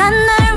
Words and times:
간 0.00 0.12
날. 0.26 0.49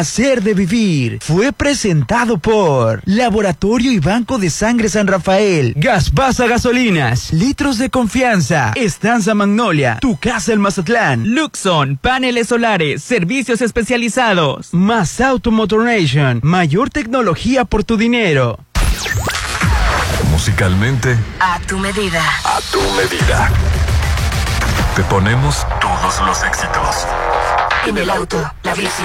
Placer 0.00 0.42
de 0.42 0.54
vivir 0.54 1.18
fue 1.20 1.52
presentado 1.52 2.38
por 2.38 3.02
Laboratorio 3.04 3.92
y 3.92 3.98
Banco 3.98 4.38
de 4.38 4.48
Sangre 4.48 4.88
San 4.88 5.06
Rafael, 5.06 5.74
Gaspasa 5.76 6.46
Gasolinas, 6.46 7.34
Litros 7.34 7.76
de 7.76 7.90
Confianza, 7.90 8.72
Estanza 8.76 9.34
Magnolia, 9.34 9.98
Tu 10.00 10.16
Casa 10.16 10.54
el 10.54 10.58
Mazatlán, 10.58 11.34
Luxon, 11.34 11.98
Paneles 11.98 12.48
Solares, 12.48 13.02
Servicios 13.02 13.60
Especializados, 13.60 14.72
Más 14.72 15.20
Automotoration, 15.20 16.40
Mayor 16.42 16.88
Tecnología 16.88 17.66
por 17.66 17.84
tu 17.84 17.98
dinero. 17.98 18.58
Musicalmente, 20.30 21.14
a 21.40 21.60
tu 21.66 21.78
medida. 21.78 22.24
A 22.44 22.58
tu 22.72 22.80
medida. 22.92 23.50
Te 24.96 25.02
ponemos 25.02 25.66
todos 25.78 26.22
los 26.26 26.42
éxitos. 26.42 27.06
En 27.86 27.98
el 27.98 28.08
auto, 28.08 28.50
la 28.62 28.74
bici 28.74 29.04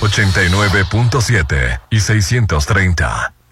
89.7 0.00 1.80
y 1.90 2.00
630. 2.00 3.37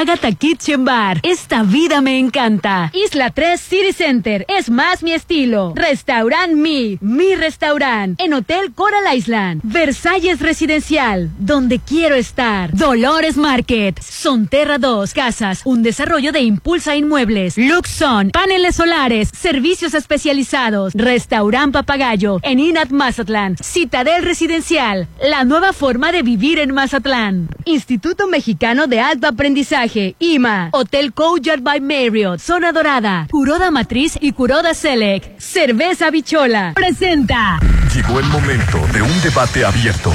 Agatha 0.00 0.32
Kitchen 0.32 0.86
Bar. 0.86 1.20
Esta 1.22 1.62
vida 1.62 2.00
me 2.00 2.18
encanta. 2.18 2.90
Isla 2.94 3.28
3 3.28 3.60
City 3.60 3.92
Center. 3.92 4.46
Es 4.48 4.70
más 4.70 5.02
mi 5.02 5.12
estilo. 5.12 5.74
Restaurant 5.76 6.54
Mi. 6.54 6.96
Mi 7.02 7.34
restaurant. 7.34 8.18
En 8.18 8.32
Hotel 8.32 8.72
Coral 8.72 9.14
Island. 9.14 9.60
Versalles 9.62 10.40
Residencial. 10.40 11.28
Donde 11.38 11.80
quiero 11.80 12.14
estar. 12.14 12.74
Dolores 12.74 13.36
Market. 13.36 14.00
Sonterra 14.00 14.78
2 14.78 15.12
Casas. 15.12 15.60
Un 15.66 15.82
desarrollo 15.82 16.32
de 16.32 16.40
Impulsa 16.40 16.96
Inmuebles. 16.96 17.58
Luxon. 17.58 18.30
Paneles 18.30 18.76
solares. 18.76 19.28
Servicios 19.38 19.92
especializados. 19.92 20.94
Restaurant 20.94 21.74
Papagayo. 21.74 22.38
En 22.40 22.58
Inat 22.58 22.88
Mazatlán. 22.88 23.58
Citadel 23.62 24.22
Residencial. 24.22 25.08
La 25.22 25.44
nueva 25.44 25.74
forma 25.74 26.10
de 26.10 26.22
vivir 26.22 26.58
en 26.58 26.72
Mazatlán. 26.72 27.50
Instituto 27.66 28.28
Mexicano 28.28 28.86
de 28.86 29.00
Alto 29.00 29.26
Aprendizaje. 29.26 29.89
IMA, 30.18 30.70
Hotel 30.72 31.12
Courtyard 31.12 31.62
by 31.62 31.80
Marriott, 31.80 32.40
Zona 32.40 32.72
Dorada, 32.72 33.26
Curoda 33.30 33.70
Matriz 33.70 34.16
y 34.20 34.32
Curoda 34.32 34.74
Select. 34.74 35.40
Cerveza 35.40 36.10
Bichola. 36.10 36.72
Presenta. 36.74 37.58
Llegó 37.94 38.20
el 38.20 38.26
momento 38.26 38.78
de 38.92 39.02
un 39.02 39.22
debate 39.22 39.64
abierto. 39.64 40.12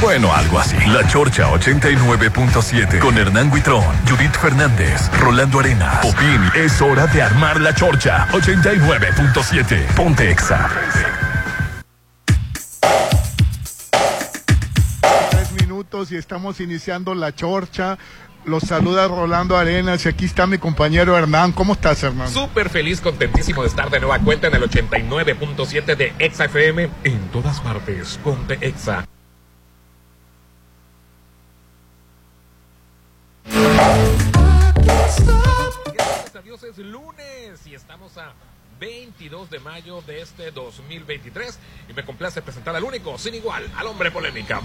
Bueno, 0.00 0.32
algo 0.34 0.58
así. 0.58 0.76
La 0.88 1.06
Chorcha 1.08 1.50
89.7 1.50 2.98
con 2.98 3.16
Hernán 3.16 3.50
Guitrón, 3.50 3.82
Judith 4.08 4.34
Fernández, 4.34 5.10
Rolando 5.18 5.60
Arenas. 5.60 6.04
Popín, 6.04 6.40
es 6.54 6.80
hora 6.82 7.06
de 7.06 7.22
armar 7.22 7.60
la 7.60 7.74
Chorcha 7.74 8.28
89.7. 8.32 9.94
Ponte 9.94 10.30
Exa. 10.30 10.68
Tres 15.30 15.52
minutos 15.60 16.12
y 16.12 16.16
estamos 16.16 16.60
iniciando 16.60 17.14
la 17.14 17.34
Chorcha 17.34 17.96
los 18.44 18.62
saluda 18.62 19.08
Rolando 19.08 19.56
Arenas 19.56 20.04
y 20.04 20.08
aquí 20.08 20.24
está 20.24 20.46
mi 20.46 20.58
compañero 20.58 21.16
Hernán. 21.16 21.52
¿Cómo 21.52 21.74
estás, 21.74 22.02
Hernán? 22.02 22.28
Súper 22.28 22.70
feliz, 22.70 23.00
contentísimo 23.00 23.62
de 23.62 23.68
estar 23.68 23.90
de 23.90 24.00
nueva 24.00 24.18
cuenta 24.18 24.48
en 24.48 24.54
el 24.54 24.62
89.7 24.62 25.96
de 25.96 26.12
Exa 26.18 26.46
FM 26.46 26.88
en 27.04 27.18
todas 27.28 27.60
partes. 27.60 28.18
Ponte 28.22 28.58
Exa. 28.60 29.04
Gracias 35.94 36.36
a 36.36 36.42
Dios 36.42 36.62
es 36.62 36.78
lunes 36.78 37.66
y 37.66 37.74
estamos 37.74 38.16
a 38.18 38.32
22 38.80 39.50
de 39.50 39.60
mayo 39.60 40.02
de 40.02 40.22
este 40.22 40.50
2023. 40.50 41.58
Y 41.88 41.92
me 41.92 42.04
complace 42.04 42.42
presentar 42.42 42.74
al 42.76 42.84
único, 42.84 43.18
sin 43.18 43.34
igual, 43.34 43.70
al 43.76 43.86
hombre 43.86 44.10
polémica, 44.10 44.60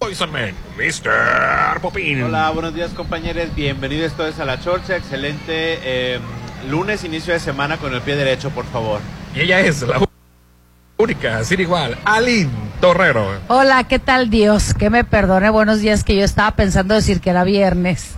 Poison 0.00 0.32
Man, 0.32 0.54
Mr. 0.78 1.78
Popín. 1.82 2.22
Hola, 2.22 2.48
buenos 2.50 2.74
días 2.74 2.90
compañeros, 2.92 3.54
bienvenidos 3.54 4.14
todos 4.14 4.38
a 4.40 4.46
la 4.46 4.58
Chorcha, 4.58 4.96
excelente 4.96 5.78
eh, 5.82 6.18
lunes, 6.70 7.04
inicio 7.04 7.34
de 7.34 7.38
semana 7.40 7.76
con 7.76 7.92
el 7.92 8.00
pie 8.00 8.16
derecho, 8.16 8.48
por 8.48 8.64
favor. 8.64 9.00
Y 9.34 9.40
ella 9.40 9.60
es 9.60 9.82
la 9.82 10.00
única, 10.96 11.44
sin 11.44 11.60
igual, 11.60 11.98
Aline 12.06 12.48
Torrero. 12.80 13.26
Hola, 13.48 13.84
¿qué 13.84 13.98
tal 13.98 14.30
Dios? 14.30 14.72
Que 14.72 14.88
me 14.88 15.04
perdone, 15.04 15.50
buenos 15.50 15.80
días, 15.80 16.02
que 16.02 16.16
yo 16.16 16.24
estaba 16.24 16.52
pensando 16.52 16.94
decir 16.94 17.20
que 17.20 17.28
era 17.28 17.44
viernes. 17.44 18.14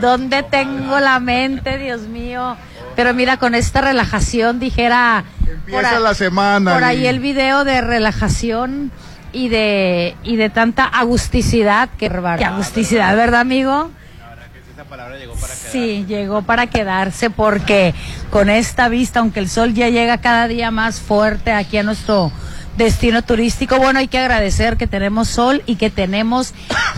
¿Dónde 0.00 0.44
tengo 0.44 1.00
la 1.00 1.18
mente, 1.18 1.76
Dios 1.78 2.02
mío? 2.02 2.56
Pero 2.94 3.12
mira, 3.14 3.36
con 3.36 3.56
esta 3.56 3.80
relajación 3.80 4.60
dijera... 4.60 5.24
Empieza 5.44 5.98
la 5.98 6.14
semana. 6.14 6.72
Por 6.72 6.84
ahí 6.84 7.02
y- 7.02 7.06
el 7.08 7.18
video 7.18 7.64
de 7.64 7.80
relajación 7.80 8.92
y 9.36 9.50
de, 9.50 10.16
y 10.24 10.36
de 10.36 10.48
tanta 10.48 10.84
agusticidad. 10.84 11.90
Que, 11.98 12.08
que 12.08 12.44
agusticidad, 12.44 13.14
¿verdad, 13.14 13.40
amigo? 13.40 13.90
La 14.18 14.30
verdad 14.30 14.46
que 14.50 14.70
esa 14.72 14.84
palabra 14.84 15.18
llegó 15.18 15.34
para 15.34 15.54
quedar. 15.54 15.72
Sí, 15.72 16.04
llegó 16.08 16.42
para 16.42 16.66
quedarse 16.68 17.28
porque 17.28 17.94
con 18.30 18.48
esta 18.48 18.88
vista, 18.88 19.20
aunque 19.20 19.40
el 19.40 19.50
sol 19.50 19.74
ya 19.74 19.90
llega 19.90 20.18
cada 20.18 20.48
día 20.48 20.70
más 20.70 21.00
fuerte 21.00 21.52
aquí 21.52 21.76
a 21.76 21.82
nuestro 21.82 22.32
destino 22.78 23.22
turístico, 23.22 23.76
bueno, 23.76 23.98
hay 23.98 24.08
que 24.08 24.18
agradecer 24.18 24.78
que 24.78 24.86
tenemos 24.86 25.28
sol 25.28 25.62
y 25.66 25.76
que 25.76 25.90
tenemos 25.90 26.54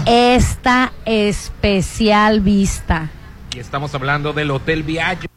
esta 0.07 0.93
especial 1.07 2.41
vista. 2.41 3.11
Y 3.53 3.59
estamos 3.59 3.93
hablando 3.97 4.33
del 4.33 4.53
Hotel 4.53 4.85
Viaggio. 4.85 5.29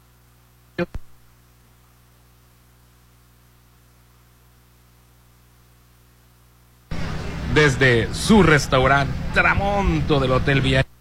Desde 7.53 8.13
su 8.13 8.43
restaurante 8.43 9.13
Tramonto 9.33 10.19
del 10.19 10.31
Hotel 10.31 10.61
Viaggio 10.61 10.91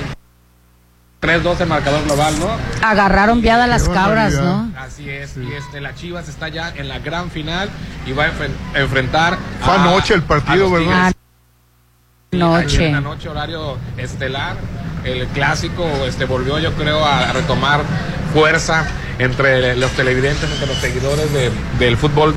3-2 1.21 1.59
el 1.61 1.67
marcador 1.67 2.03
global, 2.05 2.33
¿no? 2.39 2.47
Agarraron 2.87 3.41
viada 3.41 3.67
las 3.67 3.87
cabras. 3.87 4.33
¿no? 4.33 4.71
Así 4.75 5.07
es, 5.07 5.37
y 5.37 5.53
este, 5.53 5.79
la 5.79 5.93
Chivas 5.93 6.27
está 6.27 6.47
ya 6.49 6.69
en 6.75 6.87
la 6.89 6.97
gran 6.97 7.29
final 7.29 7.69
y 8.07 8.11
va 8.13 8.25
a 8.25 8.31
enfren- 8.31 8.55
enfrentar. 8.73 9.37
Fue 9.61 9.71
a- 9.73 9.83
anoche 9.83 10.15
el 10.15 10.23
partido, 10.23 10.71
¿verdad? 10.71 11.13
Noche. 12.31 12.91
la 12.91 13.01
noche, 13.01 13.29
horario 13.29 13.77
estelar. 13.97 14.55
El 15.03 15.25
clásico 15.27 15.85
este, 16.07 16.25
volvió, 16.25 16.59
yo 16.59 16.73
creo, 16.73 17.03
a, 17.05 17.31
retomar 17.33 17.81
fuerza 18.33 18.85
entre 19.19 19.75
los 19.75 19.91
televidentes, 19.91 20.49
entre 20.49 20.67
los 20.67 20.77
seguidores 20.77 21.31
de- 21.33 21.51
del 21.79 21.97
fútbol 21.97 22.35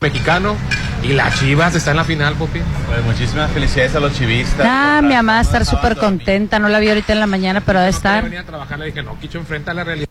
mexicano. 0.00 0.56
Y 1.02 1.14
la 1.14 1.32
Chivas 1.32 1.74
está 1.74 1.92
en 1.92 1.96
la 1.98 2.04
final, 2.04 2.34
Popi. 2.34 2.60
Pues 2.86 3.04
muchísimas 3.04 3.50
felicidades 3.52 3.94
a 3.94 4.00
los 4.00 4.12
chivistas. 4.12 4.66
Ah, 4.68 5.00
mi 5.02 5.14
mamá 5.14 5.42
razón, 5.42 5.64
súper 5.64 5.96
contenta. 5.96 6.58
No 6.58 6.68
la 6.68 6.78
vi 6.78 6.88
ahorita 6.88 7.12
en 7.14 7.20
la 7.20 7.26
mañana, 7.26 7.60
pero 7.62 7.78
va 7.78 7.86
a 7.86 7.90
No 7.90 7.92
quería 7.92 8.10
estar. 8.10 8.24
venir 8.24 8.38
a 8.40 8.44
trabajar, 8.44 8.78
le 8.78 8.86
dije, 8.86 9.02
no, 9.02 9.18
Quicho, 9.18 9.38
enfrenta 9.38 9.72
la 9.72 9.84
realidad. 9.84 10.08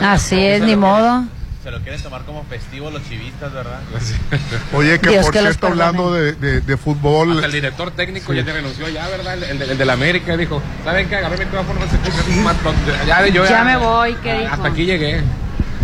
Así 0.00 0.38
es, 0.40 0.62
ni 0.62 0.76
modo. 0.76 1.24
Se 1.68 1.72
lo 1.72 1.80
quieren 1.82 2.00
tomar 2.02 2.22
como 2.22 2.44
festivo 2.44 2.90
los 2.90 3.06
chivistas, 3.06 3.52
¿verdad? 3.52 3.80
Oye, 4.74 4.98
que 4.98 5.10
Dios 5.10 5.24
por 5.26 5.34
que 5.34 5.40
cierto, 5.40 5.66
hablando 5.66 6.14
de, 6.14 6.32
de, 6.32 6.60
de 6.62 6.76
fútbol, 6.78 7.32
Hasta 7.32 7.44
el 7.44 7.52
director 7.52 7.90
técnico 7.90 8.32
ya 8.32 8.42
te 8.42 8.54
renunció 8.54 8.88
ya, 8.88 9.06
¿verdad? 9.08 9.34
El, 9.34 9.42
el, 9.44 9.70
el 9.72 9.76
del 9.76 9.90
América 9.90 10.34
dijo, 10.38 10.62
¿saben 10.82 11.10
qué? 11.10 11.16
Agarré 11.16 11.34
el 11.36 11.44
micrófono, 11.44 11.80
más 12.42 12.56
pronto. 12.56 12.80
ya, 13.06 13.26
yo 13.26 13.44
Ya 13.44 13.64
me 13.64 13.76
voy, 13.76 14.14
¿qué 14.22 14.38
dijo? 14.38 14.54
Hasta 14.54 14.68
aquí 14.68 14.86
llegué. 14.86 15.20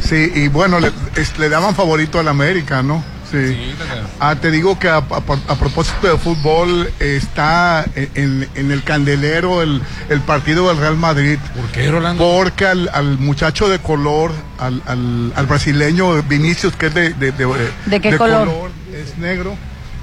sí, 0.03 0.33
y 0.35 0.49
bueno, 0.49 0.81
le, 0.81 0.91
es- 1.17 1.37
le 1.39 1.51
daban 1.51 1.75
favorito 1.75 2.19
al 2.19 2.29
América, 2.29 2.83
¿no? 2.83 3.05
Sí. 3.35 3.55
Sí, 3.55 3.75
Ah, 4.21 4.37
te 4.37 4.51
digo 4.51 4.79
que 4.79 4.89
a, 4.89 4.97
a- 4.99 5.01
a 5.49 5.55
propósito 5.57 6.07
de 6.11 6.17
fútbol, 6.19 6.91
está 7.01 7.85
en, 7.95 8.49
en 8.55 8.71
el 8.71 8.83
candelero 8.85 9.63
el, 9.63 9.83
el 10.09 10.21
partido 10.21 10.69
del 10.69 10.79
Real 10.79 10.97
Madrid. 10.97 11.39
¿Por 11.55 11.67
qué, 11.73 11.91
Rolando? 11.91 12.23
Porque 12.23 12.67
al, 12.67 12.89
al 12.93 13.19
muchacho 13.19 13.69
de 13.69 13.79
color, 13.81 14.33
al, 14.59 14.83
al, 14.87 15.33
al 15.35 15.47
brasileño 15.47 16.23
Vinicius, 16.23 16.75
que 16.77 16.87
es 16.87 16.95
de, 16.95 17.15
de, 17.15 17.33
de- 17.33 17.71
¿De 17.87 18.01
qué 18.01 18.17
color? 18.17 18.49
es 18.95 19.19
negro, 19.19 19.57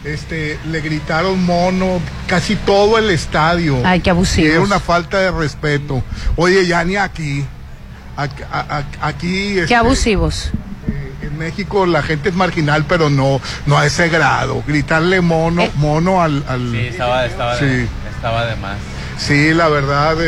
este, 0.04 0.60
le 0.70 0.82
gritaron 0.82 1.44
mono 1.44 2.02
casi 2.28 2.56
todo 2.56 2.98
el 2.98 3.10
estadio. 3.10 3.78
Ay, 3.86 4.02
qué 4.02 4.10
Y 4.10 4.12
abusivos. 4.12 4.52
era 4.52 4.62
una 4.62 4.80
falta 4.80 5.20
de 5.20 5.32
respeto. 5.32 6.04
Oye, 6.36 6.66
ya 6.68 6.84
ni 6.84 6.96
aquí. 6.98 7.46
Aquí, 9.02 9.54
Qué 9.56 9.62
este, 9.62 9.76
abusivos. 9.76 10.52
México 11.42 11.86
la 11.86 12.02
gente 12.04 12.30
es 12.30 12.36
marginal, 12.36 12.86
pero 12.88 13.10
no, 13.10 13.42
no 13.66 13.78
a 13.78 13.86
ese 13.86 14.10
grado. 14.10 14.64
Gritarle 14.68 15.22
mono, 15.22 15.64
Eh. 15.64 15.72
mono 15.76 16.22
al, 16.22 16.44
al- 16.48 16.72
Sí, 16.72 16.88
estaba, 16.88 17.26
estaba, 17.26 17.56
de, 17.58 17.84
Sí. 17.84 17.90
estaba 18.16 18.46
de 18.46 18.56
más. 18.58 18.78
Sí, 19.18 19.54
la 19.54 19.68
verdad, 19.68 20.16
eh, 20.22 20.26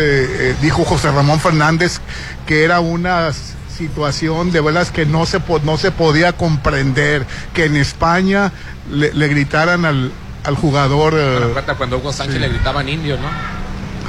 eh, 0.51 0.55
dijo 0.61 0.83
José 0.85 1.11
Ramón 1.11 1.39
Fernández 1.39 1.99
que 2.45 2.63
era 2.63 2.79
una 2.79 3.31
situación 3.77 4.51
de 4.51 4.61
veras 4.61 4.91
que 4.91 5.05
no 5.05 5.25
se, 5.25 5.39
po- 5.39 5.59
no 5.63 5.77
se 5.77 5.91
podía 5.91 6.33
comprender, 6.33 7.25
que 7.53 7.65
en 7.65 7.75
España 7.77 8.51
le, 8.91 9.13
le 9.13 9.27
gritaran 9.29 9.85
al, 9.85 10.11
al 10.43 10.55
jugador, 10.55 11.13
eh, 11.15 11.23
Bueno, 11.23 11.37
acuérdate 11.47 11.77
cuando 11.77 11.97
Hugo 11.97 12.13
Sánchez 12.13 12.35
sí. 12.35 12.41
le 12.41 12.49
gritaban 12.49 12.87
indio, 12.89 13.17
¿no? 13.17 13.27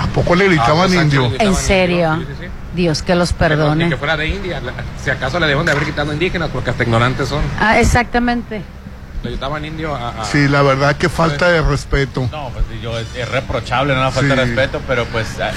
¿a 0.03 0.07
poco 0.09 0.35
le 0.35 0.45
A 0.45 0.49
Hugo 0.49 0.57
gritaban 0.57 0.91
Sánchez 0.91 1.05
indio? 1.05 1.23
le 1.23 1.29
gritaban 1.29 1.55
¿En 1.55 1.61
serio? 1.61 2.15
indio, 2.15 2.27
sí, 2.29 2.35
sí, 2.41 2.45
sí. 2.47 2.51
Dios 2.75 3.03
que 3.03 3.15
los 3.15 3.33
Pero 3.33 3.55
ni 3.55 3.61
perdone. 3.63 3.89
que 3.89 3.97
fuera 3.97 4.17
de 4.17 4.29
India. 4.29 4.61
la- 4.61 4.73
Si 5.03 5.11
acaso 5.11 5.39
le 5.41 5.47
deben 5.47 5.65
de 5.65 5.73
haber 5.73 5.85
quitado 5.85 6.13
indígenas 6.13 6.51
porque 6.53 6.71
hasta 6.71 6.83
ignorantes 6.83 7.29
son. 7.29 7.43
Ah, 7.61 7.79
exactamente. 7.81 8.63
Le 9.23 9.31
gritaban 9.31 9.65
indio 9.65 9.95
a... 9.95 10.09
a- 10.21 10.25
Sí, 10.27 10.49
la 10.49 10.61
verdad 10.63 10.97
que 10.97 11.09
falta 11.09 11.49
de 11.49 11.63
respeto. 11.63 12.29
No, 12.31 12.51
pues 12.51 12.65
yo, 12.83 12.99
es, 12.99 13.07
es 13.17 13.27
reprochable, 13.29 13.95
no 13.95 14.11
falta 14.13 14.35
de 14.35 14.43
Sí. 14.43 14.49
respeto, 14.51 14.81
pero 14.87 15.07
pues... 15.07 15.27
ah, 15.41 15.51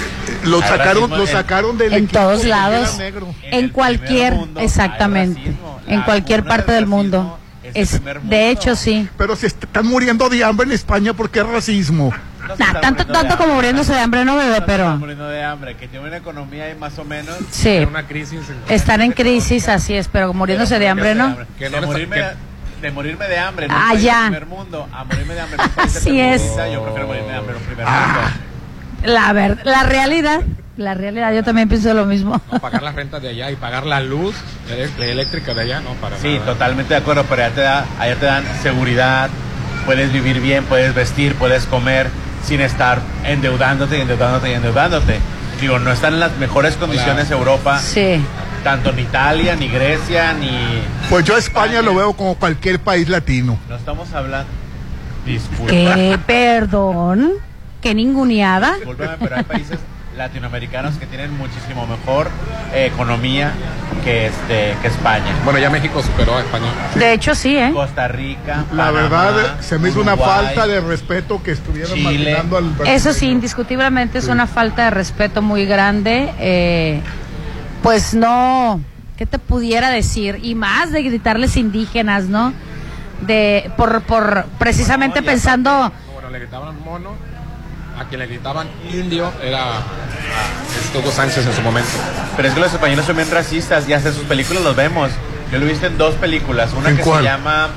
Lo 0.45 0.61
sacaron, 0.61 0.95
racismo 1.09 1.17
lo 1.17 1.23
en- 1.23 1.27
sacaron 1.29 1.77
del 1.77 1.93
En 1.93 2.03
equipo 2.05 2.19
todos 2.19 2.43
lados. 2.45 2.97
negro. 2.97 3.27
en 3.43 3.65
En 3.65 3.69
cualquier, 3.69 4.35
mundo 4.35 4.59
exactamente. 4.61 5.39
racismo. 5.41 5.81
En 5.87 6.01
cualquier 6.03 6.43
parte 6.45 6.71
del 6.71 6.81
del 6.81 6.87
mundo. 6.89 7.17
racismo 7.63 8.09
es 8.13 8.29
de 8.29 8.49
hecho, 8.51 8.75
sí. 8.77 9.09
Pero 9.17 9.33
est- 9.33 9.43
están 9.43 9.85
muriendo 9.85 10.29
de 10.29 10.41
hambre 10.45 10.65
en 10.67 10.71
España 10.71 11.13
porque 11.13 11.39
es 11.41 11.45
racismo. 11.47 12.13
No 12.47 12.55
Nah, 12.57 12.79
tanto, 12.81 13.03
de 13.03 13.13
tanto 13.13 13.29
como 13.37 13.43
hambre. 13.43 13.55
muriéndose 13.55 13.93
de 13.93 13.99
hambre, 13.99 14.25
no 14.25 14.39
están 14.41 14.63
pero 14.65 14.97
muriendo 14.97 15.27
de 15.27 15.43
hambre, 15.43 15.75
que 15.75 15.87
tiene 15.87 16.07
una 16.07 16.17
economía 16.17 16.65
ahí 16.65 16.75
más 16.75 16.97
o 16.99 17.03
menos... 17.03 17.35
sí. 17.51 17.69
en 17.69 17.89
una 17.89 18.03
crisis. 18.07 18.39
Están 18.69 19.01
en 19.01 19.11
crisis, 19.11 19.67
así 19.69 19.93
es, 19.95 20.07
pero 20.07 20.33
muriéndose 20.33 20.79
de 20.79 20.87
hambre, 20.87 21.15
¿no? 21.15 21.37
Que 21.59 21.69
no 21.69 21.81
de, 21.81 21.87
morirme, 21.87 22.15
que- 22.17 22.81
de 22.81 22.91
morirme 22.91 23.27
de 23.27 23.37
hambre 23.39 23.67
Ah, 23.69 23.93
ya. 23.95 24.21
primer 24.23 24.45
mundo 24.45 24.87
a 24.93 25.03
morirme 25.03 25.33
de 25.33 25.41
hambre 25.41 25.57
en 25.61 25.69
un 25.69 25.75
país 25.75 25.93
del 25.93 26.01
Así 26.03 26.19
es. 26.21 26.41
mundo, 26.43 26.71
Yo 26.73 26.83
prefiero 26.83 27.07
morirme 27.07 27.27
de 27.31 27.35
hambre 27.37 27.55
en 27.55 27.61
un 27.61 27.67
primer 27.67 27.85
Ah. 27.87 28.05
mundo. 28.05 29.13
La 29.13 29.33
ver, 29.33 29.59
la 29.63 29.83
realidad, 29.83 30.41
la 30.77 30.93
realidad, 30.95 31.31
yo 31.33 31.43
también 31.43 31.69
pienso 31.69 31.93
lo 31.93 32.05
mismo. 32.05 32.41
no, 32.51 32.59
pagar 32.59 32.81
las 32.83 32.95
rentas 32.95 33.21
de 33.21 33.29
allá 33.29 33.51
y 33.51 33.55
pagar 33.55 33.85
la 33.85 33.99
luz 34.01 34.35
eléctrica 34.99 35.53
de 35.53 35.61
allá, 35.61 35.81
no, 35.81 35.91
para 35.95 36.17
Sí, 36.17 36.33
nada. 36.35 36.45
totalmente 36.45 36.93
de 36.93 36.99
acuerdo, 36.99 37.23
pero 37.29 37.43
allá 37.45 37.53
te, 37.55 37.61
da, 37.61 37.85
allá 37.99 38.15
te 38.15 38.25
dan 38.25 38.43
seguridad, 38.63 39.29
puedes 39.85 40.11
vivir 40.11 40.39
bien, 40.41 40.65
puedes 40.65 40.93
vestir, 40.93 41.35
puedes 41.35 41.65
comer 41.65 42.07
sin 42.43 42.61
estar 42.61 42.99
endeudándote 43.23 43.97
y 43.97 44.01
endeudándote 44.01 44.49
y 44.49 44.53
endeudándote. 44.53 45.19
Digo, 45.61 45.79
no 45.79 45.91
están 45.91 46.13
en 46.13 46.19
las 46.19 46.35
mejores 46.37 46.75
condiciones 46.75 47.31
Europa, 47.31 47.79
Sí. 47.79 48.21
tanto 48.63 48.91
ni 48.91 49.01
Italia, 49.03 49.55
ni 49.55 49.67
Grecia, 49.67 50.33
ni... 50.33 50.51
Pues 51.09 51.25
yo 51.25 51.35
a 51.35 51.39
España 51.39 51.81
lo 51.81 51.95
veo 51.95 52.13
como 52.13 52.35
cualquier 52.35 52.79
país 52.79 53.09
latino. 53.09 53.57
No 53.67 53.75
estamos 53.75 54.13
hablando... 54.13 54.47
Disculpa. 55.25 55.71
¿Qué? 55.71 56.17
Perdón. 56.25 57.31
¿Qué 57.81 57.93
ninguneada? 57.93 58.75
Discúlpame, 58.75 59.17
pero 59.19 59.35
hay 59.35 59.43
países 59.43 59.77
latinoamericanos 60.17 60.95
que 60.95 61.05
tienen 61.05 61.35
muchísimo 61.37 61.85
mejor 61.87 62.27
eh, 62.73 62.89
economía 62.93 63.51
que 64.03 64.27
este 64.27 64.75
que 64.81 64.87
España. 64.87 65.33
Bueno, 65.43 65.59
ya 65.59 65.69
México 65.69 66.01
superó 66.01 66.37
a 66.37 66.41
España. 66.41 66.65
De 66.95 67.13
hecho, 67.13 67.35
sí, 67.35 67.57
¿eh? 67.57 67.71
Costa 67.73 68.07
Rica, 68.07 68.65
La 68.73 68.91
Panamá, 68.91 68.91
verdad, 68.91 69.59
se 69.61 69.77
me 69.79 69.89
hizo 69.89 70.01
una 70.01 70.17
falta 70.17 70.67
de 70.67 70.81
respeto 70.81 71.41
que 71.43 71.51
estuvieran 71.51 71.93
Chile. 71.93 72.35
al 72.35 72.45
Eso 72.47 72.77
brasileño. 72.77 73.13
sí, 73.13 73.27
indiscutiblemente 73.29 74.17
es 74.17 74.27
una 74.27 74.47
falta 74.47 74.85
de 74.85 74.89
respeto 74.91 75.41
muy 75.41 75.65
grande. 75.65 76.33
eh, 76.39 77.01
pues 77.83 78.13
no, 78.13 78.81
¿qué 79.17 79.25
te 79.25 79.39
pudiera 79.39 79.89
decir? 79.89 80.39
Y 80.43 80.55
más 80.55 80.91
de 80.91 81.03
gritarles 81.03 81.55
indígenas, 81.55 82.25
¿no? 82.25 82.53
De, 83.21 83.71
por, 83.77 84.01
por 84.01 84.45
precisamente 84.59 85.21
pensando, 85.23 85.91
Bueno, 86.13 86.29
le 86.29 86.39
gritaban 86.39 86.83
mono, 86.83 87.11
a 87.99 88.05
quien 88.05 88.19
le 88.19 88.27
gritaban 88.27 88.67
indio 88.93 89.31
era 89.43 89.77
a 89.77 89.81
este 90.83 90.97
Hugo 90.97 91.11
Sánchez 91.11 91.45
en 91.45 91.53
su 91.53 91.61
momento. 91.61 91.89
Pero 92.35 92.47
es 92.47 92.53
que 92.53 92.59
los 92.59 92.71
españoles 92.73 93.05
son 93.05 93.15
bien 93.15 93.29
racistas 93.31 93.87
y 93.89 93.93
hasta 93.93 94.11
sus 94.11 94.23
películas 94.23 94.63
los 94.63 94.75
vemos. 94.75 95.11
Yo 95.51 95.59
lo 95.59 95.65
he 95.65 95.69
visto 95.69 95.87
en 95.87 95.97
dos 95.97 96.15
películas. 96.15 96.73
Una 96.73 96.89
¿En 96.89 96.97
que 96.97 97.03
cuál? 97.03 97.19
se 97.19 97.29
llama 97.29 97.69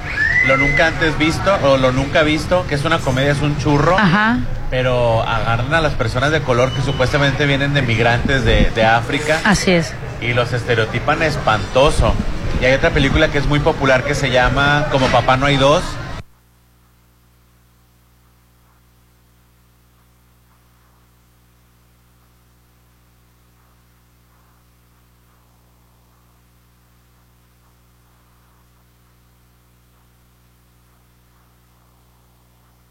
Lo 0.47 0.57
Nunca 0.57 0.89
Antes 0.89 1.17
Visto 1.19 1.57
o 1.63 1.77
Lo 1.77 1.93
Nunca 1.93 2.23
Visto, 2.23 2.67
que 2.69 2.75
es 2.75 2.85
una 2.85 2.99
comedia, 2.99 3.33
es 3.33 3.41
un 3.43 3.57
churro. 3.59 3.97
ajá, 3.99 4.39
Pero 4.71 5.23
agarran 5.23 5.73
a 5.75 5.81
las 5.81 5.93
personas 5.95 6.33
de 6.33 6.41
color 6.43 6.71
que 6.73 6.83
supuestamente 6.83 7.47
vienen 7.47 7.73
de 7.73 7.83
migrantes 7.83 8.45
de, 8.45 8.71
de 8.75 8.85
África 8.85 9.41
así 9.45 9.71
es. 9.71 9.93
y 10.21 10.33
los 10.35 10.53
estereotipan 10.53 11.23
espantoso. 11.23 12.13
Y 12.61 12.65
hay 12.65 12.75
otra 12.75 12.91
película 12.91 13.29
que 13.29 13.39
es 13.39 13.47
muy 13.47 13.61
popular 13.61 14.03
que 14.05 14.15
se 14.15 14.31
llama 14.31 14.87
Como 14.91 15.07
Papá 15.07 15.37
No 15.37 15.47
Hay 15.47 15.57
Dos. 15.57 15.83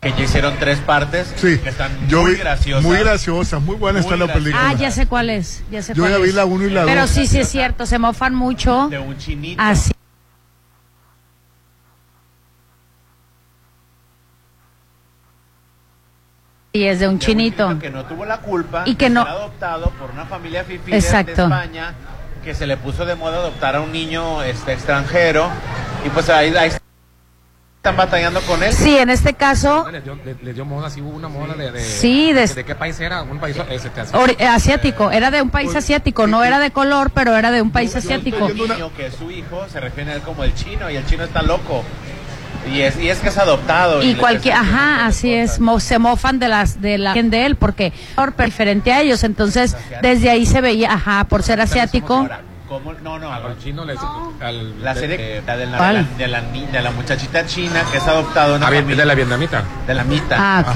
Que 0.01 0.11
ya 0.13 0.23
hicieron 0.23 0.55
tres 0.59 0.79
partes 0.79 1.33
Sí, 1.35 1.57
que 1.59 1.69
están 1.69 1.91
yo 2.07 2.21
muy 2.21 2.31
vi- 2.31 2.37
graciosas. 2.37 2.83
Muy 2.85 2.97
graciosa, 2.99 3.59
muy 3.59 3.75
buena 3.75 3.99
Muy 3.99 4.05
está 4.05 4.15
la 4.15 4.25
graciosa. 4.27 4.43
película. 4.45 4.69
Ah, 4.69 4.73
ya 4.73 4.91
sé 4.91 5.07
cuál 5.07 5.29
es, 5.29 5.61
ya 5.69 5.81
sé 5.81 5.93
Yo 5.93 6.03
cuál 6.03 6.13
ya 6.13 6.17
vi 6.19 6.29
es. 6.29 6.35
la 6.35 6.45
uno 6.45 6.63
y 6.65 6.69
la 6.69 6.85
Pero 6.85 7.01
dos. 7.01 7.09
sí, 7.09 7.27
sí 7.27 7.39
es 7.39 7.49
cierto, 7.49 7.85
se 7.85 7.99
mofan 7.99 8.33
mucho. 8.33 8.87
de 8.89 8.97
un 8.97 9.17
chinito. 9.17 9.61
Así. 9.61 9.91
Y 16.71 16.83
es 16.83 16.99
de 16.99 17.07
un 17.07 17.13
de 17.13 17.15
un 17.15 17.19
chinito. 17.19 17.79
que 17.79 17.89
no 17.89 18.05
tuvo 18.05 18.25
la 18.25 18.37
culpa 18.39 18.83
Y 18.85 18.95
que 18.95 19.09
no- 19.09 19.21
adoptado 19.23 19.89
por 19.91 20.11
una 20.11 20.25
familia 20.25 20.63
fifí 20.63 20.91
de- 20.91 20.97
España 20.97 21.93
que 22.43 22.53
se 22.53 22.67
le 22.67 22.77
puso 22.77 23.05
de 23.05 23.15
moda 23.15 23.37
adoptar 23.37 23.75
a 23.75 23.81
un 23.81 23.91
niño 23.91 24.43
este 24.43 24.73
extranjero 24.73 25.49
y 26.05 26.09
pues 26.09 26.29
ahí, 26.29 26.55
ahí 26.55 26.69
están 27.79 27.95
batallando 27.95 28.41
con 28.41 28.61
él. 28.61 28.73
Sí, 28.73 28.97
en 28.97 29.09
este 29.09 29.35
caso, 29.35 29.87
Le 29.89 30.01
dio, 30.01 30.15
le, 30.25 30.35
le 30.43 30.53
dio 30.53 30.65
moda, 30.65 30.89
sí 30.89 30.99
hubo 30.99 31.11
una 31.15 31.29
moda 31.29 31.53
de... 31.53 31.71
de 31.71 31.79
Sí, 31.79 32.33
de- 32.33 32.45
de, 32.45 32.65
qué 32.65 32.75
país 32.75 32.99
era? 32.99 33.21
Un 33.21 33.39
país 33.39 33.55
eh, 33.69 33.79
se 33.79 33.89
te 33.89 34.01
hace- 34.01 34.13
ori- 34.17 34.35
eh, 34.37 34.45
asiático, 34.47 35.11
era 35.11 35.31
de 35.31 35.41
un 35.41 35.49
país 35.49 35.73
asiático, 35.73 36.27
no 36.27 36.43
era 36.43 36.59
de 36.59 36.71
color, 36.71 37.09
pero 37.11 37.37
era 37.37 37.51
de 37.51 37.61
un 37.61 37.71
país 37.71 37.95
asiático. 37.95 38.49
Niño 38.49 38.91
que 38.97 39.05
es 39.07 39.15
su 39.15 39.31
hijo 39.31 39.65
se 39.71 39.79
refiere 39.79 40.11
a 40.11 40.15
él 40.15 40.21
como 40.23 40.43
el 40.43 40.53
chino 40.55 40.89
y 40.91 40.97
el 40.97 41.05
chino 41.05 41.23
está 41.23 41.41
loco. 41.41 41.83
Y 42.69 42.81
es, 42.81 42.99
y 42.99 43.09
es 43.09 43.19
que 43.19 43.29
es 43.29 43.37
adoptado. 43.37 44.03
Y 44.03 44.15
cualquier, 44.15 44.55
ajá, 44.55 45.05
así 45.05 45.33
es, 45.33 45.61
mo- 45.61 45.79
se 45.79 45.97
mofan 45.99 46.37
de 46.39 46.49
las 46.49 46.81
de 46.81 46.97
la 46.97 47.13
de 47.13 47.45
él 47.45 47.55
porque 47.55 47.93
por 48.15 48.35
diferente 48.35 48.91
a 48.91 48.99
ellos, 48.99 49.23
entonces 49.23 49.77
desde 50.01 50.29
ahí 50.29 50.45
se 50.45 50.59
veía, 50.59 50.91
ajá, 50.91 51.23
por 51.29 51.43
ser 51.43 51.61
asiático. 51.61 52.27
¿Cómo? 52.69 52.93
No, 52.93 53.19
no, 53.19 53.33
Al 53.33 53.57
chino 53.59 53.83
le... 53.83 53.95
Al, 54.39 54.81
La 54.83 54.93
serie 54.95 55.17
de- 55.17 55.41
la 55.45 55.57
de, 55.57 55.65
la, 55.65 55.77
de, 55.87 55.93
la, 55.93 56.03
de, 56.17 56.27
la, 56.27 56.41
ni- 56.41 56.65
de 56.67 56.81
la 56.81 56.91
muchachita 56.91 57.45
china 57.45 57.83
que 57.91 57.97
es 57.97 58.07
adoptada 58.07 58.55
una 58.55 58.67
ah, 58.67 58.69
familia- 58.71 58.95
de 58.95 59.05
la 59.05 59.15
vietnamita. 59.15 59.63
de 59.87 59.93
la 59.93 60.03
mitad. 60.05 60.37
Ah, 60.39 60.63
ok. 60.67 60.73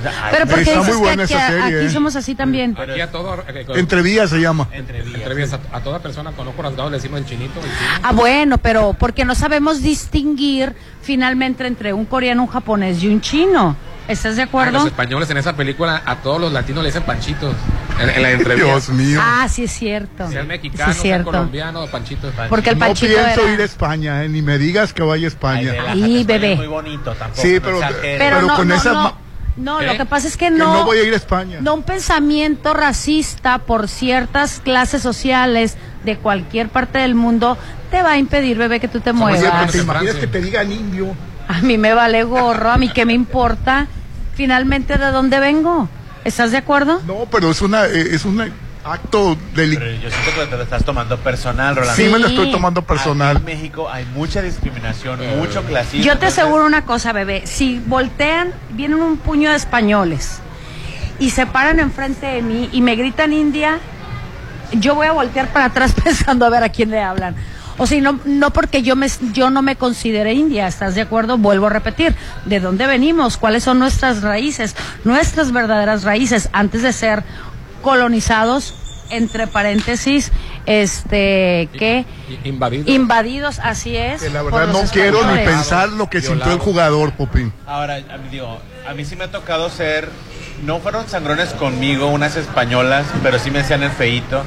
Pero 0.00 0.44
Está 0.44 0.46
porque 0.46 0.64
muy 0.76 0.78
dices 0.78 0.94
que 0.94 1.00
buena 1.00 1.22
aquí, 1.24 1.34
esa 1.34 1.46
serie, 1.48 1.64
aquí 1.78 1.86
eh. 1.86 1.90
somos 1.90 2.14
así 2.14 2.34
también. 2.36 2.76
Aquí 2.78 3.00
a 3.00 3.10
todo... 3.10 3.42
eh, 3.48 3.64
con- 3.66 3.76
Entrevías 3.76 4.30
se 4.30 4.38
llama. 4.40 4.68
Entre 4.70 5.02
vías. 5.02 5.16
entrevistas 5.16 5.58
a, 5.72 5.76
a 5.76 5.80
toda 5.80 5.98
persona 5.98 6.30
con 6.30 6.46
ojos 6.46 6.64
rasgados 6.64 6.92
le 6.92 6.98
decimos 6.98 7.18
el 7.18 7.26
chinito. 7.26 7.58
El 7.58 7.64
chino. 7.66 8.00
Ah, 8.04 8.12
bueno, 8.12 8.58
pero 8.58 8.94
porque 8.96 9.24
no 9.24 9.34
sabemos 9.34 9.82
distinguir 9.82 10.72
finalmente 11.02 11.66
entre 11.66 11.92
un 11.92 12.04
coreano, 12.04 12.42
un 12.44 12.48
japonés 12.48 13.02
y 13.02 13.08
un 13.08 13.20
chino. 13.20 13.74
¿Estás 14.08 14.36
de 14.36 14.42
acuerdo? 14.42 14.72
los 14.72 14.86
españoles 14.86 15.28
en 15.30 15.36
esa 15.36 15.54
película 15.54 16.02
a 16.04 16.16
todos 16.16 16.40
los 16.40 16.50
latinos 16.52 16.82
le 16.82 16.88
dicen 16.88 17.02
panchitos. 17.04 17.54
En, 18.00 18.08
en 18.10 18.22
la 18.22 18.30
entrevista. 18.30 18.66
Dios 18.70 18.88
mío. 18.90 19.20
Ah, 19.22 19.46
sí 19.50 19.64
es 19.64 19.72
cierto. 19.72 20.28
Sea 20.30 20.42
Sí 20.42 20.46
mexicano, 20.48 20.92
es 20.92 20.96
sea 20.98 21.22
colombiano, 21.22 21.86
panchitos. 21.88 22.32
Porque 22.48 22.70
el 22.70 22.78
no 22.78 22.86
panchito 22.86 23.12
pienso 23.14 23.42
era- 23.42 23.52
ir 23.52 23.60
a 23.60 23.64
España, 23.64 24.24
eh, 24.24 24.28
ni 24.28 24.40
me 24.40 24.56
digas 24.58 24.92
que 24.92 25.02
vaya 25.02 25.14
a 25.14 25.16
Ay, 25.18 25.26
España. 25.26 25.72
la 25.74 25.92
Ahí, 25.92 25.98
España 26.00 26.20
es 26.20 26.26
bebé. 26.26 26.56
Muy 26.56 26.66
bonito 26.68 27.12
tampoco. 27.14 27.42
Sí, 27.42 27.54
no 27.54 27.60
pero- 27.62 27.76
exageres. 27.78 28.18
Pero, 28.18 28.36
Pero 28.36 28.46
no, 28.46 28.56
con 28.56 28.68
no, 28.68 28.74
esa 28.76 28.92
no, 28.92 29.18
no, 29.56 29.80
¿Eh? 29.80 29.86
lo 29.86 29.96
que 29.96 30.06
pasa 30.06 30.28
es 30.28 30.36
que 30.36 30.46
que 30.46 30.50
no, 30.52 30.72
no 30.72 30.84
voy 30.84 30.98
a 30.98 31.02
ir 31.02 31.12
a 31.12 31.16
España. 31.16 31.58
no 31.60 31.74
un 31.74 31.82
pensamiento 31.82 32.72
racista 32.74 33.58
por 33.58 33.88
ciertas 33.88 34.60
clases 34.60 35.02
sociales 35.02 35.76
de 36.04 36.16
cualquier 36.16 36.68
parte 36.68 36.98
del 36.98 37.14
mundo 37.16 37.58
te 37.90 38.00
va 38.02 38.12
a 38.12 38.18
impedir, 38.18 38.56
bebé, 38.56 38.78
que 38.80 38.86
tú 38.88 39.00
te 39.00 39.10
Somos 39.10 39.32
Oye, 39.32 39.40
muevas. 39.40 39.60
pero 39.62 39.72
te 39.72 39.78
imaginas 39.78 40.14
que 40.14 40.26
te 40.28 40.40
digan 40.40 40.70
indio. 40.70 41.08
A 41.48 41.60
mí 41.62 41.76
me 41.78 41.94
vale 41.94 42.22
gorro, 42.24 42.70
a 42.70 42.78
mí 42.78 42.88
qué 42.90 43.04
me 43.06 43.14
importa 43.14 43.86
finalmente 44.38 44.96
de 44.98 45.06
dónde 45.10 45.40
vengo. 45.40 45.88
¿Estás 46.24 46.52
de 46.52 46.58
acuerdo? 46.58 47.02
No, 47.08 47.26
pero 47.28 47.50
es 47.50 47.60
una 47.60 47.86
eh, 47.86 48.14
es 48.14 48.24
un 48.24 48.40
acto 48.84 49.36
delicado. 49.52 49.86
Pero 49.90 50.00
yo 50.00 50.10
siento 50.10 50.40
que 50.40 50.46
te 50.46 50.56
lo 50.56 50.62
estás 50.62 50.84
tomando 50.84 51.18
personal, 51.18 51.74
Rolando. 51.74 51.96
Sí, 52.00 52.08
me 52.08 52.20
lo 52.20 52.28
estoy 52.28 52.52
tomando 52.52 52.80
Aquí 52.80 52.86
personal. 52.88 53.36
en 53.38 53.44
México 53.44 53.90
hay 53.90 54.04
mucha 54.14 54.40
discriminación, 54.40 55.18
mucho 55.38 55.64
clasismo. 55.64 56.04
Yo 56.04 56.12
te 56.12 56.26
entonces- 56.26 56.38
aseguro 56.38 56.64
una 56.66 56.84
cosa, 56.84 57.12
bebé. 57.12 57.42
Si 57.46 57.80
voltean, 57.84 58.52
vienen 58.70 59.00
un 59.00 59.16
puño 59.16 59.50
de 59.50 59.56
españoles 59.56 60.38
y 61.18 61.30
se 61.30 61.46
paran 61.46 61.80
enfrente 61.80 62.26
de 62.26 62.40
mí 62.40 62.68
y 62.70 62.80
me 62.80 62.94
gritan 62.94 63.32
India, 63.32 63.80
yo 64.70 64.94
voy 64.94 65.08
a 65.08 65.12
voltear 65.12 65.48
para 65.52 65.64
atrás 65.64 65.94
pensando 66.04 66.46
a 66.46 66.50
ver 66.50 66.62
a 66.62 66.68
quién 66.68 66.90
le 66.92 67.00
hablan. 67.02 67.34
O 67.78 67.86
sea, 67.86 68.00
no, 68.00 68.18
no 68.24 68.52
porque 68.52 68.82
yo, 68.82 68.96
me, 68.96 69.06
yo 69.32 69.50
no 69.50 69.62
me 69.62 69.76
considere 69.76 70.32
india, 70.34 70.66
¿estás 70.66 70.94
de 70.96 71.02
acuerdo? 71.02 71.38
Vuelvo 71.38 71.66
a 71.68 71.70
repetir, 71.70 72.14
¿de 72.44 72.58
dónde 72.60 72.86
venimos? 72.86 73.36
¿Cuáles 73.36 73.62
son 73.64 73.78
nuestras 73.78 74.20
raíces? 74.22 74.74
Nuestras 75.04 75.52
verdaderas 75.52 76.02
raíces 76.02 76.48
antes 76.52 76.82
de 76.82 76.92
ser 76.92 77.22
colonizados, 77.82 78.74
entre 79.10 79.46
paréntesis, 79.46 80.32
este, 80.66 81.68
¿qué? 81.78 82.04
I- 82.44 82.48
Invadido. 82.48 82.90
Invadidos, 82.92 83.58
así 83.60 83.96
es. 83.96 84.22
Que 84.22 84.30
la 84.30 84.42
verdad 84.42 84.66
no 84.68 84.82
quiero 84.92 85.24
ni 85.30 85.38
pensar 85.44 85.88
lo 85.90 86.10
que 86.10 86.20
sintió 86.20 86.52
el 86.52 86.58
jugador, 86.58 87.12
Popín. 87.12 87.52
Ahora, 87.66 87.94
a 87.96 88.18
mí, 88.18 88.28
digo, 88.30 88.58
a 88.86 88.92
mí 88.94 89.04
sí 89.04 89.16
me 89.16 89.24
ha 89.24 89.30
tocado 89.30 89.70
ser, 89.70 90.10
no 90.64 90.80
fueron 90.80 91.08
sangrones 91.08 91.50
conmigo, 91.54 92.08
unas 92.08 92.36
españolas, 92.36 93.06
pero 93.22 93.38
sí 93.38 93.50
me 93.50 93.60
hacían 93.60 93.82
el 93.82 93.90
feíto. 93.90 94.42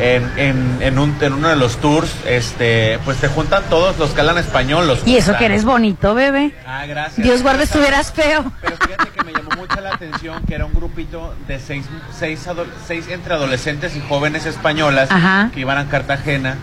En, 0.00 0.28
en, 0.36 0.78
en, 0.80 0.98
un, 0.98 1.16
en 1.20 1.32
uno 1.34 1.48
de 1.48 1.56
los 1.56 1.76
tours, 1.76 2.10
este, 2.26 2.98
pues 3.04 3.16
te 3.18 3.28
juntan 3.28 3.62
todos 3.70 3.96
los 3.98 4.10
que 4.10 4.20
hablan 4.20 4.38
español. 4.38 4.86
Los 4.88 5.06
Y 5.06 5.16
eso 5.16 5.26
juntan. 5.26 5.38
que 5.38 5.44
eres 5.46 5.64
bonito, 5.64 6.14
bebé. 6.14 6.52
Ah, 6.66 6.84
gracias. 6.86 7.24
Dios 7.24 7.42
guarde 7.42 7.62
estuvieras 7.64 8.12
feo. 8.12 8.50
Pero 8.60 8.76
fíjate 8.76 9.08
que 9.10 9.22
me 9.22 9.32
llamó 9.32 9.50
mucho 9.56 9.80
la 9.80 9.90
atención 9.94 10.42
que 10.46 10.54
era 10.56 10.64
un 10.66 10.74
grupito 10.74 11.34
de 11.46 11.60
seis, 11.60 11.84
seis, 12.18 12.44
ado- 12.48 12.66
seis 12.86 13.06
entre 13.08 13.34
adolescentes 13.34 13.94
y 13.94 14.00
jóvenes 14.00 14.46
españolas 14.46 15.10
Ajá. 15.12 15.50
que 15.54 15.60
iban 15.60 15.78
a 15.78 15.88
Cartagena 15.88 16.56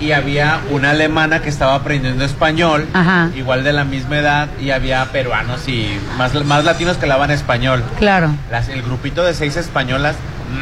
y 0.00 0.10
había 0.12 0.60
una 0.70 0.90
alemana 0.90 1.40
que 1.40 1.48
estaba 1.48 1.74
aprendiendo 1.76 2.24
español, 2.24 2.86
Ajá. 2.92 3.30
igual 3.36 3.62
de 3.64 3.72
la 3.72 3.84
misma 3.84 4.18
edad, 4.18 4.48
y 4.60 4.70
había 4.72 5.02
peruanos 5.06 5.68
y 5.68 5.98
más, 6.18 6.34
más 6.44 6.64
latinos 6.64 6.96
que 6.98 7.04
hablaban 7.04 7.30
español. 7.30 7.82
Claro. 7.98 8.30
Las- 8.50 8.68
el 8.68 8.82
grupito 8.82 9.22
de 9.24 9.32
seis 9.34 9.56
españolas, 9.56 10.16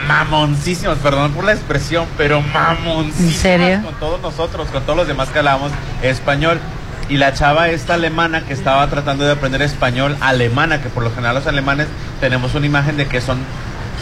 mamoncísimos, 0.08 0.98
perdón 0.98 1.32
por 1.32 1.44
la 1.44 1.52
expresión, 1.52 2.06
pero 2.16 2.40
mamoncísimas 2.40 3.20
¿En 3.20 3.30
serio? 3.32 3.80
con 3.84 3.94
todos 3.94 4.20
nosotros, 4.20 4.68
con 4.70 4.82
todos 4.84 4.96
los 4.96 5.06
demás 5.08 5.28
que 5.28 5.38
hablábamos 5.38 5.72
español. 6.02 6.58
Y 7.08 7.18
la 7.18 7.34
chava 7.34 7.68
esta 7.68 7.94
alemana 7.94 8.40
que 8.46 8.54
estaba 8.54 8.86
tratando 8.88 9.24
de 9.24 9.32
aprender 9.32 9.60
español, 9.60 10.16
alemana, 10.20 10.80
que 10.80 10.88
por 10.88 11.02
lo 11.02 11.10
general 11.10 11.34
los 11.34 11.46
alemanes 11.46 11.86
tenemos 12.20 12.54
una 12.54 12.64
imagen 12.64 12.96
de 12.96 13.06
que 13.06 13.20
son 13.20 13.38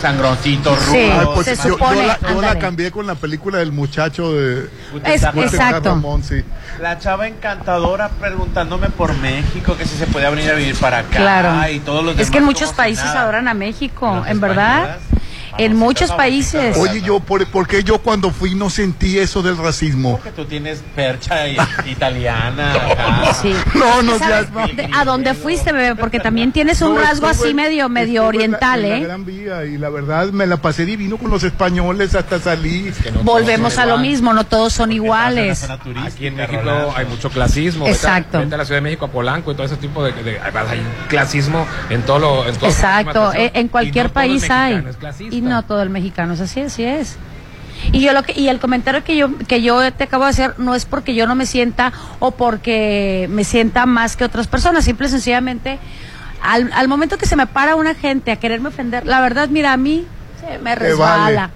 sangroncitos, 0.00 0.78
Sí. 0.90 1.10
Rudos. 1.10 1.30
pues 1.34 1.46
se 1.58 1.68
yo, 1.68 1.76
la, 1.78 2.18
yo 2.20 2.26
la 2.40 2.48
ándale. 2.50 2.60
cambié 2.60 2.90
con 2.90 3.06
la 3.06 3.14
película 3.14 3.58
del 3.58 3.72
muchacho 3.72 4.32
de 4.32 4.68
Es- 5.04 5.22
Exacto. 5.24 5.90
Ramón, 5.90 6.22
sí. 6.24 6.42
La 6.80 6.98
chava 6.98 7.28
encantadora 7.28 8.08
preguntándome 8.08 8.88
por 8.88 9.14
México, 9.18 9.76
que 9.76 9.84
si 9.84 9.96
se 9.96 10.06
podía 10.06 10.30
venir 10.30 10.50
a 10.50 10.54
vivir 10.54 10.76
para 10.76 10.98
acá. 10.98 11.16
Claro. 11.18 11.68
Y 11.72 11.80
todos 11.80 12.04
los 12.04 12.18
es 12.18 12.30
que 12.30 12.38
en 12.38 12.44
muchos 12.44 12.72
países 12.72 13.04
nada. 13.04 13.22
adoran 13.22 13.48
a 13.48 13.54
México, 13.54 14.24
en 14.26 14.40
verdad. 14.40 14.96
españolas. 14.96 15.21
En 15.58 15.76
muchos 15.76 16.10
países. 16.12 16.76
Oye, 16.76 17.00
yo, 17.02 17.20
¿por, 17.20 17.46
por 17.46 17.66
qué 17.66 17.82
yo 17.84 17.98
cuando 17.98 18.30
fui 18.30 18.54
no 18.54 18.70
sentí 18.70 19.18
eso 19.18 19.42
del 19.42 19.56
racismo? 19.56 20.12
Porque 20.12 20.30
tú 20.30 20.44
tienes 20.44 20.82
percha 20.94 21.48
i- 21.48 21.56
italiana. 21.90 22.74
acá. 22.74 23.34
Sí. 23.34 23.54
No, 23.74 24.02
no, 24.02 24.18
¿Sabes 24.18 24.48
ya- 24.54 24.66
de- 24.74 24.90
¿A 24.94 25.04
dónde 25.04 25.34
fuiste, 25.34 25.72
bebé? 25.72 25.94
Porque 25.96 26.20
también 26.20 26.52
tienes 26.52 26.80
un 26.82 26.94
No, 26.94 27.00
rasgo 27.00 27.28
estuve- 27.30 27.46
así 27.48 27.54
medio, 27.54 27.88
medio 27.88 28.22
estuve 28.30 28.44
en 28.44 28.50
la- 28.52 28.58
oriental, 28.58 28.84
en 28.84 28.90
la 28.90 28.96
¿eh? 28.96 29.00
Gran 29.00 29.24
Vía 29.24 29.64
y 29.64 29.78
la 29.78 29.88
verdad 29.90 30.26
me 30.32 30.46
la 30.46 30.56
pasé 30.56 30.84
divino 30.84 31.16
con 31.16 31.30
los 31.30 31.42
españoles 31.44 32.14
hasta 32.14 32.38
salir. 32.40 32.94
Volvemos 33.22 33.78
a 33.78 33.86
lo 33.86 33.98
mismo, 33.98 34.32
no 34.32 34.44
todos 34.44 34.72
son 34.72 34.92
iguales. 34.92 35.68
Aquí 36.04 36.26
en 36.26 36.36
México 36.36 36.60
Rolando. 36.62 36.94
hay 36.96 37.06
mucho 37.06 37.30
clasismo. 37.30 37.86
Exacto. 37.86 38.38
Vete 38.38 38.54
a 38.54 38.58
la 38.58 38.64
Ciudad 38.64 38.78
de 38.78 38.82
México, 38.82 39.04
a 39.06 39.08
Polanco 39.08 39.52
y 39.52 39.54
todo 39.54 39.66
ese 39.66 39.76
tipo 39.76 40.02
de... 40.04 40.12
de- 40.12 40.40
hay 40.40 40.82
clasismo 41.08 41.66
en 41.90 42.02
todo 42.02 42.18
lo... 42.18 42.46
En 42.48 42.56
todo 42.56 42.68
Exacto, 42.70 43.32
en 43.32 43.42
en, 43.42 43.50
en 43.54 43.68
cualquier 43.68 44.10
país 44.10 44.48
hay. 44.50 44.82
Y 45.30 45.41
no 45.42 45.62
todo. 45.62 45.68
todo 45.68 45.82
el 45.82 45.90
mexicano 45.90 46.34
es 46.34 46.40
así, 46.40 46.60
así 46.60 46.84
es. 46.84 47.16
Y 47.92 48.00
yo 48.00 48.12
lo 48.12 48.22
que 48.22 48.38
y 48.38 48.48
el 48.48 48.60
comentario 48.60 49.02
que 49.02 49.16
yo 49.16 49.36
que 49.48 49.60
yo 49.62 49.92
te 49.92 50.04
acabo 50.04 50.24
de 50.24 50.30
hacer 50.30 50.54
no 50.58 50.74
es 50.74 50.84
porque 50.84 51.14
yo 51.14 51.26
no 51.26 51.34
me 51.34 51.46
sienta 51.46 51.92
o 52.20 52.30
porque 52.30 53.26
me 53.30 53.42
sienta 53.44 53.86
más 53.86 54.16
que 54.16 54.24
otras 54.24 54.46
personas, 54.46 54.84
simple 54.84 55.08
y 55.08 55.10
sencillamente 55.10 55.78
al, 56.42 56.70
al 56.74 56.88
momento 56.88 57.18
que 57.18 57.26
se 57.26 57.34
me 57.36 57.46
para 57.46 57.74
una 57.76 57.94
gente 57.94 58.30
a 58.32 58.36
quererme 58.36 58.68
ofender, 58.68 59.06
la 59.06 59.20
verdad, 59.20 59.48
mira, 59.48 59.72
a 59.72 59.76
mí 59.76 60.06
se 60.40 60.58
me 60.58 60.74
resbala. 60.74 61.50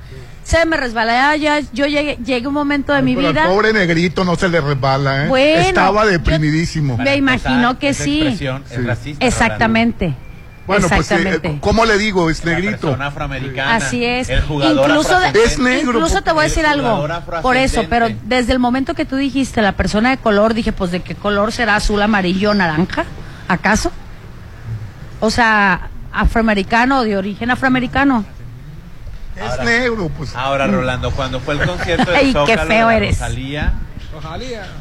Se 0.45 0.65
me 0.65 0.77
resbala. 0.77 1.37
Ya, 1.37 1.61
ya- 1.61 1.69
yo 1.73 1.87
llegué, 1.87 2.19
llegué 2.25 2.47
un 2.47 2.55
momento 2.55 2.93
de 2.93 3.03
mi 3.03 3.17
Pero 3.17 3.31
vida. 3.31 3.45
al 3.45 3.51
pobre 3.51 3.73
negrito 3.73 4.25
no 4.25 4.37
se 4.37 4.49
le 4.49 4.61
resbala, 4.61 5.25
¿eh? 5.25 5.29
Bueno, 5.29 5.61
Estaba 5.61 6.05
yo- 6.05 6.11
deprimidísimo. 6.11 6.97
Me 6.99 7.17
imagino 7.17 7.79
que 7.81 7.89
esa 7.89 8.05
sí. 8.05 8.19
expresión 8.21 8.63
es 8.71 8.77
Sí. 8.77 8.83
racista, 8.83 9.27
Exactamente. 9.27 10.15
Bueno, 10.67 10.89
pues, 10.89 11.01
Exactamente. 11.01 11.49
eh, 11.49 11.59
¿cómo 11.61 11.85
le 11.85 11.97
digo? 11.99 12.29
Es. 12.29 12.45
La 12.45 12.53
negrito. 12.53 12.81
persona 12.81 13.07
afroamericana. 13.07 13.77
Así 13.77 14.05
es. 14.05 14.29
El 14.29 14.43
jugador 14.43 14.89
Incluso. 14.91 15.19
Es 15.45 15.59
negro, 15.59 15.93
incluso 15.99 16.23
te 16.23 16.33
voy 16.33 16.41
a 16.41 16.49
decir 16.49 16.67
algo. 16.67 17.07
Por 17.43 17.57
eso, 17.57 17.85
pero 17.89 18.09
desde 18.25 18.53
el 18.53 18.59
momento 18.59 18.95
que 18.95 19.05
tú 19.05 19.17
dijiste 19.17 19.63
la 19.63 19.73
persona 19.73 20.11
de 20.11 20.17
color, 20.19 20.55
dije, 20.55 20.73
pues 20.73 20.91
de 20.91 21.01
qué 21.01 21.15
color 21.15 21.53
será 21.53 21.77
azul, 21.77 22.03
amarillo, 22.03 22.53
naranja, 22.55 23.05
¿acaso? 23.49 23.93
O 25.21 25.31
sea, 25.31 25.89
afroamericano, 26.13 27.05
de 27.05 27.17
origen 27.17 27.51
afroamericano. 27.51 28.25
Es 29.37 29.65
negro, 29.65 30.11
pues. 30.17 30.35
Ahora, 30.35 30.67
Rolando, 30.67 31.11
cuando 31.11 31.41
fue 31.41 31.55
el 31.55 31.67
concierto 31.67 32.11
de 32.11 32.17
Ay, 32.17 32.27
qué 32.27 32.33
Zócalo 32.33 32.67
feo 32.67 32.89
de 32.89 32.97
eres. 32.97 33.19
Rosalía, 33.21 33.75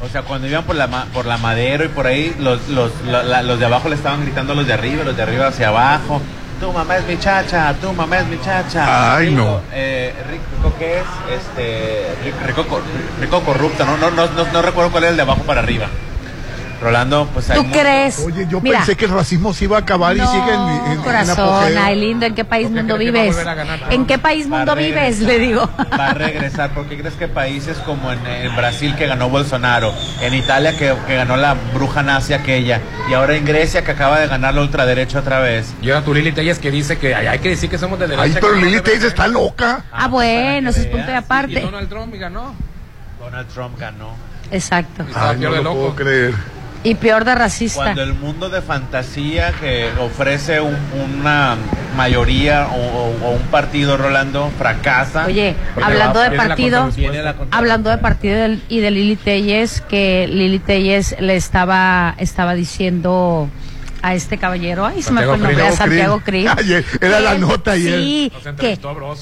o 0.02 0.08
sea, 0.08 0.22
cuando 0.22 0.46
iban 0.48 0.64
por 0.64 0.76
la, 0.76 0.86
ma- 0.86 1.06
por 1.12 1.26
la 1.26 1.36
Madero 1.38 1.84
y 1.84 1.88
por 1.88 2.06
ahí, 2.06 2.34
los, 2.38 2.68
los, 2.68 2.90
la- 3.06 3.22
la- 3.22 3.42
los 3.42 3.58
de 3.58 3.66
abajo 3.66 3.88
le 3.88 3.94
estaban 3.94 4.22
gritando 4.22 4.52
a 4.52 4.56
los 4.56 4.66
de 4.66 4.72
arriba, 4.72 5.04
los 5.04 5.16
de 5.16 5.22
arriba 5.22 5.48
hacia 5.48 5.68
abajo. 5.68 6.20
Tu 6.60 6.72
mamá 6.72 6.96
es 6.96 7.06
mi 7.06 7.18
chacha, 7.18 7.74
tu 7.74 7.92
mamá 7.92 8.18
es 8.20 8.26
mi 8.28 8.40
chacha. 8.40 9.14
Ay, 9.16 9.28
Rico, 9.28 9.36
no. 9.42 9.60
Eh, 9.72 10.14
rico, 10.30 10.74
¿qué 10.78 10.98
es? 11.00 11.04
Este, 11.38 12.06
ri- 12.24 12.46
rico, 12.46 12.66
cor- 12.66 12.82
rico 13.20 13.42
corrupto, 13.42 13.84
no, 13.84 13.98
no, 13.98 14.10
no, 14.10 14.26
no, 14.28 14.44
no 14.52 14.62
recuerdo 14.62 14.90
cuál 14.90 15.04
es 15.04 15.10
el 15.10 15.16
de 15.16 15.22
abajo 15.22 15.42
para 15.42 15.60
arriba. 15.60 15.86
Rolando, 16.80 17.28
pues 17.32 17.48
hay 17.50 17.62
¿Tú 17.62 17.70
crees? 17.70 18.18
Oye, 18.20 18.46
yo 18.50 18.60
Mira, 18.60 18.78
pensé 18.78 18.96
que 18.96 19.06
el 19.06 19.10
racismo 19.12 19.54
se 19.54 19.64
iba 19.64 19.76
a 19.78 19.80
acabar 19.80 20.14
y 20.14 20.20
no, 20.20 20.30
sigue 20.30 20.52
en, 20.52 20.92
en- 20.92 21.02
corazón, 21.02 21.72
ay 21.78 21.98
lindo, 21.98 22.26
¿en 22.26 22.34
qué 22.34 22.44
país 22.44 22.66
¿Por 22.66 22.74
qué 22.74 22.80
mundo 22.82 22.98
vives? 22.98 23.36
¿En 23.90 24.06
qué 24.06 24.18
país 24.18 24.46
mundo 24.46 24.74
vives? 24.76 25.20
Le 25.20 25.38
digo. 25.38 25.68
Va 25.98 26.08
a 26.08 26.14
regresar. 26.14 26.70
¿Por 26.74 26.86
qué 26.86 26.98
crees 26.98 27.14
que 27.14 27.28
países 27.28 27.78
como 27.78 28.12
en, 28.12 28.26
en 28.26 28.54
Brasil 28.56 28.94
que 28.96 29.06
ganó 29.06 29.28
Bolsonaro, 29.30 29.94
en 30.20 30.34
Italia 30.34 30.76
que, 30.76 30.94
que 31.06 31.16
ganó 31.16 31.36
la 31.36 31.54
bruja 31.74 32.02
nazi 32.02 32.34
aquella, 32.34 32.80
y 33.08 33.14
ahora 33.14 33.34
en 33.36 33.44
Grecia 33.44 33.82
que 33.82 33.92
acaba 33.92 34.20
de 34.20 34.26
ganar 34.26 34.54
la 34.54 34.60
ultraderecha 34.60 35.20
otra 35.20 35.40
vez? 35.40 35.72
Y 35.80 35.90
ahora 35.90 36.04
tu 36.04 36.12
Lili 36.12 36.32
Telles 36.32 36.58
que 36.58 36.70
dice 36.70 36.98
que 36.98 37.14
ay, 37.14 37.26
hay 37.26 37.38
que 37.38 37.50
decir 37.50 37.70
que 37.70 37.78
somos 37.78 37.98
de 37.98 38.06
derecha. 38.08 38.22
Ay, 38.24 38.36
pero 38.40 38.54
Lili 38.54 38.80
Telles 38.80 39.04
está 39.04 39.26
loca. 39.26 39.84
Ah, 39.90 40.08
bueno, 40.08 40.70
eso 40.70 40.80
es 40.80 40.86
punto 40.86 41.06
de. 41.06 41.12
Y 41.12 41.16
aparte. 41.16 41.60
Donald 41.60 41.88
Trump 41.88 42.14
y 42.14 42.18
ganó. 42.18 42.54
Donald 43.18 43.48
Trump 43.48 43.78
ganó. 43.78 44.10
Exacto. 44.50 45.04
Ay, 45.14 45.38
no 45.38 45.50
lo 45.50 45.62
loco. 45.62 45.74
puedo 45.76 45.94
creer. 45.96 46.34
Y 46.88 46.94
peor 46.94 47.24
de 47.24 47.34
racista. 47.34 47.82
Cuando 47.82 48.02
el 48.02 48.14
mundo 48.14 48.48
de 48.48 48.62
fantasía 48.62 49.52
que 49.60 49.88
ofrece 50.00 50.60
un- 50.60 50.76
una 51.10 51.56
mayoría 51.96 52.68
o, 52.68 52.76
o- 52.76 53.26
o 53.26 53.30
un 53.32 53.42
partido, 53.50 53.96
Rolando, 53.96 54.50
fracasa. 54.58 55.26
Oye, 55.26 55.56
hablando 55.82 56.20
va- 56.20 56.28
de 56.30 56.36
partido, 56.36 56.90
hablando 57.50 57.90
de 57.90 57.98
partido 57.98 58.36
del- 58.38 58.62
y 58.68 58.80
de 58.80 58.90
Lili 58.90 59.16
Telles, 59.16 59.80
que 59.88 60.28
Lili 60.30 60.58
Telles 60.58 61.16
le 61.18 61.36
estaba, 61.36 62.14
estaba 62.18 62.54
diciendo 62.54 63.48
a 64.02 64.14
este 64.14 64.38
caballero, 64.38 64.86
ay, 64.86 65.02
se 65.02 65.10
me 65.10 65.22
Santiago 65.22 65.26
fue 65.26 65.34
el 65.36 65.42
nombre, 65.42 65.56
a. 65.64 65.76
Santiago. 65.76 66.22
Ayer, 66.58 66.84
era 67.00 67.18
la 67.20 67.32
Que- 67.32 67.38
nota 67.40 67.72
ayer. 67.72 67.98
Sí, 67.98 68.32
que, 68.60 68.78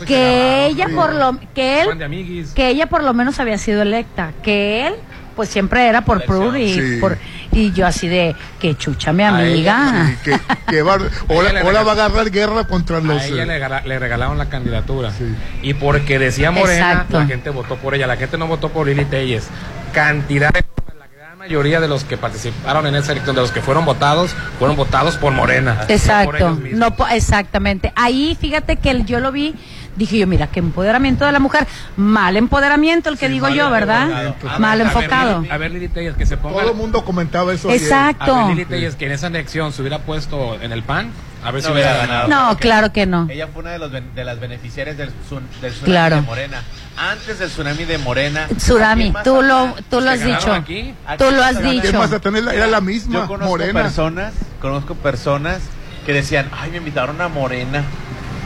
que 0.06 0.66
agarraron, 0.66 0.72
ella 0.72 0.88
por 0.94 1.14
lo, 1.14 1.38
que 1.54 1.80
él, 1.82 2.46
que 2.54 2.68
ella 2.68 2.86
por 2.88 3.02
lo 3.04 3.14
menos 3.14 3.40
había 3.40 3.56
sido 3.56 3.80
electa, 3.82 4.32
que 4.42 4.88
él 4.88 4.94
pues 5.34 5.48
siempre 5.48 5.86
era 5.88 6.02
por 6.02 6.24
Prur 6.24 6.56
y 6.56 6.74
Sí. 6.74 6.96
por 7.00 7.18
y 7.52 7.72
yo 7.72 7.86
así 7.86 8.08
de 8.08 8.34
que 8.60 8.76
chucha 8.76 9.12
mi 9.12 9.22
amiga. 9.22 10.08
Sí, 10.24 10.30
que, 10.30 10.40
que 10.68 10.82
va- 10.82 10.98
ahora, 11.28 11.60
ahora 11.60 11.82
va 11.82 11.90
a 11.92 11.94
agarrar 11.94 12.30
guerra 12.30 12.64
contra 12.66 13.00
los. 13.00 13.22
A 13.22 13.26
ella 13.26 13.42
eh, 13.44 13.46
le, 13.84 13.88
le 13.88 13.98
regalaron 13.98 14.38
la 14.38 14.48
candidatura. 14.48 15.10
Sí. 15.12 15.24
Y 15.62 15.74
porque 15.74 16.18
decía 16.18 16.50
Morena, 16.50 16.92
Exacto. 16.92 17.18
la 17.20 17.26
gente 17.26 17.50
votó 17.50 17.76
por 17.76 17.94
ella. 17.94 18.06
La 18.06 18.16
gente 18.16 18.38
no 18.38 18.46
votó 18.46 18.70
por 18.70 18.86
Lili 18.86 19.04
Telles. 19.04 19.48
Cantidad 19.92 20.50
de 20.52 20.64
la 20.98 21.06
gran 21.06 21.38
mayoría 21.38 21.80
de 21.80 21.86
los 21.88 22.04
que 22.04 22.16
participaron 22.16 22.86
en 22.86 22.96
esa 22.96 23.12
elección, 23.12 23.36
de 23.36 23.42
los 23.42 23.52
que 23.52 23.60
fueron 23.62 23.84
votados, 23.84 24.34
fueron 24.58 24.76
votados 24.76 25.16
por 25.16 25.32
Morena. 25.32 25.74
no 25.74 25.80
por 25.82 25.90
Exacto, 25.92 26.58
no 26.72 26.96
po- 26.96 27.06
exactamente. 27.08 27.92
Ahí 27.94 28.36
fíjate 28.40 28.76
que 28.76 28.90
el- 28.90 29.06
yo 29.06 29.20
lo 29.20 29.30
vi, 29.30 29.54
dije 29.96 30.18
yo, 30.18 30.26
mira, 30.26 30.46
qué 30.48 30.60
empoderamiento 30.60 31.24
de 31.24 31.32
la 31.32 31.38
mujer, 31.38 31.66
mal 31.96 32.36
empoderamiento 32.36 33.08
el 33.10 33.18
que 33.18 33.28
digo 33.28 33.48
yo, 33.48 33.70
¿verdad? 33.70 34.26
enfocado. 34.26 34.58
Mal 34.60 34.80
enfocado. 34.80 35.44
A 35.50 35.56
ver, 35.58 35.70
Lili 35.72 35.88
Telles, 35.88 36.14
que 36.16 36.26
se 36.26 36.36
ponga. 36.36 36.60
todo 36.60 36.70
el 36.70 36.76
mundo 36.76 37.04
comentaba 37.04 37.52
eso. 37.52 37.68
ayer. 37.68 37.82
Exacto. 37.82 38.34
A 38.34 38.46
ver, 38.46 38.56
Lili 38.56 38.64
Telles, 38.66 38.96
que 38.96 39.06
en 39.06 39.12
esa 39.12 39.26
elección 39.28 39.72
se 39.72 39.82
hubiera 39.82 40.00
puesto 40.00 40.60
en 40.60 40.72
el 40.72 40.82
PAN, 40.82 41.10
a 41.44 41.50
ver 41.50 41.60
si 41.62 41.68
No 41.68 41.74
hubiera 41.74 41.90
hubiera 41.92 42.06
ganado. 42.06 42.28
No, 42.28 42.56
claro 42.58 42.92
que 42.92 43.06
no. 43.06 43.26
Ella 43.30 43.48
fue 43.52 43.62
una 43.62 43.72
de, 43.72 43.78
los 43.78 43.92
de 43.92 44.24
las 44.24 44.40
beneficiarias 44.40 44.96
del, 44.96 45.10
tsun- 45.10 45.42
del 45.60 45.72
tsunami 45.72 45.84
Claro. 45.92 46.16
de 46.16 46.22
Morena. 46.22 46.62
Antes 46.96 47.38
del 47.38 47.48
tsunami 47.50 47.84
de 47.84 47.98
Morena. 47.98 48.46
Tsunami, 48.56 49.02
¿quién 49.02 49.12
más 49.12 49.24
tú 49.24 49.42
lo, 49.42 49.74
tú 49.90 50.00
lo 50.00 50.10
has 50.10 50.24
dicho. 50.24 50.52
aquí. 50.52 50.94
Tú 51.18 51.24
lo 51.30 51.42
has 51.42 51.58
¿Quién 51.58 51.80
dicho. 51.82 52.04
Era 52.52 52.66
la 52.66 52.80
misma, 52.80 53.14
Yo 53.14 53.26
conozco 53.26 53.48
morena. 53.50 53.82
personas, 53.82 54.32
conozco 54.60 54.94
personas 54.94 55.58
que 56.06 56.12
decían, 56.12 56.48
ay, 56.58 56.70
me 56.70 56.76
invitaron 56.78 57.20
a 57.20 57.28
Morena. 57.28 57.82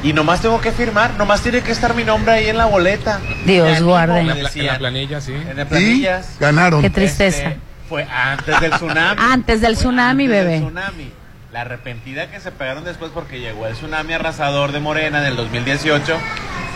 Y 0.03 0.13
nomás 0.13 0.41
tengo 0.41 0.61
que 0.61 0.71
firmar, 0.71 1.15
nomás 1.19 1.41
tiene 1.43 1.61
que 1.61 1.73
estar 1.73 1.95
mi 1.95 2.05
nombre 2.05 2.33
ahí 2.33 2.47
en 2.49 2.57
la 2.57 2.67
boleta. 2.67 3.19
Dios 3.45 3.83
guarde. 3.83 4.21
En 4.21 4.27
la, 4.29 4.35
en 4.35 4.79
planilla, 4.79 5.21
sí. 5.21 5.33
En 5.33 5.57
las 5.57 5.67
Y 5.67 5.69
planillas. 5.69 6.37
ganaron. 6.39 6.83
Qué 6.83 6.91
tristeza. 6.91 7.49
Este, 7.49 7.61
fue 7.89 8.05
antes 8.05 8.61
del 8.61 8.71
tsunami. 8.73 9.21
Antes 9.21 9.61
del 9.61 9.75
Fue 9.75 9.81
tsunami, 9.83 10.25
antes 10.25 10.37
del 10.37 10.47
bebé. 10.47 10.61
tsunami. 10.61 11.13
La 11.53 11.63
arrepentida 11.63 12.31
que 12.31 12.41
se 12.41 12.51
pegaron 12.53 12.85
después 12.85 13.11
porque 13.15 13.41
llegó 13.41 13.67
el 13.67 13.73
tsunami 13.73 14.13
arrasador 14.13 14.71
de 14.73 14.81
Morena 14.81 15.21
en 15.21 15.25
el 15.29 15.37
2018 15.37 16.15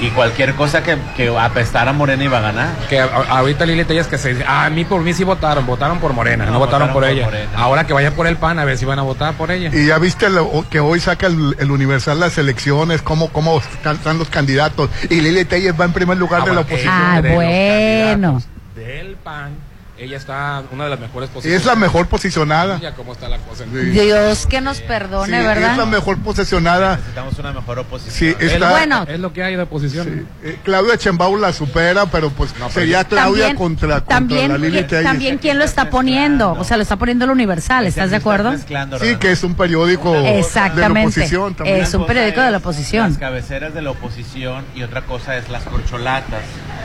y 0.00 0.08
cualquier 0.10 0.54
cosa 0.54 0.82
que, 0.82 0.96
que 1.14 1.28
apestara 1.38 1.90
a 1.90 1.92
Morena 1.92 2.24
iba 2.24 2.38
a 2.38 2.40
ganar. 2.40 2.70
Que 2.88 2.98
a- 2.98 3.04
ahorita 3.04 3.66
Lili 3.66 3.84
Tellas 3.84 4.06
que 4.06 4.16
se 4.16 4.30
dice, 4.32 4.44
ah, 4.48 4.64
a 4.64 4.70
mí 4.70 4.86
por 4.86 5.02
mí 5.02 5.12
sí 5.12 5.24
votaron, 5.24 5.66
votaron 5.66 5.98
por 6.00 6.14
Morena, 6.14 6.46
no, 6.46 6.52
No, 6.52 6.58
votaron, 6.58 6.88
votaron 6.88 6.94
por, 6.94 7.02
por 7.02 7.12
ella. 7.12 7.24
Morena. 7.26 7.50
Ahora 7.54 7.86
que 7.86 7.92
vaya 7.92 8.12
por 8.12 8.26
el 8.26 8.38
PAN 8.38 8.58
a 8.58 8.64
ver 8.64 8.78
si 8.78 8.86
van 8.86 8.98
a 8.98 9.02
votar 9.02 9.34
por 9.34 9.50
ella. 9.50 9.68
Y 9.74 9.86
ya 9.88 9.98
viste 9.98 10.30
lo- 10.30 10.64
que 10.70 10.80
hoy 10.80 11.00
saca 11.00 11.26
el, 11.26 11.54
el 11.58 11.70
Universal 11.70 12.18
las 12.18 12.38
elecciones, 12.38 13.02
cómo, 13.02 13.28
cómo 13.28 13.60
están 13.60 14.18
los 14.18 14.30
candidatos. 14.30 14.88
Y 15.10 15.20
Lili 15.20 15.44
Telles 15.44 15.78
va 15.78 15.84
en 15.84 15.92
primer 15.92 16.16
lugar 16.16 16.44
de 16.46 16.54
la 16.54 16.60
oposición. 16.62 16.94
Ah, 16.96 17.20
de 17.20 17.34
bueno. 17.34 18.42
Del 18.74 19.16
PAN, 19.16 19.50
ella 19.98 20.16
está 20.16 20.62
una 20.72 20.84
de 20.84 20.90
las 20.90 20.98
mejores 21.00 21.28
Y 21.30 21.32
posiciones. 21.34 21.60
es 21.60 21.66
la 21.66 21.74
mejor 21.76 22.06
posicionada. 22.08 22.76
Mira 22.78 22.94
cómo 22.94 23.12
está 23.12 23.28
la 23.28 23.38
cosa. 23.38 23.64
Sí. 23.64 23.78
Dios 23.90 24.46
que 24.46 24.60
nos 24.60 24.78
Sí, 24.78 24.84
perdone, 24.88 25.38
es 25.38 25.44
la 25.44 25.54
¿verdad? 25.54 25.86
mejor 25.86 26.18
posicionada. 26.18 26.96
Necesitamos 26.96 27.38
una 27.38 27.52
mejor 27.52 27.78
oposición. 27.78 28.14
Sí, 28.14 28.44
Es, 28.44 28.52
está. 28.54 28.70
Bueno. 28.70 29.04
es 29.08 29.20
lo 29.20 29.32
que 29.32 29.42
hay 29.44 29.54
de 29.54 29.62
oposición. 29.62 30.26
Eh, 30.42 30.58
Claudia 30.64 30.96
Chembau 30.96 31.36
la 31.36 31.52
supera, 31.52 32.06
pero 32.06 32.30
pues 32.30 32.50
No, 32.52 32.68
pero 32.68 32.70
sería 32.70 33.04
Claudia 33.04 33.48
también, 33.48 33.56
contra, 33.56 33.94
contra 34.00 34.14
también, 34.16 34.48
la 34.52 34.58
Lili 34.58 34.84
que- 34.84 35.02
también 35.02 35.38
quién 35.38 35.58
lo 35.58 35.64
está 35.64 35.90
poniendo, 35.90 36.52
o 36.52 36.64
sea, 36.64 36.76
lo 36.78 36.82
está 36.82 36.96
poniendo 36.96 37.26
el 37.26 37.30
Universal, 37.30 37.86
¿estás 37.86 38.10
de 38.10 38.16
acuerdo? 38.16 38.54
Sí, 39.00 39.16
que 39.16 39.30
es 39.30 39.44
un 39.44 39.54
periódico 39.54 40.12
de 40.14 40.22
la 40.22 40.34
Exactamente. 40.38 41.20
oposición 41.20 41.54
también. 41.54 41.80
Es 41.82 41.92
un 41.94 42.06
periódico 42.06 42.40
de 42.40 42.50
la 42.50 42.56
es 42.56 42.62
oposición. 42.62 43.08
Las 43.10 43.18
cabeceras 43.18 43.74
de 43.74 43.82
la 43.82 43.90
oposición 43.90 44.64
y 44.74 44.82
otra 44.82 45.02
cosa 45.02 45.36
es 45.36 45.48
las 45.48 45.62
corcholatas. 45.64 46.42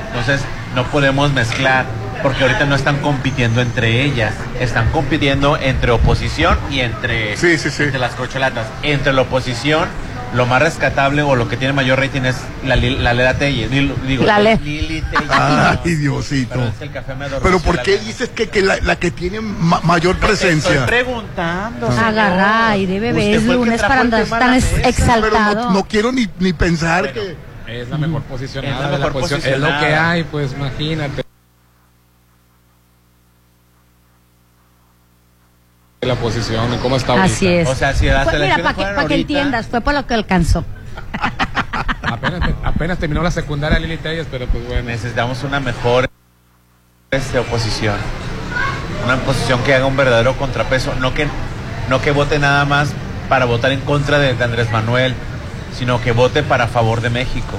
Entonces, 0.10 0.42
no 0.76 0.84
podemos 0.86 1.32
mezclar 1.34 1.86
porque 2.24 2.44
ahorita 2.44 2.66
no 2.66 2.76
están 2.76 2.98
compitiendo 3.00 3.62
entre 3.62 4.04
ellas, 4.04 4.34
están 4.60 4.90
compitiendo 4.92 5.58
entre 5.58 5.92
oposición 5.92 6.58
y 6.72 6.80
entre, 6.82 7.38
Sí, 7.38 7.58
sí, 7.58 7.70
sí. 7.70 7.84
entre 7.84 8.00
las 8.00 8.14
corcholatas. 8.16 8.68
Entre 8.84 9.14
la 9.14 9.22
oposición, 9.22 9.88
lo 10.34 10.46
más 10.46 10.62
rescatable 10.62 11.22
o 11.22 11.36
lo 11.36 11.48
que 11.48 11.56
tiene 11.58 11.74
mayor 11.74 12.00
rating 12.00 12.24
es 12.24 12.36
la, 12.66 12.76
la 12.76 13.14
Lela 13.14 13.36
Telles. 13.36 13.72
Digo, 13.72 13.96
digo, 14.06 14.26
La 14.26 14.40
Le- 14.40 14.58
Lili 14.58 15.02
Telles. 15.02 15.30
Ay, 15.30 15.96
Diosito. 15.96 16.50
Pero 16.56 16.68
es 16.68 16.74
que 16.76 16.84
el 16.84 16.92
café 16.92 17.16
me 17.16 17.26
adormeció 17.26 17.44
Pero 17.44 17.60
¿por 17.60 17.76
la 17.76 17.84
qué 17.84 17.98
dices 18.00 18.30
que, 18.30 18.50
que 18.50 18.62
la, 18.62 18.78
la 18.82 18.98
que 18.98 19.12
tiene 19.12 19.40
ma- 19.40 19.80
mayor 19.84 20.16
Estoy 20.16 20.28
presencia? 20.30 20.86
preguntando. 20.86 21.90
señor. 21.92 22.04
Agarra 22.04 22.70
aire, 22.72 23.00
bebé, 23.00 23.36
es 23.36 23.44
lunes 23.44 23.82
para 23.82 24.02
andar 24.02 24.26
tan 24.26 24.52
la 24.52 24.58
exaltado. 24.58 25.22
Pero 25.54 25.64
no, 25.66 25.72
no 25.72 25.84
quiero 25.88 26.12
ni, 26.12 26.28
ni 26.40 26.52
pensar 26.54 27.12
Bueno, 27.14 27.22
que... 27.22 27.48
Es 27.82 27.90
la 27.90 27.98
mejor 27.98 28.22
posicionada. 28.24 28.76
Es 28.76 28.82
la 28.82 28.92
de 28.92 28.98
mejor 28.98 29.12
posición. 29.22 29.54
Es 29.54 29.60
lo 29.60 29.68
que 29.80 29.94
hay, 29.96 30.24
pues 30.24 30.54
imagínate. 30.54 31.24
La 36.08 36.16
posición, 36.16 36.74
y 36.74 36.78
cómo 36.78 36.96
está 36.96 37.14
ahorita. 37.14 37.26
Así 37.36 37.48
es. 37.48 37.68
O 37.68 37.76
sea, 37.76 37.94
si 37.94 38.06
las 38.08 38.24
Fue- 38.30 38.40
mira, 38.40 38.58
para 38.58 38.74
que, 38.74 38.84
pa' 38.96 39.08
que 39.08 39.16
entiendas, 39.16 39.68
fue 39.68 39.82
por 39.82 39.94
lo 39.94 40.08
que 40.08 40.14
alcanzó. 40.14 40.64
Apenas, 42.02 42.50
apenas 42.64 42.98
terminó 42.98 43.22
la 43.22 43.32
secundaria 43.32 43.78
Lili 43.80 43.98
Telles, 43.98 44.26
pero 44.32 44.48
pues 44.48 44.66
bueno. 44.66 44.84
Necesitamos 44.84 45.44
una 45.44 45.60
mejor 45.60 46.10
este, 47.12 47.38
oposición. 47.38 47.96
Una 49.04 49.16
oposición 49.16 49.62
que 49.64 49.74
haga 49.76 49.86
un 49.86 49.98
verdadero 49.98 50.36
contrapeso. 50.38 50.96
No 50.96 51.14
que, 51.14 51.28
no 51.90 52.02
que 52.02 52.12
vote 52.12 52.40
nada 52.40 52.64
más 52.66 52.94
para 53.30 53.46
votar 53.46 53.72
en 53.74 53.82
contra 53.82 54.20
de, 54.20 54.34
de 54.34 54.44
Andrés 54.44 54.72
Manuel, 54.72 55.14
sino 55.78 56.02
que 56.02 56.14
vote 56.14 56.44
para 56.44 56.68
favor 56.68 57.02
de 57.02 57.10
México. 57.10 57.58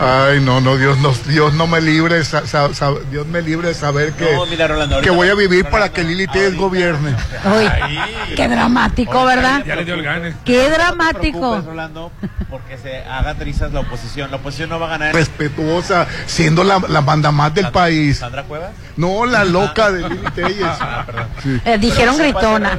Ay, 0.00 0.40
no, 0.40 0.60
no, 0.60 0.76
Dios 0.76 0.98
no, 0.98 1.12
Dios 1.28 1.54
no 1.54 1.68
me 1.68 1.80
libre, 1.80 2.24
sa- 2.24 2.44
sa- 2.46 2.74
sa- 2.74 2.90
Dios 3.12 3.26
me 3.28 3.40
libre 3.40 3.68
de 3.68 3.74
saber 3.74 4.12
que, 4.14 4.34
No, 4.34 4.44
mira, 4.46 4.66
Rolando, 4.66 5.00
que 5.00 5.10
voy 5.10 5.28
a 5.28 5.34
vivir 5.36 5.66
para 5.66 5.88
que 5.90 6.02
Lili 6.02 6.26
Telles 6.26 6.56
gobierne. 6.56 7.10
Uy, 7.44 7.66
Ay. 7.66 7.98
qué 8.36 8.48
dramático, 8.48 9.24
¿verdad? 9.24 9.62
Ya 9.64 9.76
le 9.76 9.84
dio 9.84 9.94
el 9.94 10.02
gane. 10.02 10.34
Qué 10.44 10.64
No 10.64 10.64
te 10.64 10.70
dramático. 10.74 11.38
preocupes, 11.38 11.64
Rolando, 11.64 12.12
porque 12.50 12.76
se 12.76 13.04
haga 13.04 13.34
trizas 13.36 13.72
la 13.72 13.80
oposición. 13.80 14.30
La 14.32 14.38
oposición 14.38 14.68
no 14.70 14.80
va 14.80 14.86
a 14.86 14.90
ganar. 14.90 15.14
Respetuosa, 15.14 16.08
siendo 16.26 16.64
la, 16.64 16.80
la 16.88 17.00
mandamás 17.00 17.54
del 17.54 17.64
Sandra- 17.66 17.80
país. 17.80 18.18
¿Sandra 18.18 18.42
Cuevas? 18.42 18.70
No, 18.96 19.24
la 19.26 19.44
loca 19.44 19.92
de 19.92 20.08
Lili 20.08 20.26
Telles. 20.34 20.66
Ah. 20.80 21.04
Sí. 21.42 21.60
Eh, 21.64 21.78
dijeron 21.78 22.18
gritona. 22.18 22.78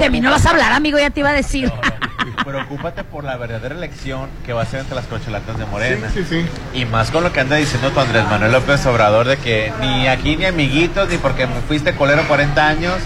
De 0.00 0.08
mí 0.10 0.20
no 0.20 0.30
vas 0.30 0.46
a 0.46 0.50
hablar, 0.50 0.72
amigo, 0.72 0.96
ya 0.98 1.10
te 1.10 1.20
iba 1.20 1.30
a 1.30 1.34
decir. 1.34 1.72
Preocúpate 2.44 3.04
por 3.04 3.24
la 3.24 3.36
verdadera 3.36 3.74
elección 3.74 4.28
que 4.44 4.52
va 4.52 4.62
a 4.62 4.66
ser 4.66 4.80
entre 4.80 4.94
las 4.94 5.06
cocholatas 5.06 5.58
de 5.58 5.66
Morena. 5.66 6.08
Sí, 6.12 6.24
sí, 6.28 6.42
sí. 6.42 6.78
Y 6.78 6.84
más 6.84 7.10
con 7.10 7.24
lo 7.24 7.32
que 7.32 7.40
anda 7.40 7.56
diciendo 7.56 7.90
tu 7.90 8.00
Andrés 8.00 8.24
Manuel 8.24 8.52
López 8.52 8.84
Obrador 8.86 9.26
de 9.26 9.36
que 9.36 9.72
ni 9.80 10.06
aquí 10.08 10.36
ni 10.36 10.44
amiguitos, 10.46 11.08
ni 11.08 11.18
porque 11.18 11.46
me 11.46 11.60
fuiste 11.66 11.94
colero 11.94 12.26
40 12.26 12.66
años, 12.66 12.98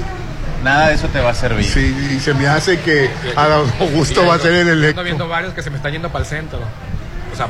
nada 0.63 0.89
de 0.89 0.95
eso 0.95 1.09
te 1.09 1.21
va 1.21 1.31
a 1.31 1.35
servir. 1.35 1.65
Sí, 1.65 2.15
y 2.17 2.21
se 2.21 2.35
me 2.35 2.47
hace 2.47 2.81
que 2.81 3.11
Adán 3.37 3.63
Augusto 3.81 4.27
va 4.27 4.35
a 4.35 4.39
ser 4.39 4.53
el 4.53 4.69
electo. 4.69 5.03
viendo 5.03 5.29
varios 5.29 5.53
que 5.55 5.63
se 5.63 5.71
me 5.71 5.77
está 5.77 5.91
yendo 5.91 6.11
para 6.11 6.25
el 6.25 6.29
centro. 6.29 6.61
O 7.33 7.37
sea, 7.37 7.49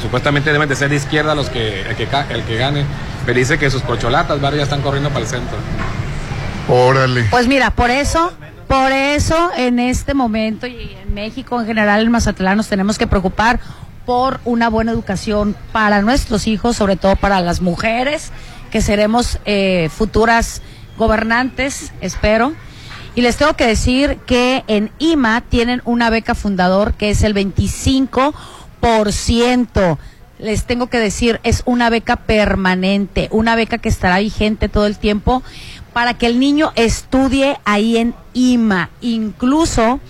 supuestamente 0.00 0.52
deben 0.52 0.68
de 0.68 0.76
ser 0.76 0.90
de 0.90 0.96
izquierda 0.96 1.34
los 1.34 1.48
que 1.48 1.82
el 1.82 1.96
que, 1.96 2.08
el 2.30 2.42
que 2.44 2.56
gane. 2.56 2.84
Pero 3.24 3.38
dice 3.38 3.58
que 3.58 3.70
sus 3.70 3.82
cocholatas, 3.82 4.40
varios 4.40 4.58
ya 4.58 4.64
están 4.64 4.82
corriendo 4.82 5.10
para 5.10 5.20
el 5.20 5.26
centro. 5.26 5.56
Órale. 6.68 7.26
Pues 7.30 7.46
mira, 7.46 7.70
por 7.70 7.90
eso, 7.90 8.32
por 8.68 8.92
eso 8.92 9.50
en 9.56 9.78
este 9.78 10.14
momento 10.14 10.66
y 10.66 10.96
en 11.02 11.14
México 11.14 11.60
en 11.60 11.66
general, 11.66 12.02
en 12.02 12.10
Mazatlán, 12.10 12.56
nos 12.56 12.68
tenemos 12.68 12.98
que 12.98 13.06
preocupar 13.06 13.60
por 14.04 14.40
una 14.44 14.68
buena 14.68 14.92
educación 14.92 15.56
para 15.72 16.02
nuestros 16.02 16.46
hijos, 16.46 16.76
sobre 16.76 16.96
todo 16.96 17.16
para 17.16 17.40
las 17.40 17.60
mujeres, 17.60 18.30
que 18.70 18.80
seremos 18.80 19.40
eh, 19.44 19.88
futuras 19.94 20.62
gobernantes, 20.96 21.92
espero. 22.00 22.54
Y 23.14 23.20
les 23.22 23.36
tengo 23.36 23.54
que 23.54 23.66
decir 23.66 24.18
que 24.26 24.64
en 24.66 24.90
IMA 24.98 25.42
tienen 25.42 25.82
una 25.84 26.10
beca 26.10 26.34
fundador 26.34 26.94
que 26.94 27.10
es 27.10 27.22
el 27.22 27.32
25%. 27.34 29.98
Les 30.40 30.64
tengo 30.64 30.88
que 30.88 30.98
decir, 30.98 31.38
es 31.44 31.62
una 31.64 31.90
beca 31.90 32.16
permanente, 32.16 33.28
una 33.30 33.54
beca 33.54 33.78
que 33.78 33.88
estará 33.88 34.18
vigente 34.18 34.68
todo 34.68 34.86
el 34.86 34.98
tiempo 34.98 35.44
para 35.94 36.12
que 36.12 36.26
el 36.26 36.38
niño 36.38 36.72
estudie 36.74 37.56
ahí 37.64 37.96
en 37.96 38.14
IMA. 38.34 38.90
Incluso 39.00 40.00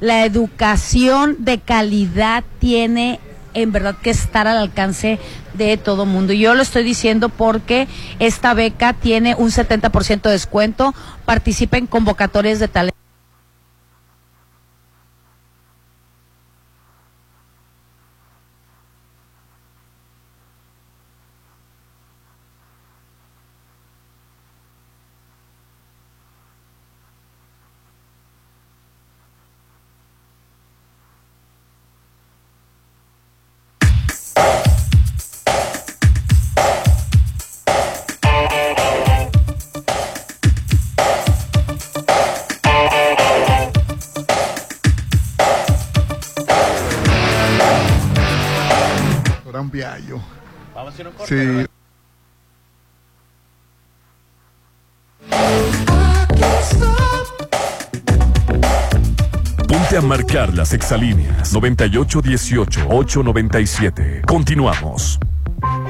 la 0.00 0.26
educación 0.26 1.36
de 1.38 1.58
calidad 1.58 2.44
tiene 2.58 3.20
en 3.54 3.72
verdad 3.72 3.96
que 4.02 4.10
estar 4.10 4.46
al 4.46 4.58
alcance 4.58 5.18
de 5.54 5.76
todo 5.76 6.04
mundo. 6.04 6.32
Yo 6.32 6.54
lo 6.54 6.62
estoy 6.62 6.84
diciendo 6.84 7.28
porque 7.28 7.88
esta 8.18 8.52
beca 8.52 8.92
tiene 8.92 9.34
un 9.34 9.50
70% 9.50 10.22
de 10.22 10.30
descuento, 10.30 10.94
participa 11.24 11.78
en 11.78 11.86
convocatorias 11.86 12.58
de 12.58 12.68
talento. 12.68 12.97
Corte. 51.04 51.26
Sí. 51.26 51.66
Ponte 59.68 59.96
a 59.96 60.00
marcar 60.00 60.52
las 60.54 60.72
exalíneas 60.72 61.54
9818-897. 61.54 64.24
Continuamos. 64.26 65.20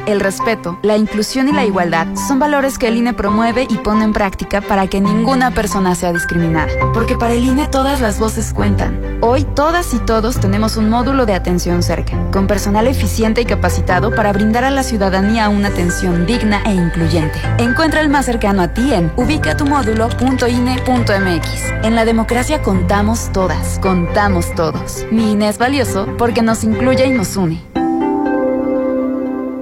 El 0.07 0.21
respeto, 0.21 0.79
la 0.83 0.97
inclusión 0.97 1.49
y 1.49 1.53
la 1.53 1.67
igualdad 1.67 2.07
son 2.27 2.39
valores 2.39 2.79
que 2.79 2.89
el 2.89 2.97
INE 2.97 3.13
promueve 3.13 3.67
y 3.69 3.77
pone 3.77 4.05
en 4.05 4.15
práctica 4.15 4.63
para 4.63 4.87
que 4.87 5.03
ninguna 5.03 5.51
persona 5.51 5.95
sea 5.95 6.15
discriminada. 6.15 6.73
Porque 6.95 7.17
para 7.17 7.35
el 7.35 7.45
INE 7.45 7.67
todas 7.67 8.01
las 8.01 8.19
voces 8.19 8.55
cuentan. 8.55 9.19
Hoy 9.21 9.45
todas 9.45 9.93
y 9.93 9.99
todos 9.99 10.41
tenemos 10.41 10.79
un 10.79 10.89
módulo 10.89 11.27
de 11.27 11.35
atención 11.35 11.83
cerca, 11.83 12.08
con 12.33 12.47
personal 12.47 12.87
eficiente 12.87 13.41
y 13.41 13.45
capacitado 13.45 14.15
para 14.15 14.33
brindar 14.33 14.65
a 14.65 14.71
la 14.71 14.83
ciudadanía 14.83 15.49
una 15.49 15.69
atención 15.69 16.27
digna 16.27 16.63
e 16.65 16.73
incluyente. 16.73 17.39
Encuentra 17.59 18.01
el 18.01 18.09
más 18.09 18.27
cercano 18.27 18.63
a 18.63 18.75
ti 18.75 18.93
en 18.93 19.13
ubicatumumódulo.ine.mx. 19.17 21.85
En 21.85 21.95
la 21.95 22.05
democracia 22.05 22.61
contamos 22.63 23.31
todas, 23.33 23.79
contamos 23.79 24.53
todos. 24.55 25.07
Mi 25.11 25.33
INE 25.33 25.49
es 25.49 25.59
valioso 25.59 26.07
porque 26.19 26.43
nos 26.43 26.65
incluye 26.65 27.07
y 27.07 27.11
nos 27.11 27.37
une. 27.37 27.63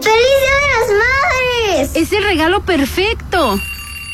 ¡Feliz 0.01 0.37
Día 0.41 0.55
de 0.61 0.69
las 0.73 0.89
Madres! 0.99 1.91
Es 1.95 2.13
el 2.13 2.25
regalo 2.25 2.63
perfecto. 2.63 3.59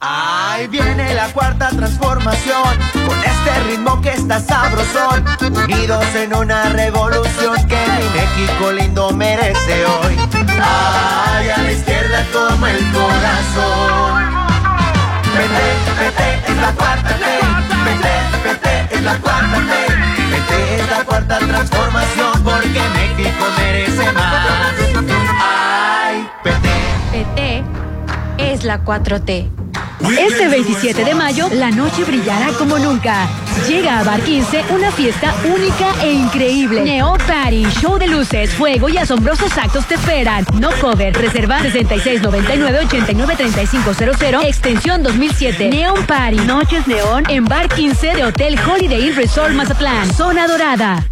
Ahí 0.00 0.66
viene 0.68 1.14
la 1.14 1.32
cuarta 1.32 1.70
transformación, 1.70 2.78
con 2.92 3.18
este 3.18 3.60
ritmo 3.66 3.98
que 4.02 4.10
está 4.10 4.40
sabrosón, 4.40 5.24
unidos 5.64 6.04
en 6.14 6.34
una 6.34 6.68
revolución 6.68 7.56
que 7.66 7.76
mi 7.76 8.04
México 8.14 8.72
lindo 8.72 9.10
merece 9.12 9.86
hoy. 9.86 10.14
Ay, 10.62 11.50
a 11.50 11.58
la 11.58 11.72
izquierda 11.72 12.24
como 12.32 12.66
el 12.66 12.78
corazón. 12.92 14.24
PT, 15.36 15.58
PT 15.98 16.52
es 16.52 16.56
la 16.58 16.72
cuarta 16.72 17.08
T, 17.08 17.24
PT, 17.84 18.08
PT 18.44 18.94
es 18.96 19.02
la 19.02 19.16
cuarta 19.18 19.56
T, 19.56 19.72
PT 20.30 20.80
es 20.80 20.90
la 20.90 21.04
cuarta 21.04 21.38
transformación 21.38 22.44
porque 22.44 22.80
México 22.94 23.44
merece 23.58 24.12
más. 24.12 24.74
Ay, 25.40 26.28
PT. 26.42 26.68
PT 27.12 27.75
es 28.38 28.64
la 28.64 28.84
4T. 28.84 29.50
Este 30.18 30.48
27 30.48 31.04
de 31.04 31.14
mayo, 31.14 31.48
la 31.52 31.70
noche 31.70 32.04
brillará 32.04 32.48
como 32.58 32.78
nunca. 32.78 33.28
Llega 33.66 33.98
a 33.98 34.04
Bar 34.04 34.20
15 34.20 34.66
una 34.70 34.92
fiesta 34.92 35.34
única 35.44 35.94
e 36.02 36.12
increíble. 36.12 36.82
Neon 36.82 37.18
Party, 37.18 37.64
show 37.80 37.98
de 37.98 38.06
luces, 38.06 38.50
fuego 38.50 38.88
y 38.88 38.98
asombrosos 38.98 39.56
actos 39.56 39.86
te 39.86 39.94
esperan. 39.94 40.44
No 40.60 40.70
cover, 40.80 41.14
reserva 41.14 41.60
6699-893500, 41.60 44.44
extensión 44.44 45.02
2007. 45.02 45.70
Neon 45.70 46.04
Party, 46.06 46.36
noches 46.40 46.86
neón 46.86 47.24
en 47.28 47.46
Bar 47.46 47.68
15 47.68 48.14
de 48.14 48.24
Hotel 48.24 48.58
Holiday 48.60 49.08
Inn 49.08 49.16
Resort 49.16 49.54
Mazatlán, 49.54 50.12
zona 50.14 50.46
dorada. 50.46 51.04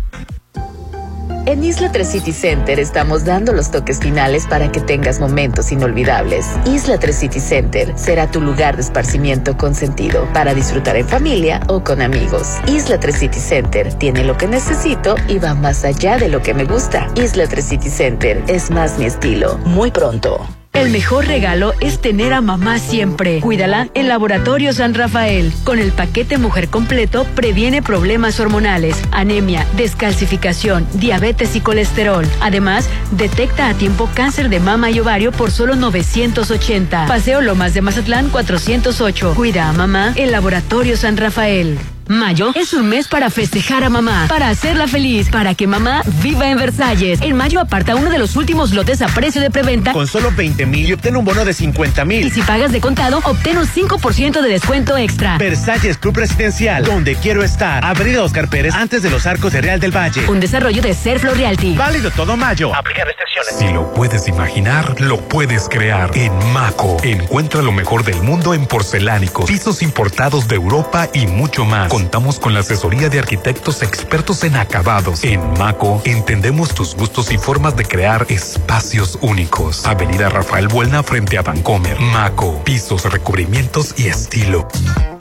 En 1.46 1.62
Isla 1.62 1.92
3 1.92 2.08
City 2.08 2.32
Center 2.32 2.80
estamos 2.80 3.24
dando 3.24 3.52
los 3.52 3.70
toques 3.70 4.00
finales 4.00 4.46
para 4.46 4.72
que 4.72 4.80
tengas 4.80 5.20
momentos 5.20 5.72
inolvidables. 5.72 6.46
Isla 6.64 6.98
3 6.98 7.14
City 7.14 7.40
Center 7.40 7.92
será 7.96 8.30
tu 8.30 8.40
lugar 8.40 8.76
de 8.76 8.82
esparcimiento 8.82 9.54
con 9.56 9.74
sentido 9.74 10.26
para 10.32 10.54
disfrutar 10.54 10.96
en 10.96 11.06
familia 11.06 11.60
o 11.68 11.84
con 11.84 12.00
amigos. 12.00 12.56
Isla 12.66 12.98
3 12.98 13.14
City 13.14 13.40
Center 13.40 13.92
tiene 13.94 14.24
lo 14.24 14.38
que 14.38 14.46
necesito 14.46 15.16
y 15.28 15.38
va 15.38 15.54
más 15.54 15.84
allá 15.84 16.16
de 16.16 16.30
lo 16.30 16.40
que 16.40 16.54
me 16.54 16.64
gusta. 16.64 17.08
Isla 17.14 17.46
3 17.46 17.62
City 17.62 17.90
Center 17.90 18.42
es 18.48 18.70
más 18.70 18.98
mi 18.98 19.04
estilo. 19.04 19.58
Muy 19.66 19.90
pronto. 19.90 20.46
El 20.74 20.90
mejor 20.90 21.26
regalo 21.26 21.72
es 21.78 22.00
tener 22.00 22.32
a 22.32 22.40
mamá 22.40 22.80
siempre. 22.80 23.40
Cuídala 23.40 23.88
en 23.94 24.08
Laboratorio 24.08 24.72
San 24.72 24.92
Rafael. 24.92 25.52
Con 25.62 25.78
el 25.78 25.92
paquete 25.92 26.36
Mujer 26.36 26.68
Completo 26.68 27.24
previene 27.36 27.80
problemas 27.80 28.40
hormonales, 28.40 29.00
anemia, 29.12 29.68
descalcificación, 29.76 30.84
diabetes 30.94 31.54
y 31.54 31.60
colesterol. 31.60 32.26
Además, 32.40 32.88
detecta 33.12 33.68
a 33.68 33.74
tiempo 33.74 34.10
cáncer 34.14 34.48
de 34.48 34.58
mama 34.58 34.90
y 34.90 34.98
ovario 34.98 35.30
por 35.30 35.52
solo 35.52 35.76
980. 35.76 37.06
Paseo 37.06 37.40
Lomas 37.40 37.72
de 37.72 37.80
Mazatlán 37.80 38.28
408. 38.30 39.34
Cuida 39.36 39.68
a 39.68 39.72
mamá 39.72 40.12
en 40.16 40.32
Laboratorio 40.32 40.96
San 40.96 41.16
Rafael. 41.16 41.78
Mayo 42.06 42.52
es 42.54 42.74
un 42.74 42.88
mes 42.88 43.08
para 43.08 43.30
festejar 43.30 43.82
a 43.82 43.88
mamá, 43.88 44.26
para 44.28 44.50
hacerla 44.50 44.86
feliz, 44.86 45.30
para 45.30 45.54
que 45.54 45.66
mamá 45.66 46.02
viva 46.22 46.50
en 46.50 46.58
Versalles. 46.58 47.20
En 47.22 47.36
mayo 47.36 47.60
aparta 47.60 47.96
uno 47.96 48.10
de 48.10 48.18
los 48.18 48.36
últimos 48.36 48.72
lotes 48.72 49.00
a 49.00 49.06
precio 49.06 49.40
de 49.40 49.50
preventa. 49.50 49.92
Con 49.92 50.06
solo 50.06 50.30
20 50.30 50.66
mil 50.66 50.86
y 50.88 50.92
obtén 50.92 51.16
un 51.16 51.24
bono 51.24 51.44
de 51.44 51.54
50 51.54 52.04
mil. 52.04 52.26
Y 52.26 52.30
si 52.30 52.42
pagas 52.42 52.72
de 52.72 52.80
contado, 52.80 53.20
obtén 53.24 53.56
un 53.56 53.66
5% 53.66 54.42
de 54.42 54.48
descuento 54.48 54.96
extra. 54.98 55.38
Versalles 55.38 55.96
Club 55.96 56.16
Residencial, 56.18 56.84
donde 56.84 57.16
quiero 57.16 57.42
estar. 57.42 57.84
Avenida 57.84 58.22
Oscar 58.22 58.48
Pérez, 58.48 58.74
antes 58.74 59.02
de 59.02 59.10
los 59.10 59.26
arcos 59.26 59.52
de 59.52 59.62
Real 59.62 59.80
del 59.80 59.96
Valle. 59.96 60.28
Un 60.28 60.40
desarrollo 60.40 60.82
de 60.82 60.92
Serflo 60.92 61.32
Realty. 61.32 61.74
Válido 61.74 62.10
todo 62.10 62.36
mayo. 62.36 62.74
Aplica 62.74 63.04
restricciones. 63.04 63.56
Si 63.58 63.72
lo 63.72 63.94
puedes 63.94 64.28
imaginar, 64.28 65.00
lo 65.00 65.20
puedes 65.20 65.68
crear. 65.70 66.10
En 66.14 66.32
Maco, 66.52 66.98
encuentra 67.02 67.62
lo 67.62 67.72
mejor 67.72 68.04
del 68.04 68.20
mundo 68.20 68.52
en 68.52 68.66
porcelánicos, 68.66 69.46
pisos 69.46 69.82
importados 69.82 70.48
de 70.48 70.56
Europa 70.56 71.08
y 71.14 71.26
mucho 71.26 71.64
más. 71.64 71.93
Contamos 71.94 72.40
con 72.40 72.54
la 72.54 72.58
asesoría 72.58 73.08
de 73.08 73.20
arquitectos 73.20 73.80
expertos 73.80 74.42
en 74.42 74.56
acabados. 74.56 75.22
En 75.22 75.40
Maco, 75.60 76.02
entendemos 76.04 76.74
tus 76.74 76.96
gustos 76.96 77.30
y 77.30 77.38
formas 77.38 77.76
de 77.76 77.84
crear 77.84 78.26
espacios 78.30 79.16
únicos. 79.22 79.86
Avenida 79.86 80.28
Rafael 80.28 80.66
Buelna 80.66 81.04
frente 81.04 81.38
a 81.38 81.42
Vancomer. 81.42 82.00
Maco, 82.00 82.60
pisos, 82.64 83.04
recubrimientos 83.04 83.94
y 83.96 84.08
estilo. 84.08 84.66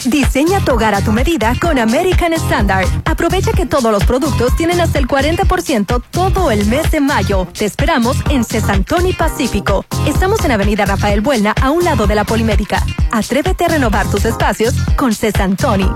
Diseña 0.03 0.59
tu 0.65 0.73
hogar 0.73 0.95
a 0.95 1.01
tu 1.01 1.11
medida 1.11 1.53
con 1.61 1.79
American 1.79 2.33
Standard. 2.33 2.87
Aprovecha 3.05 3.51
que 3.53 3.65
todos 3.65 3.91
los 3.91 4.03
productos 4.03 4.55
tienen 4.55 4.81
hasta 4.81 4.99
el 4.99 5.07
40% 5.07 6.01
todo 6.11 6.51
el 6.51 6.65
mes 6.65 6.91
de 6.91 6.99
mayo. 6.99 7.47
Te 7.53 7.65
esperamos 7.65 8.17
en 8.29 8.43
Cesantoni 8.43 9.13
Pacífico. 9.13 9.85
Estamos 10.07 10.43
en 10.43 10.51
Avenida 10.51 10.85
Rafael 10.85 11.21
Buelna, 11.21 11.53
a 11.61 11.71
un 11.71 11.83
lado 11.83 12.07
de 12.07 12.15
la 12.15 12.25
Polimédica. 12.25 12.83
Atrévete 13.11 13.65
a 13.65 13.69
renovar 13.69 14.09
tus 14.09 14.25
espacios 14.25 14.73
con 14.97 15.13
Cesantoni. 15.13 15.87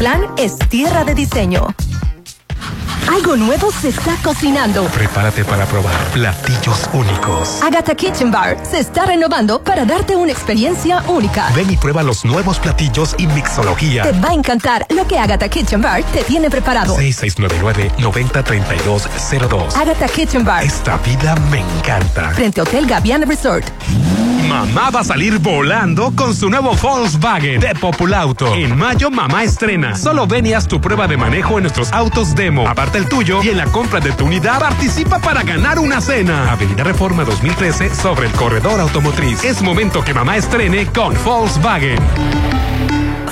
Mazatlán 0.00 0.34
es 0.38 0.58
tierra 0.70 1.04
de 1.04 1.14
diseño. 1.14 1.66
Algo 3.08 3.36
nuevo 3.36 3.70
se 3.72 3.88
está 3.88 4.14
cocinando. 4.22 4.84
Prepárate 4.86 5.44
para 5.44 5.64
probar 5.66 5.94
platillos 6.12 6.88
únicos. 6.92 7.60
Agatha 7.62 7.94
Kitchen 7.94 8.30
Bar 8.30 8.56
se 8.68 8.80
está 8.80 9.04
renovando 9.06 9.62
para 9.62 9.84
darte 9.84 10.16
una 10.16 10.32
experiencia 10.32 11.02
única. 11.08 11.48
Ven 11.54 11.70
y 11.70 11.76
prueba 11.76 12.02
los 12.02 12.24
nuevos 12.24 12.58
platillos 12.58 13.14
y 13.18 13.26
mixología. 13.28 14.02
Te 14.02 14.12
va 14.12 14.30
a 14.30 14.34
encantar 14.34 14.86
lo 14.90 15.06
que 15.06 15.18
Agatha 15.18 15.48
Kitchen 15.48 15.80
Bar 15.82 16.02
te 16.04 16.22
tiene 16.24 16.50
preparado. 16.50 16.96
6699-903202. 16.98 19.76
Agatha 19.76 20.08
Kitchen 20.08 20.44
Bar. 20.44 20.64
Esta 20.64 20.96
vida 20.98 21.34
me 21.50 21.60
encanta. 21.60 22.30
Frente 22.30 22.60
a 22.60 22.64
Hotel 22.64 22.86
Gaviana 22.86 23.26
Resort. 23.26 23.66
Mamá 24.48 24.90
va 24.90 25.00
a 25.00 25.04
salir 25.04 25.38
volando 25.38 26.12
con 26.16 26.34
su 26.34 26.50
nuevo 26.50 26.74
Volkswagen 26.74 27.60
de 27.60 27.72
Populauto. 27.76 28.52
En 28.52 28.76
mayo, 28.76 29.08
mamá 29.08 29.44
estrena. 29.44 29.94
Solo 29.94 30.26
ven 30.26 30.44
y 30.44 30.54
haz 30.54 30.66
tu 30.66 30.80
prueba 30.80 31.06
de 31.06 31.16
manejo 31.16 31.58
en 31.58 31.62
nuestros 31.62 31.92
autos 31.92 32.34
demo. 32.34 32.64
El 32.92 33.08
tuyo 33.08 33.40
y 33.42 33.50
en 33.50 33.56
la 33.56 33.66
compra 33.66 34.00
de 34.00 34.10
tu 34.12 34.26
unidad 34.26 34.58
participa 34.58 35.20
para 35.20 35.44
ganar 35.44 35.78
una 35.78 36.00
cena. 36.00 36.50
Avenida 36.50 36.82
Reforma 36.82 37.24
2013 37.24 37.94
sobre 37.94 38.26
el 38.26 38.32
corredor 38.32 38.80
automotriz. 38.80 39.44
Es 39.44 39.62
momento 39.62 40.02
que 40.02 40.12
mamá 40.12 40.36
estrene 40.36 40.86
con 40.86 41.14
Volkswagen. 41.24 41.98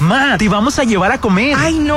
Ma, 0.00 0.36
te 0.38 0.48
vamos 0.48 0.78
a 0.78 0.84
llevar 0.84 1.12
a 1.12 1.18
comer. 1.18 1.56
¡Ay, 1.56 1.78
no! 1.78 1.94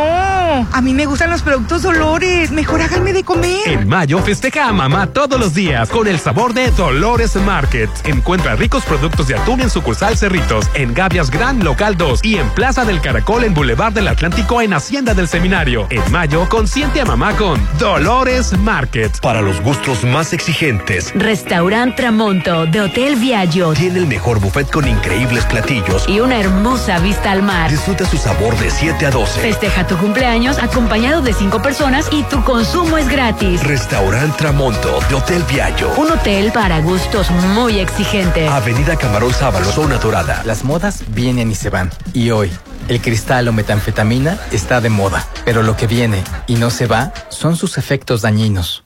A 0.71 0.81
mí 0.81 0.93
me 0.93 1.05
gustan 1.05 1.29
los 1.29 1.41
productos 1.41 1.81
Dolores. 1.81 2.51
Mejor 2.51 2.81
háganme 2.81 3.13
de 3.13 3.23
comer. 3.23 3.67
En 3.67 3.87
mayo 3.87 4.19
festeja 4.19 4.67
a 4.67 4.73
mamá 4.73 5.07
todos 5.07 5.39
los 5.39 5.53
días 5.53 5.89
con 5.89 6.07
el 6.07 6.19
sabor 6.19 6.53
de 6.53 6.71
Dolores 6.71 7.35
Market. 7.35 7.89
Encuentra 8.05 8.55
ricos 8.55 8.83
productos 8.85 9.27
de 9.27 9.35
atún 9.35 9.61
en 9.61 9.69
sucursal 9.69 10.17
Cerritos, 10.17 10.69
en 10.73 10.93
Gavias 10.93 11.31
Gran 11.31 11.63
Local 11.63 11.97
2 11.97 12.21
y 12.23 12.37
en 12.37 12.49
Plaza 12.51 12.85
del 12.85 13.01
Caracol 13.01 13.43
en 13.43 13.53
Boulevard 13.53 13.93
del 13.93 14.07
Atlántico 14.07 14.61
en 14.61 14.73
Hacienda 14.73 15.13
del 15.13 15.27
Seminario. 15.27 15.87
En 15.89 16.11
mayo, 16.11 16.47
consiente 16.49 17.01
a 17.01 17.05
mamá 17.05 17.33
con 17.35 17.59
Dolores 17.79 18.57
Market. 18.59 19.19
Para 19.21 19.41
los 19.41 19.59
gustos 19.61 20.03
más 20.03 20.33
exigentes, 20.33 21.11
Restaurant 21.15 21.95
Tramonto 21.95 22.65
de 22.67 22.81
Hotel 22.81 23.15
Viaggio. 23.15 23.73
tiene 23.73 23.99
el 23.99 24.07
mejor 24.07 24.39
buffet 24.39 24.69
con 24.71 24.87
increíbles 24.87 25.45
platillos. 25.45 26.07
Y 26.07 26.19
una 26.19 26.39
hermosa 26.39 26.99
vista 26.99 27.31
al 27.31 27.43
mar. 27.43 27.71
Disfruta 27.87 28.11
su 28.11 28.17
sabor 28.17 28.53
de 28.59 28.69
7 28.69 29.05
a 29.05 29.11
12. 29.11 29.39
Festeja 29.39 29.87
tu 29.87 29.95
cumpleaños 29.95 30.57
acompañado 30.59 31.21
de 31.21 31.31
cinco 31.31 31.61
personas 31.61 32.09
y 32.11 32.23
tu 32.23 32.43
consumo 32.43 32.97
es 32.97 33.07
gratis. 33.07 33.63
Restaurant 33.63 34.35
Tramonto 34.35 34.99
de 35.07 35.15
Hotel 35.15 35.41
Viaggio. 35.49 35.93
Un 35.95 36.11
hotel 36.11 36.51
para 36.51 36.81
gustos 36.81 37.31
muy 37.31 37.79
exigentes. 37.79 38.51
Avenida 38.51 38.97
Camarón 38.97 39.33
Sábalo, 39.33 39.71
zona 39.71 39.99
dorada. 39.99 40.43
Las 40.43 40.65
modas 40.65 41.05
vienen 41.13 41.49
y 41.49 41.55
se 41.55 41.69
van. 41.69 41.89
Y 42.11 42.31
hoy, 42.31 42.51
el 42.89 42.99
cristal 42.99 43.47
o 43.47 43.53
metanfetamina 43.53 44.37
está 44.51 44.81
de 44.81 44.89
moda. 44.89 45.25
Pero 45.45 45.63
lo 45.63 45.77
que 45.77 45.87
viene 45.87 46.21
y 46.45 46.55
no 46.55 46.71
se 46.71 46.87
va 46.87 47.13
son 47.29 47.55
sus 47.55 47.77
efectos 47.77 48.21
dañinos. 48.21 48.83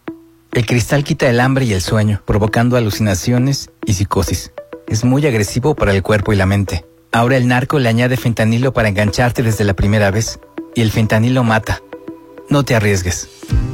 El 0.52 0.68
cristal 0.68 1.04
quita 1.04 1.28
el 1.28 1.40
hambre 1.40 1.66
y 1.66 1.74
el 1.74 1.82
sueño, 1.82 2.22
provocando 2.24 2.78
alucinaciones 2.78 3.72
y 3.84 3.94
psicosis. 3.94 4.52
Es 4.86 5.04
muy 5.04 5.26
agresivo 5.26 5.74
para 5.74 5.92
el 5.92 6.04
cuerpo 6.04 6.34
y 6.34 6.36
la 6.36 6.46
mente. 6.46 6.86
Ahora 7.14 7.36
el 7.36 7.48
narco 7.48 7.78
le 7.78 7.90
añade 7.90 8.16
fentanilo 8.16 8.72
para 8.72 8.88
engancharte 8.88 9.44
desde 9.44 9.66
la 9.66 9.74
primera 9.74 10.12
vez. 10.12 10.40
Y 10.76 10.82
el 10.82 10.92
fentanilo 10.92 11.44
mata. 11.44 11.82
No 12.52 12.64
te 12.66 12.76
arriesgues. 12.76 13.30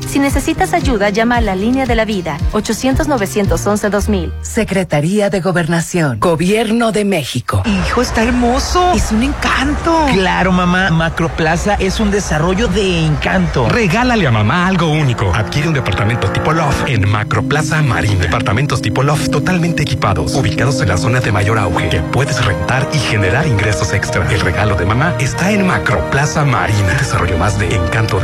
Si 0.07 0.19
necesitas 0.19 0.73
ayuda, 0.73 1.09
llama 1.09 1.37
a 1.37 1.41
la 1.41 1.53
línea 1.55 1.85
de 1.85 1.93
la 1.93 2.05
vida 2.05 2.37
800-911-2000. 2.53 4.31
Secretaría 4.41 5.29
de 5.29 5.41
Gobernación, 5.41 6.19
Gobierno 6.19 6.93
de 6.93 7.03
México. 7.03 7.61
Hijo, 7.65 8.01
está 8.01 8.23
hermoso. 8.23 8.93
Es 8.93 9.11
un 9.11 9.23
encanto. 9.23 10.05
Claro, 10.13 10.53
mamá. 10.53 10.91
Macroplaza 10.91 11.75
es 11.75 11.99
un 11.99 12.09
desarrollo 12.09 12.67
de 12.69 13.05
encanto. 13.05 13.67
Regálale 13.67 14.25
a 14.27 14.31
mamá 14.31 14.65
algo 14.67 14.89
único. 14.89 15.33
Adquiere 15.35 15.67
un 15.67 15.73
departamento 15.73 16.31
tipo 16.31 16.53
Loft 16.53 16.87
en 16.87 17.07
Macroplaza 17.09 17.81
Marina. 17.81 18.21
Departamentos 18.21 18.81
tipo 18.81 19.03
Loft 19.03 19.29
totalmente 19.29 19.83
equipados, 19.83 20.35
ubicados 20.35 20.81
en 20.81 20.87
la 20.87 20.97
zona 20.97 21.19
de 21.19 21.33
mayor 21.33 21.59
auge, 21.59 21.89
que 21.89 21.99
puedes 21.99 22.43
rentar 22.45 22.87
y 22.93 22.97
generar 22.97 23.45
ingresos 23.45 23.91
extra. 23.93 24.25
El 24.31 24.39
regalo 24.39 24.75
de 24.75 24.85
mamá 24.85 25.15
está 25.19 25.51
en 25.51 25.67
Macroplaza 25.67 26.45
Marina. 26.45 26.93
Desarrollo 26.97 27.37
más 27.37 27.59
de 27.59 27.75
Encanto 27.75 28.19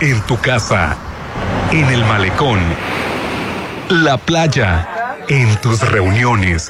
En 0.00 0.20
tu 0.22 0.36
casa, 0.40 0.96
en 1.70 1.84
el 1.84 2.04
malecón, 2.04 2.58
la 3.88 4.16
playa, 4.16 5.16
en 5.28 5.54
tus 5.58 5.80
reuniones. 5.88 6.68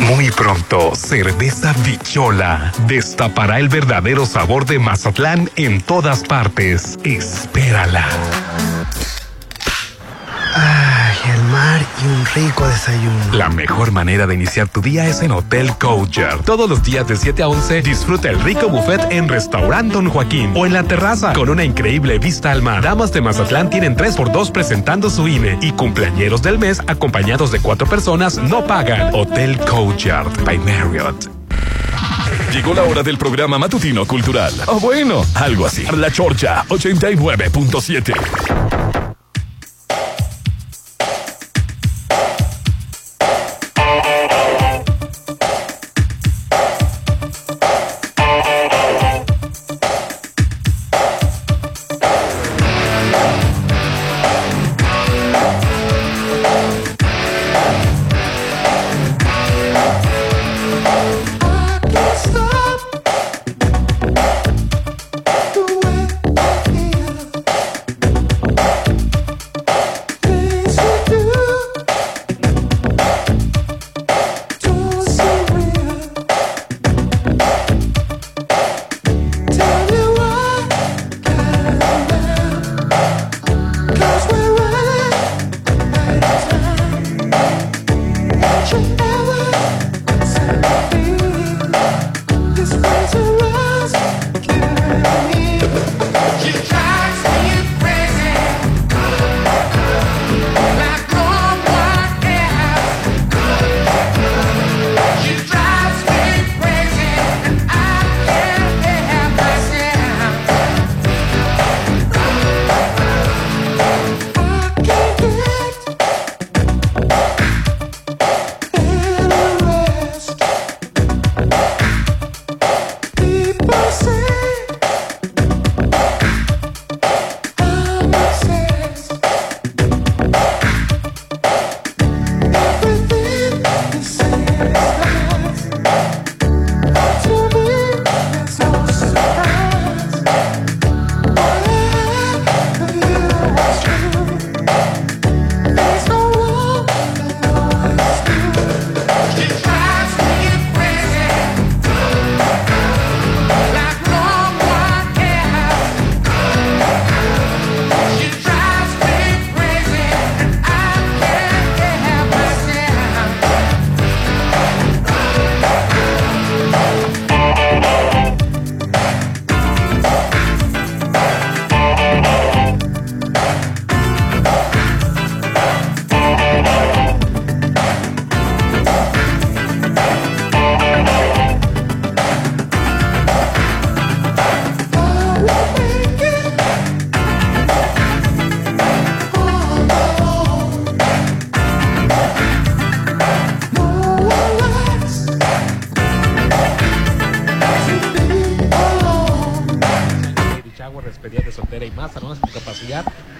Muy 0.00 0.32
pronto, 0.32 0.96
Cerveza 0.96 1.72
Bichola 1.84 2.72
destapará 2.88 3.60
el 3.60 3.68
verdadero 3.68 4.26
sabor 4.26 4.66
de 4.66 4.80
Mazatlán 4.80 5.48
en 5.54 5.80
todas 5.80 6.24
partes. 6.24 6.98
Espérala. 7.04 8.08
Mar 11.56 11.80
y 12.02 12.06
un 12.06 12.26
rico 12.34 12.68
desayuno. 12.68 13.32
La 13.32 13.48
mejor 13.48 13.90
manera 13.90 14.26
de 14.26 14.34
iniciar 14.34 14.68
tu 14.68 14.82
día 14.82 15.08
es 15.08 15.22
en 15.22 15.30
Hotel 15.30 15.72
Coacher. 15.78 16.40
Todos 16.44 16.68
los 16.68 16.82
días 16.82 17.08
de 17.08 17.16
7 17.16 17.42
a 17.42 17.48
11 17.48 17.80
disfruta 17.80 18.28
el 18.28 18.38
rico 18.42 18.68
buffet 18.68 19.00
en 19.10 19.26
Restaurant 19.26 19.90
Don 19.90 20.10
Joaquín 20.10 20.52
o 20.54 20.66
en 20.66 20.74
la 20.74 20.82
terraza 20.82 21.32
con 21.32 21.48
una 21.48 21.64
increíble 21.64 22.18
vista 22.18 22.52
al 22.52 22.60
mar. 22.60 22.82
Damas 22.82 23.10
de 23.10 23.22
Mazatlán 23.22 23.70
tienen 23.70 23.96
3x2 23.96 24.52
presentando 24.52 25.08
su 25.08 25.28
INE 25.28 25.58
y 25.62 25.72
cumpleañeros 25.72 26.42
del 26.42 26.58
mes 26.58 26.82
acompañados 26.86 27.52
de 27.52 27.60
cuatro 27.60 27.86
personas 27.86 28.36
no 28.36 28.66
pagan. 28.66 29.14
Hotel 29.14 29.58
Coacher 29.60 30.26
by 30.44 30.58
Marriott. 30.58 31.30
Llegó 32.52 32.74
la 32.74 32.82
hora 32.82 33.02
del 33.02 33.16
programa 33.16 33.58
matutino 33.58 34.04
cultural. 34.04 34.52
O 34.66 34.78
bueno, 34.78 35.24
algo 35.34 35.64
así. 35.64 35.86
La 35.96 36.10
Chorcha 36.10 36.66
89.7. 36.68 39.05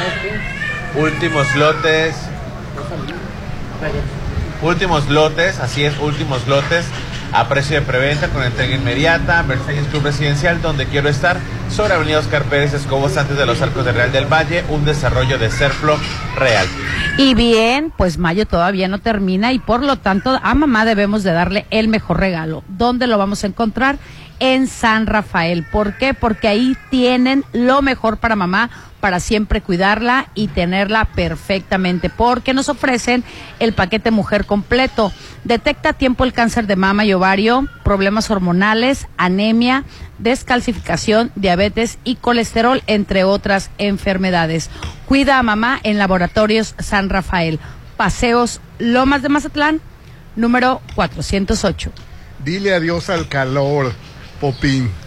Últimos 0.95 1.55
lotes. 1.55 2.15
Últimos 4.61 5.09
lotes, 5.09 5.59
así 5.59 5.83
es, 5.83 5.97
últimos 5.99 6.47
lotes 6.47 6.85
a 7.35 7.49
precio 7.49 7.75
de 7.75 7.81
preventa 7.81 8.29
con 8.29 8.43
entrega 8.43 8.75
inmediata. 8.75 9.41
Versalles 9.43 9.87
Club 9.87 10.03
Residencial, 10.03 10.61
donde 10.61 10.85
quiero 10.85 11.09
estar, 11.09 11.37
sobre 11.69 11.93
Avenida 11.93 12.19
Oscar 12.19 12.43
Pérez 12.43 12.73
Escobos, 12.73 13.17
antes 13.17 13.37
de 13.37 13.45
los 13.45 13.61
Arcos 13.61 13.83
de 13.83 13.91
Real 13.91 14.11
del 14.11 14.31
Valle, 14.31 14.63
un 14.69 14.85
desarrollo 14.85 15.37
de 15.37 15.49
Serflo 15.49 15.97
Real. 16.37 16.65
Y 17.17 17.33
bien, 17.33 17.91
pues 17.95 18.17
mayo 18.17 18.45
todavía 18.45 18.87
no 18.87 18.99
termina 18.99 19.51
y 19.51 19.59
por 19.59 19.83
lo 19.83 19.97
tanto 19.97 20.39
a 20.41 20.53
mamá 20.53 20.85
debemos 20.85 21.23
de 21.23 21.33
darle 21.33 21.65
el 21.71 21.89
mejor 21.89 22.19
regalo. 22.19 22.63
¿Dónde 22.69 23.07
lo 23.07 23.17
vamos 23.17 23.43
a 23.43 23.47
encontrar? 23.47 23.97
en 24.41 24.67
San 24.67 25.07
Rafael. 25.07 25.65
¿Por 25.71 25.97
qué? 25.97 26.13
Porque 26.13 26.49
ahí 26.49 26.75
tienen 26.89 27.45
lo 27.53 27.81
mejor 27.81 28.17
para 28.17 28.35
mamá, 28.35 28.69
para 28.99 29.19
siempre 29.19 29.62
cuidarla 29.62 30.29
y 30.34 30.47
tenerla 30.47 31.05
perfectamente, 31.05 32.10
porque 32.10 32.53
nos 32.53 32.69
ofrecen 32.69 33.23
el 33.60 33.73
paquete 33.73 34.12
mujer 34.12 34.45
completo. 34.45 35.12
Detecta 35.43 35.89
a 35.89 35.93
tiempo 35.93 36.24
el 36.24 36.34
cáncer 36.34 36.65
de 36.67 36.76
mama 36.76 37.05
y 37.05 37.13
ovario, 37.13 37.67
problemas 37.84 38.32
hormonales, 38.32 39.07
anemia, 39.17 39.84
descalcificación, 40.17 41.32
diabetes 41.36 41.99
y 42.03 42.15
colesterol, 42.15 42.82
entre 42.88 43.24
otras 43.24 43.69
enfermedades. 43.78 44.69
Cuida 45.05 45.38
a 45.38 45.43
mamá 45.43 45.80
en 45.84 45.97
Laboratorios 45.97 46.74
San 46.80 47.09
Rafael. 47.09 47.59
Paseos 47.97 48.59
Lomas 48.80 49.22
de 49.22 49.30
Mazatlán, 49.30 49.82
número 50.36 50.82
408. 50.95 51.91
Dile 52.43 52.74
adiós 52.74 53.09
al 53.09 53.28
calor, 53.28 53.93
Popín. 54.41 55.05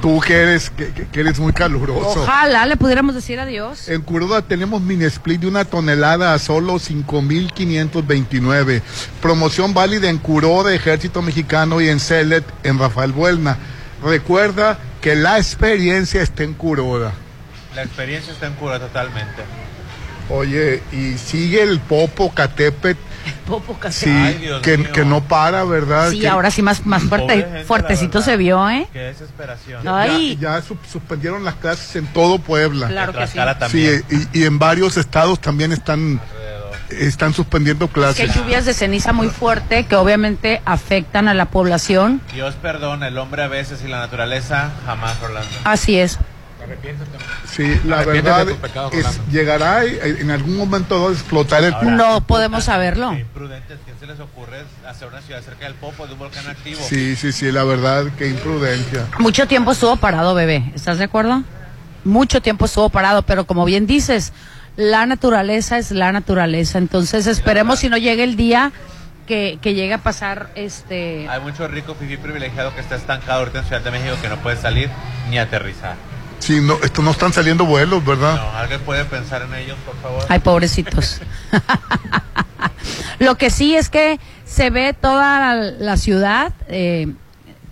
Tú 0.00 0.20
que 0.20 0.34
eres, 0.34 0.70
que, 0.70 0.92
que- 0.92 1.06
que 1.08 1.20
eres 1.20 1.38
muy 1.38 1.52
caluroso. 1.52 2.22
Ojalá 2.22 2.66
le 2.66 2.76
pudiéramos 2.76 3.14
decir 3.14 3.38
adiós. 3.40 3.88
En 3.88 4.02
Curoda 4.02 4.42
tenemos 4.42 4.80
mini 4.80 5.04
split 5.06 5.40
de 5.40 5.48
una 5.48 5.64
tonelada 5.64 6.34
a 6.34 6.38
solo 6.38 6.74
5.529. 6.78 8.82
Promoción 9.20 9.74
válida 9.74 10.08
en 10.08 10.18
Curoda, 10.18 10.72
Ejército 10.74 11.22
Mexicano 11.22 11.80
y 11.80 11.88
en 11.88 12.00
Celet, 12.00 12.44
en 12.62 12.78
Rafael 12.78 13.12
Buelna. 13.12 13.56
Recuerda 14.02 14.78
que 15.00 15.16
la 15.16 15.38
experiencia 15.38 16.22
está 16.22 16.44
en 16.44 16.54
Curoda. 16.54 17.12
La 17.74 17.82
experiencia 17.82 18.32
está 18.32 18.46
en 18.46 18.54
cura 18.54 18.78
totalmente. 18.80 19.42
Oye, 20.30 20.82
y 20.92 21.16
sigue 21.18 21.62
el 21.62 21.80
Popo 21.80 22.32
Catepet. 22.34 22.96
Popo 23.46 23.78
Sí, 23.90 24.10
Ay, 24.10 24.34
Dios 24.34 24.62
que, 24.62 24.78
mío. 24.78 24.92
que 24.92 25.04
no 25.04 25.22
para, 25.22 25.64
¿verdad? 25.64 26.10
Sí, 26.10 26.20
Que- 26.20 26.28
ahora 26.28 26.50
sí 26.50 26.62
más, 26.62 26.84
más 26.86 27.02
fuerte, 27.02 27.34
gente, 27.42 27.64
fuertecito 27.64 28.18
la 28.18 28.24
se 28.24 28.36
vio, 28.36 28.68
¿eh? 28.70 28.88
Qué 28.92 28.98
desesperación. 29.00 29.82
Ya, 29.82 30.00
Ay. 30.00 30.36
ya 30.40 30.60
su- 30.62 30.76
suspendieron 30.90 31.44
las 31.44 31.54
clases 31.54 31.96
en 31.96 32.06
todo 32.08 32.38
Puebla. 32.38 32.88
Claro 32.88 33.12
que 33.12 33.26
sí. 33.26 33.38
Sí, 33.70 34.00
y, 34.32 34.40
y 34.40 34.44
en 34.44 34.58
varios 34.58 34.96
estados 34.96 35.40
también 35.40 35.72
están, 35.72 36.20
están 36.90 37.34
suspendiendo 37.34 37.86
Que 37.88 37.92
clases. 37.94 38.30
hay 38.30 38.42
lluvias 38.42 38.64
de 38.64 38.74
ceniza 38.74 39.12
muy 39.12 39.28
fuerte 39.28 39.84
que 39.86 39.96
obviamente 39.96 40.62
afectan 40.64 41.28
a 41.28 41.34
la 41.34 41.46
población. 41.46 42.20
Dios 42.34 42.54
perdona, 42.54 43.08
el 43.08 43.18
hombre 43.18 43.42
a 43.42 43.48
veces 43.48 43.82
y 43.84 43.88
la 43.88 43.98
naturaleza 43.98 44.70
jamás, 44.86 45.18
Rolando. 45.20 45.50
Así 45.64 45.98
es. 45.98 46.18
Sí, 47.50 47.80
la 47.84 48.00
Arrepiéntete 48.00 48.44
verdad 48.44 48.48
es, 48.92 49.04
Rolando. 49.04 49.32
llegará 49.32 49.84
y- 49.86 49.98
en 50.20 50.30
algún 50.30 50.56
momento 50.56 51.08
a 51.08 51.12
explotar 51.12 51.64
el 51.64 51.74
No 51.96 52.20
podemos 52.26 52.64
saberlo. 52.64 53.10
Qué 53.12 53.20
imprudentes, 53.20 53.78
¿quién 53.84 53.98
se 53.98 54.06
les 54.06 54.20
ocurre 54.20 54.62
hacer 54.88 55.08
una 55.08 55.20
ciudad 55.22 55.40
cerca 55.42 55.64
del 55.64 55.74
Popo 55.74 56.06
de 56.06 56.12
un 56.12 56.18
volcán 56.18 56.46
activo? 56.46 56.80
Sí, 56.88 57.16
sí, 57.16 57.32
sí, 57.32 57.50
la 57.52 57.64
verdad, 57.64 58.04
qué 58.16 58.28
imprudencia. 58.28 59.06
Mucho 59.18 59.46
tiempo 59.46 59.72
estuvo 59.72 59.96
parado, 59.96 60.34
bebé. 60.34 60.70
¿Estás 60.74 60.98
de 60.98 61.04
acuerdo? 61.04 61.42
Mucho 62.04 62.40
tiempo 62.40 62.64
estuvo 62.66 62.88
parado, 62.90 63.22
pero 63.22 63.46
como 63.46 63.64
bien 63.64 63.86
dices, 63.86 64.32
la 64.76 65.06
naturaleza 65.06 65.78
es 65.78 65.90
la 65.90 66.12
naturaleza. 66.12 66.78
Entonces 66.78 67.26
esperemos 67.26 67.80
si 67.80 67.88
no 67.88 67.96
llegue 67.96 68.24
el 68.24 68.36
día 68.36 68.72
que, 69.26 69.58
que 69.60 69.74
llegue 69.74 69.92
a 69.94 69.98
pasar 69.98 70.50
este... 70.54 71.28
Hay 71.28 71.40
mucho 71.40 71.68
rico 71.68 71.94
fifi 71.94 72.16
privilegiado 72.16 72.74
que 72.74 72.80
está 72.80 72.96
estancado 72.96 73.40
ahorita 73.40 73.58
en 73.58 73.64
Ciudad 73.66 73.82
de 73.82 73.90
México 73.90 74.16
que 74.22 74.28
no 74.28 74.36
puede 74.38 74.56
salir 74.56 74.88
ni 75.28 75.38
aterrizar. 75.38 75.96
Sí, 76.38 76.60
no, 76.60 76.74
esto 76.82 77.02
no 77.02 77.10
están 77.10 77.32
saliendo 77.32 77.64
vuelos, 77.66 78.04
¿verdad? 78.04 78.36
No, 78.36 78.56
¿alguien 78.56 78.80
puede 78.80 79.04
pensar 79.04 79.42
en 79.42 79.54
ellos, 79.54 79.76
por 79.84 79.96
favor? 79.96 80.24
Ay, 80.28 80.38
pobrecitos. 80.38 81.20
Lo 83.18 83.36
que 83.36 83.50
sí 83.50 83.74
es 83.74 83.88
que 83.88 84.18
se 84.44 84.70
ve 84.70 84.94
toda 84.94 85.40
la, 85.40 85.54
la 85.56 85.96
ciudad 85.96 86.52
eh, 86.68 87.12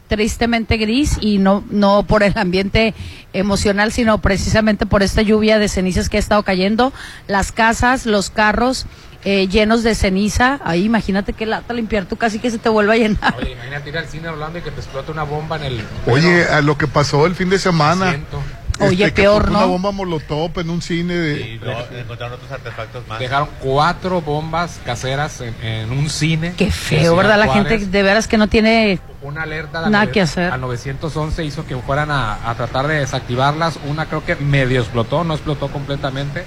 tristemente 0.09 0.77
gris 0.77 1.17
y 1.21 1.39
no, 1.39 1.65
no 1.71 2.05
por 2.05 2.23
el 2.23 2.37
ambiente 2.37 2.95
emocional, 3.33 3.93
sino 3.93 4.19
precisamente 4.19 4.87
por 4.87 5.03
esta 5.03 5.23
lluvia 5.23 5.59
de 5.59 5.69
cenizas 5.69 6.09
que 6.09 6.17
ha 6.17 6.21
estado 6.21 6.43
cayendo. 6.43 6.93
Las 7.29 7.53
casas, 7.53 8.07
los 8.07 8.31
carros 8.31 8.87
eh, 9.27 9.49
llenos 9.49 9.83
de 9.83 9.95
ceniza. 9.95 10.61
Ahí 10.65 10.85
imagínate 10.85 11.33
qué 11.33 11.45
lata 11.47 11.75
limpiar 11.75 12.07
tú 12.07 12.17
casi 12.17 12.39
que 12.39 12.51
se 12.51 12.59
te 12.59 12.69
vuelva 12.69 12.95
a 12.95 12.97
llenar. 12.97 13.35
Oye, 13.37 13.53
imagínate 13.53 13.89
ir 13.91 13.99
al 13.99 14.07
cine 14.07 14.29
Orlando 14.29 14.59
y 14.59 14.63
que 14.63 14.71
te 14.71 14.81
explote 14.81 15.11
una 15.11 15.25
bomba 15.25 15.57
en 15.57 15.65
el. 15.65 15.85
Oye, 16.07 16.45
a 16.45 16.61
lo 16.63 16.79
que 16.79 16.87
pasó 16.87 17.27
el 17.27 17.35
fin 17.35 17.51
de 17.51 17.59
semana. 17.59 18.11
Siento. 18.11 18.41
Oye, 18.79 19.07
que 19.07 19.23
peor, 19.23 19.51
¿no? 19.51 19.57
Una 19.59 19.67
bomba 19.67 19.91
molotov 19.91 20.59
en 20.61 20.69
un 20.69 20.83
cine 20.83 21.15
de... 21.15 21.41
Y 21.41 21.55
encontraron 21.99 22.35
otros 22.35 22.53
artefactos 22.53 23.09
más. 23.09 23.19
Dejaron 23.19 23.49
cuatro 23.59 24.21
bombas 24.21 24.79
caseras 24.85 25.41
en, 25.41 25.55
en 25.65 25.91
un 25.93 26.11
cine. 26.11 26.53
Qué 26.59 26.71
feo, 26.71 27.17
¿verdad? 27.17 27.39
La 27.39 27.47
Juárez. 27.47 27.69
gente 27.69 27.87
de 27.87 28.03
veras 28.03 28.29
que 28.29 28.37
no 28.37 28.49
tiene 28.49 29.01
Una 29.23 29.45
alerta 29.45 29.83
al 29.83 29.91
nada 29.91 30.13
que 30.13 30.21
hacer. 30.21 30.53
al 30.53 30.61
911 30.61 31.43
hizo 31.45 31.65
que 31.65 31.75
fueran 31.79 32.11
a, 32.11 32.51
a 32.51 32.55
tratar 32.55 32.87
de 32.87 32.97
desactivarlas. 32.97 33.79
Una 33.87 34.07
creo 34.07 34.25
que 34.27 34.37
medio 34.37 34.81
explotó, 34.83 35.25
no 35.25 35.33
explotó 35.33 35.69
completamente. 35.69 36.45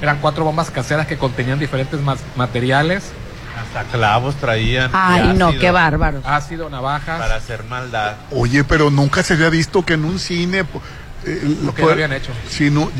Eran 0.00 0.18
cuatro 0.20 0.44
bombas 0.44 0.70
caseras 0.70 1.06
que 1.06 1.18
contenían 1.18 1.58
diferentes 1.58 2.00
materiales. 2.36 3.04
Hasta 3.60 3.84
clavos 3.90 4.36
traían. 4.36 4.90
Ay, 4.94 5.30
y 5.30 5.32
no, 5.34 5.48
ácido 5.48 5.60
qué 5.60 5.70
bárbaro. 5.70 6.22
Ácido, 6.24 6.70
navajas. 6.70 7.20
Para 7.20 7.36
hacer 7.36 7.64
maldad. 7.64 8.14
Oye, 8.30 8.64
pero 8.64 8.90
nunca 8.90 9.22
se 9.22 9.34
había 9.34 9.50
visto 9.50 9.84
que 9.84 9.94
en 9.94 10.04
un 10.04 10.18
cine... 10.18 10.64
eh, 11.26 11.56
Lo 11.62 11.74
que 11.74 11.82
habían 11.82 12.12
hecho. 12.12 12.32
Sí, 12.48 12.70
no, 12.70 12.90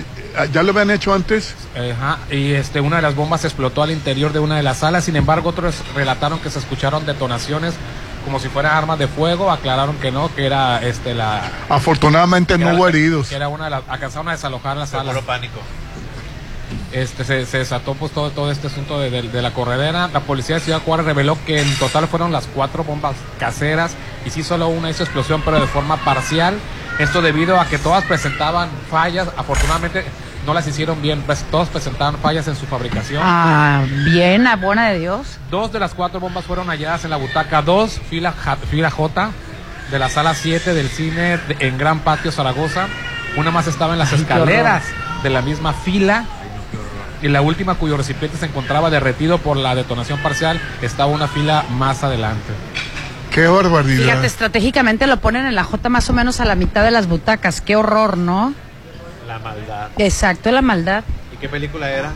¿Ya 0.53 0.63
lo 0.63 0.71
habían 0.73 0.91
hecho 0.91 1.15
antes? 1.15 1.55
Ajá, 1.75 2.19
y 2.31 2.53
este, 2.53 2.81
una 2.81 2.97
de 2.97 3.03
las 3.03 3.15
bombas 3.15 3.45
explotó 3.45 3.83
al 3.83 3.91
interior 3.91 4.33
de 4.33 4.39
una 4.39 4.57
de 4.57 4.63
las 4.63 4.79
salas. 4.79 5.05
Sin 5.05 5.17
embargo, 5.17 5.49
otros 5.51 5.77
relataron 5.95 6.39
que 6.41 6.51
se 6.51 6.59
escucharon 6.59 7.07
detonaciones 7.07 7.75
como 8.25 8.39
si 8.39 8.49
fueran 8.49 8.77
armas 8.77 8.99
de 8.99 9.09
fuego. 9.09 9.51
Aclararon 9.51 9.97
que 9.97 10.11
no, 10.13 10.33
que 10.35 10.45
era 10.47 10.83
este 10.83 11.15
la. 11.15 11.41
Afortunadamente 11.69 12.55
que 12.55 12.59
no 12.61 12.69
era- 12.69 12.77
hubo 12.77 12.87
heridos. 12.89 13.29
Que 13.29 13.37
era 13.37 13.49
una 13.49 13.65
de 13.65 13.71
las. 13.71 13.83
Alcanzaron 13.89 14.29
a 14.29 14.33
desalojar 14.33 14.77
la 14.77 14.87
sala. 14.87 15.05
Seguro 15.11 15.25
pánico. 15.27 15.59
Este, 16.93 17.23
se, 17.25 17.47
se 17.47 17.59
desató 17.59 17.95
pues 17.95 18.11
todo, 18.13 18.31
todo 18.31 18.51
este 18.51 18.67
asunto 18.67 18.99
de, 19.01 19.11
de- 19.11 19.23
de 19.23 19.43
la 19.43 19.53
corredera. 19.53 20.09
La 20.13 20.21
policía 20.21 20.57
de 20.57 20.61
Ciudad 20.61 20.81
Juárez 20.85 21.07
reveló 21.07 21.39
que 21.47 21.61
en 21.61 21.75
total 21.77 22.09
fueron 22.09 22.33
las 22.33 22.47
cuatro 22.49 22.83
bombas 22.83 23.15
caseras 23.39 23.93
y 24.27 24.31
sí 24.31 24.43
solo 24.43 24.69
una 24.69 24.91
hizo 24.91 25.05
explosión, 25.05 25.41
pero 25.45 25.61
de 25.61 25.67
forma 25.69 25.99
parcial. 25.99 26.59
Esto 26.99 27.23
debido 27.23 27.61
a 27.61 27.67
que 27.67 27.79
todas 27.79 28.05
presentaban 28.05 28.69
fallas. 28.91 29.29
Afortunadamente 29.37 30.05
no 30.47 30.53
las 30.53 30.67
hicieron 30.67 31.01
bien, 31.01 31.23
pues 31.23 31.45
todas 31.51 31.69
presentaban 31.69 32.17
fallas 32.19 32.49
en 32.49 32.57
su 32.57 32.67
fabricación. 32.67 33.23
Ah, 33.25 33.85
bien, 34.05 34.47
a 34.49 34.57
buena 34.57 34.89
de 34.89 34.99
Dios. 34.99 35.39
Dos 35.51 35.73
de 35.73 35.79
las 35.79 35.95
cuatro 35.95 36.19
bombas 36.19 36.45
fueron 36.45 36.67
halladas 36.69 37.05
en 37.05 37.11
la 37.11 37.17
butaca 37.17 37.63
2, 37.63 38.01
fila, 38.11 38.33
J- 38.33 38.57
fila 38.69 38.91
J, 38.91 39.31
de 39.93 39.99
la 39.99 40.09
sala 40.09 40.35
7 40.35 40.75
del 40.75 40.89
cine 40.89 41.39
de- 41.39 41.57
en 41.61 41.79
Gran 41.79 42.01
Patio 42.01 42.33
Zaragoza. 42.33 42.89
Una 43.37 43.51
más 43.53 43.69
estaba 43.69 43.93
en 43.93 44.01
las 44.01 44.13
Ay, 44.13 44.21
escaleras 44.23 44.83
de 45.23 45.31
la 45.31 45.41
misma 45.41 45.73
fila. 45.73 46.25
Y 47.23 47.29
la 47.29 47.43
última, 47.43 47.75
cuyo 47.75 47.97
recipiente 47.97 48.39
se 48.39 48.47
encontraba 48.47 48.89
derretido 48.91 49.39
por 49.39 49.57
la 49.57 49.75
detonación 49.75 50.19
parcial, 50.21 50.61
estaba 50.81 51.11
una 51.13 51.29
fila 51.29 51.65
más 51.71 52.03
adelante. 52.03 52.53
Qué 53.31 53.47
barbaridad. 53.47 54.05
Fíjate, 54.05 54.27
estratégicamente 54.27 55.07
lo 55.07 55.19
ponen 55.19 55.47
en 55.47 55.55
la 55.55 55.65
J 55.65 55.89
más 55.89 56.09
o 56.11 56.13
menos 56.13 56.41
a 56.41 56.45
la 56.47 56.55
mitad 56.55 56.83
de 56.83 56.91
las 56.91 57.07
butacas. 57.07 57.61
Qué 57.61 57.77
horror, 57.77 58.17
¿no? 58.17 58.55
La 59.29 59.39
maldad. 59.39 59.89
Exacto, 59.99 60.51
la 60.51 60.63
maldad. 60.63 61.05
¿Y 61.33 61.37
qué 61.37 61.49
película 61.49 61.91
era? 61.91 62.11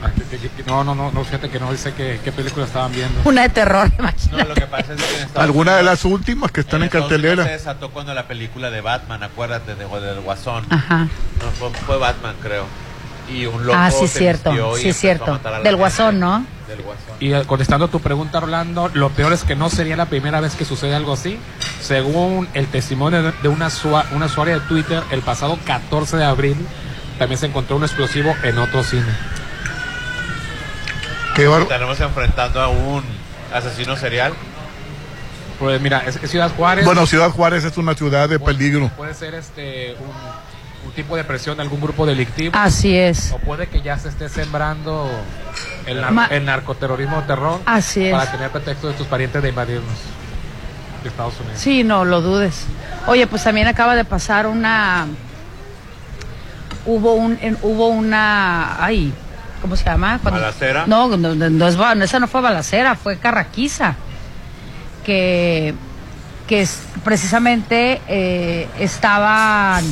Ah, 0.00 0.10
No, 0.68 0.84
no, 0.84 0.94
no, 0.94 1.10
no, 1.10 1.24
fíjate 1.24 1.48
que 1.50 1.58
no 1.58 1.72
dice 1.72 1.92
que- 1.92 2.20
qué 2.22 2.30
película 2.30 2.66
estaban 2.66 2.92
viendo. 2.92 3.20
Una 3.24 3.42
de 3.42 3.48
terror, 3.48 3.90
No, 3.98 4.04
imagínate. 4.04 4.48
lo 4.48 4.54
que 4.54 4.66
pasa 4.66 4.92
es 4.94 5.02
que 5.02 5.22
en 5.22 5.28
Alguna 5.34 5.72
de 5.72 5.78
Unidos- 5.82 5.84
las 5.92 6.04
últimas 6.04 6.52
que 6.52 6.60
están 6.60 6.82
en, 6.82 6.88
Unidos 6.88 7.00
cartelera. 7.08 7.44
se 7.44 7.50
desató 7.50 7.90
cuando 7.90 8.14
la 8.14 8.28
película 8.28 8.70
de 8.70 8.80
Batman, 8.80 9.24
acuérdate, 9.24 9.74
de, 9.74 9.86
del 9.88 10.20
Guasón. 10.20 10.64
Ajá. 10.70 10.98
No, 10.98 11.50
fue, 11.58 11.70
fue 11.84 11.96
Batman, 11.98 12.36
creo. 12.40 12.66
Y 13.32 13.46
un 13.46 13.66
loco 13.66 13.78
Ah, 13.78 13.90
sí, 13.90 14.06
se 14.08 14.18
cierto. 14.18 14.52
Sí, 14.76 14.88
a 14.90 14.92
cierto. 14.92 15.32
a 15.34 15.38
Del 15.38 15.52
gente. 15.54 15.72
guasón, 15.74 16.18
¿no? 16.20 16.46
Del 16.66 16.82
Guasón. 16.82 17.04
Y 17.20 17.32
eh, 17.32 17.42
contestando 17.46 17.88
tu 17.88 18.00
pregunta, 18.00 18.38
Orlando, 18.38 18.90
lo 18.94 19.10
peor 19.10 19.32
es 19.32 19.42
que 19.44 19.54
no 19.56 19.70
sería 19.70 19.96
la 19.96 20.06
primera 20.06 20.40
vez 20.40 20.54
que 20.54 20.64
sucede 20.64 20.94
algo 20.94 21.14
así. 21.14 21.38
Según 21.80 22.48
el 22.54 22.66
testimonio 22.68 23.22
de- 23.22 23.48
una, 23.48 23.68
una 24.12 24.26
usuaria 24.26 24.54
de 24.54 24.60
Twitter, 24.60 25.02
el 25.10 25.20
pasado 25.22 25.58
14 25.64 26.16
de 26.18 26.24
abril 26.24 26.56
también 27.18 27.38
se 27.38 27.46
encontró 27.46 27.76
un 27.76 27.84
explosivo 27.84 28.34
en 28.42 28.58
otro 28.58 28.82
cine. 28.82 29.06
Qué 31.34 31.46
bar- 31.46 31.62
Estaremos 31.62 32.00
enfrentando 32.00 32.60
a 32.60 32.68
un 32.68 33.02
asesino 33.52 33.96
serial. 33.96 34.32
Pues 35.58 35.80
mira, 35.80 36.04
es, 36.06 36.16
es 36.22 36.30
Ciudad 36.30 36.50
Juárez. 36.54 36.84
Bueno, 36.84 37.06
Ciudad 37.06 37.30
Juárez 37.30 37.64
es 37.64 37.76
una 37.78 37.94
ciudad 37.94 38.28
de 38.28 38.38
peligro. 38.38 38.90
Puede 38.96 39.14
ser 39.14 39.34
este 39.34 39.96
un, 40.00 40.10
un 40.88 40.94
tipo 40.94 41.16
de 41.16 41.24
presión 41.24 41.56
de 41.56 41.62
algún 41.62 41.80
grupo 41.80 42.06
delictivo. 42.06 42.52
Así 42.56 42.96
es. 42.96 43.32
O 43.32 43.38
puede 43.38 43.68
que 43.68 43.82
ya 43.82 43.98
se 43.98 44.08
esté 44.08 44.28
sembrando 44.28 45.08
el, 45.86 46.00
nar- 46.00 46.10
Ma- 46.12 46.26
el 46.26 46.44
narcoterrorismo 46.44 47.18
o 47.18 47.22
terror. 47.22 47.60
Así 47.66 48.06
es. 48.06 48.12
Para 48.12 48.30
tener 48.30 48.50
pretexto 48.50 48.88
de 48.88 48.94
tus 48.94 49.06
parientes 49.06 49.42
de 49.42 49.50
invadirnos 49.50 49.92
de 51.02 51.08
Estados 51.10 51.34
Unidos. 51.40 51.60
Sí, 51.60 51.84
no 51.84 52.04
lo 52.04 52.20
dudes. 52.22 52.64
Oye, 53.06 53.26
pues 53.26 53.44
también 53.44 53.66
acaba 53.68 53.94
de 53.94 54.04
pasar 54.04 54.46
una. 54.46 55.06
Hubo 56.86 57.14
un, 57.14 57.38
en- 57.42 57.58
hubo 57.62 57.88
una, 57.88 58.82
ay, 58.82 59.12
¿cómo 59.60 59.76
se 59.76 59.84
llama? 59.84 60.18
¿Balacera? 60.22 60.84
No, 60.86 61.08
no, 61.16 61.34
no, 61.34 61.50
no 61.50 61.68
es 61.68 61.76
ba- 61.76 61.92
esa 61.92 62.18
no 62.18 62.26
fue 62.28 62.40
balacera, 62.40 62.94
fue 62.94 63.18
carraquiza. 63.18 63.94
Que 65.04 65.74
que 66.46 66.62
es, 66.62 66.78
precisamente 67.04 68.00
eh, 68.08 68.66
estaban 68.78 69.84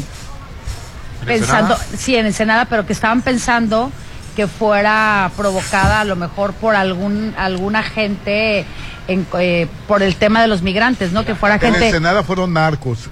pensando, 1.26 1.74
Ensenada? 1.74 1.96
sí, 1.98 2.16
en 2.16 2.26
Ensenada, 2.26 2.64
pero 2.66 2.86
que 2.86 2.92
estaban 2.92 3.22
pensando 3.22 3.90
que 4.34 4.46
fuera 4.46 5.30
provocada 5.36 6.00
a 6.00 6.04
lo 6.04 6.14
mejor 6.16 6.52
por 6.54 6.74
algún 6.76 7.32
alguna 7.38 7.82
gente 7.82 8.66
en, 9.08 9.26
eh, 9.38 9.66
por 9.88 10.02
el 10.02 10.16
tema 10.16 10.42
de 10.42 10.48
los 10.48 10.60
migrantes, 10.62 11.12
¿no? 11.12 11.24
Que 11.24 11.34
fuera 11.34 11.54
En 11.54 11.60
gente 11.60 11.86
Ensenada 11.86 12.22
fueron 12.22 12.52
narcos. 12.52 13.08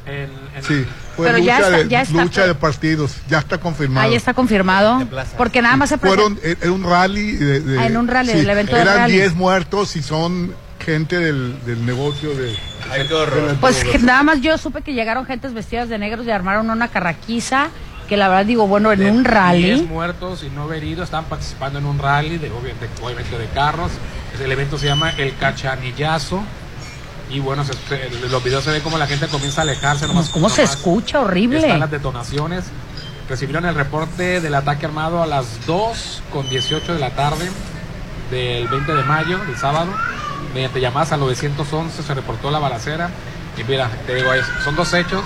Sí, 0.67 0.85
fue 1.17 1.27
Pero 1.27 1.39
ya 1.39 1.57
lucha, 1.61 1.67
está- 1.69 1.79
de, 1.85 1.89
ya 1.89 2.03
está- 2.03 2.23
lucha 2.23 2.47
de 2.47 2.55
partidos, 2.55 3.17
ya 3.29 3.39
está 3.39 3.57
confirmado. 3.59 4.07
ahí 4.09 4.15
está 4.15 4.35
confirmado, 4.35 5.03
porque 5.39 5.63
nada 5.63 5.77
más 5.77 5.89
se 5.89 5.97
Fueron 5.99 6.37
presentó 6.37 6.67
en 6.67 6.73
un 6.73 6.85
rally. 6.85 7.33
de- 7.37 7.61
de- 7.61 7.79
Ah, 7.81 7.87
en 7.87 7.97
un 7.97 8.07
rally, 8.09 8.33
el 8.33 8.51
evento 8.51 8.77
Eran 8.77 8.97
rally. 8.99 9.13
10 9.15 9.35
muertos 9.35 9.97
y 9.97 10.03
son 10.03 10.53
gente 10.85 11.19
del, 11.19 11.57
del 11.65 11.87
negocio 11.87 12.35
de. 12.35 12.49
de 12.49 13.55
Pues 13.61 13.83
que 13.85 13.99
nada 13.99 14.23
más 14.23 14.41
yo 14.43 14.59
supe 14.59 14.83
que 14.83 14.93
llegaron 14.93 15.25
gentes 15.27 15.55
vestidas 15.55 15.89
de 15.89 15.99
negros 15.99 16.27
y 16.27 16.31
armaron 16.31 16.69
una 16.71 16.89
carraquiza, 16.89 17.69
que 18.09 18.17
la 18.17 18.29
verdad 18.29 18.45
digo, 18.47 18.67
bueno, 18.67 18.93
en 18.93 19.03
un 19.07 19.23
10 19.23 19.27
rally. 19.35 19.83
muertos 19.83 20.43
y 20.45 20.51
no 20.51 20.71
heridos 20.73 21.05
estaban 21.05 21.25
participando 21.27 21.79
en 21.79 21.87
un 21.87 21.99
rally, 21.99 22.39
de, 22.39 22.51
obviamente, 22.51 23.39
de 23.39 23.47
carros. 23.55 23.93
El 24.43 24.51
evento 24.53 24.79
se 24.79 24.87
llama 24.87 25.11
El 25.17 25.37
Cachanillazo. 25.37 26.43
Y 27.31 27.41
bueno, 27.41 27.65
se- 27.65 27.73
se- 27.89 28.29
los 28.29 28.45
videos 28.45 28.65
se 28.65 28.71
ve 28.71 28.81
como 28.81 28.99
la 28.99 29.07
gente 29.07 29.27
comienza 29.29 29.63
a 29.63 29.65
alejarse. 29.65 30.07
Nomás, 30.07 30.29
¿Cómo 30.29 30.49
se 30.51 30.63
nomás 30.63 30.77
escucha? 30.77 31.21
Horrible. 31.21 31.59
Están 31.61 31.81
las 31.81 31.91
detonaciones. 31.91 32.65
Recibieron 33.29 33.65
el 33.65 33.75
reporte 33.75 34.41
del 34.43 34.55
ataque 34.55 34.85
armado 34.85 35.23
a 35.23 35.27
las 35.27 35.65
2 35.67 36.23
con 36.31 36.49
18 36.51 36.93
de 36.93 37.01
la 37.01 37.11
tarde 37.11 37.49
del 38.31 38.69
20 38.69 38.95
de 38.95 39.03
mayo, 39.05 39.39
del 39.39 39.57
sábado. 39.57 39.91
Mediante 40.53 40.81
llamadas 40.81 41.13
al 41.13 41.21
911 41.21 42.03
se 42.03 42.15
reportó 42.15 42.51
la 42.51 42.59
balacera. 42.59 43.09
Y 43.57 43.65
mira, 43.65 43.89
te 44.07 44.15
digo, 44.17 44.31
son 44.63 44.77
dos 44.77 44.93
hechos 44.93 45.25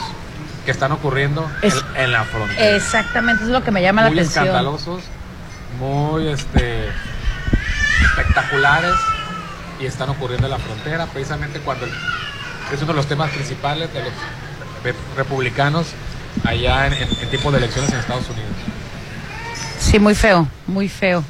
que 0.68 0.72
están 0.72 0.92
ocurriendo 0.92 1.50
en- 1.62 1.68
Es- 1.70 1.82
en, 1.94 2.12
la 2.12 2.24
frontera 2.24 2.76
Exactamente, 2.76 3.42
es 3.44 3.48
lo 3.48 3.64
que 3.64 3.70
me 3.70 3.80
llama 3.80 4.02
la 4.02 4.10
muy 4.10 4.18
atención. 4.18 4.44
escandalosos, 4.48 5.00
muy 5.80 6.28
este 6.28 6.90
espectaculares 8.02 8.92
y 9.80 9.86
están 9.86 10.10
ocurriendo 10.10 10.46
en 10.46 10.50
la 10.50 10.58
frontera, 10.58 11.06
precisamente 11.06 11.60
cuando 11.60 11.86
el- 11.86 11.90
es 12.70 12.78
uno 12.82 12.88
de 12.88 12.92
los 12.96 13.06
temas 13.06 13.30
principales 13.30 13.90
de 13.94 14.00
los 14.00 14.12
re- 14.84 14.94
republicanos 15.16 15.86
allá 16.44 16.86
en, 16.88 16.92
en, 16.92 17.08
en 17.18 17.30
tiempo 17.30 17.50
de 17.50 17.56
elecciones 17.56 17.90
en 17.90 18.00
Estados 18.00 18.28
Unidos. 18.28 18.52
Sí, 19.80 19.98
muy 19.98 20.14
feo, 20.14 20.46
muy 20.66 20.90
feo. 20.90 21.24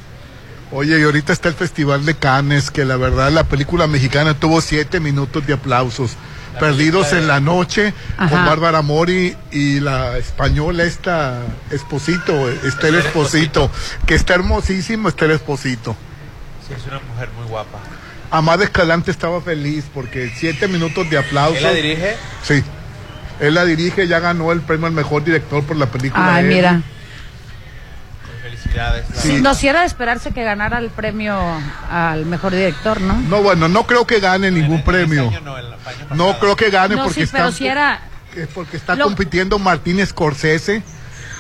Oye, 0.72 0.99
y 0.99 1.03
ahorita 1.05 1.32
está 1.32 1.49
el 1.49 1.55
Festival 1.55 2.05
de 2.05 2.14
Cannes, 2.16 2.72
que 2.72 2.84
la 2.84 2.97
verdad 2.97 3.30
la 3.30 3.45
película 3.45 3.86
mexicana 3.86 4.34
tuvo 4.34 4.61
siete 4.61 4.99
minutos 4.99 5.47
de 5.47 5.53
aplausos. 5.53 6.16
Perdidos 6.59 7.12
en 7.12 7.26
la 7.26 7.40
noche 7.40 7.92
con. 8.16 8.44
Bárbara 8.44 8.82
Mori 8.82 9.36
y 9.50 9.80
la 9.80 10.18
española 10.18 10.84
esta 10.84 11.42
Esposito, 11.70 12.50
Esther 12.50 12.94
Esposito, 12.96 13.70
que 14.06 14.14
está 14.14 14.34
hermosísimo 14.34 15.09
Esther 15.09 15.30
Esposito. 15.30 15.96
Sí, 16.66 16.74
es 16.76 16.86
una 16.86 17.00
mujer 17.00 17.28
muy 17.38 17.46
guapa. 17.48 17.78
Amada 18.30 18.64
Escalante 18.64 19.11
estaba 19.11 19.40
feliz 19.40 19.84
porque 19.92 20.30
siete 20.34 20.68
minutos 20.68 21.09
de 21.09 21.18
aplausos. 21.18 21.59
¿Él 21.59 21.64
la 21.64 21.72
dirige? 21.72 22.16
Sí. 22.42 22.62
Él 23.40 23.54
la 23.54 23.64
dirige, 23.64 24.09
ya 24.09 24.18
ganó 24.18 24.52
el 24.52 24.61
premio 24.61 24.86
al 24.86 24.92
mejor 24.92 25.24
director 25.24 25.64
por 25.64 25.76
la 25.76 25.86
película. 25.86 26.34
Ay, 26.34 26.44
Él. 26.44 26.50
mira. 26.50 26.82
Felicidades. 28.62 29.06
Sí, 29.14 29.40
no, 29.40 29.54
si 29.54 29.68
era 29.68 29.80
de 29.80 29.86
esperarse 29.86 30.32
que 30.32 30.42
ganara 30.44 30.78
el 30.78 30.90
premio 30.90 31.36
al 31.90 32.26
mejor 32.26 32.52
director, 32.52 33.00
¿no? 33.00 33.14
No, 33.14 33.42
bueno, 33.42 33.68
no 33.68 33.84
creo 33.86 34.06
que 34.06 34.20
gane 34.20 34.50
ningún 34.50 34.82
premio. 34.82 35.30
No 36.14 36.38
creo 36.38 36.56
que 36.56 36.70
gane 36.70 36.96
No, 36.96 37.04
porque 37.04 37.14
sí, 37.14 37.22
está 37.22 37.38
pero 37.38 37.52
si 37.52 37.66
era... 37.66 38.00
es 38.36 38.48
porque 38.48 38.76
está 38.76 38.94
Lo- 38.94 39.04
compitiendo 39.04 39.59
Martín 39.59 40.04
Scorsese, 40.06 40.82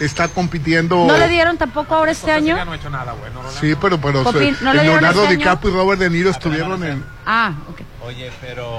está 0.00 0.28
compitiendo 0.28 1.04
¿No 1.06 1.16
le 1.18 1.28
dieron 1.28 1.58
tampoco 1.58 1.94
ahora 1.94 2.12
este 2.12 2.32
año? 2.32 2.62
No 2.64 2.72
ha 2.72 2.76
hecho 2.76 2.90
nada 2.90 3.12
bueno. 3.12 3.42
Sí, 3.60 3.74
pero 3.80 4.00
pero 4.00 4.22
¿no 4.24 4.32
le 4.32 4.40
dieron 4.50 4.74
Leonardo 4.74 5.22
este 5.22 5.34
año? 5.34 5.38
DiCaprio 5.38 5.72
y 5.72 5.76
Robert 5.76 6.00
De 6.00 6.10
Niro 6.10 6.30
estuvieron 6.30 6.82
en 6.84 7.04
Ah, 7.26 7.52
ok. 7.70 7.80
Oye, 8.06 8.30
pero 8.40 8.78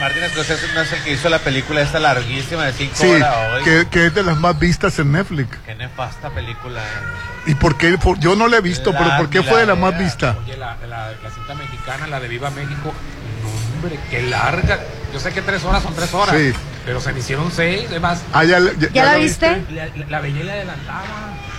Martín 0.00 0.22
Scorsese 0.30 0.72
no 0.74 0.80
es 0.82 0.92
el 0.92 1.02
que 1.02 1.12
hizo 1.12 1.28
la 1.28 1.38
película 1.40 1.80
esta 1.80 1.98
larguísima 1.98 2.64
de 2.66 2.72
5 2.72 2.94
Sí, 2.96 3.06
horas 3.08 3.34
hoy. 3.52 3.64
que, 3.64 3.86
que 3.90 4.06
es 4.06 4.14
de 4.14 4.22
las 4.22 4.36
más 4.36 4.58
vistas 4.58 4.96
en 5.00 5.10
Netflix. 5.12 5.48
Qué 5.66 5.74
nefasta 5.74 6.30
película. 6.30 6.80
¿Y 7.46 7.54
por 7.56 7.76
qué? 7.76 7.98
Por- 7.98 8.18
yo 8.20 8.36
no 8.36 8.46
la 8.46 8.58
he 8.58 8.60
visto, 8.60 8.92
pero 8.92 9.16
¿por 9.16 9.28
qué 9.28 9.42
fue 9.42 9.60
de 9.60 9.66
la 9.66 9.74
más 9.74 9.98
vista? 9.98 10.36
Oye, 10.44 10.56
la, 10.56 10.76
la, 10.88 11.10
la 11.22 11.30
cinta 11.30 11.54
mexicana, 11.54 12.06
la 12.06 12.20
de 12.20 12.28
Viva 12.28 12.50
México, 12.50 12.94
no, 13.42 13.74
hombre, 13.76 13.98
qué 14.10 14.22
larga. 14.22 14.78
Yo 15.12 15.18
sé 15.18 15.32
que 15.32 15.42
tres 15.42 15.64
horas 15.64 15.82
son 15.82 15.94
tres 15.94 16.12
horas, 16.14 16.36
Sí. 16.36 16.52
pero 16.84 17.00
se 17.00 17.12
me 17.12 17.18
hicieron 17.20 17.50
seis, 17.50 17.86
además. 17.88 18.22
Ah, 18.32 18.44
ya, 18.44 18.60
la- 18.60 18.72
ya- 18.74 18.88
¿Ya 18.92 19.04
la 19.04 19.14
viste? 19.16 19.62
La, 19.70 19.86
la, 19.86 20.06
la 20.08 20.20
veía 20.20 20.40
y 20.40 20.44
la 20.44 20.52
adelantaba. 20.52 21.02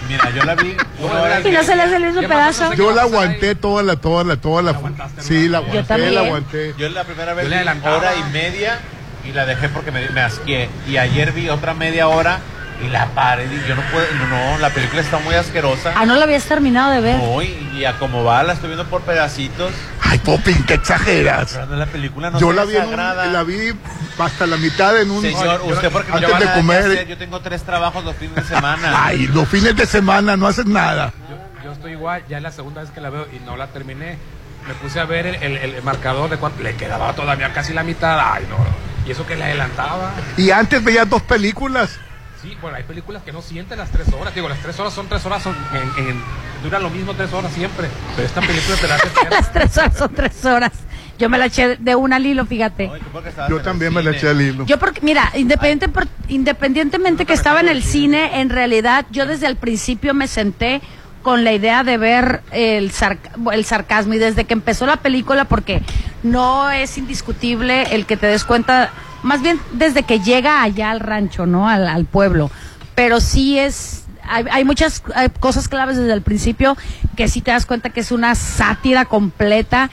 Mira, 0.08 0.30
yo 0.32 0.44
la 0.44 0.56
vi. 0.56 0.76
una 1.00 1.22
hora 1.22 1.42
Y 1.48 1.52
no 1.52 1.64
se 1.64 1.76
le 1.76 1.84
hace 1.84 1.96
el 1.98 2.06
mismo 2.06 2.22
pedazo. 2.22 2.74
Yo 2.74 2.92
la 2.92 3.04
aguanté 3.04 3.56
toda 3.56 3.84
la, 3.84 3.96
toda 3.98 4.24
la, 4.24 4.38
toda 4.38 4.62
la. 4.62 4.80
Sí, 5.20 5.48
la 5.50 5.60
aguanté, 5.60 5.84
también. 5.84 6.16
la 6.16 6.22
aguanté. 6.22 6.74
Yo 6.78 6.90
la 6.90 7.04
primera 7.04 7.34
vez 7.34 7.48
Yo 7.50 7.56
adelantaba. 7.56 7.98
hora 7.98 8.16
y 8.16 8.24
media 8.32 8.80
y 9.28 9.34
la 9.34 9.46
dejé 9.46 9.70
porque 9.70 9.92
me, 9.92 10.10
me 10.10 10.22
asqué. 10.22 10.70
Y 10.88 10.98
ayer 10.98 11.32
vi 11.34 11.50
otra 11.50 11.74
media 11.74 12.08
hora 12.08 12.40
y 12.84 12.88
la 12.90 13.08
paré. 13.08 13.46
Y 13.46 13.68
yo 13.68 13.76
no 13.76 13.82
puedo, 13.92 14.06
no, 14.18 14.28
no, 14.28 14.58
la 14.60 14.70
película 14.70 15.02
está 15.02 15.20
muy 15.20 15.36
asquerosa. 15.36 15.94
Ah, 15.96 16.06
no 16.06 16.16
lo 16.16 16.24
habías 16.24 16.44
terminado 16.46 16.92
de 16.92 17.02
ver. 17.02 17.18
Muy, 17.18 17.48
y 17.76 17.86
a 17.86 17.98
como 17.98 18.24
va, 18.24 18.44
la 18.44 18.54
estoy 18.54 18.70
viendo 18.70 18.86
por 18.90 19.02
pedacitos. 19.02 19.72
Ay, 20.02 20.18
Popín, 20.20 20.64
qué 20.66 20.76
exageras. 20.76 21.60
La 21.70 21.86
película 21.86 22.30
no 22.32 22.40
yo 22.40 22.52
la 22.54 22.66
vi, 22.66 22.76
en 22.76 22.84
un- 22.84 22.90
desagrada. 22.92 23.26
la 23.28 23.44
vi 23.44 23.74
hasta 24.18 24.48
la 24.48 24.58
mitad 24.58 25.00
en 25.00 25.12
un. 25.12 25.22
Señor, 25.22 25.62
usted 25.66 25.92
porque 25.92 26.12
no 26.12 26.18
antes 26.18 26.40
de 26.40 26.54
comer. 26.54 26.80
hacer, 26.92 27.08
yo 27.08 27.18
tengo 27.18 27.40
tres 27.42 27.64
trabajos 27.64 28.04
los 28.04 28.16
fines 28.16 28.36
de 28.36 28.44
semana. 28.44 28.92
Ay, 29.06 29.28
los 29.28 29.48
fines 29.48 29.76
de 29.76 29.86
semana 29.86 30.36
no 30.38 30.48
haces 30.48 30.66
nada. 30.66 31.14
Yo, 31.30 31.66
yo 31.66 31.72
estoy 31.74 31.92
igual, 31.92 32.24
ya 32.30 32.38
es 32.38 32.44
la 32.44 32.52
segunda 32.52 32.82
vez 32.82 32.90
que 32.92 33.02
la 33.02 33.10
veo 33.10 33.28
y 33.32 33.40
no 33.46 33.56
la 33.56 33.68
terminé. 33.68 34.18
Me 34.68 34.74
puse 34.76 35.00
a 35.00 35.06
ver 35.06 35.26
el, 35.26 35.36
el- 35.36 35.58
el 35.76 35.84
marcador 35.84 36.30
de 36.30 36.38
cuánto 36.38 36.62
le 36.64 36.76
quedaba 36.76 37.14
todavía 37.14 37.54
casi 37.54 37.74
la 37.74 37.84
mitad. 37.84 38.20
Ay, 38.34 38.46
no. 38.50 38.58
Y 39.08 39.12
eso 39.12 39.26
que 39.26 39.36
la 39.36 39.46
adelantaba. 39.46 40.12
Y 40.38 40.52
antes 40.52 40.84
veías 40.84 41.10
dos 41.10 41.22
películas. 41.22 41.98
Sí, 42.42 42.56
bueno, 42.62 42.78
hay 42.78 42.84
películas 42.84 43.22
que 43.24 43.34
no 43.34 43.42
sienten 43.42 43.78
las 43.80 43.90
tres 43.90 44.08
horas. 44.14 44.34
Digo, 44.34 44.48
las 44.48 44.60
tres 44.60 44.80
horas 44.80 44.94
son 44.94 45.08
tres 45.08 45.26
horas, 45.26 45.44
son 45.44 45.56
en, 45.74 46.08
en- 46.08 46.22
duran 46.64 46.82
lo 46.82 46.90
mismo 46.90 47.14
tres 47.14 47.34
horas 47.34 47.52
siempre. 47.52 47.88
Pero 48.16 48.26
esta 48.28 48.40
película 48.42 48.78
te 48.78 48.88
la 48.88 48.96
hace. 48.96 49.08
Las 49.30 49.52
tres 49.52 49.78
horas 49.78 49.98
son 49.98 50.14
tres 50.14 50.46
horas. 50.46 50.72
Yo 51.18 51.30
me 51.30 51.38
la 51.38 51.48
eché 51.48 51.76
de 51.78 51.96
una 51.96 52.16
al 52.16 52.26
hilo, 52.26 52.46
fíjate. 52.46 52.90
Yo 53.50 53.62
también 53.62 53.94
me 53.94 54.02
la 54.02 54.12
eché 54.12 54.30
al 54.30 54.42
hilo. 54.42 54.66
Yo 54.66 54.80
porque, 54.80 55.02
mira, 55.02 55.32
independiente 55.36 55.90
por- 55.90 56.08
independientemente 56.30 57.26
que 57.26 57.34
estaba 57.34 57.60
en 57.60 57.68
el 57.68 57.84
cine, 57.84 58.40
en 58.40 58.50
realidad 58.50 59.06
yo 59.12 59.26
desde 59.26 59.48
el 59.48 59.58
principio 59.58 60.14
me 60.14 60.28
senté 60.28 60.82
con 61.22 61.44
la 61.44 61.52
idea 61.52 61.84
de 61.84 61.98
ver 61.98 62.42
el, 62.52 62.92
sarca- 62.94 63.32
el 63.52 63.66
sarcasmo 63.66 64.14
y 64.14 64.18
desde 64.18 64.46
que 64.46 64.54
empezó 64.54 64.86
la 64.86 64.96
película, 64.98 65.44
porque 65.46 65.82
no 66.24 66.72
es 66.72 66.98
indiscutible 66.98 67.94
el 67.94 68.06
que 68.06 68.16
te 68.16 68.28
des 68.28 68.46
cuenta, 68.46 68.92
más 69.24 69.42
bien 69.42 69.60
desde 69.74 70.04
que 70.04 70.20
llega 70.20 70.62
allá 70.62 70.92
al 70.92 71.00
rancho, 71.00 71.46
¿no? 71.46 71.68
Al, 71.68 71.88
al 71.88 72.06
pueblo. 72.06 72.52
Pero 72.96 73.20
sí 73.20 73.58
es, 73.58 74.06
hay, 74.24 74.46
hay 74.52 74.66
muchas 74.66 75.02
cosas 75.40 75.68
claves 75.68 75.98
desde 75.98 76.14
el 76.14 76.22
principio 76.22 76.78
que 77.16 77.28
sí 77.28 77.42
te 77.42 77.52
das 77.52 77.66
cuenta 77.66 77.90
que 77.90 78.02
es 78.02 78.12
una 78.12 78.36
sátira 78.36 79.06
completa 79.06 79.90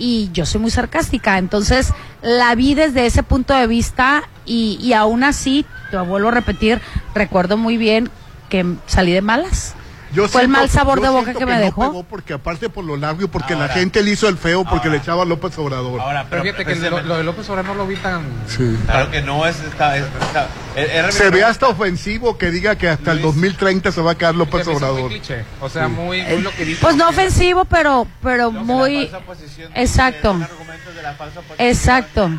y 0.00 0.30
yo 0.32 0.46
soy 0.46 0.62
muy 0.62 0.70
sarcástica, 0.70 1.36
entonces 1.36 1.92
la 2.22 2.54
vi 2.54 2.74
desde 2.74 3.04
ese 3.04 3.22
punto 3.22 3.54
de 3.54 3.66
vista 3.66 4.22
y, 4.46 4.78
y 4.80 4.94
aún 4.94 5.24
así, 5.24 5.66
te 5.90 5.98
vuelvo 5.98 6.28
a 6.28 6.32
repetir, 6.32 6.80
recuerdo 7.14 7.58
muy 7.58 7.76
bien 7.76 8.08
que 8.48 8.64
salí 8.86 9.12
de 9.12 9.20
malas. 9.20 9.74
Yo 10.12 10.26
Fue 10.28 10.42
el 10.42 10.48
mal 10.48 10.68
sabor 10.68 11.00
de 11.00 11.08
boca 11.08 11.32
que 11.34 11.46
me 11.46 11.54
no 11.54 11.60
dejó. 11.60 11.80
pegó 11.82 12.02
porque 12.04 12.32
aparte 12.34 12.68
por 12.68 12.84
lo 12.84 12.96
largo 12.96 13.22
y 13.22 13.26
porque 13.28 13.54
la 13.54 13.62
Ahora. 13.62 13.74
gente 13.74 14.02
le 14.02 14.10
hizo 14.10 14.28
el 14.28 14.36
feo 14.36 14.64
porque 14.64 14.88
le 14.88 14.96
echaba 14.96 15.22
a 15.22 15.24
López 15.26 15.56
Obrador. 15.58 16.00
Ahora, 16.00 16.26
Pero 16.28 16.42
pero, 16.42 16.54
fíjate 16.56 16.64
que 16.80 16.90
lo, 16.90 17.00
lo 17.02 17.16
de 17.18 17.24
López 17.24 17.48
Obrador 17.48 17.70
no 17.76 17.82
lo 17.82 17.86
vi 17.86 17.96
tan. 17.96 18.24
Sí. 18.48 18.76
Claro 18.86 19.10
que 19.10 19.22
no 19.22 19.46
es. 19.46 19.60
Está, 19.60 19.96
es- 19.96 20.04
está- 20.20 20.48
era- 20.74 21.12
Se 21.12 21.30
ve 21.30 21.44
hasta 21.44 21.68
ofensivo 21.68 22.36
que 22.38 22.50
diga 22.50 22.76
que 22.76 22.88
hasta 22.88 23.12
el 23.12 23.22
2030 23.22 23.92
se 23.92 24.00
va 24.00 24.12
a 24.12 24.14
quedar 24.16 24.34
López 24.34 24.66
muy 24.66 24.76
Obrador. 24.76 25.08
cliché. 25.10 25.44
O 25.60 25.68
sea, 25.68 25.86
muy, 25.88 26.22
muy 26.22 26.42
lo 26.42 26.50
que 26.50 26.64
dice. 26.64 26.80
Pues 26.80 26.96
no 26.96 27.08
ofensivo, 27.08 27.64
pero 27.64 28.06
pero 28.22 28.50
muy 28.50 29.10
exacto. 29.74 30.36
Exacto. 31.58 32.30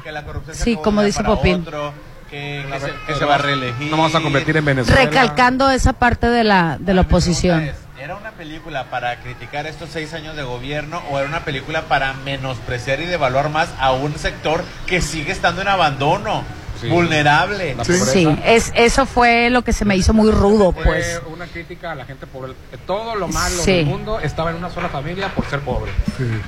Sí, 0.54 0.78
como 0.78 1.04
dice 1.04 1.24
Popín. 1.24 1.66
Que, 2.32 2.66
que 2.72 2.80
se, 2.80 2.92
que 3.06 3.16
se 3.16 3.26
va 3.26 3.36
a 3.36 3.38
reelegir. 3.38 3.92
No 3.92 3.98
vamos 3.98 4.16
a 4.16 4.22
convertir 4.22 4.58
en 4.58 4.66
Venezuela. 4.66 5.02
Recalcando 5.02 5.70
esa 5.70 5.94
parte 5.94 6.28
de 6.28 6.44
la 6.44 6.78
de 6.80 6.94
la 6.96 7.02
oposición. 7.02 7.70
¿Era 8.00 8.16
una 8.16 8.32
película 8.32 8.86
para 8.86 9.18
criticar 9.18 9.68
estos 9.68 9.92
seis 9.92 10.16
años 10.16 10.36
de 10.36 10.42
gobierno 10.42 11.04
o 11.12 11.20
era 11.20 11.28
una 11.28 11.42
película 11.42 11.84
para 11.84 12.14
menospreciar 12.14 13.00
y 13.00 13.06
devaluar 13.06 13.50
más 13.50 13.70
a 13.80 13.92
un 13.92 14.18
sector 14.18 14.64
que 14.88 15.02
sigue 15.02 15.32
estando 15.32 15.62
en 15.62 15.68
abandono? 15.68 16.44
Vulnerable. 16.90 17.76
La 17.76 17.84
Sí, 17.86 18.28
es, 18.46 18.72
eso 18.76 19.06
fue 19.06 19.50
lo 19.50 19.64
que 19.64 19.74
se 19.74 19.86
me 19.86 19.96
hizo 19.96 20.14
muy 20.14 20.32
rudo, 20.32 20.72
Fue 20.74 20.84
pues. 20.84 21.22
una 21.32 21.46
crítica 21.46 21.92
a 21.92 21.96
la 21.96 22.06
gente 22.06 22.26
pobre. 22.28 22.54
Todo 22.88 23.16
lo 23.16 23.28
malo 23.28 23.62
Sí. 23.64 23.72
del 23.74 23.86
mundo 23.86 24.20
estaba 24.20 24.52
en 24.52 24.58
una 24.58 24.70
sola 24.70 24.90
familia 24.90 25.30
por 25.34 25.46
ser 25.50 25.60
pobre. 25.62 25.92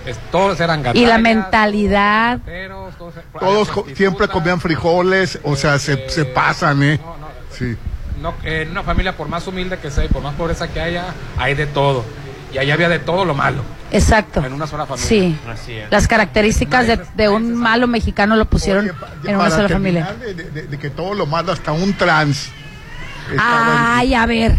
Es- 0.06 0.18
todos 0.32 0.60
eran 0.60 0.80
Y 0.80 0.84
gandallas, 0.84 1.10
la 1.10 1.18
mentalidad. 1.18 2.40
todos, 2.98 3.14
Todos 3.40 3.70
co- 3.70 3.86
siempre 3.96 4.28
comían 4.28 4.60
frijoles, 4.60 5.40
o 5.44 5.56
sea, 5.56 5.80
se, 5.80 6.10
se 6.10 6.26
pasan, 6.26 6.84
¿eh? 6.84 7.00
Sí. 7.58 7.76
no, 8.22 8.34
en 8.44 8.72
una 8.72 8.84
familia, 8.84 9.16
por 9.18 9.28
más 9.28 9.46
humilde 9.48 9.78
que 9.80 9.92
sea 9.92 10.06
y 10.06 10.08
por 10.08 10.22
más 10.22 10.34
pobreza 10.36 10.68
que 10.70 10.80
haya, 10.80 11.14
hay 11.38 11.56
de 11.56 11.66
todo. 11.68 12.04
Y 12.54 12.58
ahí 12.58 12.72
había 12.72 12.88
de 12.90 13.00
todo 13.00 13.26
lo 13.26 13.34
malo. 13.34 13.62
Exacto. 13.94 14.44
En 14.44 14.54
una 14.54 14.68
sola 14.68 14.86
familia. 14.86 15.08
Sí. 15.08 15.38
Así 15.48 15.72
es. 15.74 15.92
Las 15.92 16.08
características 16.08 16.88
de, 16.88 17.00
de 17.16 17.30
un 17.30 17.54
malo 17.56 17.88
mexicano 17.88 18.36
lo 18.36 18.46
pusieron 18.46 18.92
en 19.26 19.36
una 19.36 19.50
sola 19.50 19.70
familia. 19.70 20.14
De, 20.20 20.34
de- 20.34 20.64
de 20.68 20.80
que 20.80 20.90
todo 20.90 21.14
lo 21.14 21.26
malo, 21.26 21.52
hasta 21.52 21.72
un 21.72 21.94
trans. 21.94 22.50
en- 23.32 23.38
Ay, 23.40 24.14
a 24.16 24.26
ver. 24.26 24.56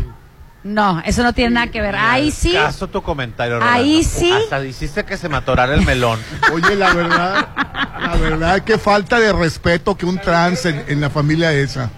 No, 0.63 1.03
eso 1.05 1.23
no 1.23 1.35
tiene 1.35 1.51
nada 1.57 1.67
que 1.67 1.83
ver. 1.83 1.95
Ahí 1.95 2.31
sí. 2.31 2.53
Caso 2.55 2.87
tu 2.89 3.03
comentario, 3.03 3.57
Ahí 3.63 4.03
Rolando. 4.03 4.09
sí. 4.19 4.33
Hasta 4.33 4.65
hiciste 4.65 5.05
que 5.05 5.19
se 5.19 5.29
me 5.29 5.37
atorara 5.37 5.75
el 5.75 5.83
melón. 5.85 6.19
Oye, 6.55 6.75
la 6.75 6.95
verdad, 6.95 7.49
la 8.01 8.17
verdad, 8.17 8.61
qué 8.63 8.79
falta 8.79 9.19
de 9.21 9.31
respeto 9.35 9.95
que 9.95 10.07
un 10.07 10.19
trans 10.19 10.65
en, 10.65 10.83
en 10.89 11.01
la 11.03 11.11
familia 11.11 11.53
esa. 11.53 11.91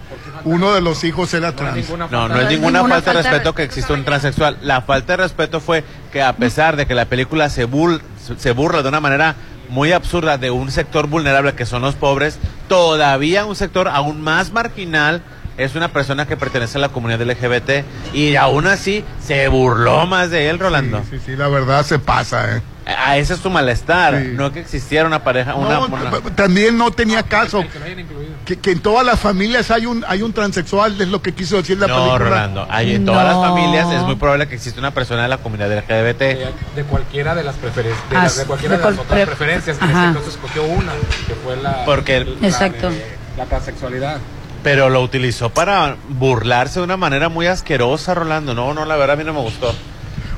Uno 0.45 0.73
de 0.73 0.81
los 0.81 1.03
hijos 1.03 1.33
era 1.33 1.53
trans. 1.53 1.89
No, 1.89 2.27
no 2.27 2.39
es 2.39 2.49
ninguna 2.49 2.83
falta 2.85 3.13
de 3.13 3.23
respeto 3.23 3.53
que 3.53 3.63
exista 3.63 3.93
un 3.93 4.05
transexual. 4.05 4.57
La 4.61 4.81
falta 4.81 5.13
de 5.13 5.17
respeto 5.23 5.59
fue 5.59 5.83
que 6.11 6.21
a 6.21 6.35
pesar 6.35 6.75
de 6.75 6.85
que 6.85 6.95
la 6.95 7.05
película 7.05 7.49
se, 7.49 7.65
burla 7.65 8.01
de 8.83 8.89
una 8.89 8.99
manera 8.99 9.35
muy 9.69 9.91
absurda 9.91 10.37
de 10.37 10.51
un 10.51 10.71
sector 10.71 11.07
vulnerable 11.07 11.53
que 11.53 11.65
son 11.65 11.81
los 11.81 11.95
pobres, 11.95 12.39
todavía 12.67 13.45
un 13.45 13.55
sector 13.55 13.87
aún 13.87 14.21
más 14.21 14.51
marginal 14.51 15.21
es 15.57 15.75
una 15.75 15.89
persona 15.89 16.27
que 16.27 16.37
pertenece 16.37 16.77
a 16.77 16.81
la 16.81 16.89
comunidad 16.89 17.21
LGBT 17.21 17.83
y 18.13 18.35
aún 18.35 18.67
así 18.67 19.03
se 19.19 19.47
burló 19.47 20.05
más 20.05 20.29
de 20.29 20.49
él, 20.49 20.59
Rolando. 20.59 21.03
Sí, 21.09 21.17
sí, 21.25 21.35
la 21.35 21.47
verdad 21.47 21.83
se 21.83 21.99
pasa, 21.99 22.57
¿eh? 22.57 22.61
A 22.97 23.17
ese 23.17 23.33
es 23.33 23.41
tu 23.41 23.49
malestar, 23.49 24.13
no 24.13 24.51
que 24.53 24.61
existiera 24.61 25.05
una 25.05 25.21
pareja, 25.23 25.55
una, 25.55 25.73
No, 25.75 25.85
una- 25.87 26.21
también 26.35 26.77
no 26.77 26.89
tenía 26.91 27.21
caso. 27.23 27.63
Que, 28.45 28.57
que 28.59 28.71
en 28.71 28.79
todas 28.79 29.05
las 29.05 29.19
familias 29.19 29.71
hay 29.71 29.85
un 29.85 30.05
hay 30.07 30.21
un 30.21 30.31
transexual, 30.31 30.99
es 31.01 31.07
lo 31.09 31.21
que 31.21 31.33
quiso 31.33 31.57
decir 31.57 31.77
la 31.77 31.87
No, 31.87 31.95
película. 31.97 32.17
Rolando, 32.29 32.65
hay 32.69 32.95
en 32.95 33.05
todas 33.05 33.25
las 33.25 33.35
familias 33.35 33.91
es 33.91 34.01
muy 34.03 34.15
probable 34.15 34.47
que 34.47 34.55
exista 34.55 34.79
una 34.79 34.91
persona 34.91 35.23
de 35.23 35.27
la 35.27 35.37
comunidad 35.39 35.69
LGBT. 35.77 36.19
De, 36.19 36.53
de 36.77 36.83
cualquiera 36.83 37.35
de 37.35 37.43
las 37.43 37.55
preferencias. 37.55 38.09
De, 38.09 38.15
Ah, 38.15 38.23
las- 38.23 38.37
de 38.37 38.45
cualquiera 38.45 38.77
de 38.77 38.81
de, 38.83 38.85
las 38.89 38.95
cual- 38.95 39.05
otras 39.05 39.17
pre- 39.19 39.25
preferencias. 39.35 39.77
En 39.81 39.83
Ajá. 39.89 40.07
este 40.07 40.19
caso 40.19 40.29
escogió 40.31 40.63
una, 40.63 40.93
que 41.27 41.33
fue 41.35 41.57
la. 41.57 41.83
Porque- 41.83 42.23
la 42.39 42.47
Exacto. 42.47 42.89
de- 42.89 43.05
la 43.37 43.45
transexualidad. 43.45 44.19
Pero 44.63 44.89
lo 44.89 45.01
utilizó 45.01 45.49
para 45.49 45.97
burlarse 46.07 46.79
de 46.79 46.85
una 46.85 46.95
manera 46.97 47.27
muy 47.27 47.47
asquerosa, 47.47 48.13
Rolando. 48.13 48.53
No, 48.53 48.73
no, 48.73 48.85
la 48.85 48.95
verdad 48.95 49.15
a 49.15 49.17
mí 49.17 49.23
no 49.25 49.33
me 49.33 49.41
gustó. 49.41 49.73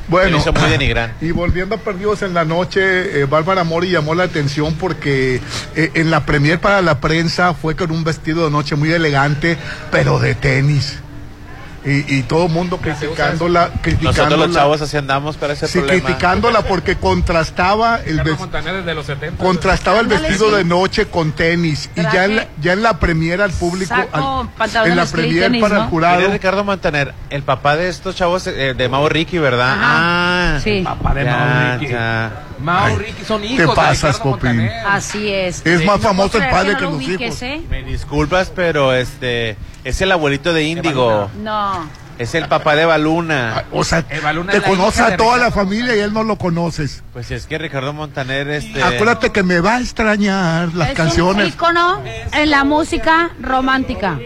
Bueno, 0.10 0.38
Me 0.38 0.38
hizo 0.39 0.53
muy 0.53 0.70
denigrante. 0.70 1.26
y 1.26 1.32
volviendo 1.32 1.76
a 1.76 1.78
Perdidos 1.78 2.24
en 2.24 2.34
la 2.34 2.43
Noche, 2.43 3.22
eh, 3.22 3.26
Bárbara 3.26 3.64
Mori 3.64 3.91
llamó 3.91 4.16
la 4.16 4.24
atención 4.24 4.74
porque 4.74 5.39
eh, 5.76 5.91
en 5.93 6.10
la 6.10 6.26
premier 6.26 6.60
para 6.60 6.82
la 6.82 6.99
prensa 6.99 7.53
fue 7.53 7.76
con 7.76 7.91
un 7.91 8.03
vestido 8.03 8.45
de 8.45 8.51
noche 8.51 8.76
muy 8.76 8.91
elegante, 8.91 9.57
pero 9.91 10.20
de 10.20 10.34
tenis. 10.36 10.99
Y, 11.86 12.17
y 12.17 12.23
todo 12.23 12.47
el 12.47 12.51
mundo 12.51 12.77
criticándola, 12.77 13.69
criticándola. 13.82 14.11
Nosotros 14.27 14.47
los 14.47 14.55
chavos 14.55 14.82
así 14.82 14.97
andamos 14.97 15.38
para 15.38 15.53
ese 15.53 15.67
Sí, 15.67 15.80
problema. 15.80 16.03
criticándola 16.03 16.61
porque 16.63 16.97
contrastaba 16.97 17.99
el 18.05 18.17
los 18.17 19.05
70. 19.05 19.41
Contrastaba 19.43 19.99
el 20.01 20.07
vestido 20.07 20.51
de 20.51 20.63
noche 20.65 21.05
con 21.07 21.32
tenis 21.32 21.89
y 21.95 22.01
ya 22.01 22.25
en 22.25 22.36
la, 22.36 22.47
ya 22.61 22.73
en 22.73 22.84
la 22.84 22.99
premier 22.99 23.41
al 23.41 23.51
público, 23.51 23.95
Saco, 23.95 24.49
al- 24.57 24.88
en 24.88 24.95
la 24.97 25.05
premier 25.05 25.43
tenis, 25.43 25.61
para 25.61 25.75
¿no? 25.77 25.84
el 25.84 25.89
jurado, 25.89 26.27
Ricardo 26.32 26.63
Montaner, 26.63 27.13
el 27.30 27.43
papá 27.43 27.77
de 27.77 27.88
estos 27.89 28.15
chavos 28.15 28.45
eh, 28.47 28.73
de 28.77 28.89
Mau 28.89 29.07
Ricky, 29.07 29.38
¿verdad? 29.38 29.75
Ah, 29.80 30.59
Sí. 30.63 30.80
el 30.80 30.84
papá 30.84 31.13
de 31.13 31.23
ya, 31.23 31.38
Mau 31.38 31.80
Ricky. 31.80 31.91
ya. 31.93 32.32
Mau 32.59 32.86
Ay, 32.88 32.95
Ricky 32.97 33.23
son 33.25 33.41
¿qué 33.41 33.47
hijos. 33.47 33.69
de 33.69 33.75
pasas, 33.75 34.17
Popín? 34.19 34.32
Montaner. 34.57 34.71
Así 34.86 35.30
es. 35.32 35.65
Es 35.65 35.86
más 35.86 35.97
No 36.01 36.07
famoso 36.09 36.38
el 36.39 36.49
padre 36.49 36.73
no 36.73 36.77
que 36.77 36.84
lo 36.84 36.91
los 36.91 36.97
ubiques, 36.99 37.21
hijos. 37.21 37.41
¿eh? 37.43 37.61
Me 37.69 37.84
disculpas, 37.84 38.51
pero 38.53 38.93
este 38.93 39.55
es 39.84 40.01
el 40.01 40.11
abuelito 40.11 40.53
de 40.53 40.63
Índigo. 40.63 41.30
No. 41.41 41.88
Es 42.17 42.36
el 42.36 42.47
papá 42.49 42.75
de 42.75 42.86
Baluna. 42.86 43.63
o 43.71 43.86
sea, 43.86 44.03
Eva 44.09 44.34
Luna 44.34 44.51
te 44.51 44.57
es 44.57 44.63
la 44.63 44.69
conoce 44.69 44.99
hija 44.99 45.07
a 45.07 45.11
de 45.11 45.17
toda 45.17 45.38
la 45.38 45.45
Ricardo 45.45 45.61
familia 45.61 45.95
y 45.95 45.99
él 45.99 46.13
no 46.13 46.23
lo 46.23 46.36
conoces. 46.38 47.01
Pues 47.13 47.32
es 47.32 47.45
que 47.45 47.57
Ricardo 47.57 47.93
Montaner, 47.93 48.49
este. 48.49 48.84
Acuérdate 48.84 49.32
que 49.32 49.41
me 49.41 49.61
va 49.61 49.75
a 49.75 49.80
extrañar 49.80 50.73
las 50.73 50.89
es 50.89 50.95
canciones. 50.95 51.45
un 51.45 51.53
ícono 51.53 52.03
en 52.34 52.49
la 52.49 52.65
música 52.65 53.32
romántica. 53.39 54.19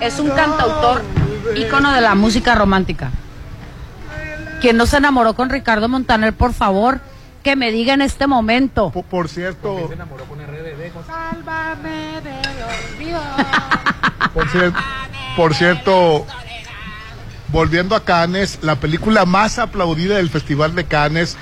Es 0.00 0.18
un 0.18 0.28
cantautor 0.30 1.02
ícono 1.56 1.92
de 1.92 2.02
la 2.02 2.14
música 2.14 2.54
romántica. 2.54 3.10
Quien 4.60 4.76
no 4.76 4.84
se 4.84 4.98
enamoró 4.98 5.32
con 5.34 5.48
Ricardo 5.48 5.88
Montaner, 5.88 6.34
por 6.34 6.52
favor, 6.52 7.00
que 7.42 7.56
me 7.56 7.72
diga 7.72 7.94
en 7.94 8.02
este 8.02 8.26
momento. 8.26 8.90
Por, 8.90 9.04
por 9.04 9.28
cierto, 9.28 9.88
Con 10.88 11.02
RBD. 11.02 12.30
con- 14.22 14.30
por, 14.32 14.46
cier- 14.48 14.72
por 15.36 15.54
cierto, 15.54 16.26
volviendo 17.48 17.94
a 17.96 18.04
Cannes, 18.04 18.58
la 18.62 18.76
película 18.76 19.24
más 19.26 19.58
aplaudida 19.58 20.16
del 20.16 20.30
Festival 20.30 20.74
de 20.74 20.84
Cannes, 20.84 21.36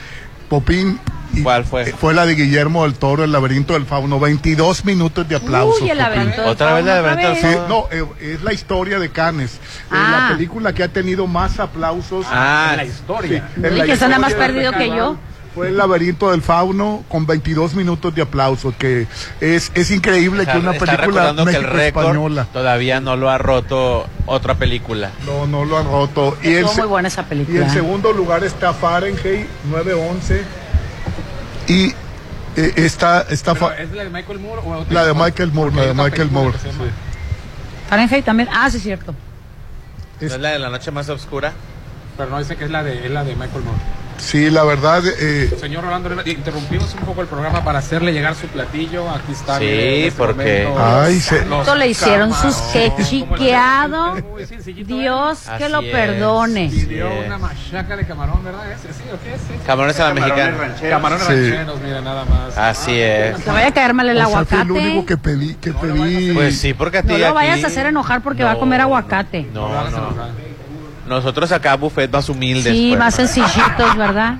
Popín. 0.48 0.98
y- 1.34 1.42
¿Cuál 1.42 1.64
fue? 1.64 1.82
eh, 1.90 1.94
Fue 1.96 2.14
la 2.14 2.24
de 2.26 2.34
Guillermo 2.34 2.82
del 2.84 2.94
Toro, 2.94 3.22
El 3.22 3.30
laberinto 3.32 3.74
del 3.74 3.84
fauno. 3.84 4.18
22 4.18 4.84
minutos 4.84 5.28
de 5.28 5.36
aplausos. 5.36 5.82
Uy, 5.82 5.90
el 5.90 5.98
Popín. 5.98 6.10
laberinto 6.14 6.40
del 6.40 6.50
Otra 6.50 6.66
vez 6.74 6.84
fauno, 6.84 6.90
el 6.96 7.02
laberinto 7.04 7.28
del 7.28 7.36
Sí, 7.38 7.46
vez. 7.46 7.68
no, 7.68 7.84
eh, 7.92 8.32
es 8.34 8.42
la 8.42 8.52
historia 8.52 8.98
de 8.98 9.10
Cannes. 9.10 9.54
Eh, 9.54 9.58
Ah. 9.92 10.18
la 10.30 10.34
película 10.36 10.72
que 10.72 10.82
ha 10.82 10.88
tenido 10.88 11.26
más 11.26 11.60
aplausos. 11.60 12.26
Ah, 12.30 12.70
En 12.72 12.76
la 12.78 12.84
historia. 12.86 13.48
Sí, 13.54 13.60
en 13.62 13.72
Uy, 13.72 13.78
la 13.78 13.84
que 13.84 13.92
está 13.92 14.08
nada 14.08 14.18
más 14.20 14.34
perdido 14.34 14.72
del 14.72 14.80
que 14.80 14.88
yo. 14.88 15.16
Fue 15.58 15.68
el 15.68 15.76
laberinto 15.76 16.30
del 16.30 16.42
fauno 16.42 17.04
con 17.08 17.26
22 17.26 17.74
minutos 17.74 18.14
de 18.14 18.22
aplausos, 18.22 18.74
que 18.76 19.06
es, 19.40 19.70
es 19.74 19.90
increíble 19.90 20.42
Está- 20.42 20.52
que 20.52 20.58
una 20.58 20.72
película 20.72 21.34
que 21.34 21.40
el 21.40 21.44
México-española 21.62 22.46
todavía 22.52 23.00
no 23.00 23.16
lo 23.16 23.28
ha 23.30 23.38
roto 23.38 24.06
otra 24.26 24.54
película. 24.54 25.10
no, 25.26 25.46
no 25.46 25.64
lo 25.64 25.78
han 25.78 25.86
roto. 25.86 26.36
Y 26.42 26.48
el, 26.48 26.54
Estuvo 26.56 26.72
se- 26.74 26.80
muy 26.82 26.88
buena 26.88 27.08
esa 27.08 27.22
y 27.22 27.24
película. 27.24 27.64
en 27.64 27.70
segundo 27.70 28.12
lugar 28.12 28.44
está 28.44 28.72
Fahrenheit 28.72 29.46
911 29.70 30.42
y 31.68 31.86
eh, 32.56 32.72
está, 32.76 33.22
está 33.30 33.52
¿Es 33.78 33.92
la 33.92 34.04
de 34.04 34.10
Michael 34.10 34.38
Moore 34.38 34.62
o 34.64 34.70
otra? 34.78 34.94
la 34.94 35.04
de 35.06 35.14
Michael 35.14 35.52
Moore, 35.52 35.74
la 35.74 35.82
de 35.82 35.94
Michael 35.94 36.12
película 36.12 36.40
Moore. 36.42 36.58
Fahrenheit 37.88 38.24
también. 38.24 38.48
Ah, 38.52 38.70
sí, 38.70 38.76
es 38.78 38.82
cierto. 38.82 39.14
¿No 40.20 40.26
es 40.26 40.38
la 40.40 40.50
de 40.50 40.58
la 40.58 40.68
noche 40.70 40.90
más 40.90 41.08
oscura? 41.08 41.52
Pero 42.16 42.30
no 42.30 42.38
dice 42.38 42.56
que 42.56 42.64
es 42.64 42.70
la 42.70 42.82
de, 42.82 43.04
es 43.06 43.10
la 43.10 43.22
de 43.24 43.34
Michael 43.36 43.62
Moore. 43.64 43.78
Sí, 44.18 44.50
la 44.50 44.64
verdad, 44.64 45.02
eh, 45.06 45.50
Señor 45.60 45.84
Rolando, 45.84 46.10
interrumpimos 46.26 46.92
un 46.94 47.00
poco 47.00 47.22
el 47.22 47.28
programa 47.28 47.64
para 47.64 47.78
hacerle 47.78 48.12
llegar 48.12 48.34
su 48.34 48.46
platillo. 48.48 49.08
Aquí 49.08 49.32
está. 49.32 49.58
Sí, 49.58 49.64
este 49.68 50.18
porque- 50.18 50.66
momento, 50.68 51.00
Ay, 51.00 51.20
se- 51.20 51.44
le 51.76 51.88
hicieron 51.88 52.34
sus 52.34 52.54
que 52.72 52.92
chiqueado. 53.04 54.16
Sillito, 54.62 54.94
Dios 54.96 55.40
que 55.58 55.64
Así 55.64 55.72
lo 55.72 55.80
es. 55.80 55.90
perdone. 55.92 56.68
Pidió 56.68 57.08
una 57.26 57.38
machaca 57.38 57.96
de 57.96 58.06
camarón, 58.06 58.44
¿verdad? 58.44 58.70
¿Ese 58.72 58.92
sí 58.92 59.04
o 59.12 59.18
qué 59.22 59.34
es? 59.34 59.40
Sí. 59.40 59.54
Camarones 59.66 60.00
a 60.00 60.08
la 60.08 60.14
mexicana. 60.14 60.74
Camarones 60.90 61.26
Sí. 61.26 61.32
rancheros, 61.50 61.80
mira, 61.82 62.00
nada 62.00 62.24
más. 62.24 62.58
Así 62.58 62.98
es. 63.00 63.36
Que 63.42 63.50
vaya 63.50 63.68
a 63.68 63.72
caer 63.72 63.94
mal 63.94 64.08
el 64.08 64.16
o 64.16 64.20
sea, 64.20 64.26
fue 64.28 64.36
aguacate. 64.58 64.62
el 64.62 64.70
único 64.70 65.06
que 65.06 65.16
pedí, 65.16 65.54
que 65.54 65.72
pedí. 65.72 66.32
Pues 66.34 66.58
sí, 66.58 66.74
porque 66.74 66.98
a 66.98 67.02
ti 67.02 67.08
No 67.08 67.18
lo 67.18 67.26
aquí- 67.26 67.34
vayas 67.34 67.64
a 67.64 67.66
hacer 67.68 67.86
enojar 67.86 68.22
porque 68.22 68.44
va 68.44 68.52
a 68.52 68.58
comer 68.58 68.80
aguacate. 68.80 69.46
No, 69.54 69.68
No, 69.68 69.90
no. 69.90 70.47
No. 71.08 71.16
Nosotros 71.16 71.50
acá 71.52 71.74
buffet 71.76 72.10
más 72.10 72.28
humildes. 72.28 72.72
Sí, 72.72 72.88
pues. 72.90 72.98
más 72.98 73.14
sencillitos, 73.14 73.96
¿verdad? 73.96 74.34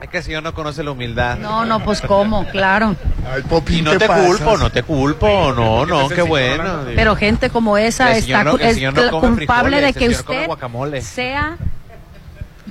Es 0.00 0.10
que 0.10 0.18
el 0.18 0.22
señor 0.24 0.42
no 0.42 0.52
conoce 0.54 0.84
la 0.84 0.90
humildad. 0.90 1.38
No, 1.38 1.64
no, 1.64 1.82
pues 1.82 2.00
cómo, 2.02 2.46
claro. 2.48 2.94
Ay, 3.32 3.42
Popín, 3.42 3.78
Y 3.78 3.82
no 3.82 3.92
¿qué 3.92 3.98
te 4.00 4.06
pasas? 4.06 4.26
culpo, 4.26 4.56
no 4.58 4.70
te 4.70 4.82
culpo, 4.82 5.52
no, 5.54 5.86
no, 5.86 6.08
qué 6.08 6.20
bueno. 6.22 6.80
Pero 6.94 7.16
gente 7.16 7.48
como 7.50 7.78
esa 7.78 8.12
El 8.12 8.18
está 8.18 8.44
no- 8.44 8.56
el 8.58 8.60
es 8.62 8.80
no 8.94 9.20
culpable 9.20 9.78
frijoles, 9.78 9.82
de 9.82 9.92
que 9.94 10.08
usted 10.10 11.00
sea 11.00 11.56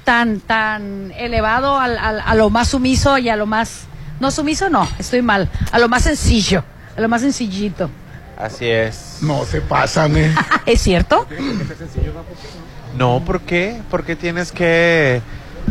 tan 0.04 0.40
tan 0.40 1.12
elevado 1.18 1.80
al, 1.80 1.98
al- 1.98 2.22
a 2.24 2.36
lo 2.36 2.52
más 2.52 2.68
sumiso 2.70 3.18
y 3.18 3.28
a 3.30 3.36
lo 3.36 3.48
más 3.48 3.86
no 4.20 4.30
sumiso 4.30 4.70
no, 4.70 4.88
estoy 5.00 5.22
mal, 5.24 5.50
a 5.72 5.80
lo 5.80 5.90
más 5.90 6.04
sencillo, 6.04 6.64
a 6.96 7.02
lo 7.02 7.10
más 7.10 7.22
sencillito. 7.22 7.90
Así 8.38 8.68
es. 8.68 9.18
No 9.22 9.46
se 9.46 9.62
pasan, 9.62 10.16
eh. 10.18 10.34
¿Es 10.66 10.82
cierto? 10.82 11.26
No, 12.98 13.22
¿por 13.26 13.42
qué? 13.42 13.82
¿Por 13.90 14.04
qué 14.04 14.16
tienes 14.16 14.52
que 14.52 15.22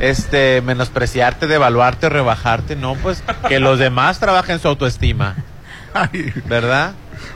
este 0.01 0.61
menospreciarte, 0.63 1.47
devaluarte 1.47 2.07
o 2.07 2.11
rebajarte? 2.11 2.77
No, 2.77 2.95
pues 2.97 3.23
que 3.49 3.61
los 3.61 3.79
demás 3.79 4.19
trabajen 4.19 4.59
su 4.59 4.69
autoestima, 4.69 5.37
¿verdad? 6.47 6.93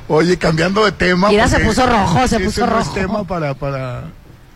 Oye, 0.08 0.36
cambiando 0.36 0.84
de 0.84 0.92
tema. 0.92 1.28
Mira, 1.28 1.48
se 1.48 1.60
puso 1.60 1.86
rojo, 1.86 2.26
se 2.28 2.40
puso 2.40 2.66
no 2.66 2.78
es 2.80 2.86
rojo. 2.86 2.94
tema 2.94 3.24
para, 3.24 3.54
para, 3.54 4.04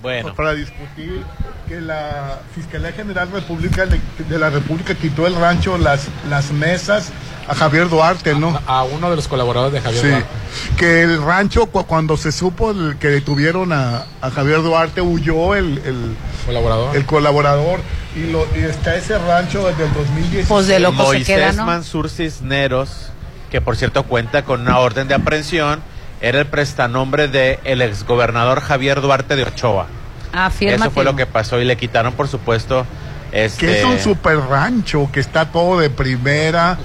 Bueno. 0.02 0.34
para 0.34 0.52
discutir 0.54 1.22
que 1.68 1.80
la 1.80 2.40
Fiscalía 2.54 2.92
General 2.92 3.30
República 3.30 3.86
de, 3.86 4.00
de 4.28 4.38
la 4.38 4.50
República 4.50 4.94
quitó 4.94 5.26
el 5.26 5.34
rancho 5.36 5.78
las, 5.78 6.08
las 6.28 6.50
mesas 6.52 7.10
a 7.48 7.54
Javier 7.54 7.88
Duarte, 7.88 8.34
¿no? 8.34 8.60
A 8.66 8.84
uno 8.84 9.10
de 9.10 9.16
los 9.16 9.26
colaboradores 9.28 9.72
de 9.74 9.80
Javier 9.80 10.02
Sí, 10.02 10.08
Duarte. 10.10 10.26
que 10.76 11.02
el 11.02 11.22
rancho, 11.22 11.66
cu- 11.66 11.84
cuando 11.86 12.16
se 12.16 12.30
supo 12.32 12.70
el- 12.72 12.96
que 12.98 13.08
detuvieron 13.08 13.72
a, 13.72 14.04
a 14.20 14.30
Javier 14.30 14.62
Duarte, 14.62 15.00
huyó 15.00 15.54
el, 15.54 15.78
el 15.84 16.16
colaborador. 16.46 16.96
El 16.96 17.04
colaborador 17.06 17.80
y, 18.16 18.30
lo, 18.30 18.46
y 18.56 18.60
está 18.60 18.94
ese 18.96 19.18
rancho 19.18 19.66
desde 19.66 19.84
el 19.86 19.92
2016. 19.94 20.46
Pues 20.48 20.92
Moisés 20.92 21.56
Mansur 21.56 22.10
Cisneros, 22.10 23.10
que 23.50 23.60
por 23.60 23.76
cierto 23.76 24.02
cuenta 24.04 24.44
con 24.44 24.60
una 24.62 24.78
orden 24.78 25.08
de 25.08 25.14
aprehensión, 25.14 25.80
era 26.22 26.38
el 26.38 26.46
prestanombre 26.46 27.28
del 27.28 27.58
el 27.64 27.82
exgobernador 27.82 28.60
Javier 28.60 29.00
Duarte 29.02 29.36
de 29.36 29.42
Ochoa. 29.42 29.86
Afirma 30.32 30.76
Eso 30.86 30.90
fue 30.90 31.04
lo 31.04 31.14
que 31.14 31.26
pasó 31.26 31.60
y 31.60 31.64
le 31.66 31.76
quitaron, 31.76 32.14
por 32.14 32.26
supuesto, 32.28 32.86
este... 33.32 33.66
Que 33.66 33.78
es 33.80 33.84
un 33.84 33.98
super 33.98 34.38
rancho, 34.38 35.08
que 35.12 35.20
está 35.20 35.46
todo 35.52 35.80
de 35.80 35.90
primera. 35.90 36.78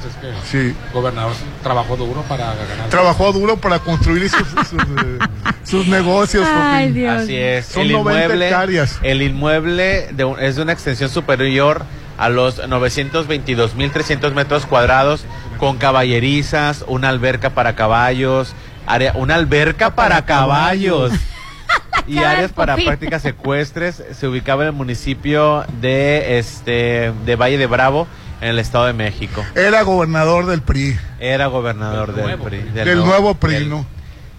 Sí. 0.50 0.76
Gobernador 0.94 1.32
trabajó 1.64 1.96
duro 1.96 2.24
para 2.24 2.46
ganar. 2.56 2.90
Trabajó 2.90 3.32
duro 3.32 3.56
para 3.58 3.80
construir 3.80 4.30
sus, 4.30 4.48
sus, 4.70 4.82
eh, 4.82 5.20
sus 5.64 5.88
negocios. 5.88 6.46
Ay. 6.50 6.92
Dios. 6.92 7.22
Así 7.24 7.36
es. 7.38 7.68
Son 7.68 7.84
el 7.84 7.92
90 7.94 8.24
inmueble, 8.24 8.46
hectáreas. 8.48 9.00
el 9.04 9.22
inmueble 9.22 10.10
de 10.12 10.24
un- 10.26 10.40
es 10.40 10.56
de 10.58 10.62
una 10.64 10.74
extensión 10.74 11.10
superior 11.10 11.84
a 12.18 12.30
los 12.30 12.60
922.300 12.60 14.34
metros 14.34 14.66
cuadrados 14.66 15.26
con 15.60 15.78
caballerizas, 15.78 16.84
una 16.88 17.10
alberca 17.10 17.52
para 17.52 17.76
caballos, 17.76 18.54
área, 18.88 19.14
una 19.16 19.36
alberca 19.36 19.94
para, 19.96 20.26
caballos. 20.26 21.12
y 22.08 22.20
áreas 22.20 22.52
para 22.54 22.76
prácticas 22.76 23.26
ecuestres 23.26 24.02
se 24.18 24.28
ubicaba 24.28 24.64
en 24.64 24.68
el 24.70 24.74
municipio 24.74 25.66
de 25.82 26.40
este 26.40 27.12
de 27.26 27.36
Valle 27.36 27.58
de 27.58 27.68
Bravo 27.68 28.08
en 28.42 28.50
el 28.50 28.60
Estado 28.60 28.86
de 28.86 28.94
México. 28.94 29.44
Era 29.56 29.82
gobernador 29.84 30.46
del 30.46 30.62
PRI. 30.62 30.98
Era 31.20 31.48
gobernador 31.48 32.14
del, 32.14 32.26
nuevo 32.26 32.44
PRI. 32.46 32.58
Del 32.62 32.98
nuevo 33.00 33.34
PRI, 33.36 33.54
del- 33.54 33.70
¿no? 33.70 33.86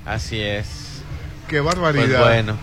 Así 0.06 0.40
es. 0.40 1.02
Qué 1.48 1.60
barbaridad. 1.60 2.06
Pues 2.06 2.20
bueno. 2.20 2.56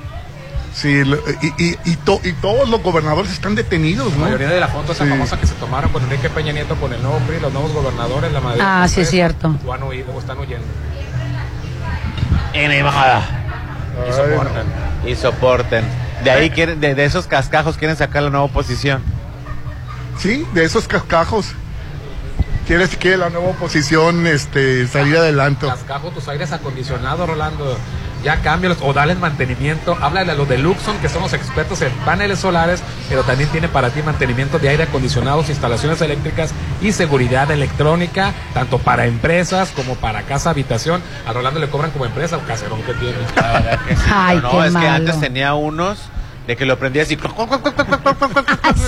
Sí, 0.73 1.03
lo- 1.05 1.17
y, 1.41 1.63
y, 1.63 1.77
y, 1.85 1.95
to- 1.97 2.19
y 2.23 2.33
todos 2.33 2.67
los 2.67 2.81
gobernadores 2.81 3.31
están 3.31 3.55
detenidos, 3.55 4.11
La 4.13 4.17
¿no? 4.17 4.23
mayoría 4.25 4.49
de 4.49 4.59
la 4.59 4.67
foto 4.67 4.91
esa 4.91 5.03
Sí. 5.05 5.09
famosa 5.09 5.39
que 5.39 5.47
se 5.47 5.53
tomaron 5.55 5.89
con 5.91 6.03
Enrique 6.03 6.29
Peña 6.29 6.51
Nieto 6.51 6.75
con 6.75 6.91
el 6.91 7.01
nuevo 7.01 7.17
PRI, 7.19 7.39
los 7.39 7.53
nuevos 7.53 7.71
gobernadores, 7.71 8.31
la 8.33 8.41
madre. 8.41 8.59
Ah, 8.61 8.85
sí 8.89 9.01
es 9.01 9.09
cierto. 9.09 9.55
O 9.65 9.71
han 9.73 9.83
huido, 9.83 10.13
o 10.13 10.19
están 10.19 10.37
huyendo. 10.39 10.65
Y 12.55 14.13
soportan. 14.13 14.65
Y 15.05 15.15
soporten. 15.15 15.85
De 16.23 16.31
ahí 16.31 16.49
quieren, 16.49 16.79
de, 16.79 16.95
de 16.95 17.05
esos 17.05 17.27
cascajos 17.27 17.77
quieren 17.77 17.97
sacar 17.97 18.23
la 18.23 18.29
nueva 18.29 18.45
oposición. 18.45 19.01
Sí, 20.17 20.47
de 20.53 20.63
esos 20.63 20.87
cascajos. 20.87 21.53
¿Quieres 22.67 22.97
que 22.97 23.15
la 23.15 23.29
nueva 23.29 23.49
oposición 23.49 24.25
este, 24.25 24.87
salir 24.87 25.17
adelante? 25.17 25.67
Cascajo, 25.67 26.09
tus 26.09 26.27
aires 26.27 26.51
acondicionados, 26.51 27.29
Rolando. 27.29 27.77
Ya 28.25 28.41
cámbialos 28.41 28.79
o 28.81 28.91
dale 28.91 29.13
mantenimiento. 29.13 29.95
Háblale 30.01 30.31
a 30.31 30.35
los 30.35 30.49
de 30.49 30.57
Luxon, 30.57 30.97
que 30.97 31.09
son 31.09 31.21
los 31.21 31.33
expertos 31.33 31.83
en 31.83 31.91
paneles 32.05 32.39
solares, 32.39 32.81
pero 33.07 33.21
también 33.21 33.51
tiene 33.51 33.67
para 33.67 33.91
ti 33.91 34.01
mantenimiento 34.01 34.57
de 34.57 34.67
aire 34.69 34.81
acondicionados, 34.85 35.47
instalaciones 35.49 36.01
eléctricas 36.01 36.51
y 36.81 36.91
seguridad 36.91 37.51
electrónica, 37.51 38.33
tanto 38.55 38.79
para 38.79 39.05
empresas 39.05 39.69
como 39.75 39.93
para 39.93 40.23
casa 40.23 40.49
habitación. 40.49 41.03
A 41.27 41.33
Rolando 41.33 41.59
le 41.59 41.69
cobran 41.69 41.91
como 41.91 42.07
empresa 42.07 42.37
el 42.37 42.45
caserón 42.45 42.81
que 42.81 42.95
tiene. 42.95 43.17
Ay, 44.11 44.39
no, 44.41 44.49
qué 44.49 44.67
es 44.69 44.75
que 44.75 44.87
antes 44.87 45.19
tenía 45.19 45.53
unos 45.53 45.99
de 46.47 46.55
que 46.55 46.65
lo 46.65 46.77
prendías 46.77 47.11
y... 47.11 47.15
sí, 47.15 47.21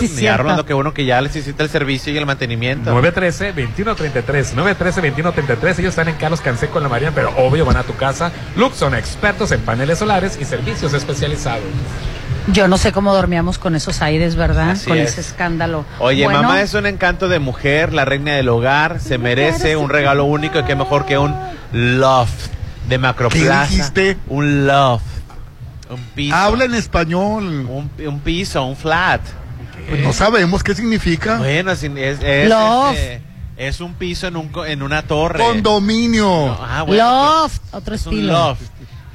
y 0.06 0.08
ya 0.08 0.16
cierto. 0.16 0.44
Rolando 0.44 0.66
que 0.66 0.74
uno 0.74 0.94
que 0.94 1.06
ya 1.06 1.22
necesita 1.22 1.64
el 1.64 1.70
servicio 1.70 2.14
y 2.14 2.18
el 2.18 2.26
mantenimiento. 2.26 2.94
913-2133, 3.02 4.54
913-2133. 4.56 5.80
Ellos 5.80 5.90
están 5.90 6.10
en 6.10 6.16
Carlos 6.16 6.42
Canseco 6.42 6.78
en 6.78 6.84
la 6.84 6.90
María, 6.90 7.12
pero 7.14 7.32
obvio 7.38 7.66
van 7.66 7.78
a 7.78 7.84
tu 7.84 7.96
casa. 7.96 8.32
Luxon, 8.56 8.96
expertos 8.96 9.52
en 9.52 9.62
paneles 9.62 10.00
solares 10.00 10.38
y 10.40 10.46
servicios 10.46 10.94
especializados. 10.94 11.64
Yo 12.54 12.70
no 12.70 12.78
sé 12.78 12.94
cómo 12.94 13.14
dormíamos 13.14 13.58
con 13.58 13.76
esos 13.76 14.02
aires, 14.02 14.38
¿verdad? 14.38 14.72
Así 14.72 14.88
con 14.88 14.98
es. 14.98 15.12
ese 15.12 15.22
escándalo. 15.22 15.84
Oye, 16.00 16.24
Bueno, 16.24 16.44
mamá 16.44 16.62
es 16.62 16.74
un 16.76 16.86
encanto 16.86 17.28
de 17.28 17.40
mujer, 17.40 17.94
la 17.94 18.06
reina 18.06 18.36
del 18.36 18.48
hogar, 18.48 19.02
se 19.02 19.18
merece 19.18 19.76
un 19.76 19.90
regalo 19.90 20.24
único 20.24 20.60
y 20.60 20.64
qué 20.64 20.76
mejor 20.76 21.06
que 21.06 21.18
un 21.18 21.36
loft 21.74 22.52
de 22.88 22.98
Macroplaza. 22.98 23.68
¿Qué 23.68 23.76
dijiste? 23.76 24.18
Un 24.28 24.66
loft. 24.66 25.17
Un 25.90 26.02
piso. 26.16 26.36
Habla 26.36 26.66
en 26.66 26.74
español. 26.76 27.44
Un, 27.70 27.90
un 28.06 28.20
piso, 28.20 28.64
un 28.66 28.76
flat. 28.76 29.22
Pues 29.90 30.02
no 30.02 30.12
sabemos 30.14 30.64
qué 30.64 30.76
significa. 30.76 31.38
Bueno, 31.38 31.72
es, 31.72 31.84
es, 31.84 32.20
es, 32.22 32.50
Loft. 32.50 32.98
es 33.58 33.80
un 33.80 33.94
piso 33.94 34.28
en, 34.28 34.36
un, 34.36 34.50
co- 34.50 34.66
en 34.66 34.82
una 34.84 35.04
torre. 35.04 35.40
Condominio. 35.40 36.58
Ah, 36.62 36.84
bueno, 36.84 37.04
Loft, 37.42 37.62
otro 37.72 37.96
Es 37.96 38.06
un 38.06 38.14
estilo. 38.14 38.34
loft 38.34 38.62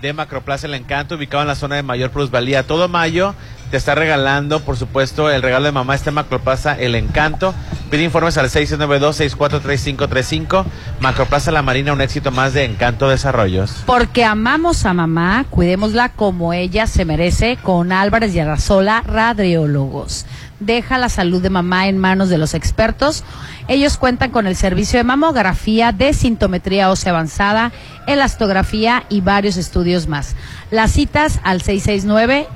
de 0.00 0.12
Macroplaza 0.12 0.66
El 0.66 0.74
Encanto, 0.74 1.14
ubicado 1.14 1.42
en 1.42 1.48
la 1.48 1.54
zona 1.54 1.76
de 1.76 1.82
mayor 1.82 2.10
plusvalía. 2.10 2.66
Todo 2.66 2.88
mayo 2.88 3.34
te 3.72 3.78
está 3.78 3.94
regalando, 3.94 4.60
por 4.60 4.76
supuesto, 4.76 5.30
el 5.30 5.40
regalo 5.40 5.64
de 5.64 5.72
mamá 5.72 5.94
este 5.94 6.10
Macroplaza 6.10 6.78
El 6.78 6.94
Encanto. 6.94 7.54
Pide 7.90 8.02
informes 8.02 8.36
al 8.36 8.50
692-643535. 8.50 10.66
Macroplaza 11.00 11.50
La 11.52 11.62
Marina, 11.62 11.94
un 11.94 12.02
éxito 12.02 12.30
más 12.30 12.52
de 12.52 12.66
Encanto 12.66 13.08
Desarrollos. 13.08 13.82
Porque 13.86 14.26
amamos 14.26 14.84
a 14.84 14.92
mamá, 14.92 15.46
cuidémosla 15.48 16.10
como 16.10 16.52
ella 16.52 16.86
se 16.86 17.06
merece 17.06 17.56
con 17.56 17.92
Álvarez 17.92 18.34
y 18.34 18.40
Arrasola, 18.40 19.02
radiólogos. 19.06 20.26
Deja 20.60 20.98
la 20.98 21.08
salud 21.08 21.40
de 21.40 21.48
mamá 21.48 21.88
en 21.88 21.96
manos 21.96 22.28
de 22.28 22.36
los 22.36 22.52
expertos. 22.52 23.24
Ellos 23.68 23.96
cuentan 23.96 24.32
con 24.32 24.46
el 24.46 24.54
servicio 24.54 24.98
de 24.98 25.04
mamografía, 25.04 25.92
de 25.92 26.12
sintometría 26.12 26.90
ósea 26.90 27.12
avanzada, 27.12 27.72
elastografía 28.06 29.04
y 29.08 29.22
varios 29.22 29.56
estudios 29.56 30.08
más. 30.08 30.36
Las 30.70 30.92
citas 30.92 31.40
al 31.42 31.62
669 31.62 32.48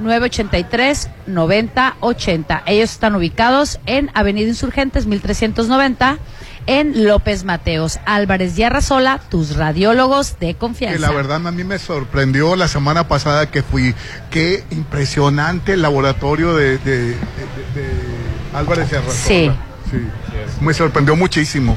983-9080. 0.00 2.62
Ellos 2.66 2.90
están 2.92 3.14
ubicados 3.14 3.78
en 3.86 4.10
Avenida 4.14 4.48
Insurgentes 4.48 5.06
1390 5.06 6.18
en 6.66 7.04
López 7.06 7.44
Mateos. 7.44 7.98
Álvarez 8.06 8.58
y 8.58 8.62
Arrasola, 8.62 9.20
tus 9.30 9.56
radiólogos 9.56 10.38
de 10.38 10.54
confianza. 10.54 10.96
Que 10.96 11.00
la 11.02 11.10
verdad 11.12 11.46
a 11.46 11.50
mí 11.50 11.64
me 11.64 11.78
sorprendió 11.78 12.56
la 12.56 12.68
semana 12.68 13.08
pasada 13.08 13.50
que 13.50 13.62
fui. 13.62 13.94
Qué 14.30 14.64
impresionante 14.70 15.72
el 15.74 15.82
laboratorio 15.82 16.54
de, 16.54 16.78
de, 16.78 16.98
de- 17.00 17.14
de- 17.14 17.16
de 17.82 17.90
Álvarez 18.54 18.88
y 18.92 18.96
Arrasola. 18.96 19.14
Sí. 19.26 19.50
Sí. 19.90 19.98
Me 20.60 20.72
sorprendió 20.74 21.16
muchísimo. 21.16 21.76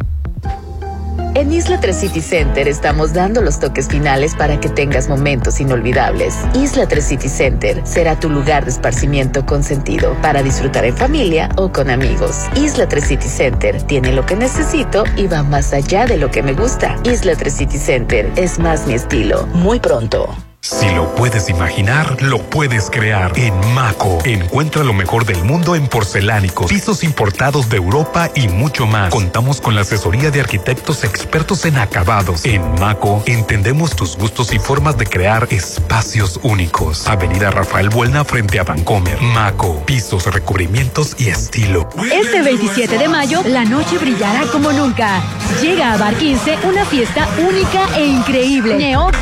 En 1.34 1.52
Isla 1.52 1.80
3 1.80 1.94
City 1.94 2.22
Center 2.22 2.66
estamos 2.66 3.12
dando 3.12 3.42
los 3.42 3.60
toques 3.60 3.88
finales 3.88 4.34
para 4.34 4.58
que 4.58 4.70
tengas 4.70 5.10
momentos 5.10 5.60
inolvidables. 5.60 6.34
Isla 6.54 6.88
3 6.88 7.04
City 7.04 7.28
Center 7.28 7.82
será 7.84 8.18
tu 8.18 8.30
lugar 8.30 8.64
de 8.64 8.70
esparcimiento 8.70 9.44
con 9.44 9.62
sentido 9.62 10.16
para 10.22 10.42
disfrutar 10.42 10.86
en 10.86 10.96
familia 10.96 11.50
o 11.56 11.70
con 11.70 11.90
amigos. 11.90 12.46
Isla 12.56 12.88
3 12.88 13.04
City 13.04 13.28
Center 13.28 13.82
tiene 13.82 14.12
lo 14.12 14.24
que 14.24 14.36
necesito 14.36 15.04
y 15.16 15.26
va 15.26 15.42
más 15.42 15.74
allá 15.74 16.06
de 16.06 16.16
lo 16.16 16.30
que 16.30 16.42
me 16.42 16.54
gusta. 16.54 16.96
Isla 17.04 17.36
3 17.36 17.52
City 17.52 17.76
Center 17.76 18.32
es 18.36 18.58
más 18.58 18.86
mi 18.86 18.94
estilo. 18.94 19.46
Muy 19.48 19.78
pronto. 19.78 20.34
Si 20.68 20.90
lo 20.90 21.14
puedes 21.14 21.48
imaginar, 21.48 22.20
lo 22.20 22.42
puedes 22.42 22.90
crear. 22.90 23.30
En 23.38 23.54
Maco, 23.72 24.18
encuentra 24.24 24.82
lo 24.82 24.94
mejor 24.94 25.24
del 25.24 25.44
mundo 25.44 25.76
en 25.76 25.86
porcelánicos, 25.86 26.68
pisos 26.68 27.04
importados 27.04 27.68
de 27.68 27.76
Europa 27.76 28.32
y 28.34 28.48
mucho 28.48 28.84
más. 28.84 29.10
Contamos 29.10 29.60
con 29.60 29.76
la 29.76 29.82
asesoría 29.82 30.32
de 30.32 30.40
arquitectos 30.40 31.04
expertos 31.04 31.64
en 31.66 31.76
acabados. 31.76 32.44
En 32.44 32.62
Maco, 32.80 33.22
entendemos 33.26 33.94
tus 33.94 34.16
gustos 34.16 34.52
y 34.52 34.58
formas 34.58 34.98
de 34.98 35.06
crear 35.06 35.46
espacios 35.52 36.40
únicos. 36.42 37.06
Avenida 37.06 37.52
Rafael 37.52 37.88
Buelna 37.88 38.24
frente 38.24 38.58
a 38.58 38.64
Vancomer. 38.64 39.22
Maco, 39.22 39.84
pisos, 39.86 40.26
recubrimientos 40.26 41.14
y 41.16 41.28
estilo. 41.28 41.88
Este 42.12 42.42
27 42.42 42.98
de 42.98 43.08
mayo, 43.08 43.40
la 43.46 43.64
noche 43.64 43.98
brillará 43.98 44.42
como 44.50 44.72
nunca. 44.72 45.22
Llega 45.62 45.92
a 45.92 45.96
Bar 45.96 46.16
15 46.16 46.58
una 46.64 46.84
fiesta 46.84 47.28
única 47.38 47.86
e 47.96 48.04
increíble. 48.04 48.76
Neo 48.78 49.12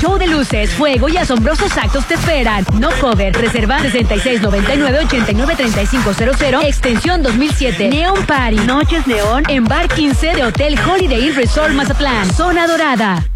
show 0.00 0.18
de 0.18 0.26
luces, 0.26 0.81
fuego 0.82 1.08
y 1.08 1.16
asombrosos 1.16 1.78
actos 1.78 2.04
te 2.06 2.14
esperan. 2.14 2.64
No 2.80 2.90
cover, 3.00 3.32
reserva 3.34 3.78
6699-893500, 3.82 6.64
extensión 6.64 7.22
2007. 7.22 7.88
Neon 7.88 8.26
Party, 8.26 8.56
Noches 8.66 9.06
Neón 9.06 9.44
en 9.46 9.62
Bar 9.62 9.86
15 9.86 10.34
de 10.34 10.42
Hotel 10.42 10.76
Holiday 10.84 11.30
Resort 11.30 11.72
Mazatlán. 11.74 12.28
Zona 12.34 12.66
Dorada. 12.66 13.31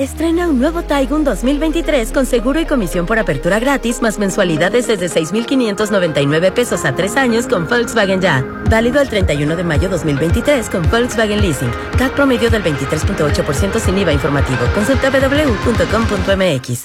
Estrena 0.00 0.48
un 0.48 0.58
nuevo 0.58 0.82
Taigun 0.82 1.24
2023 1.24 2.10
con 2.10 2.24
seguro 2.24 2.58
y 2.58 2.64
comisión 2.64 3.04
por 3.04 3.18
apertura 3.18 3.58
gratis 3.58 4.00
más 4.00 4.18
mensualidades 4.18 4.86
desde 4.86 5.10
6,599 5.10 6.52
pesos 6.52 6.86
a 6.86 6.94
tres 6.94 7.18
años 7.18 7.46
con 7.46 7.68
Volkswagen 7.68 8.22
Ya. 8.22 8.42
Válido 8.70 9.02
el 9.02 9.10
31 9.10 9.56
de 9.56 9.62
mayo 9.62 9.90
2023 9.90 10.70
con 10.70 10.88
Volkswagen 10.90 11.42
Leasing. 11.42 11.70
CAC 11.98 12.14
promedio 12.14 12.48
del 12.48 12.64
23.8% 12.64 13.78
sin 13.78 13.98
IVA 13.98 14.14
informativo. 14.14 14.60
Consulta 14.74 15.10
www.com.mx. 15.10 16.84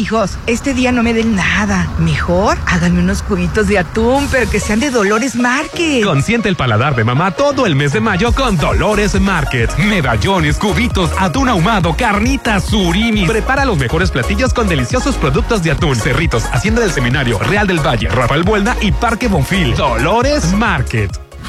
Hijos, 0.00 0.38
este 0.46 0.72
día 0.72 0.92
no 0.92 1.02
me 1.02 1.12
den 1.12 1.36
nada. 1.36 1.86
Mejor 1.98 2.56
háganme 2.64 3.00
unos 3.00 3.22
cubitos 3.22 3.68
de 3.68 3.78
atún, 3.78 4.26
pero 4.32 4.50
que 4.50 4.58
sean 4.58 4.80
de 4.80 4.90
Dolores 4.90 5.36
Market. 5.36 6.02
Consiente 6.02 6.48
el 6.48 6.56
paladar 6.56 6.96
de 6.96 7.04
mamá 7.04 7.32
todo 7.32 7.66
el 7.66 7.76
mes 7.76 7.92
de 7.92 8.00
mayo 8.00 8.32
con 8.32 8.56
Dolores 8.56 9.20
Market. 9.20 9.76
Medallones, 9.76 10.56
cubitos, 10.56 11.10
atún 11.18 11.50
ahumado, 11.50 11.94
carnitas, 11.94 12.64
surimi. 12.64 13.26
Prepara 13.26 13.66
los 13.66 13.76
mejores 13.76 14.10
platillos 14.10 14.54
con 14.54 14.68
deliciosos 14.68 15.16
productos 15.16 15.62
de 15.62 15.72
atún. 15.72 15.96
Cerritos, 15.96 16.46
Hacienda 16.46 16.80
del 16.80 16.92
Seminario, 16.92 17.38
Real 17.38 17.66
del 17.66 17.86
Valle, 17.86 18.08
Rafael 18.08 18.42
Buelna 18.42 18.76
y 18.80 18.92
Parque 18.92 19.28
Bonfil. 19.28 19.74
Dolores 19.74 20.50
Market. 20.54 21.29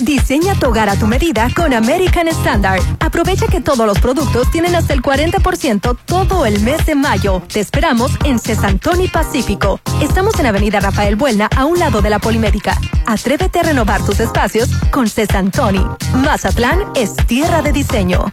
Diseña 0.00 0.54
tu 0.54 0.68
hogar 0.68 0.88
a 0.88 0.96
tu 0.96 1.06
medida 1.06 1.48
con 1.54 1.74
American 1.74 2.28
Standard. 2.28 2.80
Aprovecha 3.00 3.46
que 3.46 3.60
todos 3.60 3.86
los 3.86 3.98
productos 3.98 4.50
tienen 4.50 4.74
hasta 4.74 4.92
el 4.92 5.02
40% 5.02 5.96
todo 6.04 6.46
el 6.46 6.60
mes 6.60 6.86
de 6.86 6.94
mayo. 6.94 7.42
Te 7.52 7.60
esperamos 7.60 8.12
en 8.24 8.38
Cesantoni 8.38 9.08
Pacífico. 9.08 9.80
Estamos 10.00 10.38
en 10.38 10.46
Avenida 10.46 10.80
Rafael 10.80 11.16
Buelna, 11.16 11.48
a 11.56 11.64
un 11.64 11.78
lado 11.78 12.00
de 12.00 12.10
la 12.10 12.18
Polimédica. 12.18 12.78
Atrévete 13.06 13.60
a 13.60 13.64
renovar 13.64 14.04
tus 14.04 14.20
espacios 14.20 14.68
con 14.90 15.08
Cesantoni. 15.08 15.84
Mazatlán 16.14 16.80
es 16.94 17.14
tierra 17.26 17.62
de 17.62 17.72
diseño. 17.72 18.32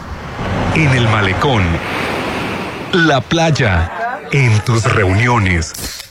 en 0.76 0.90
el 0.90 1.08
malecón, 1.08 1.64
la 2.92 3.20
playa, 3.22 4.20
en 4.32 4.60
tus 4.60 4.84
reuniones. 4.84 6.03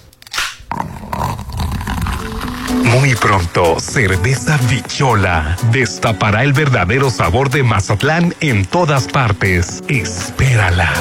Muy 2.85 3.15
pronto, 3.15 3.79
Cerveza 3.81 4.59
Bichola 4.69 5.57
destapará 5.71 6.43
el 6.43 6.53
verdadero 6.53 7.11
sabor 7.11 7.51
de 7.51 7.63
Mazatlán 7.63 8.35
en 8.41 8.65
todas 8.65 9.07
partes. 9.09 9.83
Espérala. 9.89 10.93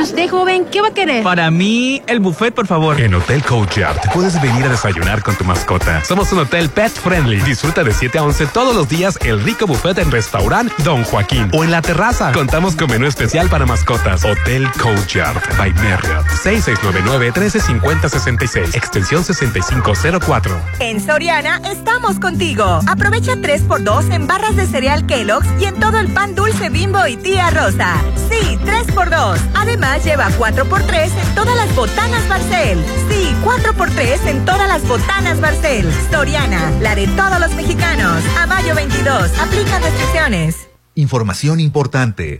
Usted, 0.00 0.30
joven, 0.30 0.64
¿qué 0.64 0.80
va 0.80 0.88
a 0.88 0.94
querer? 0.94 1.22
Para 1.22 1.50
mí, 1.50 2.02
el 2.06 2.20
buffet, 2.20 2.54
por 2.54 2.66
favor. 2.66 2.98
En 3.00 3.12
Hotel 3.14 3.42
Courtyard 3.42 3.98
puedes 4.12 4.40
venir 4.40 4.64
a 4.64 4.68
desayunar 4.70 5.22
con 5.22 5.34
tu 5.36 5.44
mascota. 5.44 6.02
Somos 6.04 6.32
un 6.32 6.38
hotel 6.40 6.68
pet 6.70 6.90
friendly. 6.90 7.40
Disfruta 7.42 7.84
de 7.84 7.92
7 7.92 8.18
a 8.18 8.22
11 8.24 8.46
todos 8.46 8.74
los 8.74 8.88
días 8.88 9.18
el 9.24 9.40
rico 9.42 9.66
buffet 9.66 9.98
en 9.98 10.10
restaurant 10.10 10.72
Don 10.78 11.04
Joaquín 11.04 11.50
o 11.52 11.62
en 11.62 11.70
la 11.70 11.82
terraza. 11.82 12.32
Contamos 12.32 12.74
con 12.74 12.90
menú 12.90 13.06
especial 13.06 13.48
para 13.48 13.64
mascotas. 13.66 14.24
Hotel 14.24 14.66
Courtyard 14.80 15.36
by 15.58 15.72
Marriott. 15.74 16.26
6699-135066. 16.42 18.74
Extensión 18.74 19.22
6504. 19.22 20.60
En 20.80 21.00
Soriana 21.04 21.60
estamos 21.70 22.18
contigo. 22.18 22.80
Aprovecha 22.86 23.34
3x2 23.34 24.12
en 24.12 24.26
barras 24.26 24.56
de 24.56 24.66
cereal 24.66 25.06
Kellogg's 25.06 25.46
y 25.60 25.66
en 25.66 25.78
todo 25.78 25.98
el 25.98 26.08
pan 26.08 26.34
dulce 26.34 26.70
bimbo 26.70 27.06
y 27.06 27.16
tía 27.16 27.50
rosa. 27.50 27.96
Sí, 28.30 28.58
3x2. 28.64 29.41
Además, 29.54 30.04
lleva 30.04 30.28
4x3 30.30 31.10
en 31.20 31.34
todas 31.34 31.56
las 31.56 31.74
botanas 31.74 32.28
Barcel. 32.28 32.84
Sí, 33.08 33.34
4x3 33.44 34.26
en 34.26 34.44
todas 34.44 34.68
las 34.68 34.86
botanas 34.86 35.40
Barcel. 35.40 35.90
Soriana, 36.10 36.70
la 36.80 36.94
de 36.94 37.06
todos 37.08 37.38
los 37.40 37.54
mexicanos. 37.54 38.22
A 38.38 38.46
mayo 38.46 38.74
22. 38.74 39.38
Aplica 39.38 39.78
restricciones. 39.78 40.71
Información 40.94 41.58
importante. 41.58 42.36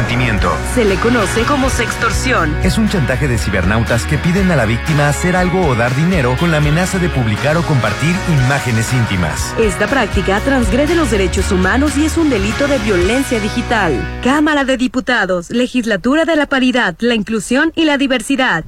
Se 0.74 0.84
le 0.84 0.96
conoce 0.96 1.42
como 1.42 1.68
sextorsión. 1.68 2.55
Es 2.62 2.78
un 2.78 2.88
chantaje 2.88 3.28
de 3.28 3.38
cibernautas 3.38 4.05
que 4.05 4.18
piden 4.18 4.51
a 4.51 4.57
la 4.57 4.66
víctima 4.66 5.09
hacer 5.09 5.36
algo 5.36 5.66
o 5.66 5.74
dar 5.74 5.94
dinero 5.94 6.36
con 6.38 6.51
la 6.51 6.59
amenaza 6.59 6.98
de 6.98 7.09
publicar 7.09 7.57
o 7.57 7.62
compartir 7.62 8.14
imágenes 8.28 8.92
íntimas. 8.92 9.55
Esta 9.59 9.86
práctica 9.86 10.40
transgrede 10.40 10.94
los 10.94 11.11
derechos 11.11 11.53
humanos 11.53 11.96
y 11.96 12.07
es 12.07 12.16
un 12.16 12.30
delito 12.30 12.66
de 12.68 12.78
violencia 12.78 13.40
digital. 13.40 13.92
Cámara 14.22 14.64
de 14.64 14.76
Diputados, 14.76 15.51
Legislatura 15.51 16.24
de 16.24 16.36
la 16.36 16.46
Paridad, 16.46 16.96
la 17.01 17.14
Inclusión 17.14 17.72
y 17.74 17.84
la 17.84 17.98
Diversidad. 17.98 18.64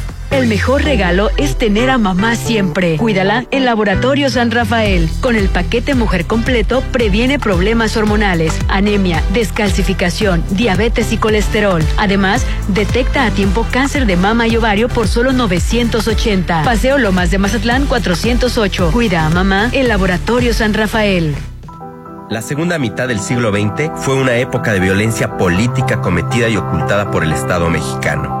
El 0.31 0.47
mejor 0.47 0.83
regalo 0.83 1.29
es 1.35 1.57
tener 1.57 1.89
a 1.89 1.97
mamá 1.97 2.35
siempre. 2.35 2.95
Cuídala 2.95 3.45
en 3.51 3.65
Laboratorio 3.65 4.29
San 4.29 4.49
Rafael. 4.49 5.09
Con 5.19 5.35
el 5.35 5.49
paquete 5.49 5.93
Mujer 5.93 6.25
Completo 6.25 6.81
previene 6.93 7.37
problemas 7.37 7.97
hormonales, 7.97 8.57
anemia, 8.69 9.21
descalcificación, 9.33 10.41
diabetes 10.51 11.11
y 11.11 11.17
colesterol. 11.17 11.83
Además, 11.97 12.45
detecta 12.69 13.25
a 13.25 13.31
tiempo 13.31 13.67
cáncer 13.71 14.05
de 14.05 14.15
mama 14.15 14.47
y 14.47 14.55
ovario 14.55 14.87
por 14.87 15.09
solo 15.09 15.33
980. 15.33 16.63
Paseo 16.63 16.97
Lomas 16.97 17.29
de 17.29 17.37
Mazatlán 17.37 17.85
408. 17.85 18.91
Cuida 18.93 19.25
a 19.25 19.29
mamá 19.29 19.69
en 19.73 19.89
Laboratorio 19.89 20.53
San 20.53 20.73
Rafael. 20.73 21.35
La 22.29 22.41
segunda 22.41 22.79
mitad 22.79 23.09
del 23.09 23.19
siglo 23.19 23.51
XX 23.51 23.91
fue 23.97 24.15
una 24.15 24.35
época 24.35 24.71
de 24.71 24.79
violencia 24.79 25.35
política 25.35 25.99
cometida 25.99 26.47
y 26.47 26.55
ocultada 26.55 27.11
por 27.11 27.25
el 27.25 27.33
Estado 27.33 27.69
mexicano. 27.69 28.40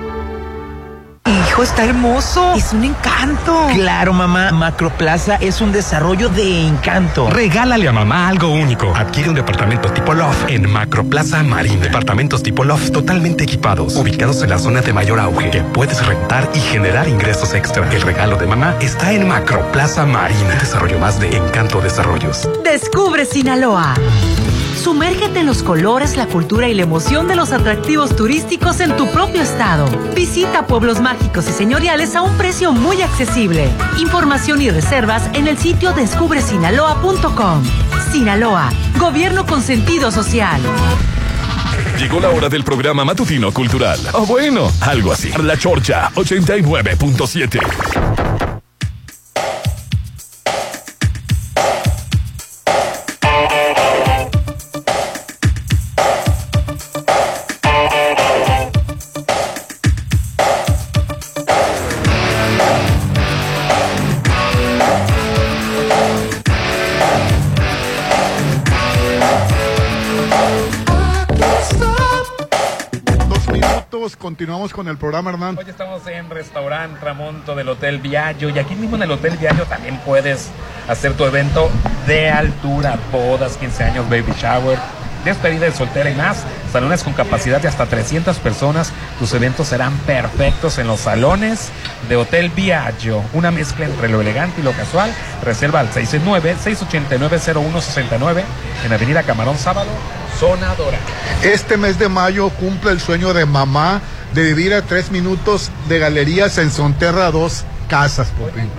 Hijo, 1.51 1.63
está 1.63 1.83
hermoso. 1.83 2.53
Es 2.55 2.71
un 2.71 2.85
encanto. 2.85 3.67
Claro, 3.73 4.13
mamá. 4.13 4.51
Macroplaza 4.51 5.35
es 5.35 5.59
un 5.59 5.73
desarrollo 5.73 6.29
de 6.29 6.65
encanto. 6.65 7.29
Regálale 7.29 7.89
a 7.89 7.91
mamá 7.91 8.29
algo 8.29 8.53
único. 8.53 8.95
Adquiere 8.95 9.27
un 9.27 9.35
departamento 9.35 9.91
tipo 9.91 10.13
Loft 10.13 10.49
en 10.49 10.71
Macroplaza 10.71 11.43
Marina. 11.43 11.83
Departamentos 11.83 12.41
tipo 12.41 12.63
Loft 12.63 12.93
totalmente 12.93 13.43
equipados, 13.43 13.97
ubicados 13.97 14.41
en 14.43 14.49
la 14.51 14.59
zona 14.59 14.79
de 14.79 14.93
mayor 14.93 15.19
auge, 15.19 15.51
que 15.51 15.59
puedes 15.59 16.05
rentar 16.05 16.49
y 16.55 16.61
generar 16.61 17.09
ingresos 17.09 17.53
extra. 17.53 17.85
El 17.91 18.01
regalo 18.01 18.37
de 18.37 18.47
mamá 18.47 18.73
está 18.79 19.11
en 19.11 19.27
Macroplaza 19.27 20.05
Marina. 20.05 20.55
Desarrollo 20.57 20.99
más 20.99 21.19
de 21.19 21.35
Encanto 21.35 21.81
Desarrollos. 21.81 22.47
Descubre 22.63 23.25
Sinaloa. 23.25 23.93
Sumérgete 24.81 25.41
en 25.41 25.45
los 25.45 25.61
colores, 25.61 26.17
la 26.17 26.25
cultura 26.25 26.67
y 26.67 26.73
la 26.73 26.81
emoción 26.81 27.27
de 27.27 27.35
los 27.35 27.51
atractivos 27.51 28.15
turísticos 28.15 28.79
en 28.79 28.97
tu 28.97 29.07
propio 29.11 29.43
estado. 29.43 29.85
Visita 30.15 30.65
pueblos 30.65 30.99
mágicos 30.99 31.47
y 31.47 31.51
señoriales 31.51 32.15
a 32.15 32.23
un 32.23 32.35
precio 32.35 32.71
muy 32.71 33.03
accesible. 33.03 33.69
Información 33.99 34.59
y 34.59 34.71
reservas 34.71 35.29
en 35.33 35.47
el 35.47 35.59
sitio 35.59 35.93
descubresinaloa.com. 35.93 37.63
Sinaloa, 38.11 38.71
gobierno 38.97 39.45
con 39.45 39.61
sentido 39.61 40.09
social. 40.09 40.59
Llegó 41.99 42.19
la 42.19 42.29
hora 42.29 42.49
del 42.49 42.63
programa 42.63 43.05
matutino 43.05 43.51
cultural. 43.51 43.99
O 44.13 44.25
bueno, 44.25 44.71
algo 44.81 45.11
así. 45.11 45.31
La 45.43 45.57
Chorcha 45.57 46.09
89.7. 46.15 48.50
continuamos 74.41 74.73
con 74.73 74.87
el 74.87 74.97
programa, 74.97 75.29
Hernán. 75.29 75.55
Hoy 75.55 75.69
estamos 75.69 76.07
en 76.07 76.27
Restaurante 76.27 76.99
Tramonto 76.99 77.53
del 77.53 77.69
Hotel 77.69 77.99
Viallo 77.99 78.49
y 78.49 78.57
aquí 78.57 78.73
mismo 78.73 78.95
en 78.95 79.03
el 79.03 79.11
Hotel 79.11 79.37
Viallo 79.37 79.65
también 79.65 79.99
puedes 80.03 80.49
hacer 80.87 81.13
tu 81.13 81.25
evento 81.25 81.69
de 82.07 82.27
altura, 82.27 82.97
bodas, 83.11 83.55
15 83.57 83.83
años, 83.83 84.09
baby 84.09 84.33
shower, 84.41 84.79
despedida 85.23 85.65
de 85.65 85.73
soltera 85.73 86.09
y 86.09 86.15
más. 86.15 86.43
Salones 86.73 87.03
con 87.03 87.13
capacidad 87.13 87.61
de 87.61 87.67
hasta 87.67 87.85
300 87.85 88.39
personas. 88.39 88.91
Tus 89.19 89.31
eventos 89.35 89.67
serán 89.67 89.95
perfectos 90.07 90.79
en 90.79 90.87
los 90.87 91.01
salones 91.01 91.69
de 92.09 92.15
Hotel 92.15 92.49
Viallo. 92.49 93.21
Una 93.33 93.51
mezcla 93.51 93.85
entre 93.85 94.09
lo 94.09 94.21
elegante 94.21 94.61
y 94.61 94.63
lo 94.63 94.71
casual. 94.71 95.13
Reserva 95.43 95.81
al 95.81 95.91
669-689-0169 95.91 98.41
en 98.85 98.91
Avenida 98.91 99.21
Camarón 99.21 99.59
Sábado, 99.59 99.91
Zona 100.39 100.73
Dorada. 100.73 100.97
Este 101.43 101.77
mes 101.77 101.99
de 101.99 102.09
mayo 102.09 102.49
cumple 102.49 102.89
el 102.89 102.99
sueño 102.99 103.35
de 103.35 103.45
mamá 103.45 104.01
de 104.33 104.43
vivir 104.43 104.73
a 104.73 104.81
tres 104.81 105.11
minutos 105.11 105.71
de 105.89 105.99
galerías 105.99 106.57
en 106.57 106.71
Sonterra 106.71 107.31
dos 107.31 107.63
casas, 107.87 108.29
Popín. 108.29 108.69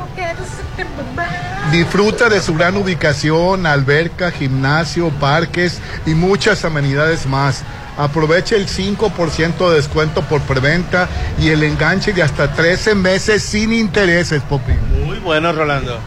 Disfruta 1.70 2.28
de 2.28 2.40
su 2.40 2.54
gran 2.54 2.76
ubicación, 2.76 3.66
alberca, 3.66 4.30
gimnasio, 4.30 5.10
parques 5.10 5.80
y 6.06 6.10
muchas 6.10 6.64
amenidades 6.64 7.26
más. 7.26 7.62
Aproveche 7.96 8.56
el 8.56 8.66
5% 8.66 9.68
de 9.68 9.76
descuento 9.76 10.22
por 10.22 10.40
preventa 10.42 11.08
y 11.38 11.48
el 11.48 11.62
enganche 11.62 12.12
de 12.12 12.22
hasta 12.22 12.52
13 12.52 12.94
meses 12.94 13.42
sin 13.42 13.72
intereses, 13.72 14.42
Popín. 14.42 14.78
Muy 15.04 15.18
bueno, 15.18 15.52
Rolando. 15.52 15.98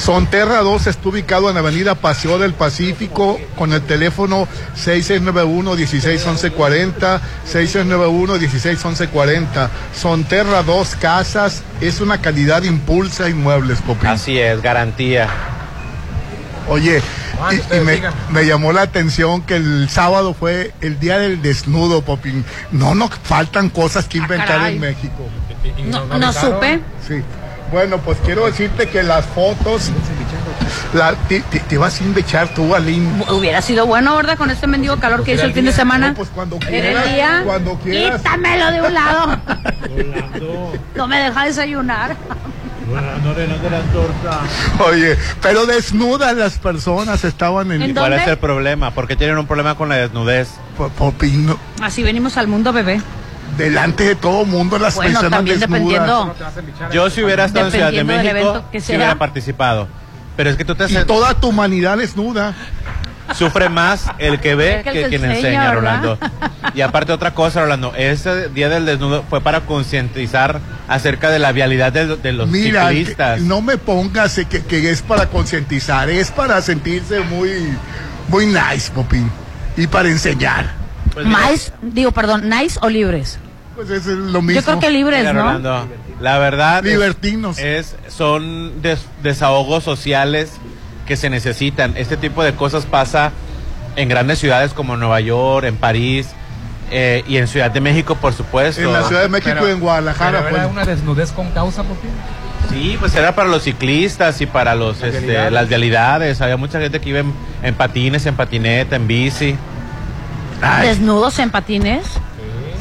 Sonterra 0.00 0.62
2 0.62 0.86
está 0.86 1.08
ubicado 1.08 1.48
en 1.48 1.54
la 1.54 1.60
avenida 1.60 1.94
Paseo 1.94 2.38
del 2.38 2.52
Pacífico 2.54 3.38
con 3.56 3.72
el 3.72 3.82
teléfono 3.82 4.46
6691-161140, 4.76 7.20
6691-161140. 7.46 9.68
Sonterra 9.94 10.62
2 10.62 10.96
Casas 10.96 11.62
es 11.80 12.00
una 12.00 12.20
calidad 12.20 12.62
impulsa 12.62 13.28
inmuebles, 13.28 13.80
Popín. 13.82 14.08
Así 14.08 14.38
es, 14.38 14.62
garantía. 14.62 15.28
Oye, 16.68 17.02
Ah, 17.42 17.54
y, 17.54 18.32
me, 18.32 18.46
llamó 18.46 18.72
la 18.72 18.82
atención 18.82 19.40
que 19.40 19.56
el 19.56 19.88
sábado 19.88 20.34
fue 20.34 20.72
el 20.82 21.00
día 21.00 21.18
del 21.18 21.40
desnudo, 21.40 22.02
Popín. 22.02 22.44
No 22.70 22.94
nos 22.94 23.10
faltan 23.22 23.70
cosas 23.70 24.06
que 24.06 24.18
inventar 24.18 24.46
caray. 24.46 24.74
en 24.74 24.80
México. 24.80 25.28
No, 25.86 26.18
no 26.18 26.32
supe. 26.32 26.80
Sí. 27.06 27.22
Bueno, 27.70 27.98
pues 27.98 28.18
quiero 28.24 28.46
decirte 28.46 28.88
que 28.88 29.02
las 29.02 29.24
fotos. 29.26 29.90
La, 30.92 31.14
te, 31.28 31.40
te, 31.40 31.60
te 31.60 31.78
vas 31.78 32.00
a 32.00 32.04
invechar 32.04 32.48
tú, 32.54 32.74
Aline. 32.74 33.24
Hubiera 33.30 33.62
sido 33.62 33.86
bueno, 33.86 34.16
¿verdad? 34.16 34.36
Con 34.36 34.50
este 34.50 34.66
mendigo 34.66 34.96
calor 34.98 35.22
que 35.22 35.34
hizo 35.34 35.44
el 35.44 35.52
fin 35.52 35.64
de 35.64 35.72
semana. 35.72 36.14
pues 36.16 36.28
cuando 36.34 36.56
Era 36.56 36.68
quieras, 36.68 37.06
el 37.06 37.14
día. 37.14 37.42
cuando 37.44 37.74
quieras. 37.78 38.20
Quítamelo 38.20 38.70
de 38.72 38.82
un 38.82 38.94
lado. 38.94 39.38
no 40.96 41.06
me 41.06 41.18
deja 41.20 41.44
desayunar. 41.46 42.16
Oye, 44.84 45.16
pero 45.40 45.66
desnudas 45.66 46.34
las 46.36 46.58
personas 46.58 47.22
estaban 47.24 47.70
en. 47.72 47.82
¿En 47.82 47.94
¿Cuál 47.94 48.14
es 48.14 48.26
el 48.26 48.36
problema? 48.38 48.90
¿Por 48.92 49.06
qué 49.06 49.14
tienen 49.16 49.38
un 49.38 49.46
problema 49.46 49.76
con 49.76 49.88
la 49.88 49.96
desnudez? 49.96 50.48
Popín, 50.98 51.46
no- 51.46 51.58
Así 51.82 52.02
venimos 52.02 52.36
al 52.36 52.48
mundo, 52.48 52.72
bebé. 52.72 53.00
Delante 53.56 54.04
de 54.04 54.14
todo 54.14 54.44
mundo 54.44 54.78
las 54.78 54.94
Bueno, 54.94 55.10
personas 55.12 55.30
también 55.38 55.60
desnudas. 55.60 55.82
dependiendo. 55.82 56.34
Yo 56.92 57.10
si 57.10 57.22
hubiera 57.22 57.44
estado 57.44 57.66
en 57.66 57.72
Ciudad 57.72 57.92
de 57.92 58.04
México, 58.04 58.64
que 58.72 58.80
sea. 58.80 58.96
hubiera 58.96 59.14
participado. 59.16 59.88
Pero 60.36 60.50
es 60.50 60.56
que 60.56 60.64
tú 60.64 60.74
te 60.74 60.90
Y 60.90 60.94
toda 61.04 61.34
tu 61.34 61.48
humanidad 61.48 61.98
desnuda. 61.98 62.54
Sufre 63.36 63.68
más 63.68 64.06
el 64.18 64.40
que 64.40 64.56
ve 64.56 64.80
Que 64.82 64.90
que, 64.92 65.08
quien 65.08 65.24
enseña, 65.24 65.36
enseña. 65.36 65.72
Rolando. 65.72 66.18
Y 66.74 66.80
aparte 66.80 67.12
otra 67.12 67.32
cosa, 67.32 67.60
Rolando, 67.62 67.94
ese 67.94 68.48
día 68.48 68.68
del 68.68 68.86
desnudo 68.86 69.24
fue 69.30 69.40
para 69.40 69.60
concientizar 69.60 70.60
acerca 70.88 71.30
de 71.30 71.38
la 71.38 71.52
vialidad 71.52 71.92
de, 71.92 72.16
de 72.16 72.32
los 72.32 72.48
Mira, 72.48 72.88
ciclistas. 72.88 73.38
que- 73.38 73.46
no 73.46 73.60
me 73.60 73.76
pongas 73.76 74.34
que, 74.34 74.64
que 74.64 74.90
es 74.90 75.02
para 75.02 75.26
concientizar, 75.26 76.10
es 76.10 76.32
para 76.32 76.60
sentirse 76.60 77.20
muy, 77.20 77.50
muy 78.26 78.46
nice, 78.46 78.90
Popín. 78.92 79.30
Y 79.76 79.86
para 79.86 80.08
enseñar. 80.08 80.79
¿Nice? 81.24 81.72
Digo, 81.82 82.12
perdón, 82.12 82.48
¿nice 82.48 82.78
o 82.82 82.88
libres? 82.88 83.38
Pues 83.76 83.90
es 83.90 84.06
lo 84.06 84.42
mismo. 84.42 84.60
Yo 84.60 84.64
creo 84.64 84.78
que 84.80 84.90
libres, 84.90 85.20
Mira, 85.20 85.32
¿no? 85.32 85.42
Rolando, 85.42 85.88
la 86.20 86.38
verdad 86.38 86.84
es- 86.86 86.92
Libertinos. 86.92 87.58
Es, 87.58 87.96
son 88.08 88.82
des- 88.82 89.06
desahogos 89.22 89.84
sociales 89.84 90.52
que 91.06 91.16
se 91.16 91.30
necesitan. 91.30 91.96
Este 91.96 92.16
tipo 92.16 92.42
de 92.44 92.54
cosas 92.54 92.84
pasa 92.86 93.32
en 93.96 94.08
grandes 94.08 94.38
ciudades 94.38 94.72
como 94.74 94.96
Nueva 94.96 95.20
York, 95.20 95.64
en 95.66 95.76
París 95.76 96.28
eh, 96.90 97.24
y 97.26 97.36
en 97.38 97.48
Ciudad 97.48 97.70
de 97.70 97.80
México, 97.80 98.16
por 98.16 98.32
supuesto. 98.32 98.82
En 98.82 98.92
la 98.92 99.04
Ciudad 99.04 99.22
de 99.22 99.28
México 99.28 99.66
y 99.66 99.70
en 99.70 99.80
Guadalajara. 99.80 100.38
Pero 100.44 100.48
era 100.56 100.62
pues. 100.68 100.72
una 100.72 100.84
desnudez 100.84 101.32
con 101.32 101.50
causa, 101.50 101.82
¿por 101.82 101.96
qué? 101.98 102.08
Sí, 102.70 102.96
pues 103.00 103.14
era 103.16 103.34
para 103.34 103.48
los 103.48 103.62
ciclistas 103.64 104.40
y 104.42 104.46
para 104.46 104.74
los, 104.76 105.02
este, 105.02 105.20
vialidades. 105.20 105.52
las 105.52 105.68
vialidades. 105.68 106.40
Había 106.40 106.56
mucha 106.56 106.78
gente 106.80 107.00
que 107.00 107.08
iba 107.08 107.20
en, 107.20 107.32
en 107.62 107.74
patines, 107.74 108.26
en 108.26 108.36
patineta, 108.36 108.94
en 108.96 109.06
bici. 109.08 109.56
¿Desnudos 110.82 111.38
en 111.38 111.50
patines? 111.50 112.04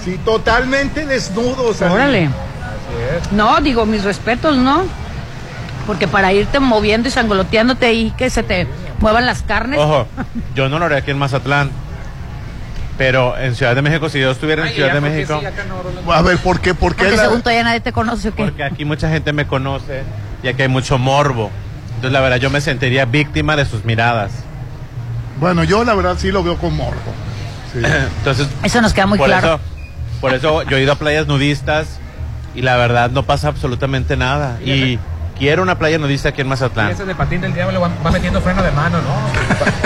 Sí, 0.03 0.17
totalmente 0.23 1.05
desnudos. 1.05 1.81
Órale. 1.81 2.29
No, 3.31 3.59
digo, 3.61 3.85
mis 3.85 4.03
respetos, 4.03 4.57
¿no? 4.57 4.83
Porque 5.87 6.07
para 6.07 6.33
irte 6.33 6.59
moviendo 6.59 7.07
y 7.07 7.11
sangoloteándote 7.11 7.93
y 7.93 8.11
que 8.11 8.29
se 8.29 8.43
te 8.43 8.67
muevan 8.99 9.25
las 9.25 9.41
carnes. 9.43 9.79
Ojo, 9.79 10.07
yo 10.55 10.69
no 10.69 10.79
lo 10.79 10.85
haré 10.85 10.97
aquí 10.97 11.11
en 11.11 11.17
Mazatlán. 11.17 11.71
Pero 12.97 13.37
en 13.37 13.55
Ciudad 13.55 13.75
de 13.75 13.81
México, 13.81 14.09
si 14.09 14.19
yo 14.19 14.29
estuviera 14.31 14.67
en 14.67 14.73
Ciudad 14.73 14.93
de 14.93 14.99
México, 14.99 15.41
A 16.11 16.21
ver, 16.21 16.37
¿por 16.39 16.59
qué? 16.59 16.73
¿Por 16.73 16.95
qué 16.95 17.03
Porque 17.05 17.15
la- 17.15 17.23
según 17.23 17.41
todavía 17.41 17.63
nadie 17.63 17.79
te 17.79 17.93
conoce 17.93 18.27
o 18.29 18.35
qué. 18.35 18.43
porque 18.43 18.61
aquí 18.63 18.83
mucha 18.83 19.09
gente 19.09 19.31
me 19.31 19.47
conoce 19.47 20.03
y 20.43 20.49
aquí 20.49 20.63
hay 20.63 20.67
mucho 20.67 20.97
morbo. 20.97 21.49
Entonces, 21.95 22.11
la 22.11 22.19
verdad, 22.19 22.37
yo 22.37 22.49
me 22.49 22.59
sentiría 22.59 23.05
víctima 23.05 23.55
de 23.55 23.63
sus 23.65 23.85
miradas. 23.85 24.31
Bueno, 25.39 25.63
yo 25.63 25.85
la 25.85 25.93
verdad 25.95 26.15
sí 26.17 26.29
lo 26.31 26.43
veo 26.43 26.57
con 26.57 26.75
morbo. 26.75 26.99
Sí. 27.73 27.79
Entonces, 28.17 28.47
Eso 28.63 28.81
nos 28.81 28.93
queda 28.93 29.05
muy 29.05 29.17
por 29.17 29.27
claro. 29.27 29.55
Eso, 29.55 29.59
por 30.21 30.33
eso 30.33 30.63
yo 30.63 30.77
he 30.77 30.81
ido 30.83 30.91
a 30.93 30.95
playas 30.95 31.27
nudistas 31.27 31.87
y 32.55 32.61
la 32.61 32.75
verdad 32.77 33.11
no 33.11 33.23
pasa 33.23 33.47
absolutamente 33.47 34.17
nada. 34.17 34.57
Y 34.63 34.97
quiero 35.37 35.61
una 35.61 35.77
playa 35.77 35.97
nudista 35.97 36.29
aquí 36.29 36.41
en 36.41 36.47
Y 36.47 36.49
Mazatlán. 36.49 36.91
ese 36.91 37.05
de 37.05 37.15
patín 37.15 37.41
del 37.41 37.53
diablo 37.53 37.79
va, 37.79 37.89
va 38.05 38.11
metiendo 38.11 38.41
freno 38.41 38.61
de 38.63 38.71
mano, 38.71 38.97
¿no? 38.97 39.79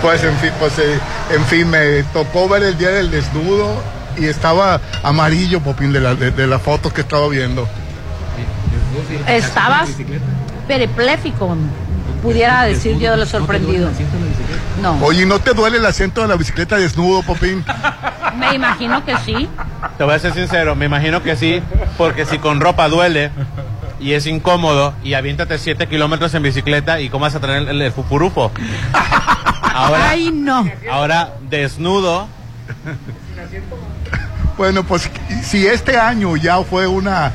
Pues 0.00 0.24
en 0.24 0.36
fin, 0.38 0.50
pues 0.58 0.76
eh, 0.80 0.98
en 1.32 1.44
fin, 1.44 1.70
me 1.70 2.02
tocó 2.12 2.48
ver 2.48 2.64
el 2.64 2.76
día 2.76 2.88
del 2.90 3.10
desnudo 3.12 3.80
y 4.18 4.24
estaba 4.26 4.80
amarillo, 5.04 5.60
Popín, 5.60 5.92
de, 5.92 6.00
la, 6.00 6.14
de, 6.16 6.32
de 6.32 6.46
las 6.48 6.60
fotos 6.60 6.92
que 6.92 7.02
estaba 7.02 7.28
viendo. 7.28 7.68
Estabas 9.28 9.90
peripléfico, 10.66 11.56
pudiera 12.20 12.64
decir 12.64 12.98
yo 12.98 13.12
de 13.12 13.18
lo 13.18 13.26
sorprendido. 13.26 13.90
No, 14.82 14.98
Oye, 15.02 15.22
¿y 15.22 15.26
¿no 15.26 15.38
te 15.38 15.54
duele 15.54 15.78
el 15.78 15.86
asiento 15.86 16.22
de 16.22 16.28
la 16.28 16.34
bicicleta 16.36 16.76
desnudo, 16.76 17.22
Popín? 17.22 17.64
me 18.36 18.54
imagino 18.54 19.04
que 19.04 19.16
sí. 19.18 19.48
Te 19.96 20.04
voy 20.04 20.14
a 20.14 20.18
ser 20.18 20.34
sincero, 20.34 20.74
me 20.74 20.86
imagino 20.86 21.22
que 21.22 21.36
sí, 21.36 21.62
porque 21.96 22.26
si 22.26 22.38
con 22.38 22.60
ropa 22.60 22.88
duele 22.88 23.30
y 24.00 24.14
es 24.14 24.26
incómodo 24.26 24.94
y 25.04 25.14
aviéntate 25.14 25.58
7 25.58 25.86
kilómetros 25.86 26.34
en 26.34 26.42
bicicleta 26.42 27.00
y 27.00 27.08
cómo 27.08 27.22
vas 27.22 27.34
a 27.36 27.40
tener 27.40 27.68
el, 27.68 27.80
el 27.80 27.92
fufurufo. 27.92 28.50
Ahora, 29.74 30.10
Ay, 30.10 30.30
no. 30.32 30.68
ahora 30.90 31.34
desnudo, 31.48 32.26
Bueno, 34.58 34.82
pues 34.84 35.08
si 35.44 35.66
este 35.66 35.96
año 35.98 36.36
ya 36.36 36.62
fue 36.62 36.86
una 36.86 37.32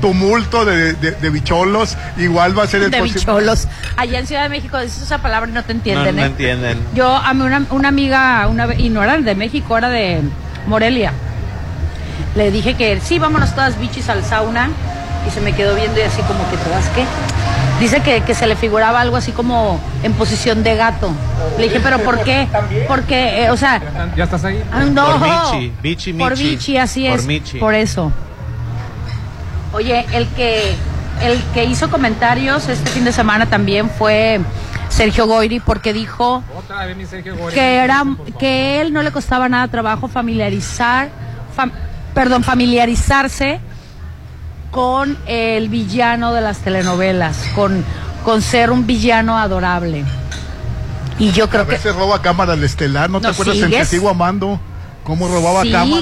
tumulto 0.00 0.64
de, 0.64 0.92
de- 0.94 1.10
de 1.12 1.30
bicholos, 1.30 1.96
igual 2.16 2.58
va 2.58 2.64
a 2.64 2.66
ser 2.66 2.82
el 2.82 2.90
De 2.90 3.00
bicholos. 3.02 3.66
Allá 3.96 4.18
en 4.18 4.26
Ciudad 4.26 4.42
de 4.44 4.48
México 4.48 4.78
dices 4.78 5.02
esa 5.02 5.18
palabra 5.18 5.48
y 5.50 5.52
no 5.52 5.62
te 5.64 5.72
no, 5.74 5.78
entienden, 5.78 6.16
no 6.16 6.22
¿eh? 6.22 6.26
entienden. 6.26 6.78
Yo, 6.94 7.14
a 7.14 7.34
mí 7.34 7.42
una, 7.42 7.64
una 7.70 7.88
amiga, 7.88 8.46
una, 8.48 8.74
y 8.74 8.88
no 8.90 9.02
era 9.02 9.18
de 9.18 9.34
México, 9.34 9.76
era 9.76 9.88
de 9.88 10.20
Morelia. 10.66 11.12
Le 12.36 12.50
dije 12.50 12.74
que 12.74 13.00
sí, 13.00 13.18
vámonos 13.18 13.54
todas 13.54 13.78
bichis 13.78 14.08
al 14.08 14.24
sauna. 14.24 14.70
Y 15.26 15.30
se 15.30 15.40
me 15.40 15.52
quedó 15.52 15.74
viendo 15.74 15.98
y 15.98 16.02
así 16.04 16.22
como 16.22 16.48
que 16.50 16.56
todas 16.58 16.86
qué. 16.90 17.04
Dice 17.80 18.00
que, 18.00 18.22
que 18.22 18.34
se 18.34 18.46
le 18.46 18.56
figuraba 18.56 19.00
algo 19.00 19.16
así 19.16 19.32
como 19.32 19.78
en 20.02 20.12
posición 20.14 20.62
de 20.62 20.74
gato. 20.76 21.10
Le 21.58 21.64
dije, 21.64 21.80
pero 21.80 21.98
¿por 21.98 22.22
qué? 22.22 22.48
Porque, 22.86 23.44
eh, 23.44 23.50
o 23.50 23.56
sea, 23.56 23.80
¿Ya 24.16 24.24
estás 24.24 24.44
ahí? 24.44 24.62
ah, 24.72 24.84
no. 24.84 25.18
Por 25.18 25.20
Michi, 25.58 25.72
Bichi, 25.82 26.12
Por 26.14 26.30
Michi. 26.32 26.50
bichi, 26.50 26.76
así 26.78 27.08
Por 27.08 27.18
es. 27.18 27.26
Michi. 27.26 27.58
Por 27.58 27.74
eso. 27.74 28.10
Oye, 29.72 30.06
el 30.12 30.26
que, 30.28 30.74
el 31.22 31.42
que 31.54 31.64
hizo 31.64 31.90
comentarios 31.90 32.68
este 32.68 32.88
fin 32.90 33.04
de 33.04 33.12
semana 33.12 33.46
también 33.46 33.90
fue 33.90 34.40
Sergio 34.88 35.26
Goyri 35.26 35.60
porque 35.60 35.92
dijo 35.92 36.42
Otra 36.56 36.86
vez 36.86 36.96
mi 36.96 37.04
Sergio 37.06 37.36
Goyri. 37.36 37.54
que 37.54 37.76
era 37.76 38.02
que 38.38 38.80
él 38.80 38.92
no 38.92 39.02
le 39.02 39.10
costaba 39.12 39.48
nada 39.48 39.68
trabajo 39.68 40.08
familiarizar 40.08 41.10
fam- 41.56 41.72
perdón 42.14 42.42
familiarizarse 42.44 43.60
con 44.70 45.16
el 45.26 45.68
villano 45.68 46.32
de 46.32 46.40
las 46.40 46.58
telenovelas 46.58 47.36
con 47.54 47.84
con 48.24 48.42
ser 48.42 48.70
un 48.70 48.86
villano 48.86 49.38
adorable 49.38 50.04
y 51.18 51.32
yo 51.32 51.44
A 51.44 51.48
creo 51.48 51.66
que 51.66 51.72
veces 51.72 51.94
roba 51.94 52.22
cámara 52.22 52.54
el 52.54 52.62
estelar, 52.64 53.10
¿no, 53.10 53.20
te 53.20 53.26
acuerdas 53.28 53.56
en 53.56 53.62
Te 53.62 53.68
sigues. 53.70 53.88
sigo 53.88 54.08
amando? 54.08 54.60
¿Cómo 55.08 55.26
robaba 55.26 55.62
sigue 55.62 55.72
cámara? 55.72 56.00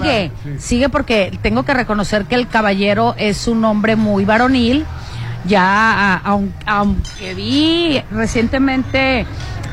sigue 0.58 0.88
porque 0.90 1.32
tengo 1.40 1.62
que 1.62 1.72
reconocer 1.72 2.26
que 2.26 2.34
el 2.34 2.46
caballero 2.48 3.14
es 3.16 3.48
un 3.48 3.64
hombre 3.64 3.96
muy 3.96 4.26
varonil 4.26 4.84
ya 5.46 6.16
a- 6.16 6.38
aunque 6.66 7.34
vi 7.34 8.02
recientemente 8.10 9.24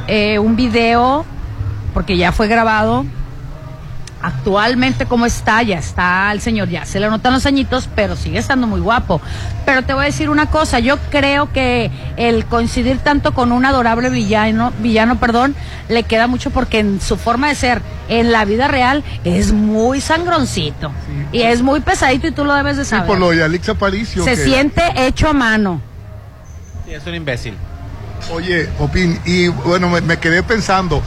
eh, 0.07 0.37
un 0.39 0.55
video 0.55 1.25
porque 1.93 2.15
ya 2.15 2.31
fue 2.31 2.47
grabado 2.47 3.05
actualmente 4.23 5.05
cómo 5.05 5.25
está, 5.25 5.61
ya 5.63 5.77
está 5.77 6.31
el 6.31 6.41
señor, 6.41 6.69
ya 6.69 6.85
se 6.85 6.99
le 6.99 7.09
notan 7.09 7.33
los 7.33 7.45
añitos, 7.45 7.89
pero 7.95 8.15
sigue 8.15 8.39
estando 8.39 8.65
muy 8.67 8.79
guapo. 8.79 9.21
Pero 9.65 9.83
te 9.83 9.93
voy 9.93 10.03
a 10.03 10.05
decir 10.05 10.29
una 10.29 10.47
cosa, 10.47 10.79
yo 10.79 10.97
creo 11.11 11.51
que 11.51 11.91
el 12.17 12.45
coincidir 12.45 12.97
tanto 12.99 13.33
con 13.33 13.51
un 13.51 13.65
adorable 13.65 14.09
villano, 14.09 14.71
villano, 14.79 15.19
perdón, 15.19 15.55
le 15.89 16.03
queda 16.03 16.27
mucho 16.27 16.49
porque 16.51 16.79
en 16.79 17.01
su 17.01 17.17
forma 17.17 17.49
de 17.49 17.55
ser, 17.55 17.81
en 18.09 18.31
la 18.31 18.45
vida 18.45 18.67
real, 18.67 19.03
es 19.25 19.51
muy 19.51 20.01
sangroncito. 20.01 20.91
Y 21.31 21.41
es 21.41 21.61
muy 21.61 21.81
pesadito 21.81 22.27
y 22.27 22.31
tú 22.31 22.45
lo 22.45 22.53
debes 22.55 22.77
de 22.77 22.85
Sí, 22.85 22.91
saber. 22.91 23.07
por 23.07 23.19
lo 23.19 23.31
de 23.31 23.43
Alex 23.43 23.69
Aparicio. 23.69 24.23
Se 24.23 24.31
que- 24.31 24.43
siente 24.43 24.83
hecho 25.05 25.27
a 25.29 25.33
mano. 25.33 25.81
Sí, 26.85 26.93
es 26.93 27.05
un 27.05 27.15
imbécil. 27.15 27.55
Oye, 28.31 28.65
Popín, 28.77 29.19
y 29.25 29.49
bueno, 29.49 29.89
me, 29.89 29.99
me 30.01 30.17
quedé 30.17 30.43
pensando, 30.43 31.01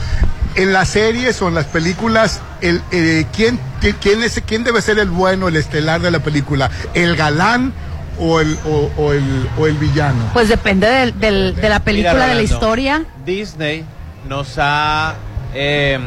en 0.55 0.71
las 0.71 0.89
series 0.89 1.41
o 1.41 1.47
en 1.47 1.55
las 1.55 1.65
películas, 1.65 2.41
el, 2.61 2.81
eh, 2.91 3.25
¿quién, 3.35 3.59
quién, 4.01 4.23
es, 4.23 4.41
¿quién 4.45 4.63
debe 4.63 4.81
ser 4.81 4.99
el 4.99 5.09
bueno, 5.09 5.47
el 5.47 5.55
estelar 5.55 6.01
de 6.01 6.11
la 6.11 6.19
película? 6.19 6.69
¿El 6.93 7.15
galán 7.15 7.73
o 8.19 8.39
el, 8.39 8.57
o, 8.65 8.89
o 8.97 9.13
el, 9.13 9.47
o 9.57 9.67
el 9.67 9.75
villano? 9.77 10.29
Pues 10.33 10.49
depende 10.49 10.87
del- 10.87 11.19
del- 11.19 11.55
de 11.55 11.69
la 11.69 11.79
película, 11.81 12.13
Mira, 12.13 12.27
de 12.27 12.35
la 12.35 12.41
historia. 12.43 13.05
Disney 13.25 13.85
nos 14.27 14.55
ha 14.57 15.15
eh, 15.53 15.99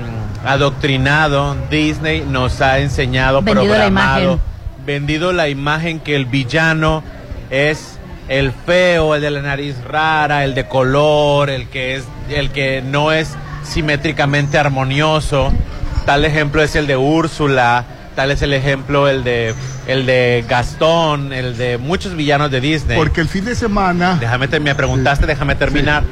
adoctrinado, 0.44 1.56
Disney 1.70 2.20
nos 2.28 2.60
ha 2.60 2.78
enseñado, 2.80 3.42
Vendido 3.42 3.66
la 3.66 3.70
programado, 3.74 4.22
imagen. 4.22 4.40
vendido 4.86 5.32
la 5.32 5.48
imagen 5.48 6.00
que 6.00 6.14
el 6.16 6.26
villano 6.26 7.02
es 7.50 7.98
el 8.28 8.52
feo, 8.52 9.14
el 9.14 9.22
de 9.22 9.30
la 9.30 9.42
nariz 9.42 9.76
rara, 9.84 10.44
el 10.44 10.54
de 10.54 10.66
color, 10.68 11.50
el 11.50 11.68
que 11.68 11.96
es, 11.96 12.04
el 12.28 12.50
que 12.50 12.80
no 12.82 13.10
es 13.12 13.30
simétricamente 13.64 14.58
armonioso. 14.58 15.52
Tal 16.06 16.24
ejemplo 16.24 16.62
es 16.62 16.74
el 16.76 16.86
de 16.86 16.96
Úrsula, 16.96 17.84
tal 18.16 18.30
es 18.30 18.42
el 18.42 18.52
ejemplo 18.52 19.08
el 19.08 19.22
de 19.24 19.54
el 19.86 20.06
de 20.06 20.44
Gastón, 20.48 21.32
el 21.32 21.56
de 21.56 21.78
muchos 21.78 22.14
villanos 22.16 22.50
de 22.50 22.60
Disney. 22.60 22.96
Porque 22.96 23.20
el 23.20 23.28
fin 23.28 23.44
de 23.44 23.54
semana... 23.54 24.16
Déjame, 24.20 24.46
te- 24.48 24.60
me 24.60 24.74
preguntaste, 24.74 25.26
déjame 25.26 25.54
terminar. 25.56 26.04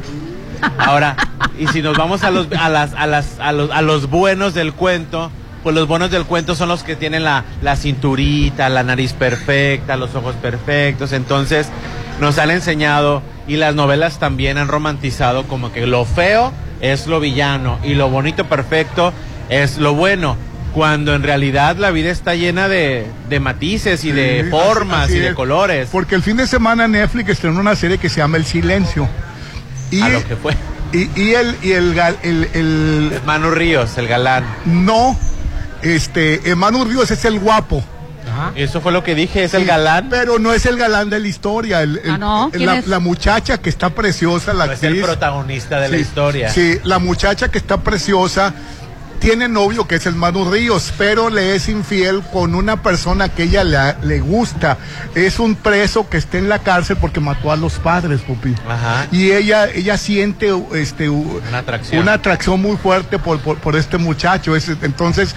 Ahora, 0.79 1.17
y 1.59 1.67
si 1.69 1.83
nos 1.83 1.97
vamos 1.97 2.25
a 2.25 2.31
los, 2.31 2.49
a 2.59 2.69
las, 2.69 2.93
a 2.95 3.07
las, 3.07 3.39
a 3.41 3.53
los, 3.53 3.71
a 3.71 3.83
los 3.83 4.09
buenos 4.11 4.55
del 4.55 4.73
cuento, 4.73 5.31
pues 5.63 5.75
los 5.75 5.87
buenos 5.87 6.11
del 6.11 6.25
cuento 6.25 6.55
son 6.55 6.69
los 6.69 6.83
que 6.83 6.97
tienen 6.97 7.25
la, 7.25 7.45
la 7.63 7.77
cinturita, 7.77 8.69
la 8.69 8.83
nariz 8.83 9.13
perfecta, 9.13 9.97
los 9.97 10.15
ojos 10.15 10.35
perfectos. 10.37 11.13
Entonces, 11.13 11.69
nos 12.21 12.39
han 12.39 12.51
enseñado 12.51 13.23
y 13.47 13.57
las 13.57 13.75
novelas 13.75 14.19
también 14.19 14.59
han 14.59 14.69
romantizado 14.69 15.45
como 15.45 15.73
que 15.73 15.87
lo 15.87 16.05
feo 16.05 16.53
es 16.81 17.07
lo 17.07 17.19
villano 17.21 17.79
y 17.85 17.95
lo 17.95 18.09
bonito 18.09 18.45
perfecto 18.45 19.13
es 19.49 19.79
lo 19.79 19.95
bueno. 19.95 20.37
Cuando 20.75 21.15
en 21.15 21.23
realidad 21.23 21.77
la 21.79 21.91
vida 21.91 22.11
está 22.11 22.35
llena 22.35 22.69
de, 22.69 23.07
de 23.29 23.41
matices 23.41 24.05
y 24.05 24.13
de 24.13 24.47
formas 24.51 25.07
así 25.07 25.17
y 25.17 25.21
de 25.21 25.29
es. 25.31 25.35
colores. 25.35 25.89
Porque 25.91 26.15
el 26.15 26.23
fin 26.23 26.37
de 26.37 26.47
semana 26.47 26.87
Netflix 26.87 27.31
estrenó 27.31 27.59
una 27.61 27.75
serie 27.75 27.99
que 27.99 28.09
se 28.09 28.19
llama 28.19 28.37
El 28.37 28.45
Silencio. 28.45 29.09
Y, 29.91 30.03
A 30.03 30.09
lo 30.11 30.25
que 30.29 30.37
fue. 30.37 30.55
Y, 30.93 31.09
y 31.21 31.35
el, 31.35 31.57
y 31.63 31.73
el, 31.73 31.95
gal- 31.97 32.17
el, 32.23 32.49
el- 32.53 33.21
Manu 33.27 33.51
Ríos, 33.51 33.97
el 33.99 34.07
galán. 34.09 34.45
No, 34.67 35.19
este, 35.83 36.51
Emanu 36.51 36.85
Ríos 36.85 37.11
es 37.11 37.25
el 37.25 37.39
guapo. 37.41 37.83
Eso 38.55 38.81
fue 38.81 38.93
lo 38.93 39.03
que 39.03 39.15
dije, 39.17 39.43
es 39.45 39.55
el 39.55 39.65
galán. 39.65 40.09
Pero 40.11 40.39
no 40.39 40.53
es 40.53 40.65
el 40.67 40.77
galán 40.77 41.11
de 41.11 41.19
la 41.19 41.27
historia. 41.27 41.83
el- 41.83 41.99
el- 42.05 42.11
Ah, 42.13 42.19
¿no? 42.19 42.51
¿Quién 42.53 42.67
la, 42.67 42.77
es? 42.79 42.87
la 42.87 43.01
muchacha 43.01 43.59
que 43.59 43.69
está 43.71 43.91
preciosa, 43.91 44.53
la 44.53 44.67
No 44.67 44.73
es 44.73 44.83
el 44.83 44.89
actriz. 44.91 45.05
protagonista 45.05 45.81
de 45.81 45.89
la 45.89 45.97
historia. 45.97 46.51
Sí, 46.51 46.79
la 46.85 46.99
muchacha 47.01 47.51
que 47.51 47.59
está 47.59 47.79
preciosa 47.81 48.55
tiene 49.19 49.49
novio 49.49 49.87
que 49.87 49.97
es 49.97 50.07
el 50.07 50.15
Manu 50.15 50.51
Ríos, 50.51 50.93
pero 50.97 51.31
le 51.31 51.55
es 51.55 51.69
infiel 51.69 52.23
con 52.33 52.55
una 52.55 52.83
persona 52.83 53.29
que 53.29 53.45
ella 53.45 53.65
le, 53.65 53.95
le 54.07 54.21
gusta. 54.21 54.79
Es 55.15 55.39
un 55.39 55.55
preso 55.57 56.09
que 56.09 56.17
está 56.17 56.39
en 56.39 56.49
la 56.49 56.61
cárcel 56.61 56.97
porque 57.01 57.21
mató 57.21 57.51
a 57.53 57.57
los 57.57 57.75
padres, 57.75 58.21
Pupi. 58.23 58.55
Ajá. 58.69 59.07
Y 59.13 59.33
ella, 59.33 59.69
ella 59.71 59.97
siente 59.99 60.51
este, 60.75 61.09
Una 61.11 61.59
atracción. 61.59 62.03
una 62.03 62.13
atracción 62.15 62.61
muy 62.61 62.77
fuerte 62.77 63.19
por, 63.19 63.41
por, 63.41 63.59
por 63.59 63.77
este 63.77 63.99
muchacho. 63.99 64.55
Es- 64.57 64.69
entonces, 64.83 65.35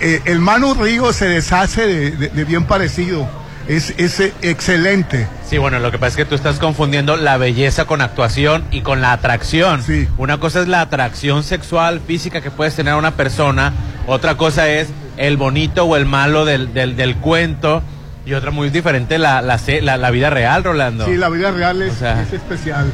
eh, 0.00 0.20
el 0.24 0.40
Manu 0.40 0.74
Ríos 0.74 1.16
se 1.16 1.26
deshace 1.26 1.86
de, 1.86 2.10
de- 2.12 2.28
de 2.28 2.44
bien 2.44 2.64
parecido. 2.64 3.28
Es, 3.68 3.94
es 3.98 4.18
eh, 4.20 4.32
excelente. 4.42 5.28
Sí, 5.46 5.58
bueno, 5.58 5.78
lo 5.78 5.90
que 5.90 5.98
pasa 5.98 6.08
es 6.10 6.16
que 6.16 6.24
tú 6.24 6.34
estás 6.34 6.58
confundiendo 6.58 7.16
la 7.16 7.36
belleza 7.36 7.84
con 7.84 8.00
actuación 8.00 8.64
y 8.70 8.80
con 8.80 9.00
la 9.02 9.12
atracción. 9.12 9.82
Una 10.16 10.38
cosa 10.38 10.60
es 10.62 10.68
la 10.68 10.80
atracción 10.80 11.42
sexual, 11.44 12.00
física 12.06 12.40
que 12.40 12.50
puedes 12.50 12.74
tener 12.74 12.94
a 12.94 12.96
una 12.96 13.12
persona, 13.12 13.72
otra 14.06 14.36
cosa 14.36 14.68
es 14.70 14.88
el 15.18 15.36
bonito 15.36 15.84
o 15.84 15.96
el 15.96 16.06
malo 16.06 16.44
del, 16.46 16.72
del, 16.72 16.96
del 16.96 17.16
cuento, 17.16 17.82
y 18.24 18.32
otra 18.34 18.50
muy 18.50 18.70
diferente 18.70 19.18
la, 19.18 19.40
la, 19.42 19.96
la 19.96 20.10
vida 20.10 20.30
real, 20.30 20.64
Rolando. 20.64 21.06
Sí, 21.06 21.16
la 21.16 21.28
vida 21.28 21.50
real 21.50 21.80
es, 21.82 21.92
O 21.92 21.96
sea- 21.96 22.22
es 22.22 22.32
especial. 22.32 22.90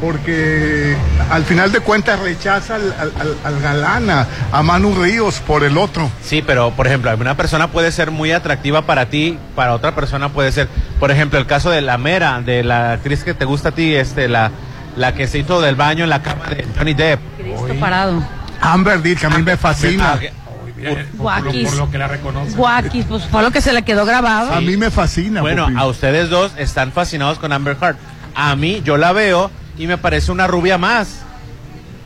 Porque 0.00 0.96
al 1.30 1.42
final 1.44 1.72
de 1.72 1.80
cuentas 1.80 2.20
rechaza 2.20 2.76
al, 2.76 2.92
al- 2.98 3.12
al- 3.20 3.36
al 3.44 3.60
galán, 3.60 4.10
a, 4.52 4.62
Manu 4.62 4.94
Ríos 4.94 5.40
por 5.40 5.64
el 5.64 5.76
otro. 5.76 6.08
Sí, 6.22 6.42
pero 6.46 6.70
por 6.70 6.86
ejemplo, 6.86 7.12
una 7.18 7.36
persona 7.36 7.68
puede 7.68 7.90
ser 7.90 8.10
muy 8.12 8.30
atractiva 8.32 8.82
para 8.82 9.06
ti, 9.06 9.38
para 9.56 9.74
otra 9.74 9.94
persona 9.94 10.28
puede 10.28 10.52
ser, 10.52 10.68
por 11.00 11.10
ejemplo, 11.10 11.38
el 11.38 11.46
caso 11.46 11.70
de 11.70 11.80
la 11.80 11.98
Mera, 11.98 12.40
de 12.40 12.62
la 12.62 12.92
actriz 12.92 13.24
que 13.24 13.34
te 13.34 13.44
gusta 13.44 13.70
a 13.70 13.72
ti, 13.72 13.94
este, 13.94 14.28
la, 14.28 14.52
la 14.96 15.14
que 15.14 15.26
se 15.26 15.38
hizo 15.38 15.60
del 15.60 15.74
baño 15.74 16.04
en 16.04 16.10
la 16.10 16.22
cama 16.22 16.46
de 16.46 16.64
Johnny 16.76 16.94
Depp. 16.94 17.20
Cristo 17.36 17.74
parado. 17.80 18.22
Amber 18.60 19.00
que 19.02 19.26
a 19.26 19.30
mí 19.30 19.42
me 19.42 19.56
fascina. 19.56 20.14
Ah, 20.14 21.00
Guaquis. 21.14 21.68
Por 21.70 21.76
lo 21.78 21.90
que 21.90 21.98
la 21.98 22.06
reconoce. 22.06 22.56
Guaquis, 22.56 23.04
pues 23.06 23.24
fue 23.24 23.42
lo 23.42 23.50
que 23.50 23.60
se 23.60 23.72
le 23.72 23.82
quedó 23.82 24.06
grabado. 24.06 24.52
A 24.54 24.60
mí 24.60 24.76
me 24.76 24.92
fascina. 24.92 25.40
Bueno, 25.40 25.68
a 25.76 25.86
ustedes 25.86 26.30
dos 26.30 26.52
están 26.56 26.92
fascinados 26.92 27.38
con 27.40 27.52
Amber 27.52 27.76
Heard. 27.82 27.96
A 28.36 28.54
mí, 28.54 28.80
yo 28.84 28.96
la 28.96 29.12
veo 29.12 29.50
y 29.78 29.86
me 29.86 29.96
parece 29.98 30.32
una 30.32 30.46
rubia 30.46 30.76
más. 30.78 31.20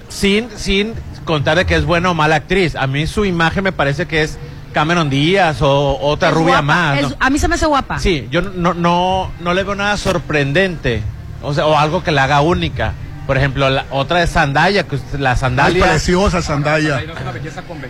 Sin, 0.08 0.48
sin 0.56 0.94
contar 1.24 1.56
de 1.56 1.64
que 1.66 1.74
es 1.74 1.84
buena 1.84 2.10
o 2.10 2.14
mala 2.14 2.36
actriz. 2.36 2.76
A 2.76 2.86
mí 2.86 3.06
su 3.06 3.24
imagen 3.24 3.64
me 3.64 3.72
parece 3.72 4.06
que 4.06 4.22
es 4.22 4.38
Cameron 4.72 5.08
Díaz 5.10 5.62
o 5.62 5.98
otra 6.00 6.28
Es 6.28 6.34
rubia 6.34 6.60
guapa, 6.60 6.62
más. 6.62 6.98
es- 6.98 7.10
¿no? 7.10 7.16
A 7.18 7.30
mí 7.30 7.38
se 7.38 7.48
me 7.48 7.54
hace 7.54 7.66
guapa. 7.66 7.98
Sí, 7.98 8.28
yo 8.30 8.42
no, 8.42 8.74
no, 8.74 9.30
no 9.40 9.54
le 9.54 9.62
veo 9.64 9.74
nada 9.74 9.96
sorprendente. 9.96 11.02
O 11.42 11.54
sea, 11.54 11.66
o 11.66 11.76
algo 11.78 12.02
que 12.04 12.12
la 12.12 12.24
haga 12.24 12.40
única. 12.40 12.92
Por 13.26 13.36
ejemplo, 13.38 13.70
la 13.70 13.86
otra 13.90 14.22
es 14.22 14.32
Zendaya, 14.32 14.82
que 14.86 14.96
usted- 14.96 15.18
la 15.20 15.32
Ay, 15.32 15.36
sandalia. 15.36 15.84
preciosa. 15.86 16.38
Es 16.38 16.48
una 16.48 16.72
belleza. 16.74 17.00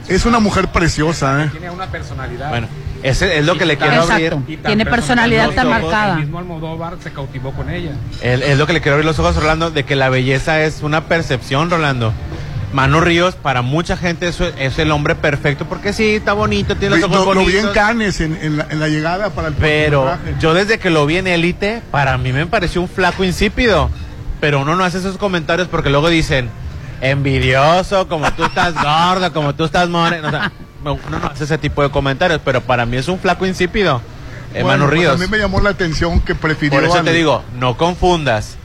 Es 0.08 0.24
una 0.26 0.38
mujer 0.40 0.68
preciosa, 0.68 1.44
¿eh? 1.44 1.48
Tiene 1.50 1.70
una 1.70 1.86
personalidad. 1.86 2.50
Bueno, 2.50 2.68
ese 3.02 3.38
es 3.38 3.44
lo 3.46 3.56
que 3.56 3.64
le 3.66 3.76
quiero 3.76 3.94
Exacto. 4.02 4.36
abrir. 4.36 4.36
Y 4.48 4.56
Tiene 4.58 4.86
personalidad 4.86 5.50
tan 5.50 5.68
marcada. 5.68 6.14
El 6.14 6.20
mismo 6.20 6.38
Almodóvar 6.38 6.94
se 7.02 7.12
cautivó 7.12 7.52
con 7.52 7.68
ella. 7.70 7.92
El- 8.22 8.42
es 8.42 8.56
lo 8.58 8.66
que 8.66 8.72
le 8.72 8.80
quiero 8.80 8.94
abrir 8.94 9.06
los 9.06 9.18
ojos, 9.18 9.36
Rolando, 9.36 9.70
de 9.70 9.84
que 9.84 9.96
la 9.96 10.08
belleza 10.08 10.62
es 10.62 10.82
una 10.82 11.04
percepción, 11.04 11.70
Rolando. 11.70 12.12
Manu 12.72 13.02
Ríos, 13.02 13.34
para 13.34 13.60
mucha 13.60 13.98
gente, 13.98 14.26
eso 14.28 14.46
es 14.58 14.78
el 14.78 14.92
hombre 14.92 15.14
perfecto, 15.14 15.66
porque 15.66 15.92
sí, 15.92 16.14
está 16.14 16.32
bonito, 16.32 16.74
tiene 16.74 16.96
los 16.96 17.10
Lo, 17.10 17.20
ojos 17.22 17.34
lo 17.34 17.40
vi 17.44 17.52
bonitos. 17.52 17.64
en 17.68 17.74
Cannes, 17.74 18.20
en, 18.22 18.38
en 18.40 18.56
la, 18.56 18.66
en 18.70 18.80
la 18.80 18.88
llegada 18.88 19.28
para 19.28 19.48
el 19.48 19.54
Pero 19.54 20.16
yo 20.40 20.54
desde 20.54 20.78
que 20.78 20.88
lo 20.88 21.04
vi 21.04 21.18
en 21.18 21.26
Élite, 21.26 21.82
para 21.90 22.16
mí 22.16 22.32
me 22.32 22.46
pareció 22.46 22.80
un 22.80 22.88
flaco 22.88 23.24
insípido. 23.24 23.90
Pero 24.40 24.60
uno 24.60 24.74
no 24.74 24.84
hace 24.84 24.98
esos 24.98 25.18
comentarios 25.18 25.68
porque 25.68 25.90
luego 25.90 26.08
dicen, 26.08 26.48
envidioso, 27.02 28.08
como 28.08 28.30
tú 28.32 28.44
estás 28.44 28.74
gordo, 28.74 29.32
como 29.32 29.54
tú 29.54 29.64
estás 29.64 29.88
moreno. 29.88 30.28
O 30.28 30.30
sea, 30.30 30.50
uno 30.84 31.18
no 31.20 31.26
hace 31.26 31.44
ese 31.44 31.58
tipo 31.58 31.82
de 31.82 31.90
comentarios, 31.90 32.40
pero 32.44 32.60
para 32.60 32.84
mí 32.86 32.96
es 32.96 33.08
un 33.08 33.18
flaco 33.18 33.46
insípido. 33.46 34.00
Eh, 34.54 34.62
Bueno, 34.62 34.68
Manu 34.68 34.84
pues 34.86 35.00
Ríos. 35.00 35.14
a 35.14 35.18
mí 35.18 35.26
me 35.30 35.38
llamó 35.38 35.60
la 35.60 35.70
atención 35.70 36.20
que 36.20 36.34
prefirió. 36.34 36.78
Por 36.78 36.84
eso 36.84 36.98
al- 36.98 37.04
te 37.04 37.12
digo, 37.12 37.42
no 37.58 37.76
confundas 37.76 38.56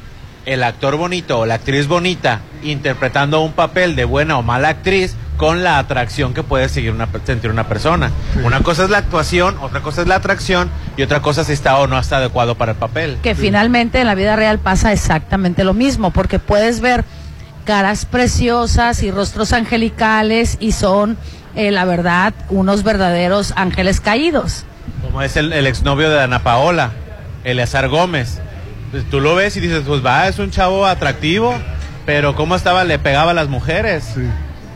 el 0.45 0.63
actor 0.63 0.95
bonito 0.97 1.39
o 1.39 1.45
la 1.45 1.55
actriz 1.55 1.87
bonita 1.87 2.39
interpretando 2.63 3.41
un 3.41 3.51
papel 3.53 3.95
de 3.95 4.05
buena 4.05 4.37
o 4.37 4.43
mala 4.43 4.69
actriz 4.69 5.15
con 5.37 5.63
la 5.63 5.77
atracción 5.77 6.33
que 6.33 6.41
puede 6.41 6.67
seguir 6.67 6.91
una, 6.91 7.07
sentir 7.25 7.51
una 7.51 7.67
persona. 7.67 8.11
Una 8.43 8.61
cosa 8.61 8.85
es 8.85 8.89
la 8.89 8.97
actuación, 8.97 9.55
otra 9.61 9.81
cosa 9.81 10.01
es 10.01 10.07
la 10.07 10.15
atracción 10.15 10.69
y 10.97 11.03
otra 11.03 11.21
cosa 11.21 11.41
es 11.41 11.47
si 11.47 11.53
está 11.53 11.77
o 11.77 11.85
no 11.87 11.99
está 11.99 12.17
adecuado 12.17 12.55
para 12.55 12.71
el 12.71 12.77
papel. 12.77 13.17
Que 13.21 13.35
finalmente 13.35 13.99
en 14.01 14.07
la 14.07 14.15
vida 14.15 14.35
real 14.35 14.57
pasa 14.57 14.91
exactamente 14.93 15.63
lo 15.63 15.73
mismo, 15.75 16.11
porque 16.11 16.39
puedes 16.39 16.79
ver 16.81 17.05
caras 17.65 18.05
preciosas 18.05 19.03
y 19.03 19.11
rostros 19.11 19.53
angelicales 19.53 20.57
y 20.59 20.71
son, 20.71 21.17
eh, 21.57 21.71
la 21.71 21.85
verdad, 21.85 22.33
unos 22.49 22.83
verdaderos 22.83 23.51
ángeles 23.55 23.99
caídos. 23.99 24.63
Como 25.01 25.21
es 25.21 25.35
el, 25.35 25.51
el 25.51 25.67
exnovio 25.67 26.09
de 26.09 26.21
Ana 26.21 26.43
Paola, 26.43 26.91
Eleazar 27.43 27.89
Gómez. 27.89 28.39
Pues 28.91 29.09
tú 29.09 29.19
lo 29.19 29.35
ves 29.35 29.57
y 29.57 29.59
dices, 29.59 29.83
pues 29.85 30.05
va, 30.05 30.27
es 30.27 30.39
un 30.39 30.51
chavo 30.51 30.85
atractivo, 30.85 31.53
pero 32.05 32.35
cómo 32.35 32.55
estaba, 32.55 32.83
le 32.83 32.99
pegaba 32.99 33.31
a 33.31 33.33
las 33.33 33.49
mujeres. 33.49 34.13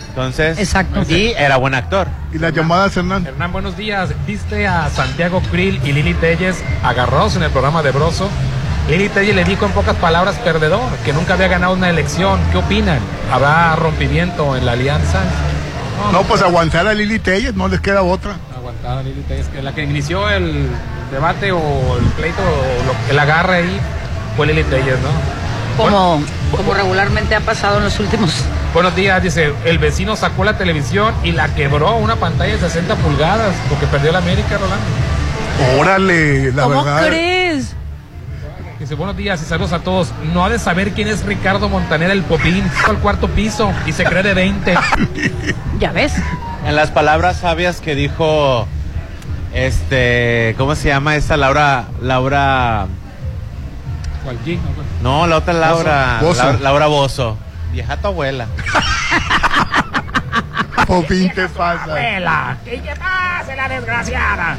Entonces, 0.09 0.59
Exacto. 0.59 1.03
y 1.07 1.27
era 1.37 1.55
buen 1.57 1.73
actor. 1.75 2.07
Y 2.33 2.39
las 2.39 2.53
llamadas, 2.53 2.97
Hernán. 2.97 3.25
Hernán, 3.25 3.53
buenos 3.53 3.77
días. 3.77 4.09
¿Viste 4.27 4.67
a 4.67 4.89
Santiago 4.89 5.41
Krill 5.51 5.79
y 5.85 5.93
Lili 5.93 6.13
Telles 6.15 6.61
agarrados 6.83 7.35
en 7.37 7.43
el 7.43 7.51
programa 7.51 7.81
de 7.83 7.91
Broso? 7.91 8.27
Lili 8.89 9.07
Telles 9.07 9.35
le 9.35 9.43
dijo 9.45 9.65
en 9.65 9.71
pocas 9.71 9.95
palabras 9.97 10.35
perdedor, 10.39 10.81
que 11.05 11.13
nunca 11.13 11.35
había 11.35 11.47
ganado 11.47 11.73
una 11.73 11.89
elección. 11.89 12.39
¿Qué 12.51 12.57
opinan? 12.57 12.99
¿Habrá 13.31 13.75
rompimiento 13.77 14.57
en 14.57 14.65
la 14.65 14.73
alianza? 14.73 15.21
No, 16.11 16.23
pues 16.23 16.41
aguantar 16.41 16.87
a 16.87 16.93
Lili 16.93 17.19
Telles, 17.19 17.55
no 17.55 17.67
les 17.67 17.79
queda 17.79 18.01
otra. 18.03 18.35
Aguantar 18.55 18.97
a 18.99 19.03
Lili 19.03 19.21
Telles, 19.21 19.47
que 19.47 19.61
la 19.61 19.73
que 19.73 19.83
inició 19.83 20.29
el 20.29 20.67
debate 21.11 21.51
o 21.51 21.59
el 21.97 22.05
pleito 22.17 22.41
o 22.41 22.85
lo, 22.85 23.11
el 23.11 23.19
agarre 23.19 23.55
ahí 23.57 23.79
fue 24.35 24.47
Lili 24.47 24.63
Telles, 24.63 24.97
¿no? 24.99 25.41
Como, 25.77 26.21
como 26.55 26.73
regularmente 26.73 27.33
ha 27.35 27.39
pasado 27.39 27.77
en 27.77 27.85
los 27.85 27.99
últimos. 27.99 28.43
Buenos 28.73 28.95
días, 28.95 29.21
dice, 29.23 29.53
el 29.65 29.77
vecino 29.79 30.15
sacó 30.15 30.43
la 30.43 30.57
televisión 30.57 31.13
y 31.23 31.31
la 31.31 31.53
quebró 31.55 31.95
una 31.95 32.17
pantalla 32.17 32.53
de 32.53 32.59
60 32.59 32.95
pulgadas 32.95 33.53
porque 33.69 33.85
perdió 33.87 34.11
la 34.11 34.19
América, 34.19 34.57
Rolando. 34.57 35.79
Órale, 35.79 36.51
la 36.53 36.63
¿Cómo 36.63 36.83
verdad. 36.83 37.07
crees? 37.07 37.75
Dice, 38.81 38.95
buenos 38.95 39.15
días 39.15 39.39
y 39.43 39.45
saludos 39.45 39.73
a 39.73 39.79
todos. 39.81 40.11
No 40.33 40.43
ha 40.43 40.49
de 40.49 40.57
saber 40.57 40.93
quién 40.93 41.07
es 41.07 41.23
Ricardo 41.23 41.69
Montaner 41.69 42.09
el 42.09 42.23
Popín. 42.23 42.67
Al 42.87 42.97
cuarto 42.97 43.27
piso 43.27 43.71
y 43.85 43.91
se 43.91 44.03
cree 44.03 44.23
de 44.23 44.33
20. 44.33 44.73
Ya 45.79 45.91
ves. 45.91 46.13
En 46.65 46.75
las 46.75 46.89
palabras 46.89 47.37
sabias 47.37 47.79
que 47.79 47.93
dijo, 47.93 48.67
este, 49.53 50.55
¿cómo 50.57 50.73
se 50.73 50.87
llama 50.87 51.15
esta 51.15 51.37
Laura? 51.37 51.85
Laura, 52.01 52.87
Cualquier. 54.23 54.57
no, 55.03 55.27
la 55.27 55.37
otra 55.37 55.53
Laura, 55.53 56.17
Bozo. 56.19 56.43
Laura, 56.43 56.59
Laura 56.59 56.87
Bozo. 56.87 57.37
Vieja 57.71 57.97
tu 57.97 58.07
abuela. 58.07 58.47
Popín, 60.87 61.31
te 61.33 61.47
pasa. 61.49 61.83
Abuela, 61.83 62.57
que 62.65 62.77
te 62.77 62.95
pase 62.95 63.55
la 63.55 63.69
desgraciada. 63.69 64.57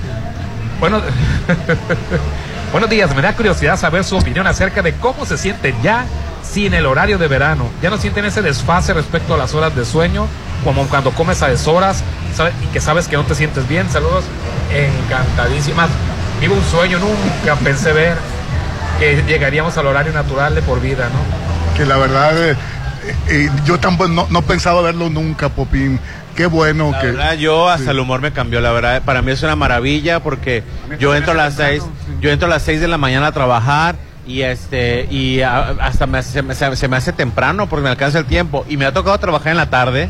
Bueno, 0.79 1.01
buenos 2.73 2.89
días, 2.89 3.15
me 3.15 3.21
da 3.21 3.37
curiosidad 3.37 3.79
saber 3.79 4.03
su 4.03 4.17
opinión 4.17 4.47
acerca 4.47 4.83
de 4.83 4.95
cómo 4.95 5.27
se 5.27 5.37
sienten 5.37 5.75
ya 5.83 6.07
sin 6.43 6.73
el 6.75 6.87
horario 6.87 7.19
de 7.19 7.29
verano. 7.29 7.69
¿Ya 7.83 7.91
no 7.91 7.99
sienten 7.99 8.25
ese 8.25 8.43
desfase 8.43 8.95
respecto 8.95 9.35
a 9.35 9.37
las 9.37 9.55
horas 9.55 9.77
de 9.77 9.85
sueño? 9.85 10.27
Como 10.65 10.87
cuando 10.89 11.11
comes 11.13 11.43
a 11.43 11.49
deshoras 11.49 12.03
¿sabe? 12.35 12.53
y 12.63 12.73
que 12.73 12.81
sabes 12.81 13.09
que 13.09 13.17
no 13.17 13.25
te 13.25 13.35
sientes 13.35 13.69
bien. 13.69 13.91
Saludos, 13.91 14.25
encantadísimas. 14.73 15.91
Vivo 16.41 16.55
un 16.55 16.65
sueño, 16.65 16.99
nunca 16.99 17.57
pensé 17.63 17.93
ver 17.93 18.17
que 18.99 19.23
llegaríamos 19.27 19.77
al 19.77 19.87
horario 19.87 20.13
natural 20.13 20.55
de 20.55 20.63
por 20.63 20.81
vida, 20.81 21.09
¿no? 21.09 21.77
Que 21.77 21.87
la 21.87 21.97
verdad, 21.99 22.51
eh, 22.51 22.57
eh, 23.29 23.51
yo 23.65 23.79
tampoco 23.79 24.09
no, 24.09 24.27
no 24.31 24.43
pensaba 24.43 24.81
verlo 24.81 25.11
nunca, 25.11 25.51
Popín. 25.51 26.01
Qué 26.37 26.47
bueno 26.47 26.91
La 26.93 27.01
que. 27.01 27.07
verdad, 27.09 27.35
yo 27.35 27.69
hasta 27.69 27.91
el 27.91 27.99
humor 28.01 28.21
me 28.21 28.33
cambió, 28.33 28.61
la 28.61 28.73
verdad. 28.73 29.03
Para 29.03 29.21
mí 29.23 29.31
es 29.33 29.43
una 29.43 29.57
maravilla 29.57 30.21
porque 30.23 30.63
yo 30.99 31.15
entro 31.15 31.33
a 31.33 31.37
las 31.37 31.55
seis, 31.55 31.83
yo 32.21 32.31
entro 32.31 32.47
a 32.47 32.51
las 32.51 32.63
seis 32.63 32.81
de 32.81 32.89
la 32.89 32.99
mañana 32.99 33.27
a 33.29 33.33
trabajar 33.33 33.97
y 34.27 34.43
este 34.43 35.07
y 35.11 35.41
a- 35.43 35.71
hasta 35.81 36.07
me, 36.07 36.19
hace- 36.19 36.31
se, 36.33 36.43
me, 36.43 36.77
se 36.77 36.89
me 36.89 36.97
hace 36.97 37.13
temprano 37.13 37.69
porque 37.69 37.83
me 37.85 37.91
alcanza 37.91 38.19
el 38.19 38.25
tiempo 38.25 38.65
y 38.69 38.77
me 38.77 38.87
ha 38.87 38.93
tocado 38.93 39.19
trabajar 39.19 39.49
en 39.51 39.57
la 39.59 39.69
tarde 39.69 40.09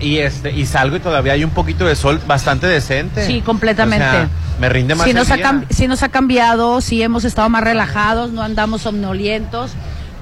y 0.00 0.18
este 0.18 0.52
y 0.52 0.64
salgo 0.64 0.96
y 0.96 1.00
todavía 1.00 1.32
hay 1.32 1.42
un 1.44 1.50
poquito 1.50 1.84
de 1.84 1.96
sol 1.96 2.20
bastante 2.26 2.66
decente. 2.66 3.26
Sí, 3.26 3.40
completamente. 3.42 4.06
O 4.06 4.10
sea, 4.12 4.28
me 4.60 4.68
rinde 4.68 4.94
más 4.94 5.06
el 5.08 5.14
nos, 5.16 5.30
ha 5.30 5.36
día. 5.36 5.44
cam- 5.50 5.64
sí 5.70 5.88
nos 5.88 6.02
ha 6.02 6.08
cambiado, 6.08 6.80
sí 6.80 7.02
hemos 7.02 7.24
estado 7.24 7.48
más 7.48 7.64
relajados, 7.64 8.30
no 8.30 8.42
andamos 8.42 8.82
somnolientos. 8.82 9.72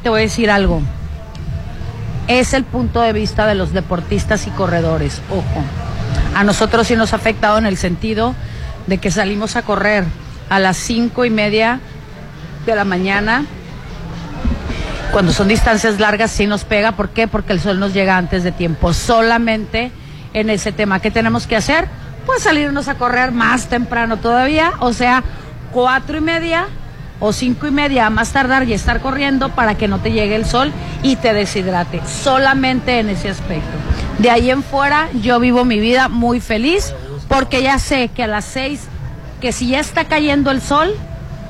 Te 0.03 0.09
voy 0.09 0.21
a 0.21 0.23
decir 0.23 0.51
algo. 0.51 0.81
Es 2.29 2.55
el 2.55 2.65
punto 2.65 3.01
de 3.01 3.13
vista 3.13 3.47
de 3.47 3.55
los 3.55 3.73
deportistas 3.73 4.47
y 4.47 4.51
corredores. 4.51 5.21
Ojo. 5.31 5.65
A 6.35 6.45
nosotros 6.45 6.87
sí 6.87 6.97
nos 6.97 7.13
ha 7.13 7.17
afectado 7.17 7.59
en 7.59 7.67
el 7.67 7.77
sentido 7.77 8.35
de 8.87 8.99
que 8.99 9.11
salimos 9.11 9.57
a 9.57 9.63
correr 9.63 10.05
a 10.51 10.59
las 10.59 10.77
cinco 10.77 11.25
y 11.25 11.31
media 11.31 11.81
de 12.67 12.75
la 12.75 12.85
mañana. 12.85 13.47
Cuando 15.13 15.33
son 15.33 15.49
distancias 15.49 15.99
largas 15.99 16.31
sí 16.31 16.47
nos 16.47 16.65
pega. 16.65 16.93
¿Por 16.93 17.11
qué? 17.11 17.29
Porque 17.29 17.53
el 17.53 17.61
sol 17.61 17.79
nos 17.79 17.95
llega 17.95 18.17
antes 18.17 18.43
de 18.45 18.53
tiempo. 18.53 18.93
Solamente 18.93 19.93
en 20.35 20.51
ese 20.51 20.73
tema. 20.73 21.01
¿Qué 21.01 21.11
tenemos 21.11 21.47
que 21.47 21.57
hacer? 21.57 21.89
Pues 22.27 22.43
salirnos 22.43 22.89
a 22.89 22.97
correr 22.97 23.33
más 23.33 23.69
temprano 23.69 24.19
todavía. 24.19 24.73
O 24.81 24.93
sea, 24.93 25.23
cuatro 25.73 26.19
y 26.19 26.21
media 26.21 26.67
o 27.21 27.33
cinco 27.33 27.67
y 27.67 27.71
media 27.71 28.07
a 28.07 28.11
más 28.11 28.33
tardar 28.33 28.69
y 28.69 28.73
estar 28.73 29.01
corriendo 29.01 29.49
para 29.51 29.75
que 29.77 29.89
no 29.89 29.99
te 30.01 30.13
llegue 30.13 30.37
el 30.37 30.45
sol 30.45 30.73
y 31.03 31.17
te 31.17 31.33
deshidrate. 31.33 32.01
Solamente 32.07 32.99
en 33.01 33.09
ese 33.09 33.31
aspecto. 33.31 33.71
De 34.19 34.31
ahí 34.31 34.51
en 34.51 34.63
fuera 34.63 35.09
yo 35.23 35.41
vivo 35.41 35.65
mi 35.65 35.79
vida 35.81 36.09
muy 36.09 36.41
feliz 36.41 36.93
porque 37.29 37.63
ya 37.63 37.79
sé 37.79 38.09
que 38.15 38.23
a 38.23 38.27
las 38.27 38.45
seis, 38.45 38.83
que 39.41 39.53
si 39.53 39.69
ya 39.69 39.81
está 39.81 40.05
cayendo 40.05 40.51
el 40.51 40.61
sol, 40.61 40.95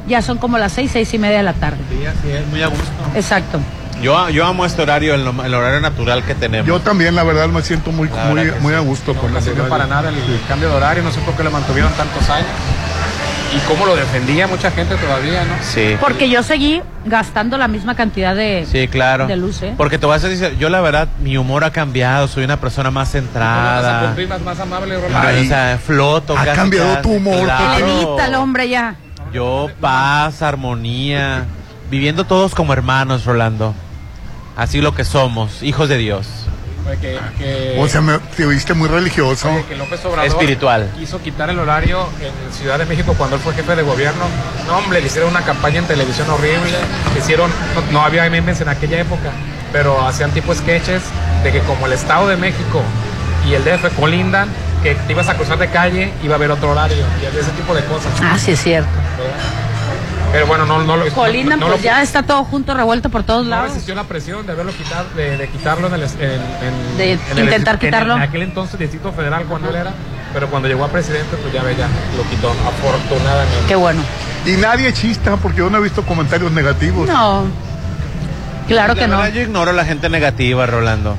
ya 0.08 0.22
son 0.22 0.38
como 0.38 0.56
las 0.58 0.72
seis, 0.72 0.90
seis 0.92 1.12
y 1.14 1.18
media 1.18 1.38
de 1.38 1.42
la 1.42 1.52
tarde. 1.52 1.78
Sí, 1.90 2.06
así 2.06 2.30
es, 2.30 2.46
muy 2.46 2.62
a 2.62 2.68
gusto. 2.68 2.84
Exacto. 3.14 3.60
Yo, 4.02 4.28
yo 4.28 4.44
amo 4.44 4.66
este 4.66 4.82
horario, 4.82 5.14
el, 5.14 5.22
el 5.22 5.54
horario 5.54 5.80
natural 5.80 6.22
que 6.22 6.34
tenemos. 6.34 6.66
Yo 6.68 6.80
también, 6.80 7.14
la 7.14 7.24
verdad, 7.24 7.48
me 7.48 7.62
siento 7.62 7.92
muy, 7.92 8.08
muy, 8.30 8.42
sí. 8.44 8.74
a 8.74 8.80
gusto 8.80 9.14
No 9.14 9.20
con 9.20 9.30
sirvió 9.34 9.64
horario. 9.64 9.68
para 9.70 9.86
nada 9.86 10.10
el, 10.10 10.16
el 10.16 10.40
cambio 10.46 10.68
de 10.68 10.74
horario, 10.76 11.02
no 11.02 11.10
sé 11.10 11.20
por 11.20 11.34
qué 11.34 11.42
lo 11.42 11.50
mantuvieron 11.50 11.90
tantos 11.94 12.28
años. 12.28 12.46
Y 13.54 13.58
cómo 13.68 13.86
lo 13.86 13.94
defendía 13.96 14.46
mucha 14.46 14.70
gente 14.70 14.96
todavía, 14.96 15.44
¿no? 15.44 15.54
Sí. 15.62 15.96
Porque 16.00 16.28
yo 16.28 16.42
seguí 16.42 16.82
gastando 17.04 17.56
la 17.58 17.68
misma 17.68 17.94
cantidad 17.94 18.34
de, 18.34 18.66
Sí, 18.70 18.88
claro. 18.88 19.26
de 19.26 19.36
luz, 19.36 19.62
¿eh? 19.62 19.74
Porque 19.76 19.98
te 19.98 20.06
vas 20.06 20.24
a 20.24 20.28
decir, 20.28 20.56
yo 20.58 20.68
la 20.68 20.80
verdad, 20.80 21.08
mi 21.20 21.36
humor 21.36 21.64
ha 21.64 21.70
cambiado, 21.70 22.26
soy 22.28 22.44
una 22.44 22.58
persona 22.60 22.90
más 22.90 23.12
centrada. 23.12 24.14
Más, 24.28 24.40
más 24.42 24.60
amable, 24.60 24.96
Ay, 25.14 25.44
o 25.44 25.48
sea, 25.48 25.78
floto. 25.84 26.36
ha 26.36 26.44
casi, 26.44 26.56
cambiado 26.56 26.88
casi, 26.90 27.02
tu 27.02 27.12
humor, 27.14 27.44
claro. 27.44 27.86
Elenita, 27.86 28.26
el 28.26 28.34
hombre 28.34 28.68
ya. 28.68 28.96
Yo, 29.32 29.68
paz, 29.80 30.42
armonía, 30.42 31.44
viviendo 31.90 32.24
todos 32.24 32.54
como 32.54 32.72
hermanos, 32.72 33.24
Rolando. 33.24 33.74
Así 34.56 34.80
lo 34.80 34.94
que 34.94 35.04
somos, 35.04 35.62
hijos 35.62 35.88
de 35.88 35.98
Dios. 35.98 36.45
Que, 37.00 37.18
que- 37.38 37.76
O 37.78 37.88
sea, 37.88 38.00
me, 38.00 38.18
te 38.36 38.46
viste 38.46 38.72
muy 38.74 38.88
religioso. 38.88 39.50
oye, 39.50 39.64
que 39.68 39.76
López 39.76 40.04
Obrador 40.04 40.26
Espiritual. 40.26 40.90
quiso 40.96 41.20
quitar 41.20 41.50
el 41.50 41.58
horario 41.58 42.06
en 42.20 42.52
Ciudad 42.52 42.78
de 42.78 42.84
México 42.86 43.14
cuando 43.18 43.36
él 43.36 43.42
fue 43.42 43.52
jefe 43.54 43.74
de 43.76 43.82
gobierno. 43.82 44.24
No, 44.66 44.78
hombre, 44.78 45.00
le 45.00 45.06
hicieron 45.06 45.30
una 45.30 45.42
campaña 45.42 45.78
en 45.80 45.86
televisión 45.86 46.28
horrible. 46.30 46.76
Hicieron, 47.18 47.50
no, 47.74 47.92
no 47.92 48.00
había 48.04 48.28
memes 48.30 48.60
en 48.60 48.68
aquella 48.68 49.00
época, 49.00 49.30
pero 49.72 50.06
hacían 50.06 50.30
tipo 50.30 50.54
sketches 50.54 51.02
de 51.42 51.52
que 51.52 51.60
como 51.60 51.86
el 51.86 51.92
Estado 51.92 52.28
de 52.28 52.36
México 52.36 52.82
y 53.48 53.54
el 53.54 53.64
DF 53.64 53.90
colindan, 53.98 54.48
que 54.82 54.94
te 54.94 55.12
ibas 55.12 55.28
a 55.28 55.34
cruzar 55.34 55.58
de 55.58 55.68
calle, 55.68 56.12
iba 56.22 56.34
a 56.34 56.36
haber 56.36 56.50
otro 56.50 56.70
horario 56.70 57.04
y 57.20 57.26
ese 57.38 57.50
tipo 57.52 57.74
de 57.74 57.84
cosas. 57.84 58.12
Ah, 58.22 58.38
sí 58.38 58.52
es 58.52 58.62
cierto. 58.62 58.88
Pero 60.36 60.46
bueno, 60.48 60.66
no, 60.66 60.82
no 60.82 60.96
lo 60.98 61.08
Colindan, 61.14 61.58
no, 61.58 61.66
no 61.66 61.72
pues 61.72 61.82
lo- 61.82 61.90
ya 61.90 62.02
está 62.02 62.22
todo 62.22 62.44
junto, 62.44 62.74
revuelto 62.74 63.08
por 63.08 63.22
todos 63.22 63.44
no 63.44 63.50
lados. 63.50 63.68
resistió 63.70 63.94
la 63.94 64.04
presión 64.04 64.44
de 64.46 64.52
haberlo 64.52 64.70
quitado, 64.72 65.06
de, 65.16 65.38
de 65.38 65.48
quitarlo 65.48 65.86
en 65.88 65.94
el, 65.94 66.02
es- 66.02 66.14
en, 66.14 66.30
en- 66.30 66.96
De 66.98 67.12
en 67.12 67.38
intentar 67.38 67.74
en- 67.76 67.80
quitarlo. 67.80 68.16
En, 68.16 68.22
aquel 68.22 68.42
entonces 68.42 68.78
Distrito 68.78 69.12
Federal 69.12 69.44
cuando 69.46 69.70
él 69.70 69.76
era, 69.76 69.92
pero 70.34 70.48
cuando 70.48 70.68
llegó 70.68 70.84
a 70.84 70.88
presidente, 70.88 71.36
pues 71.40 71.54
ya 71.54 71.62
ve, 71.62 71.74
ya 71.74 71.88
lo 72.16 72.22
quitó, 72.28 72.50
afortunadamente. 72.50 73.64
Qué 73.66 73.76
bueno. 73.76 74.02
Y 74.44 74.52
nadie 74.58 74.92
chista 74.92 75.36
porque 75.36 75.58
yo 75.58 75.70
no 75.70 75.78
he 75.78 75.82
visto 75.82 76.02
comentarios 76.02 76.52
negativos. 76.52 77.08
No. 77.08 77.44
Claro 78.68 78.94
La 78.94 79.00
que 79.00 79.08
no. 79.08 79.28
yo 79.28 79.40
ignoro 79.40 79.72
la 79.72 79.84
gente 79.86 80.08
negativa, 80.10 80.66
Rolando. 80.66 81.16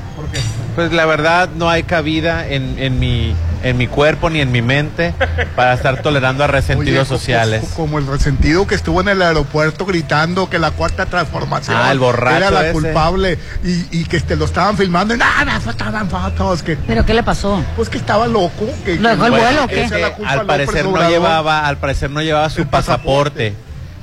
Pues 0.76 0.92
la 0.92 1.06
verdad 1.06 1.48
no 1.56 1.68
hay 1.68 1.82
cabida 1.82 2.46
en, 2.46 2.76
en 2.78 3.00
mi 3.00 3.34
en 3.62 3.76
mi 3.76 3.86
cuerpo 3.86 4.30
ni 4.30 4.40
en 4.40 4.52
mi 4.52 4.62
mente 4.62 5.14
para 5.56 5.74
estar 5.74 6.00
tolerando 6.02 6.44
a 6.44 6.46
resentidos 6.46 7.08
Oye, 7.10 7.18
sociales. 7.18 7.64
co- 7.70 7.74
Como 7.82 7.98
el 7.98 8.06
resentido 8.06 8.66
que 8.66 8.74
estuvo 8.74 9.00
en 9.00 9.08
el 9.08 9.20
aeropuerto 9.22 9.84
gritando 9.86 10.48
que 10.48 10.58
la 10.58 10.70
cuarta 10.70 11.06
transformación 11.06 11.76
Ah, 11.78 11.90
el 11.92 11.98
borracho 11.98 12.36
era 12.36 12.50
la 12.50 12.62
ese. 12.64 12.72
culpable 12.72 13.38
y, 13.64 13.86
y 14.00 14.04
que 14.04 14.20
te 14.20 14.36
lo 14.36 14.44
estaban 14.44 14.76
filmando 14.76 15.14
y 15.14 15.18
nada, 15.18 15.56
estaban 15.58 16.08
fotos. 16.08 16.62
Que, 16.62 16.76
¿Pero 16.76 17.04
qué 17.04 17.14
le 17.14 17.22
pasó? 17.22 17.62
pues 17.76 17.88
que 17.88 17.98
estaba 17.98 18.26
loco. 18.26 18.66
Que, 18.84 18.96
¿Lo 18.96 19.08
dejó 19.08 19.26
el 19.26 19.32
que- 19.34 19.38
vuelo 19.40 19.64
o 19.64 19.68
qué? 19.68 19.88
Que 19.88 20.04
a 20.04 20.30
al 20.30 20.46
parecer 20.46 20.84
no 20.86 21.08
llevaba, 21.08 21.66
al 21.66 21.76
parecer 21.78 22.10
no 22.10 22.20
llevaba 22.22 22.48
su 22.50 22.64
pasaporte. 22.66 23.50
pasaporte. 23.50 23.54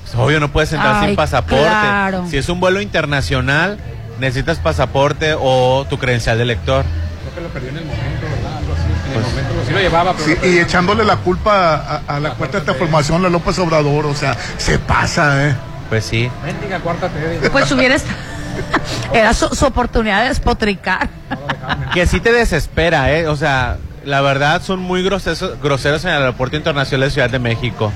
Pues, 0.04 0.16
obvio 0.16 0.40
no 0.40 0.52
puedes 0.52 0.72
entrar 0.74 0.96
Ay, 0.98 1.08
sin 1.08 1.16
pasaporte. 1.16 1.64
claro. 1.66 2.26
Si 2.30 2.38
es 2.38 2.48
un 2.50 2.60
vuelo 2.60 2.80
internacional, 2.82 3.80
necesitas 4.20 4.60
pasaporte 4.60 5.36
o 5.40 5.86
tu 5.90 5.98
credencial 5.98 6.38
de 6.38 6.46
lector. 6.46 6.86
Creo 6.86 7.36
que 7.36 7.42
lo 7.42 7.48
perdió 7.50 7.70
en 7.72 7.78
el 7.78 7.86
momento, 7.86 8.28
momento 9.30 9.54
sí 9.68 9.74
lo 9.74 9.80
llevaba, 9.80 10.14
pero 10.14 10.26
Sí, 10.26 10.36
lo 10.42 10.48
y 10.48 10.60
echándole 10.60 11.04
la 11.04 11.18
culpa 11.18 11.76
a, 12.08 12.16
a 12.16 12.20
la 12.20 12.32
cuarta 12.32 12.62
transformación 12.62 13.26
a 13.26 13.30
López 13.30 13.58
Obrador, 13.60 14.06
o 14.06 14.14
sea, 14.16 14.36
se 14.58 14.80
pasa, 14.80 15.48
¿eh? 15.50 15.56
Pues 15.90 16.06
sí. 16.06 16.30
Mendiga 16.44 16.80
cuarta 16.80 17.10
Pues 17.52 17.72
hubiera 17.72 17.96
estado. 17.96 18.18
Era 19.14 19.34
su, 19.34 19.50
su 19.50 19.66
oportunidad 19.66 20.24
de 20.24 20.30
despotricar. 20.30 21.10
Que 21.94 22.06
sí 22.08 22.20
te 22.20 22.32
desespera, 22.32 23.12
¿eh? 23.14 23.28
O 23.28 23.36
sea, 23.36 23.78
la 24.04 24.22
verdad 24.22 24.62
son 24.62 24.80
muy 24.80 25.02
groseros, 25.04 25.60
groseros 25.62 26.04
en 26.06 26.12
el 26.12 26.18
aeropuerto 26.18 26.56
internacional 26.58 27.08
de 27.10 27.14
Ciudad 27.14 27.30
de 27.30 27.40
México. 27.40 27.92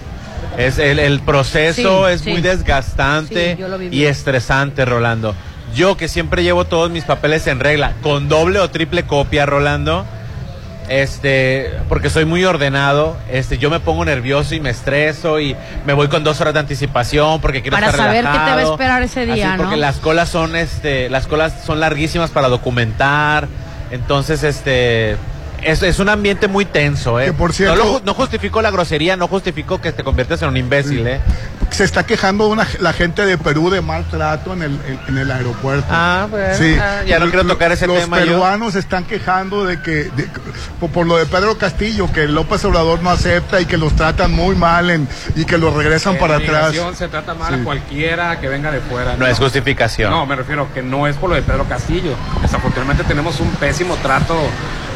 Es 0.58 0.78
el, 0.80 1.00
el 1.00 1.20
proceso 1.20 2.08
Sí, 2.08 2.14
es 2.14 2.22
sí. 2.22 2.32
muy 2.32 2.42
desgastante 2.42 3.58
Sí, 3.58 3.88
y 3.92 4.06
estresante, 4.06 4.86
Rolando. 4.86 5.36
Yo 5.76 5.98
que 5.98 6.08
siempre 6.08 6.44
llevo 6.44 6.66
todos 6.66 6.90
mis 6.90 7.04
papeles 7.04 7.46
en 7.48 7.60
regla, 7.60 7.94
con 8.02 8.28
doble 8.30 8.60
o 8.60 8.70
triple 8.70 9.04
copia, 9.04 9.46
Rolando, 9.46 10.06
este, 10.90 11.72
porque 11.88 12.10
soy 12.10 12.26
muy 12.26 12.44
ordenado, 12.46 13.16
este, 13.32 13.58
yo 13.58 13.70
me 13.70 13.80
pongo 13.80 14.04
nervioso 14.06 14.56
y 14.56 14.60
me 14.60 14.70
estreso 14.72 15.40
y 15.40 15.56
me 15.86 15.94
voy 15.94 16.08
con 16.08 16.24
dos 16.24 16.42
horas 16.42 16.54
de 16.56 16.60
anticipación 16.62 17.40
porque 17.42 17.62
quiero 17.62 17.78
Para 17.78 17.88
estar 17.92 18.06
saber 18.08 18.26
qué 18.26 18.32
te 18.32 18.38
va 18.38 18.44
a 18.44 18.46
relajado. 18.50 18.74
esperar 18.74 19.02
ese 19.04 19.26
día, 19.26 19.50
Así, 19.54 19.58
porque 19.62 19.78
las 19.78 19.98
colas 19.98 20.30
son, 20.30 20.56
este, 20.56 21.10
las 21.10 21.28
colas 21.28 21.54
son 21.66 21.80
larguísimas 21.80 22.32
para 22.32 22.48
documentar, 22.50 23.48
entonces, 23.92 24.44
este, 24.44 25.16
Es, 25.62 25.84
es 25.84 26.00
un 26.00 26.08
ambiente 26.08 26.48
muy 26.48 26.64
tenso, 26.64 27.20
¿eh? 27.20 27.26
Que, 27.26 27.34
por 27.34 27.52
cierto- 27.54 27.76
no, 27.76 27.92
lo 27.94 28.02
no 28.06 28.14
justificó 28.14 28.62
la 28.62 28.72
grosería, 28.72 29.18
no 29.18 29.28
justificó 29.28 29.82
que 29.82 29.92
te 29.92 30.04
conviertas 30.06 30.42
en 30.42 30.48
un 30.50 30.56
imbécil, 30.58 31.06
¿eh? 31.06 31.20
Se 31.72 31.84
está 31.84 32.06
quejando 32.06 32.48
una, 32.48 32.68
la 32.80 32.94
gente 32.94 33.26
de 33.26 33.38
Perú 33.38 33.70
de 33.70 33.82
maltrato 33.82 34.54
en 34.54 34.64
el, 34.64 34.72
en, 34.88 35.00
en 35.08 35.18
el 35.18 35.32
aeropuerto. 35.32 35.86
Ah, 35.90 36.28
bueno, 36.30 36.48
ah, 36.82 37.04
ya 37.06 37.20
no 37.20 37.28
quiero 37.30 37.46
tocar 37.46 37.72
ese 37.72 37.88
los 37.88 38.00
tema 38.00 38.20
yo. 38.20 38.26
peruanos 38.26 38.74
se 38.74 38.80
están 38.80 39.06
quejando 39.06 39.66
de 39.66 39.82
que, 39.82 40.10
de- 40.16 40.28
por, 40.80 40.90
por 40.90 41.06
lo 41.08 41.18
de 41.18 41.26
Pedro 41.26 41.58
Castillo, 41.58 42.12
que 42.12 42.28
López 42.28 42.64
Obrador 42.66 43.02
no 43.04 43.10
acepta 43.12 43.62
y 43.62 43.66
que 43.66 43.78
los 43.78 43.96
tratan 43.96 44.32
muy 44.34 44.56
mal 44.56 44.90
en- 44.90 45.08
y 45.36 45.46
que 45.46 45.58
los 45.58 45.74
regresan 45.74 46.14
En 46.16 46.20
para 46.20 46.38
atrás. 46.38 46.76
se 46.98 47.08
trata 47.08 47.34
mal 47.34 47.54
Sí. 47.54 47.62
a 47.62 47.64
cualquiera 47.64 48.40
que 48.40 48.48
venga 48.50 48.72
de 48.72 48.80
fuera. 48.82 49.16
No 49.16 49.26
es 49.28 49.38
justificación. 49.38 50.12
No, 50.12 50.26
me 50.26 50.36
refiero 50.36 50.68
que 50.74 50.82
no 50.82 51.08
es 51.08 51.16
por 51.16 51.30
lo 51.30 51.36
de 51.36 51.42
Pedro 51.44 51.66
Castillo. 51.66 52.16
Desafortunadamente 52.42 53.04
tenemos 53.04 53.40
un 53.40 53.50
pésimo 53.52 53.96
trato 53.98 54.36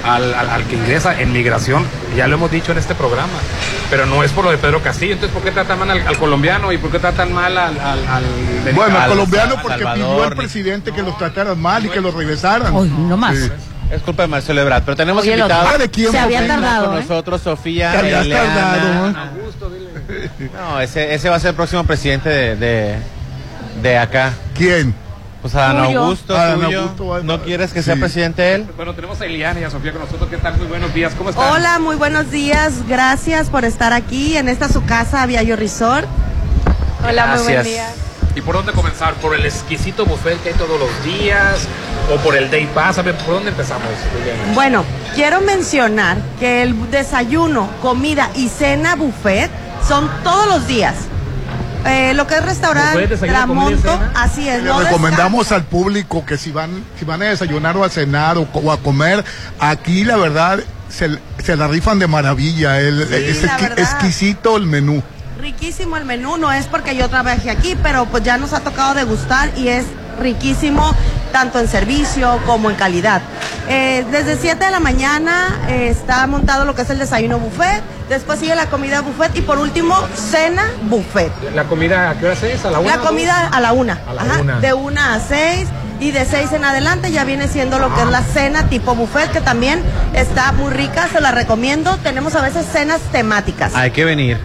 al, 0.03 0.33
al- 0.33 0.49
al 0.49 0.63
que 0.65 0.75
ingresa 0.75 1.19
en 1.19 1.31
migración. 1.31 1.85
Ya 2.15 2.27
lo 2.27 2.35
hemos 2.35 2.51
dicho 2.51 2.71
en 2.71 2.77
este 2.77 2.95
programa. 2.95 3.31
Pero 3.89 4.05
no 4.05 4.23
es 4.23 4.31
por 4.31 4.43
lo 4.45 4.51
de 4.51 4.57
Pedro 4.57 4.81
Castillo. 4.81 5.13
Entonces, 5.13 5.33
¿por 5.33 5.43
qué 5.43 5.51
tratan 5.51 5.79
mal 5.79 5.91
al, 5.91 6.07
al 6.07 6.17
colombiano 6.17 6.71
y 6.71 6.77
por 6.77 6.89
qué 6.91 6.99
tratan 6.99 7.31
mal 7.33 7.57
al, 7.57 7.79
al, 7.79 7.99
al 8.07 8.23
Bueno, 8.73 8.97
al- 8.97 9.03
el 9.03 9.09
colombiano 9.09 9.55
porque 9.61 9.85
pidió 9.93 10.23
al 10.23 10.29
ni- 10.31 10.35
presidente 10.35 10.91
que 10.91 11.01
los 11.01 11.17
trataran 11.17 11.59
mal 11.59 11.85
y 11.85 11.89
que 11.89 12.01
los 12.01 12.13
regresaran. 12.13 12.73
no 13.09 13.17
más. 13.17 13.37
Sí. 13.37 13.49
Es 13.91 14.01
culpa 14.01 14.23
de 14.23 14.27
Marcelo 14.29 14.59
Ebrard, 14.61 14.81
pero 14.83 14.95
tenemos 14.97 15.21
Oye, 15.21 15.33
invitado 15.37 15.77
¿de 15.77 15.89
quién, 15.89 16.09
Se 16.11 16.17
había 16.17 16.47
tardado, 16.47 16.85
con 16.87 16.97
¿eh? 16.97 17.01
nosotros 17.01 17.41
Sofía 17.41 17.99
Eleana. 17.99 19.13
tardado. 19.13 19.13
No, 20.53 20.79
ese, 20.81 21.13
ese 21.13 21.29
va 21.29 21.35
a 21.35 21.39
ser 21.39 21.49
el 21.51 21.55
próximo 21.55 21.83
presidente 21.83 22.29
de, 22.29 22.55
de, 22.55 22.95
de 23.83 23.97
acá. 23.97 24.33
¿Quién? 24.55 24.95
Pues 25.43 25.53
Adán 25.55 25.85
Tuyo. 25.87 26.03
Augusto, 26.03 26.35
Adán 26.37 26.61
tuyo. 26.61 26.79
Augusto 26.81 27.07
va- 27.07 27.19
¿No 27.21 27.41
quieres 27.43 27.71
que 27.73 27.83
sea 27.83 27.95
sí. 27.95 27.99
presidente 27.99 28.55
él? 28.55 28.65
Bueno, 28.77 28.93
tenemos 28.95 29.19
a 29.21 29.25
Eliana 29.25 29.59
y 29.59 29.63
a 29.65 29.69
Sofía 29.69 29.91
con 29.91 30.01
nosotros. 30.01 30.29
¿Qué 30.29 30.37
tal? 30.37 30.57
Muy 30.57 30.67
buenos 30.67 30.93
días. 30.93 31.13
¿Cómo 31.17 31.29
están? 31.31 31.51
Hola, 31.51 31.79
muy 31.79 31.97
buenos 31.97 32.31
días. 32.31 32.87
Gracias 32.87 33.49
por 33.49 33.65
estar 33.65 33.91
aquí 33.93 34.37
en 34.37 34.47
esta 34.47 34.69
su 34.69 34.85
casa, 34.85 35.25
Viallo 35.25 35.55
Resort. 35.57 36.07
Hola, 37.07 37.27
muy 37.27 37.39
buen 37.43 37.53
Gracias. 37.55 37.65
día. 37.65 37.87
¿Y 38.35 38.41
por 38.41 38.55
dónde 38.55 38.71
comenzar? 38.71 39.13
¿Por 39.15 39.35
el 39.35 39.45
exquisito 39.45 40.05
buffet 40.05 40.41
que 40.41 40.49
hay 40.49 40.55
todos 40.55 40.79
los 40.79 41.03
días? 41.03 41.67
¿O 42.11 42.15
por 42.23 42.35
el 42.35 42.49
Day 42.49 42.65
Pass? 42.73 42.97
A 42.97 43.01
ver, 43.03 43.15
¿por 43.17 43.35
dónde 43.35 43.49
empezamos, 43.51 43.85
Eliana? 44.21 44.53
Bueno, 44.53 44.85
quiero 45.13 45.41
mencionar 45.41 46.17
que 46.39 46.63
el 46.63 46.89
desayuno, 46.89 47.69
comida 47.81 48.29
y 48.35 48.47
cena 48.47 48.95
buffet 48.95 49.51
son 49.87 50.09
todos 50.23 50.47
los 50.47 50.65
días. 50.67 50.95
Eh, 51.85 52.13
lo 52.13 52.25
que 52.27 52.35
es 52.35 52.45
restaurante 52.45 52.93
¿Buffet, 52.93 53.09
desayuno, 53.09 53.47
comida 53.47 53.71
y 53.71 53.75
Tramonto, 53.75 54.11
así 54.15 54.47
es. 54.47 54.63
Le 54.63 54.69
no 54.69 54.79
recomendamos 54.79 55.51
al 55.51 55.63
público 55.63 56.25
que 56.25 56.37
si 56.37 56.51
van, 56.51 56.83
si 56.97 57.05
van 57.05 57.21
a 57.21 57.25
desayunar 57.25 57.75
o 57.77 57.83
a 57.83 57.89
cenar 57.89 58.37
o, 58.37 58.71
a 58.71 58.77
comer, 58.77 59.23
aquí 59.59 60.05
la 60.05 60.15
verdad 60.17 60.59
se, 60.89 61.19
se 61.43 61.55
la 61.57 61.67
rifan 61.67 61.99
de 61.99 62.07
maravilla. 62.07 62.79
El, 62.79 63.05
Sí, 63.07 63.13
es 63.15 63.43
exqui- 63.43 63.73
exquisito 63.79 64.55
el 64.57 64.65
menú. 64.65 65.03
Riquísimo 65.41 65.97
el 65.97 66.05
menú, 66.05 66.37
no 66.37 66.51
es 66.53 66.67
porque 66.67 66.95
yo 66.95 67.09
trabajé 67.09 67.49
aquí, 67.49 67.75
pero 67.83 68.05
pues 68.05 68.23
ya 68.23 68.37
nos 68.37 68.53
ha 68.53 68.61
tocado 68.61 68.93
degustar 68.93 69.49
y 69.57 69.67
es 69.67 69.83
riquísimo 70.19 70.93
tanto 71.31 71.59
en 71.59 71.67
servicio 71.67 72.39
como 72.45 72.69
en 72.69 72.75
calidad. 72.75 73.21
Eh, 73.67 74.05
desde 74.11 74.37
7 74.37 74.63
de 74.65 74.71
la 74.71 74.79
mañana 74.79 75.59
eh, 75.69 75.87
está 75.89 76.27
montado 76.27 76.65
lo 76.65 76.75
que 76.75 76.81
es 76.83 76.89
el 76.89 76.99
desayuno 76.99 77.39
buffet, 77.39 77.81
después 78.09 78.39
sigue 78.39 78.55
la 78.55 78.67
comida 78.67 79.01
buffet 79.01 79.35
y 79.37 79.41
por 79.41 79.57
último 79.57 79.95
cena 80.15 80.63
buffet. 80.83 81.31
¿La 81.55 81.63
comida 81.63 82.09
a 82.11 82.19
qué 82.19 82.25
hora 82.25 82.33
es? 82.41 82.65
¿A 82.65 82.71
la 82.71 82.79
una? 82.79 82.95
La 82.97 83.01
comida 83.01 83.47
a 83.47 83.59
la 83.61 83.71
una, 83.73 83.99
A 84.07 84.13
la 84.13 84.21
ajá, 84.21 84.41
una. 84.41 84.59
de 84.59 84.73
una 84.73 85.13
a 85.15 85.19
seis 85.19 85.67
y 85.99 86.11
de 86.11 86.25
seis 86.25 86.51
en 86.51 86.65
adelante 86.65 87.11
ya 87.11 87.23
viene 87.23 87.47
siendo 87.47 87.79
lo 87.79 87.93
que 87.95 88.01
es 88.01 88.07
la 88.09 88.21
cena 88.21 88.67
tipo 88.67 88.93
buffet 88.95 89.31
que 89.31 89.39
también 89.41 89.81
está 90.13 90.51
muy 90.51 90.71
rica, 90.71 91.07
se 91.11 91.21
la 91.21 91.31
recomiendo. 91.31 91.97
Tenemos 92.03 92.35
a 92.35 92.41
veces 92.41 92.65
cenas 92.71 92.99
temáticas. 93.11 93.73
Hay 93.75 93.91
que 93.91 94.03
venir. 94.03 94.37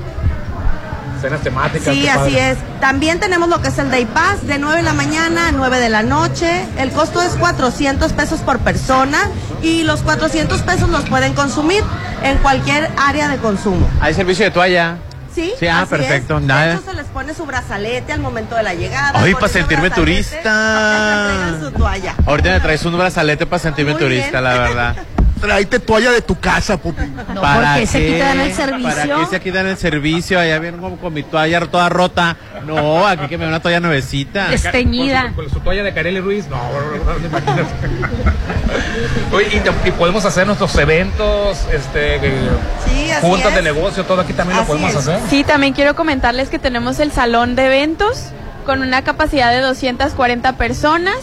Cenas 1.21 1.41
temáticas. 1.41 1.93
Sí, 1.95 2.07
así 2.09 2.19
padre. 2.19 2.51
es. 2.53 2.59
También 2.81 3.21
tenemos 3.21 3.49
lo 3.49 3.61
que 3.61 3.69
es 3.69 3.79
el 3.79 3.91
Day 3.91 4.07
Pass 4.07 4.47
de 4.47 4.59
9 4.59 4.77
de 4.79 4.83
la 4.83 4.93
mañana 4.93 5.49
a 5.49 5.53
9 5.53 5.79
de 5.79 5.89
la 5.89 6.03
noche. 6.03 6.65
El 6.79 6.91
costo 6.93 7.21
es 7.23 7.31
400 7.33 8.13
pesos 8.13 8.41
por 8.41 8.59
persona 8.61 9.19
y 9.63 9.83
los 9.85 10.03
400 10.03 10.61
pesos 10.63 10.89
los 10.89 11.05
pueden 11.09 11.35
consumir 11.35 11.83
en 12.23 12.39
cualquier 12.39 12.91
área 12.97 13.29
de 13.29 13.37
consumo. 13.39 13.89
Hay 14.01 14.15
servicio 14.15 14.45
de 14.45 14.51
toalla. 14.51 14.97
Sí, 15.35 15.53
Sí, 15.61 15.69
ah, 15.69 15.83
así 15.83 15.91
perfecto. 15.91 16.39
es. 16.39 16.45
Nada. 16.45 16.67
De 16.67 16.75
hecho, 16.75 16.83
se 16.91 16.95
les 16.95 17.07
pone 17.07 17.33
su 17.35 17.47
brazalete 17.47 18.13
al 18.13 18.21
momento 18.21 18.57
de 18.57 18.63
la 18.65 18.75
llegada. 18.75 19.21
Ay, 19.21 19.35
para 19.35 19.49
sentirme 19.49 19.91
turista. 19.91 20.39
entregan 21.31 21.61
su 21.61 21.71
toalla. 21.79 22.15
Ahorita 22.27 22.51
me 22.51 22.61
traes 22.61 22.85
un 22.85 22.97
brazalete 22.97 23.47
para 23.47 23.61
sentirme 23.61 23.93
Muy 23.93 24.01
turista, 24.01 24.41
bien. 24.41 24.45
la 24.45 24.59
verdad. 24.59 24.97
Tráete 25.41 25.79
toalla 25.79 26.11
de 26.11 26.21
tu 26.23 26.39
casa, 26.39 26.77
Pupi. 26.77 27.03
No, 27.35 27.41
porque 27.41 27.87
se 27.87 28.07
quitan 28.07 28.41
el 28.41 28.51
¿Para 28.51 28.67
servicio. 28.67 29.19
qué 29.21 29.27
se 29.27 29.41
quitan 29.41 29.67
el 29.67 29.77
servicio? 29.77 30.39
Allá 30.41 30.59
vienen 30.59 30.81
como 30.81 30.97
con 30.97 31.13
mi 31.15 31.23
toalla 31.23 31.61
toda 31.67 31.89
rota. 31.89 32.37
No, 32.67 33.07
aquí 33.07 33.27
que 33.29 33.39
me 33.39 33.45
da 33.45 33.51
una 33.51 33.61
toalla 33.61 33.81
nuevecita. 33.81 34.49
Desteñida. 34.49 35.23
Con 35.23 35.31
su, 35.31 35.37
con 35.37 35.51
su 35.51 35.61
toalla 35.61 35.83
de 35.83 35.95
Carely 35.95 36.21
Ruiz. 36.21 36.47
No, 36.49 36.57
no, 36.57 37.19
no. 37.19 37.69
Oye, 39.37 39.63
y, 39.85 39.91
podemos 39.93 40.25
hacer 40.25 40.47
nuestros 40.47 40.75
eventos, 40.77 41.59
este, 41.73 42.17
eh, 42.17 42.49
Sí, 42.87 43.11
así 43.11 43.27
juntas 43.27 43.51
es. 43.51 43.55
de 43.57 43.63
negocio, 43.63 44.05
todo 44.05 44.21
aquí 44.23 44.33
también 44.33 44.59
Así 44.59 44.67
lo 44.67 44.75
podemos 44.79 44.91
es. 44.93 44.97
hacer. 45.09 45.21
Sí, 45.31 45.45
también 45.45 45.73
quiero 45.73 45.95
comentarles 45.95 46.49
que 46.49 46.59
tenemos 46.59 46.99
el 47.01 47.13
salón 47.13 47.55
de 47.55 47.67
eventos 47.67 48.25
con 48.67 48.83
una 48.83 49.03
capacidad 49.03 49.51
de 49.51 49.61
240 49.61 50.57
personas, 50.57 51.17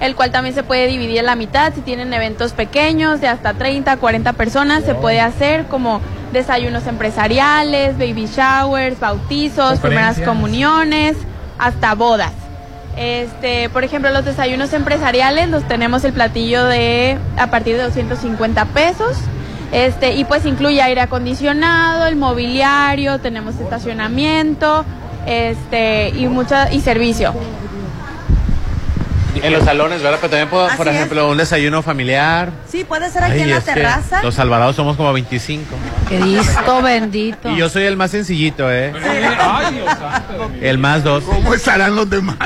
el 0.00 0.14
cual 0.14 0.30
también 0.30 0.54
se 0.54 0.62
puede 0.62 0.86
dividir 0.86 1.18
en 1.18 1.26
la 1.26 1.36
mitad. 1.36 1.72
Si 1.74 1.80
tienen 1.80 2.12
eventos 2.12 2.52
pequeños 2.52 3.20
de 3.20 3.28
hasta 3.28 3.54
30, 3.54 3.96
40 3.96 4.32
personas, 4.34 4.84
se 4.84 4.94
puede 4.94 5.20
hacer 5.20 5.66
como 5.66 6.00
desayunos 6.32 6.86
empresariales, 6.86 7.98
baby 7.98 8.26
showers, 8.26 9.00
bautizos, 9.00 9.78
primeras 9.78 10.20
comuniones, 10.20 11.16
hasta 11.58 11.94
bodas. 11.94 12.32
Este, 12.96 13.68
por 13.68 13.84
ejemplo, 13.84 14.10
los 14.10 14.24
desayunos 14.24 14.72
empresariales 14.72 15.50
los 15.50 15.66
tenemos 15.68 16.04
el 16.04 16.12
platillo 16.12 16.64
de 16.64 17.18
a 17.36 17.48
partir 17.48 17.76
de 17.76 17.82
250 17.82 18.64
pesos. 18.66 19.16
Este, 19.72 20.14
y 20.14 20.24
pues 20.24 20.46
incluye 20.46 20.80
aire 20.80 21.00
acondicionado, 21.00 22.06
el 22.06 22.16
mobiliario, 22.16 23.18
tenemos 23.18 23.56
estacionamiento, 23.56 24.84
este, 25.26 26.10
y 26.10 26.28
mucha, 26.28 26.72
y 26.72 26.80
servicio. 26.80 27.34
En 29.42 29.52
los 29.52 29.64
salones, 29.64 30.02
¿verdad? 30.02 30.18
Pero 30.20 30.30
también 30.30 30.48
puedo, 30.48 30.68
por 30.76 30.88
es. 30.88 30.94
ejemplo, 30.94 31.28
un 31.30 31.36
desayuno 31.36 31.82
familiar. 31.82 32.50
Sí, 32.70 32.84
puede 32.84 33.10
ser 33.10 33.24
aquí 33.24 33.34
Ay, 33.34 33.42
en 33.42 33.50
la 33.50 33.60
terraza. 33.60 34.22
los 34.22 34.38
Alvarados 34.38 34.76
somos 34.76 34.96
como 34.96 35.12
25. 35.12 35.64
Cristo 36.08 36.82
bendito. 36.82 37.50
Y 37.50 37.56
yo 37.56 37.68
soy 37.68 37.84
el 37.84 37.96
más 37.96 38.10
sencillito, 38.10 38.70
¿eh? 38.72 38.92
Ay, 39.40 39.74
Dios 39.74 39.86
santo. 39.88 40.50
El 40.60 40.78
más 40.78 41.02
dos. 41.04 41.24
¿Cómo 41.24 41.54
estarán 41.54 41.94
los 41.96 42.08
demás? 42.08 42.36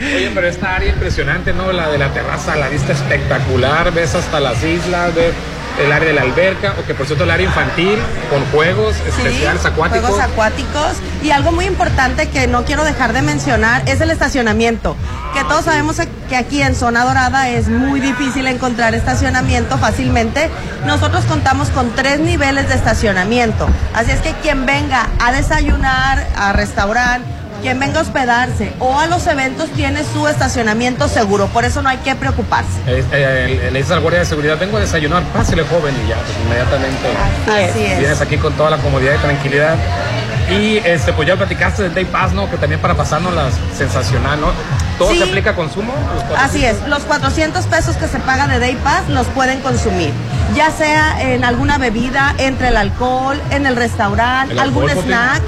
Oye, 0.00 0.30
pero 0.34 0.46
esta 0.48 0.74
área 0.76 0.88
impresionante, 0.90 1.52
¿no? 1.52 1.72
La 1.72 1.88
de 1.88 1.98
la 1.98 2.08
terraza, 2.12 2.56
la 2.56 2.68
vista 2.68 2.92
espectacular, 2.92 3.92
ves 3.92 4.14
hasta 4.14 4.40
las 4.40 4.62
islas, 4.64 5.14
ves 5.14 5.32
el 5.80 5.92
área 5.92 6.08
de 6.08 6.14
la 6.14 6.22
alberca, 6.22 6.74
o 6.78 6.86
que 6.86 6.94
por 6.94 7.06
cierto 7.06 7.24
el 7.24 7.30
área 7.30 7.46
infantil, 7.46 7.98
con 8.30 8.44
juegos 8.52 8.96
especiales 9.06 9.62
Sí, 9.62 9.68
acuáticos. 9.68 10.10
Juegos 10.10 10.24
acuáticos. 10.24 10.92
Y 11.22 11.30
algo 11.30 11.52
muy 11.52 11.66
importante 11.66 12.28
que 12.28 12.46
no 12.46 12.64
quiero 12.64 12.84
dejar 12.84 13.12
de 13.12 13.22
mencionar 13.22 13.82
es 13.86 14.00
el 14.00 14.10
estacionamiento. 14.10 14.96
Que 15.34 15.44
todos 15.44 15.64
sabemos 15.64 15.96
que 16.28 16.36
aquí 16.36 16.60
en 16.62 16.74
Zona 16.74 17.04
Dorada 17.04 17.48
es 17.48 17.68
muy 17.68 18.00
difícil 18.00 18.46
encontrar 18.46 18.94
estacionamiento 18.94 19.78
fácilmente. 19.78 20.50
Nosotros 20.84 21.24
contamos 21.24 21.68
con 21.70 21.90
tres 21.94 22.20
niveles 22.20 22.68
de 22.68 22.74
estacionamiento. 22.74 23.66
Así 23.94 24.10
es 24.10 24.20
que 24.20 24.32
quien 24.42 24.66
venga 24.66 25.08
a 25.24 25.32
desayunar, 25.32 26.26
a 26.36 26.52
restaurar, 26.52 27.20
quien 27.62 27.78
venga 27.78 28.00
a 28.00 28.02
hospedarse 28.02 28.72
o 28.80 28.98
a 28.98 29.06
los 29.06 29.26
eventos 29.26 29.70
tiene 29.70 30.02
su 30.12 30.26
estacionamiento 30.28 31.08
seguro. 31.08 31.46
Por 31.46 31.64
eso 31.64 31.80
no 31.80 31.88
hay 31.88 31.98
que 31.98 32.14
preocuparse. 32.14 32.68
Eh, 32.86 33.04
eh, 33.12 33.70
le 33.72 33.78
dices 33.78 33.92
al 33.92 34.00
guardia 34.00 34.20
de 34.20 34.26
seguridad, 34.26 34.58
vengo 34.58 34.76
a 34.76 34.80
desayunar, 34.80 35.22
pásele 35.32 35.62
joven 35.64 35.94
y 36.04 36.08
ya, 36.08 36.16
pues 36.16 36.36
inmediatamente 36.44 37.08
Así 37.70 37.84
es. 37.84 37.98
vienes 37.98 38.20
aquí 38.20 38.36
con 38.36 38.52
toda 38.54 38.70
la 38.70 38.78
comodidad 38.78 39.14
y 39.14 39.18
tranquilidad. 39.18 39.76
Y 40.50 40.78
este, 40.78 41.12
pues 41.12 41.28
ya 41.28 41.36
platicaste 41.36 41.84
del 41.84 41.94
Day 41.94 42.04
Pass, 42.04 42.32
¿no? 42.32 42.50
Que 42.50 42.56
también 42.58 42.80
para 42.80 42.94
pasarnos 42.94 43.32
las 43.32 43.54
sensacional, 43.78 44.40
¿no? 44.40 44.48
¿Todo 44.98 45.10
Sí. 45.12 45.18
se 45.18 45.24
aplica 45.24 45.50
a 45.50 45.54
consumo? 45.54 45.92
Los 46.14 46.24
400? 46.24 46.38
Así 46.44 46.64
es, 46.64 46.88
los 46.88 47.02
400 47.04 47.64
pesos 47.66 47.96
que 47.96 48.08
se 48.08 48.18
paga 48.18 48.48
de 48.48 48.58
Day 48.58 48.76
Pass 48.82 49.08
los 49.08 49.26
pueden 49.28 49.60
consumir, 49.60 50.10
ya 50.56 50.70
sea 50.70 51.22
en 51.32 51.44
alguna 51.44 51.78
bebida, 51.78 52.34
entre 52.38 52.68
el 52.68 52.76
alcohol, 52.76 53.40
en 53.50 53.66
el 53.66 53.76
restaurante, 53.76 54.52
¿El 54.52 54.58
algún 54.58 54.90
alcohol, 54.90 55.04
snack. 55.06 55.42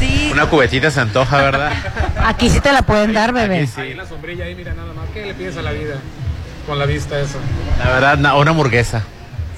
Sí, 0.00 0.30
Una 0.32 0.46
cubetita 0.46 0.90
se 0.90 1.00
antoja, 1.00 1.36
¿verdad? 1.36 1.70
Aquí 2.24 2.50
sí 2.50 2.58
te 2.60 2.72
la 2.72 2.82
pueden 2.82 3.12
dar, 3.12 3.32
bebé. 3.32 3.68
Ahí 3.76 3.90
en 3.92 3.96
la 3.98 4.06
sombrilla, 4.06 4.46
ahí 4.46 4.54
mira 4.56 4.74
nada 4.74 4.92
más. 4.94 5.08
¿Qué 5.14 5.26
le 5.26 5.34
pides 5.34 5.56
a 5.58 5.62
la 5.62 5.70
vida 5.72 5.94
con 6.66 6.78
la 6.78 6.86
vista 6.86 7.18
eso? 7.20 7.38
La 7.78 7.90
verdad, 7.90 8.18
na- 8.18 8.34
una 8.36 8.50
hamburguesa. 8.50 9.02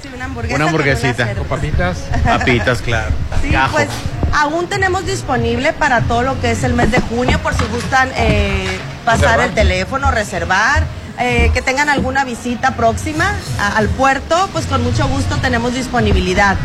sí, 0.03 0.09
una 0.15 0.25
hamburguesa. 0.27 0.57
Una 0.57 0.65
hamburguesita. 0.67 1.35
Con 1.35 1.47
papitas. 1.47 1.99
Papitas, 2.25 2.83
claro. 2.83 3.11
Sí, 3.41 3.51
Gajo. 3.51 3.73
pues 3.73 3.89
aún 4.35 4.67
tenemos 4.69 5.07
disponible 5.07 5.73
para 5.73 6.01
todo 6.03 6.23
lo 6.23 6.41
que 6.41 6.51
es 6.51 6.65
el 6.65 6.75
mes 6.75 6.91
de 6.91 7.01
junio, 7.01 7.39
por 7.41 7.55
si 7.55 7.65
gustan 7.67 8.11
eh, 8.17 8.67
pasar 9.05 9.21
Reservar. 9.39 9.49
el 9.49 9.55
teléfono, 9.55 10.11
reservar. 10.11 10.85
eh, 11.21 11.51
que 11.55 11.61
tengan 11.63 11.89
alguna 11.91 12.25
visita 12.25 12.75
próxima 12.75 13.33
a- 13.61 13.77
al 13.77 13.89
puerto, 13.91 14.49
pues 14.53 14.65
con 14.67 14.83
mucho 14.83 15.07
gusto 15.09 15.37
tenemos 15.37 15.75
disponibilidad. 15.75 16.57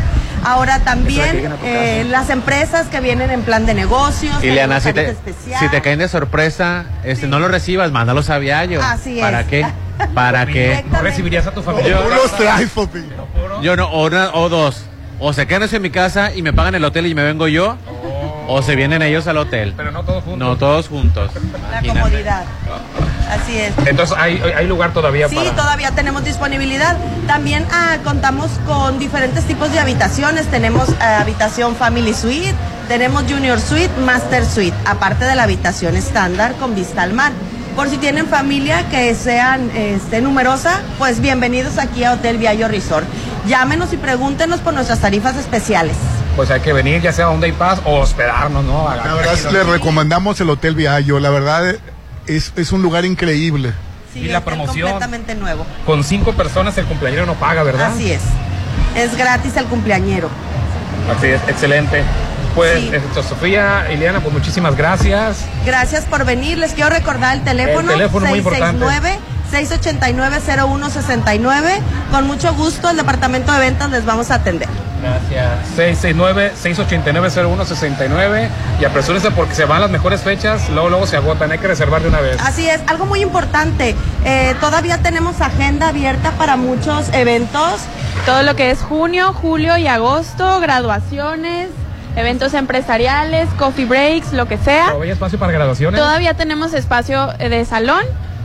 Ahora 0.44 0.80
también 0.80 1.52
eh, 1.64 2.04
las 2.08 2.30
empresas 2.30 2.86
que 2.88 3.00
vienen 3.00 3.30
en 3.30 3.42
plan 3.42 3.66
de 3.66 3.74
negocios. 3.74 4.42
Ileana, 4.42 4.80
tenemos 4.80 4.82
si 4.82 4.92
te, 4.92 5.04
tarifa 5.04 5.30
especial. 5.30 5.60
si 5.60 5.68
te 5.68 5.80
caen 5.82 5.98
de 5.98 6.08
sorpresa, 6.08 6.84
este, 7.04 7.26
no 7.26 7.38
lo 7.38 7.48
recibas, 7.48 7.90
mándalos 7.92 8.30
a 8.30 8.38
Viallo. 8.38 8.80
Así 8.82 9.20
¿Para 9.20 9.40
es. 9.42 9.46
qué? 9.48 9.66
¿Para 10.14 10.46
qué? 10.46 10.84
¿No 10.92 11.00
recibirías 11.02 11.46
a 11.46 11.50
tu 11.52 11.62
familia? 11.62 11.90
Yo- 11.90 12.08
casa? 12.08 12.88
Yo 13.62 13.76
no, 13.76 13.86
o, 13.88 14.06
una- 14.06 14.30
o 14.34 14.48
dos. 14.48 14.84
O 15.20 15.32
se 15.32 15.46
quedan 15.48 15.62
ellos 15.62 15.72
en 15.72 15.82
mi 15.82 15.90
casa 15.90 16.32
y 16.34 16.42
me 16.42 16.52
pagan 16.52 16.74
el 16.76 16.84
hotel 16.84 17.06
y 17.06 17.14
me 17.14 17.24
vengo 17.24 17.48
yo. 17.48 17.76
O 18.46 18.62
se 18.62 18.76
vienen 18.76 19.02
ellos 19.02 19.26
al 19.26 19.36
hotel. 19.36 19.74
Pero 19.76 19.90
no 19.90 20.02
todos 20.04 20.22
juntos. 20.24 20.38
No 20.48 20.56
todos 20.56 20.88
juntos. 20.88 21.30
La 21.70 21.80
Imagínate. 21.84 22.00
comodidad. 22.00 22.44
Así 23.28 23.58
es. 23.58 23.72
Entonces 23.86 24.16
hay, 24.18 24.40
hay 24.56 24.66
lugar 24.66 24.92
todavía 24.92 25.28
Sí, 25.28 25.36
para... 25.36 25.54
todavía 25.54 25.90
tenemos 25.92 26.24
disponibilidad. 26.24 26.96
También 27.26 27.66
ah, 27.70 27.98
contamos 28.04 28.50
con 28.66 28.98
diferentes 28.98 29.44
tipos 29.44 29.70
de 29.72 29.80
habitaciones. 29.80 30.46
Tenemos 30.46 30.88
ah, 31.00 31.20
habitación 31.20 31.76
Family 31.76 32.14
Suite, 32.14 32.54
tenemos 32.88 33.24
Junior 33.28 33.60
Suite, 33.60 33.90
Master 34.04 34.44
Suite, 34.44 34.76
aparte 34.86 35.24
de 35.24 35.34
la 35.34 35.42
habitación 35.44 35.96
estándar 35.96 36.54
con 36.54 36.74
vista 36.74 37.02
al 37.02 37.12
mar. 37.12 37.32
Por 37.76 37.88
si 37.88 37.96
tienen 37.98 38.26
familia 38.26 38.88
que 38.90 39.14
sean 39.14 39.70
este, 39.76 40.20
numerosa, 40.20 40.80
pues 40.98 41.20
bienvenidos 41.20 41.78
aquí 41.78 42.02
a 42.02 42.12
Hotel 42.14 42.38
Viallo 42.38 42.66
Resort. 42.66 43.06
Llámenos 43.46 43.92
y 43.92 43.96
pregúntenos 43.96 44.60
por 44.60 44.74
nuestras 44.74 44.98
tarifas 44.98 45.36
especiales. 45.36 45.96
Pues 46.34 46.50
hay 46.50 46.60
que 46.60 46.72
venir, 46.72 47.00
ya 47.02 47.12
sea 47.12 47.26
a 47.26 47.30
un 47.30 47.40
day 47.40 47.52
pass 47.52 47.80
o 47.84 47.98
hospedarnos, 48.00 48.64
¿no? 48.64 48.88
La 48.94 49.14
verdad, 49.14 49.36
les 49.52 49.66
recomendamos 49.66 50.40
el 50.40 50.50
Hotel 50.50 50.74
Viallo. 50.74 51.20
La 51.20 51.30
verdad, 51.30 51.76
es, 52.28 52.52
es 52.56 52.72
un 52.72 52.82
lugar 52.82 53.04
increíble. 53.04 53.72
Sí, 54.12 54.20
Y 54.20 54.28
la 54.28 54.38
es 54.38 54.44
promoción. 54.44 54.88
completamente 54.90 55.34
nuevo. 55.34 55.66
Con 55.84 56.02
cinco 56.04 56.32
personas 56.32 56.76
el 56.78 56.86
cumpleañero 56.86 57.26
no 57.26 57.34
paga, 57.34 57.62
¿verdad? 57.62 57.92
Así 57.92 58.12
es. 58.12 58.22
Es 58.96 59.16
gratis 59.16 59.56
el 59.56 59.66
cumpleañero. 59.66 60.28
Así 61.16 61.26
es, 61.28 61.40
excelente. 61.48 62.02
Pues, 62.54 62.92
esto, 62.92 63.22
Sofía, 63.22 63.86
Ileana, 63.92 64.20
pues 64.20 64.32
muchísimas 64.32 64.76
gracias. 64.76 65.44
Gracias 65.64 66.04
por 66.06 66.24
venir. 66.24 66.58
Les 66.58 66.72
quiero 66.72 66.90
recordar 66.90 67.36
el 67.36 67.44
teléfono. 67.44 67.92
El 67.92 67.98
teléfono 67.98 68.26
muy 68.26 68.38
importante. 68.38 68.84
669-689-0169. 69.50 71.80
Con 72.10 72.26
mucho 72.26 72.54
gusto, 72.54 72.90
el 72.90 72.96
departamento 72.96 73.52
de 73.52 73.58
ventas 73.60 73.90
les 73.90 74.04
vamos 74.04 74.30
a 74.30 74.36
atender. 74.36 74.68
Gracias. 75.02 76.02
669-689-0169. 76.04 78.48
Y 78.80 78.84
apresúrense 78.84 79.30
porque 79.30 79.54
se 79.54 79.64
van 79.64 79.80
las 79.80 79.90
mejores 79.90 80.22
fechas, 80.22 80.68
luego, 80.70 80.88
luego 80.90 81.06
se 81.06 81.16
agotan. 81.16 81.50
Hay 81.52 81.58
que 81.58 81.68
reservar 81.68 82.02
de 82.02 82.08
una 82.08 82.20
vez. 82.20 82.36
Así 82.40 82.68
es, 82.68 82.80
algo 82.86 83.06
muy 83.06 83.22
importante. 83.22 83.94
eh, 84.24 84.54
todavía 84.60 84.98
tenemos 84.98 85.40
agenda 85.40 85.88
abierta 85.88 86.32
para 86.32 86.56
muchos 86.56 87.08
eventos. 87.12 87.80
Todo 88.26 88.42
lo 88.42 88.54
que 88.56 88.70
es 88.70 88.80
junio, 88.80 89.32
julio 89.32 89.76
y 89.78 89.86
agosto, 89.86 90.60
graduaciones, 90.60 91.68
eventos 92.16 92.52
empresariales, 92.54 93.48
coffee 93.58 93.84
breaks, 93.86 94.32
lo 94.32 94.46
que 94.46 94.58
sea. 94.58 94.86
¿Todavía 94.86 95.04
hay 95.04 95.10
espacio 95.12 95.38
para 95.38 95.52
graduaciones? 95.52 96.00
Todavía 96.00 96.34
tenemos 96.34 96.74
espacio 96.74 97.32
eh, 97.38 97.48
de 97.48 97.64
salón, 97.64 98.02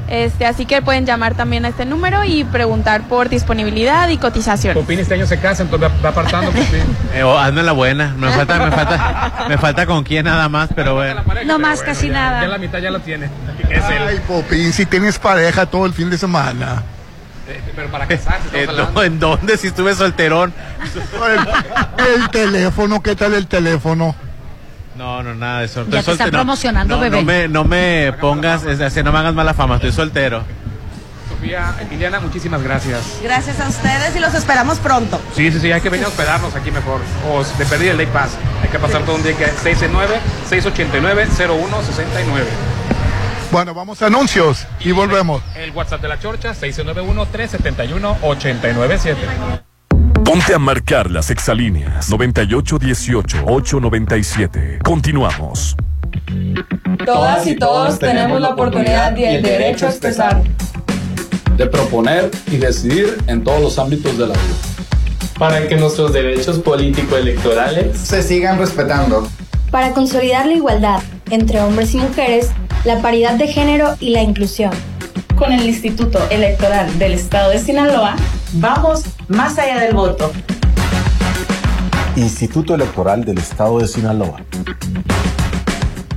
este, 0.09 0.45
así 0.45 0.65
que 0.65 0.81
pueden 0.81 1.05
llamar 1.05 1.33
también 1.35 1.65
a 1.65 1.69
este 1.69 1.85
número 1.85 2.23
y 2.23 2.43
preguntar 2.43 3.03
por 3.07 3.29
disponibilidad 3.29 4.09
y 4.09 4.17
cotización. 4.17 4.73
Popín 4.73 4.99
este 4.99 5.13
año 5.15 5.25
se 5.25 5.39
casa, 5.39 5.63
entonces 5.63 5.89
va, 6.03 6.09
apartando. 6.09 6.51
Popín. 6.51 6.83
Eh, 7.13 7.21
oh, 7.23 7.37
hazme 7.37 7.61
la 7.61 7.73
buena. 7.73 8.13
Me 8.17 8.29
falta, 8.31 8.57
me 8.59 8.71
falta, 8.71 9.45
me 9.47 9.57
falta 9.57 9.85
con 9.85 10.03
quién 10.03 10.25
nada 10.25 10.49
más, 10.49 10.69
pero 10.75 10.95
bueno. 10.95 11.21
No 11.45 11.59
más, 11.59 11.81
casi 11.83 12.07
Ya 12.07 12.13
nada. 12.13 12.47
la 12.47 12.57
mitad 12.57 12.79
ya 12.79 12.89
lo 12.89 12.99
tiene. 13.01 13.29
Es 13.69 13.83
él. 13.89 14.01
Ay, 14.07 14.19
Popín, 14.27 14.73
si 14.73 14.85
tienes 14.87 15.19
pareja 15.19 15.65
todo 15.67 15.85
el 15.85 15.93
fin 15.93 16.09
de 16.09 16.17
semana. 16.17 16.81
Eh, 17.47 17.61
Pero 17.75 17.89
para 17.89 18.07
casarse, 18.07 18.47
Eh, 18.53 18.67
no, 18.93 19.03
¿En 19.03 19.19
dónde? 19.19 19.57
Si 19.57 19.67
estuve 19.67 19.93
solterón. 19.93 20.53
El 21.97 22.29
teléfono, 22.29 23.01
¿qué 23.01 23.15
tal 23.15 23.33
el 23.33 23.47
teléfono? 23.47 24.15
No, 24.95 25.23
no, 25.23 25.33
nada 25.33 25.59
de 25.59 25.65
eso. 25.65 25.81
Ya 25.81 25.83
Estoy 25.83 25.91
te 25.91 25.97
están 25.99 26.17
soltero. 26.17 26.31
promocionando, 26.31 26.95
no, 26.95 27.01
bebé. 27.01 27.17
No 27.17 27.23
me, 27.23 27.47
no 27.47 27.63
me 27.63 28.13
pongas, 28.19 28.63
no 28.63 29.11
me 29.11 29.19
hagas 29.19 29.33
mala 29.33 29.53
fama, 29.53 29.75
estoy 29.75 29.91
soltero. 29.91 30.43
Sofía, 31.29 31.73
Ileana, 31.91 32.19
muchísimas 32.19 32.61
gracias. 32.61 33.01
Gracias 33.23 33.59
a 33.59 33.67
ustedes 33.67 34.15
y 34.15 34.19
los 34.19 34.33
esperamos 34.35 34.77
pronto. 34.79 35.19
Sí, 35.35 35.51
sí, 35.51 35.59
sí, 35.59 35.71
hay 35.71 35.81
que 35.81 35.89
venir 35.89 36.05
a 36.05 36.09
hospedarnos 36.09 36.55
aquí 36.55 36.69
mejor. 36.71 37.01
O 37.31 37.43
de 37.43 37.65
perdida 37.65 37.91
el 37.91 37.97
Day 37.97 38.05
Pass. 38.07 38.31
Hay 38.61 38.69
que 38.69 38.79
pasar 38.79 39.01
todo 39.03 39.15
un 39.15 39.23
día 39.23 39.35
que 39.35 39.47
669-689-0169. 39.47 42.43
Bueno, 43.51 43.73
vamos 43.73 44.01
a 44.01 44.07
anuncios 44.07 44.65
y 44.79 44.91
volvemos. 44.91 45.41
El 45.55 45.71
WhatsApp 45.71 46.01
de 46.01 46.07
la 46.07 46.19
Chorcha, 46.19 46.53
691-371-897. 46.53 49.15
Ponte 50.21 50.53
a 50.53 50.59
marcar 50.59 51.09
las 51.11 51.29
exalíneas 51.31 52.09
9818-897. 52.11 54.81
Continuamos. 54.81 55.75
Todas 57.05 57.45
y 57.47 57.55
todos 57.55 57.97
tenemos 57.99 58.39
la 58.39 58.49
oportunidad 58.49 59.15
y 59.17 59.23
el 59.25 59.41
derecho 59.43 59.87
a 59.87 59.89
expresar. 59.89 60.41
de 61.57 61.65
proponer 61.67 62.31
y 62.51 62.57
decidir 62.57 63.17
en 63.27 63.43
todos 63.43 63.61
los 63.61 63.77
ámbitos 63.77 64.17
de 64.17 64.25
la 64.27 64.33
vida. 64.33 64.55
Para 65.37 65.67
que 65.67 65.75
nuestros 65.75 66.11
derechos 66.13 66.57
político-electorales 66.59 67.95
se 67.97 68.23
sigan 68.23 68.57
respetando. 68.57 69.27
Para 69.69 69.91
consolidar 69.91 70.45
la 70.47 70.53
igualdad 70.53 71.01
entre 71.29 71.59
hombres 71.61 71.93
y 71.93 71.97
mujeres, 71.97 72.49
la 72.85 73.01
paridad 73.01 73.33
de 73.35 73.47
género 73.47 73.95
y 73.99 74.09
la 74.11 74.21
inclusión. 74.23 74.71
Con 75.35 75.51
el 75.51 75.65
Instituto 75.67 76.19
Electoral 76.31 76.97
del 76.97 77.11
Estado 77.13 77.49
de 77.51 77.59
Sinaloa, 77.59 78.15
vamos 78.53 79.03
más 79.27 79.57
allá 79.57 79.79
del 79.79 79.93
voto. 79.93 80.31
Instituto 82.15 82.75
Electoral 82.75 83.25
del 83.25 83.39
Estado 83.39 83.79
de 83.79 83.87
Sinaloa. 83.87 84.41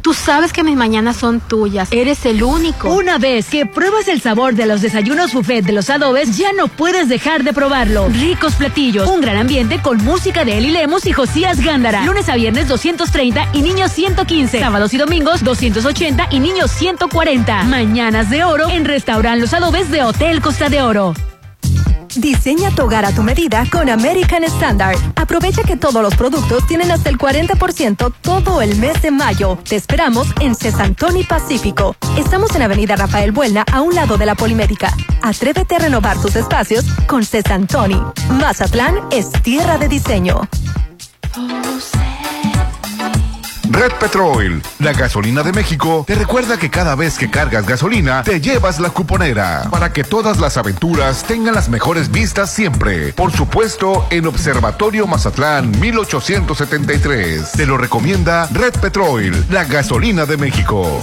Tú 0.03 0.15
sabes 0.15 0.53
que 0.53 0.63
mis 0.63 0.77
mañanas 0.77 1.17
son 1.17 1.41
tuyas. 1.41 1.89
Eres 1.91 2.25
el 2.27 2.45
único. 2.45 2.95
Una 2.95 3.19
vez 3.19 3.49
que 3.49 3.67
pruebas 3.67 4.07
el 4.07 4.21
sabor 4.21 4.55
de 4.55 4.65
los 4.65 4.81
desayunos 4.81 5.33
buffet 5.35 5.65
de 5.65 5.73
los 5.73 5.91
adobes, 5.91 6.37
ya 6.37 6.53
no 6.53 6.69
puedes 6.69 7.09
dejar 7.09 7.43
de 7.43 7.53
probarlo. 7.53 8.07
Ricos 8.11 8.55
platillos, 8.55 9.09
un 9.09 9.21
gran 9.21 9.37
ambiente 9.37 9.83
con 9.83 9.97
música 10.05 10.45
de 10.45 10.59
Eli 10.59 10.71
Lemos 10.71 11.07
y 11.07 11.13
Josías 11.13 11.61
Gándara. 11.61 12.05
Lunes 12.05 12.29
a 12.29 12.37
viernes 12.37 12.69
230 12.69 13.49
y 13.53 13.63
niños 13.63 13.91
115. 13.91 14.61
Sábados 14.61 14.95
y 14.95 14.99
domingos 14.99 15.43
280 15.43 16.29
y 16.31 16.39
niños 16.39 16.71
140. 16.71 17.65
Mañanas 17.65 18.31
de 18.31 18.45
oro 18.45 18.69
en 18.69 18.85
Restaurant 18.85 19.41
Los 19.41 19.55
Adobes 19.55 19.91
de 19.91 20.05
Hotel 20.05 20.41
Costa 20.41 20.69
de 20.69 20.83
Oro. 20.83 21.15
Diseña 22.27 22.73
tu 22.73 22.83
hogar 22.83 23.05
a 23.05 23.13
tu 23.13 23.23
medida 23.23 23.65
con 23.71 23.89
American 23.89 24.43
Standard. 24.43 24.99
Aprovecha 25.15 25.63
que 25.63 25.77
todos 25.77 26.03
los 26.03 26.17
productos 26.17 26.67
tienen 26.67 26.91
hasta 26.91 27.09
el 27.09 27.19
40% 27.19 28.13
todo 28.21 28.61
el 28.63 28.75
mes 28.79 29.01
de 29.01 29.13
mayo. 29.13 29.57
Te 29.63 29.77
esperamos 29.77 30.27
en 30.41 30.57
Cesantoni 30.57 31.23
Pacífico. 31.23 31.95
Estamos 32.19 32.53
en 32.57 32.63
Avenida 32.63 32.97
Rafael 32.97 33.31
Buelna, 33.31 33.65
a 33.73 33.81
un 33.81 33.95
lado 33.95 34.19
de 34.19 34.27
la 34.27 34.35
Polimédica. 34.35 34.93
Atrévete 35.23 35.77
a 35.77 35.79
renovar 35.79 36.21
tus 36.21 36.35
espacios 36.35 36.85
con 37.07 37.25
Cesantoni. 37.25 38.03
Mazatlán 38.29 38.97
es 39.13 39.31
tierra 39.31 39.79
de 39.79 39.87
diseño. 39.87 40.41
Red 43.77 43.93
Petrol, 44.01 44.63
la 44.79 44.95
gasolina 44.95 45.43
de 45.43 45.53
México, 45.53 46.05
te 46.07 46.15
recuerda 46.15 46.57
que 46.57 46.71
cada 46.71 46.95
vez 46.95 47.19
que 47.19 47.29
cargas 47.31 47.67
gasolina, 47.67 48.23
te 48.23 48.41
llevas 48.41 48.81
la 48.81 48.89
cuponera 48.89 49.69
para 49.71 49.93
que 49.93 50.03
todas 50.03 50.39
las 50.41 50.57
aventuras 50.57 51.25
tengan 51.25 51.55
las 51.55 51.69
mejores 51.69 52.11
vistas 52.11 52.51
siempre. 52.51 53.13
Por 53.13 53.33
supuesto, 53.33 54.07
en 54.09 54.27
Observatorio 54.27 55.07
Mazatlán 55.07 55.79
1873. 55.79 57.53
Te 57.53 57.67
lo 57.67 57.77
recomienda 57.77 58.49
Red 58.51 58.81
Petrol, 58.81 59.45
la 59.51 59.65
gasolina 59.65 60.25
de 60.25 60.39
México. 60.39 61.03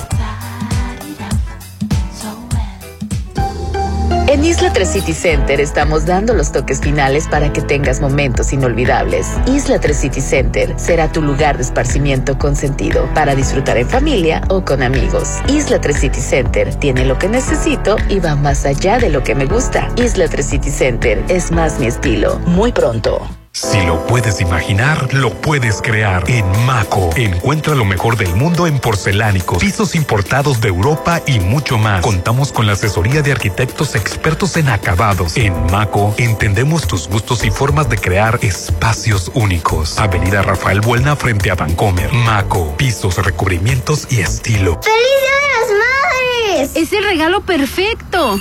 En 4.33 4.43
Isla 4.43 4.73
3 4.73 4.89
City 4.89 5.13
Center 5.13 5.61
estamos 5.61 6.07
dando 6.07 6.33
los 6.33 6.51
toques 6.51 6.81
finales 6.81 7.27
para 7.27 7.53
que 7.53 7.61
tengas 7.61 8.01
momentos 8.01 8.51
inolvidables. 8.51 9.27
Isla 9.45 9.79
3 9.79 9.95
City 9.95 10.21
Center 10.21 10.73
será 10.75 11.07
tu 11.07 11.21
lugar 11.21 11.57
de 11.57 11.61
esparcimiento 11.61 12.39
con 12.39 12.55
sentido 12.55 13.07
para 13.13 13.35
disfrutar 13.35 13.77
en 13.77 13.87
familia 13.87 14.41
o 14.49 14.65
con 14.65 14.81
amigos. 14.81 15.29
Isla 15.49 15.79
3 15.79 15.99
City 15.99 16.19
Center 16.19 16.73
tiene 16.73 17.05
lo 17.05 17.19
que 17.19 17.29
necesito 17.29 17.95
y 18.09 18.19
va 18.19 18.35
más 18.35 18.65
allá 18.65 18.97
de 18.97 19.11
lo 19.11 19.23
que 19.23 19.35
me 19.35 19.45
gusta. 19.45 19.87
Isla 19.97 20.27
3 20.27 20.43
City 20.43 20.71
Center 20.71 21.23
es 21.27 21.51
más 21.51 21.77
mi 21.77 21.85
estilo. 21.85 22.39
Muy 22.47 22.71
pronto. 22.71 23.42
Si 23.55 23.79
lo 23.85 24.07
puedes 24.07 24.41
imaginar, 24.41 25.13
lo 25.13 25.31
puedes 25.31 25.79
crear. 25.79 26.23
En 26.27 26.43
Maco, 26.65 27.11
encuentra 27.15 27.75
lo 27.75 27.85
mejor 27.85 28.17
del 28.17 28.33
mundo 28.33 28.65
en 28.65 28.79
porcelánicos, 28.79 29.59
pisos 29.59 29.93
importados 29.93 30.59
de 30.59 30.69
Europa 30.69 31.21
y 31.27 31.39
mucho 31.39 31.77
más. 31.77 32.01
Contamos 32.01 32.51
con 32.51 32.65
la 32.65 32.73
asesoría 32.73 33.21
de 33.21 33.31
arquitectos 33.31 33.93
expertos 33.93 34.57
en 34.57 34.69
acabados. 34.69 35.37
En 35.37 35.53
Maco, 35.67 36.15
entendemos 36.17 36.87
tus 36.87 37.07
gustos 37.07 37.45
y 37.45 37.51
formas 37.51 37.87
de 37.89 37.99
crear 37.99 38.39
espacios 38.41 39.29
únicos. 39.35 39.99
Avenida 39.99 40.41
Rafael 40.41 40.81
Buelna 40.81 41.15
frente 41.15 41.51
a 41.51 41.55
Vancomer. 41.55 42.11
Maco, 42.11 42.75
pisos, 42.75 43.23
recubrimientos 43.23 44.07
y 44.09 44.21
estilo. 44.21 44.79
¡Feliz 44.81 44.97
Día 45.21 45.37
de 45.37 46.57
las 46.57 46.65
Madres! 46.65 46.71
Es 46.75 46.91
el 46.91 47.03
regalo 47.03 47.41
perfecto. 47.41 48.39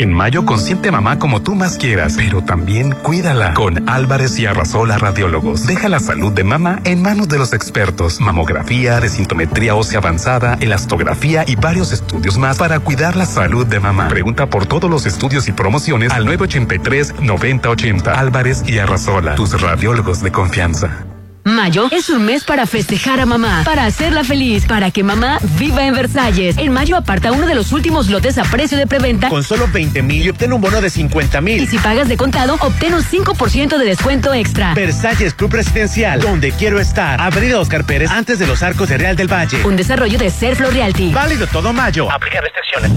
En 0.00 0.14
mayo 0.14 0.46
consiente 0.46 0.90
mamá 0.90 1.18
como 1.18 1.42
tú 1.42 1.54
más 1.54 1.76
quieras, 1.76 2.14
pero 2.16 2.42
también 2.42 2.92
cuídala. 3.02 3.52
Con 3.52 3.86
Álvarez 3.86 4.38
y 4.38 4.46
Arrasola 4.46 4.96
Radiólogos. 4.96 5.66
Deja 5.66 5.90
la 5.90 6.00
salud 6.00 6.32
de 6.32 6.42
mamá 6.42 6.80
en 6.84 7.02
manos 7.02 7.28
de 7.28 7.36
los 7.36 7.52
expertos. 7.52 8.18
Mamografía, 8.18 8.98
desintometría 8.98 9.74
ósea 9.74 9.98
avanzada, 9.98 10.56
elastografía 10.58 11.44
y 11.46 11.56
varios 11.56 11.92
estudios 11.92 12.38
más 12.38 12.56
para 12.56 12.80
cuidar 12.80 13.14
la 13.14 13.26
salud 13.26 13.66
de 13.66 13.78
mamá. 13.78 14.08
Pregunta 14.08 14.46
por 14.48 14.64
todos 14.64 14.90
los 14.90 15.04
estudios 15.04 15.48
y 15.48 15.52
promociones 15.52 16.12
al 16.12 16.26
983-9080. 16.28 18.08
Álvarez 18.16 18.64
y 18.66 18.78
Arrasola, 18.78 19.34
tus 19.34 19.60
radiólogos 19.60 20.22
de 20.22 20.32
confianza. 20.32 21.09
Mayo 21.44 21.88
es 21.90 22.10
un 22.10 22.24
mes 22.24 22.44
para 22.44 22.66
festejar 22.66 23.18
a 23.20 23.26
mamá, 23.26 23.62
para 23.64 23.86
hacerla 23.86 24.24
feliz, 24.24 24.66
para 24.66 24.90
que 24.90 25.02
mamá 25.02 25.38
viva 25.58 25.86
en 25.86 25.94
Versalles. 25.94 26.58
En 26.58 26.72
mayo 26.72 26.96
aparta 26.96 27.32
uno 27.32 27.46
de 27.46 27.54
los 27.54 27.72
últimos 27.72 28.08
lotes 28.08 28.36
a 28.36 28.42
precio 28.42 28.76
de 28.76 28.86
preventa 28.86 29.28
con 29.28 29.42
solo 29.42 29.66
20 29.72 30.02
mil 30.02 30.26
y 30.26 30.28
obtén 30.28 30.52
un 30.52 30.60
bono 30.60 30.80
de 30.80 30.90
50 30.90 31.40
mil. 31.40 31.62
Y 31.62 31.66
si 31.66 31.78
pagas 31.78 32.08
de 32.08 32.16
contado, 32.16 32.56
obtén 32.60 32.94
un 32.94 33.02
5% 33.02 33.78
de 33.78 33.84
descuento 33.84 34.34
extra. 34.34 34.74
Versalles 34.74 35.32
Club 35.34 35.52
Residencial, 35.54 36.20
donde 36.20 36.52
quiero 36.52 36.78
estar. 36.78 37.20
Avenida 37.20 37.58
Oscar 37.58 37.84
Pérez, 37.84 38.10
antes 38.10 38.38
de 38.38 38.46
los 38.46 38.62
arcos 38.62 38.88
de 38.88 38.98
Real 38.98 39.16
del 39.16 39.32
Valle. 39.32 39.64
Un 39.64 39.76
desarrollo 39.76 40.18
de 40.18 40.30
Serflo 40.30 40.70
Realty. 40.70 41.12
Válido 41.12 41.46
todo 41.46 41.72
mayo. 41.72 42.10
Aplica 42.12 42.40
restricciones. 42.40 42.92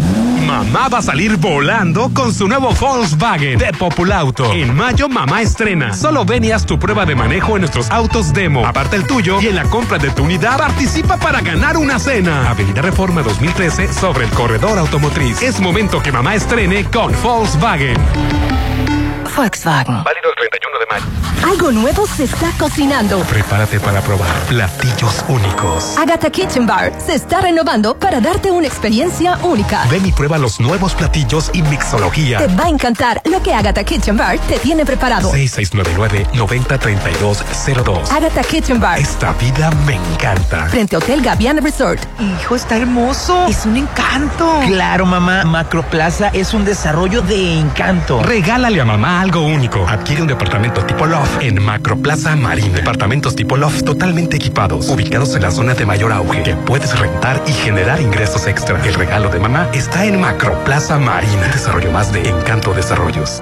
Mamá 0.45 0.89
va 0.89 0.97
a 0.97 1.01
salir 1.01 1.37
volando 1.37 2.11
con 2.13 2.33
su 2.33 2.47
nuevo 2.47 2.73
Volkswagen 2.73 3.57
de 3.57 3.71
Populauto. 3.71 4.51
En 4.51 4.75
mayo, 4.75 5.07
mamá 5.07 5.41
estrena. 5.41 5.93
Solo 5.93 6.25
ven 6.25 6.43
y 6.43 6.51
haz 6.51 6.65
tu 6.65 6.77
prueba 6.77 7.05
de 7.05 7.15
manejo 7.15 7.55
en 7.55 7.61
nuestros 7.61 7.89
autos 7.89 8.32
demo. 8.33 8.65
Aparte 8.65 8.95
el 8.95 9.05
tuyo 9.07 9.39
y 9.41 9.47
en 9.47 9.55
la 9.55 9.63
compra 9.63 9.97
de 9.97 10.09
tu 10.11 10.23
unidad 10.23 10.57
participa 10.57 11.17
para 11.17 11.41
ganar 11.41 11.77
una 11.77 11.99
cena. 11.99 12.49
Avenida 12.49 12.81
Reforma 12.81 13.21
2013 13.21 13.93
sobre 13.93 14.25
el 14.25 14.31
corredor 14.31 14.77
automotriz. 14.77 15.41
Es 15.41 15.59
momento 15.59 16.01
que 16.01 16.11
mamá 16.11 16.35
estrene 16.35 16.85
con 16.85 17.13
Volkswagen. 17.21 17.95
Volkswagen. 19.35 20.03
Válido 20.03 20.29
el 20.29 20.35
31 20.35 20.79
de 20.79 20.85
mayo. 20.89 21.05
Algo 21.43 21.71
nuevo 21.71 22.07
se 22.07 22.23
está 22.23 22.49
cocinando. 22.57 23.19
Prepárate 23.23 23.77
para 23.79 23.99
probar 24.01 24.31
platillos 24.47 25.25
únicos. 25.27 25.97
Agatha 25.97 26.29
Kitchen 26.29 26.65
Bar 26.65 26.93
se 27.05 27.15
está 27.15 27.41
renovando 27.41 27.97
para 27.99 28.21
darte 28.21 28.49
una 28.49 28.65
experiencia 28.67 29.37
única. 29.43 29.83
Ven 29.89 30.05
y 30.05 30.13
prueba 30.13 30.37
los 30.37 30.61
nuevos 30.61 30.93
platillos 30.93 31.49
y 31.53 31.61
mixología. 31.63 32.37
Te 32.37 32.47
va 32.47 32.63
a 32.65 32.69
encantar 32.69 33.21
lo 33.25 33.43
que 33.43 33.53
Agatha 33.53 33.83
Kitchen 33.83 34.15
Bar 34.15 34.39
te 34.39 34.57
tiene 34.59 34.85
preparado. 34.85 35.33
6699-903202. 35.33 38.09
Agatha 38.11 38.41
Kitchen 38.43 38.79
Bar. 38.79 38.99
Esta 38.99 39.33
vida 39.33 39.69
me 39.85 39.95
encanta. 39.95 40.67
Frente 40.67 40.95
a 40.95 40.99
Hotel 40.99 41.21
Gaviana 41.21 41.59
Resort. 41.59 41.99
Hijo, 42.19 42.55
está 42.55 42.77
hermoso. 42.77 43.47
Es 43.47 43.65
un 43.65 43.75
encanto. 43.77 44.61
Claro, 44.67 45.05
mamá. 45.05 45.43
Macroplaza 45.43 46.29
es 46.29 46.53
un 46.53 46.63
desarrollo 46.63 47.21
de 47.21 47.59
encanto. 47.59 48.23
Regálale 48.23 48.79
a 48.79 48.85
mamá 48.85 49.19
algo 49.23 49.41
único. 49.41 49.87
Adquiere 49.87 50.21
un 50.21 50.27
departamento 50.27 50.85
tipo 50.85 51.05
Loft 51.05 51.41
en 51.41 51.63
Macroplaza 51.63 52.35
Marina. 52.35 52.75
Departamentos 52.75 53.35
tipo 53.35 53.55
Loft 53.55 53.83
totalmente 53.83 54.35
equipados, 54.35 54.89
ubicados 54.89 55.33
en 55.35 55.43
la 55.43 55.51
zona 55.51 55.73
de 55.73 55.85
mayor 55.85 56.11
auge, 56.11 56.43
que 56.43 56.55
puedes 56.55 56.97
rentar 56.99 57.41
y 57.47 57.53
generar 57.53 58.01
ingresos 58.01 58.45
extra. 58.47 58.85
El 58.85 58.93
regalo 58.93 59.29
de 59.29 59.39
mamá 59.39 59.69
está 59.73 60.05
en 60.05 60.19
Macroplaza 60.19 60.99
Marina. 60.99 61.47
Desarrollo 61.53 61.91
más 61.91 62.11
de 62.11 62.27
Encanto 62.27 62.73
Desarrollos. 62.73 63.41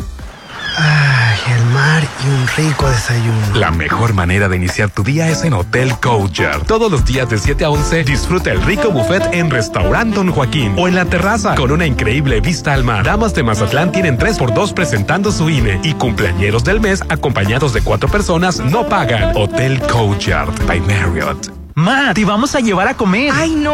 Ay, 0.83 1.37
el 1.53 1.65
mar 1.65 2.03
y 2.25 2.27
un 2.27 2.47
rico 2.57 2.89
desayuno. 2.89 3.55
La 3.55 3.69
mejor 3.69 4.13
manera 4.13 4.49
de 4.49 4.55
iniciar 4.55 4.89
tu 4.89 5.03
día 5.03 5.29
es 5.29 5.43
en 5.43 5.53
Hotel 5.53 5.93
Courtyard. 6.01 6.63
Todos 6.65 6.91
los 6.91 7.05
días 7.05 7.29
de 7.29 7.37
7 7.37 7.65
a 7.65 7.69
11 7.69 8.03
disfruta 8.03 8.51
el 8.51 8.63
rico 8.63 8.89
buffet 8.89 9.29
en 9.31 9.51
Restaurant 9.51 10.13
Don 10.15 10.31
Joaquín 10.31 10.73
o 10.77 10.87
en 10.87 10.95
la 10.95 11.05
terraza 11.05 11.53
con 11.53 11.71
una 11.71 11.85
increíble 11.85 12.41
vista 12.41 12.73
al 12.73 12.83
mar. 12.83 13.03
Damas 13.03 13.35
de 13.35 13.43
Mazatlán 13.43 13.91
tienen 13.91 14.17
3x2 14.17 14.73
presentando 14.73 15.31
su 15.31 15.49
INE 15.51 15.79
y 15.83 15.93
cumpleañeros 15.93 16.63
del 16.63 16.81
mes 16.81 17.03
acompañados 17.09 17.73
de 17.73 17.81
cuatro 17.81 18.09
personas 18.09 18.59
no 18.59 18.87
pagan. 18.89 19.35
Hotel 19.35 19.79
Courtyard 19.81 20.65
by 20.65 20.79
Marriott. 20.81 21.60
Ma, 21.75 22.13
te 22.13 22.25
vamos 22.25 22.53
a 22.55 22.59
llevar 22.59 22.87
a 22.87 22.95
comer. 22.95 23.31
Ay, 23.33 23.55
no. 23.55 23.71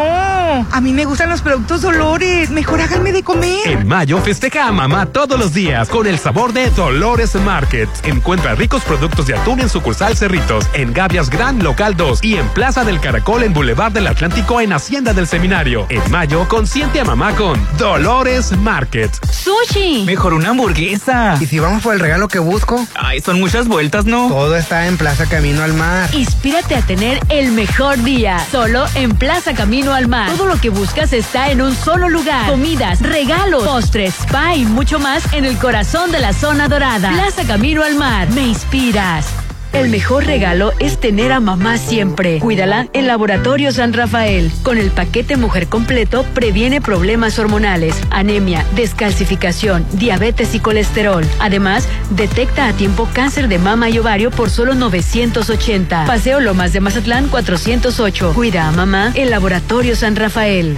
A 0.72 0.82
mí 0.82 0.94
me 0.94 1.06
gustan 1.06 1.30
los 1.30 1.41
productos 1.41 1.82
Dolores. 1.82 2.49
Mejor 2.52 2.80
háganme 2.80 3.11
de 3.11 3.24
comer. 3.24 3.60
En 3.65 3.88
mayo 3.88 4.19
festeja 4.19 4.68
a 4.68 4.72
mamá 4.72 5.07
todos 5.07 5.40
los 5.40 5.53
días 5.53 5.90
con 5.90 6.06
el 6.06 6.19
sabor 6.19 6.53
de 6.53 6.69
Dolores 6.69 7.34
Market. 7.36 7.90
Encuentra 8.03 8.53
ricos 8.56 8.84
productos 8.84 9.26
de 9.26 9.36
atún 9.36 9.60
en 9.61 9.69
sucursal 9.69 10.15
Cerritos, 10.15 10.68
en 10.74 10.94
Gavias 10.94 11.30
Gran 11.30 11.64
Local 11.64 11.98
2 11.98 12.19
y 12.24 12.36
en 12.36 12.48
Plaza 12.49 12.84
del 12.84 12.99
Caracol 12.99 13.44
en 13.44 13.53
Boulevard 13.53 13.91
del 13.91 14.07
Atlántico 14.07 14.61
en 14.61 14.74
Hacienda 14.74 15.14
del 15.14 15.28
Seminario. 15.28 15.88
En 15.90 16.11
mayo, 16.11 16.48
consiente 16.48 16.99
a 16.99 17.06
mamá 17.06 17.34
con 17.36 17.60
Dolores 17.78 18.52
Market. 18.57 19.11
¡Sushi! 19.32 20.03
Mejor 20.06 20.34
una 20.34 20.49
hamburguesa. 20.49 21.38
¿Y 21.41 21.48
si 21.48 21.57
vamos 21.60 21.82
por 21.82 21.95
el 21.95 21.99
regalo 21.99 22.28
que 22.28 22.40
busco? 22.40 22.86
Ay, 22.95 23.22
son 23.22 23.40
muchas 23.40 23.68
vueltas, 23.68 24.06
¿no? 24.06 24.28
Todo 24.28 24.56
está 24.56 24.88
en 24.88 24.98
Plaza 24.98 25.26
Camino 25.26 25.64
al 25.64 25.74
Mar. 25.74 26.10
Inspírate 26.14 26.76
a 26.76 26.82
tener 26.82 27.19
el 27.30 27.52
mejor 27.52 27.86
día. 27.95 28.39
Solo 28.51 28.85
en 28.95 29.15
Plaza 29.15 29.53
Camino 29.53 29.93
al 29.93 30.07
Mar. 30.07 30.30
Todo 30.31 30.47
lo 30.47 30.59
que 30.59 30.69
buscas 30.69 31.14
está 31.14 31.51
en 31.51 31.61
un 31.61 31.73
solo 31.73 32.09
lugar. 32.09 32.49
Comidas, 32.49 33.01
regalos, 33.01 33.64
postres, 33.64 34.14
spa 34.19 34.55
y 34.55 34.65
mucho 34.65 34.99
más 34.99 35.34
en 35.34 35.45
el 35.45 35.57
corazón 35.57 36.11
de 36.11 36.19
la 36.19 36.34
zona 36.34 36.68
dorada. 36.68 37.09
Plaza 37.09 37.43
Camino 37.45 37.84
al 37.84 37.95
Mar. 37.95 38.30
Me 38.31 38.47
inspiras. 38.47 39.47
El 39.73 39.89
mejor 39.89 40.26
regalo 40.26 40.72
es 40.80 40.99
tener 40.99 41.31
a 41.31 41.39
mamá 41.39 41.77
siempre. 41.77 42.39
Cuídala 42.39 42.88
en 42.94 43.07
Laboratorio 43.07 43.72
San 43.72 43.94
Rafael. 43.94 44.52
Con 44.64 44.77
el 44.77 44.91
paquete 44.91 45.38
Mujer 45.38 45.68
Completo 45.68 46.23
previene 46.34 46.81
problemas 46.81 47.38
hormonales, 47.39 47.95
anemia, 48.10 48.65
descalcificación, 48.76 49.85
diabetes 49.94 50.56
y 50.56 50.60
colesterol. 50.60 51.26
Además, 51.39 51.88
detecta 52.11 52.68
a 52.68 52.73
tiempo 52.73 53.07
cáncer 53.14 53.48
de 53.48 53.60
mama 53.60 53.89
y 53.89 53.99
ovario 53.99 54.31
por 54.31 54.49
solo 54.49 54.73
980. 54.76 56.06
Paseo 56.06 56.39
Lomas 56.39 56.73
de 56.73 56.81
Mazatlán 56.81 57.27
408. 57.27 58.34
Cuida 58.34 58.68
a 58.68 58.72
mamá 58.72 59.11
en 59.15 59.30
Laboratorio 59.30 59.95
San 59.95 60.15
Rafael. 60.15 60.77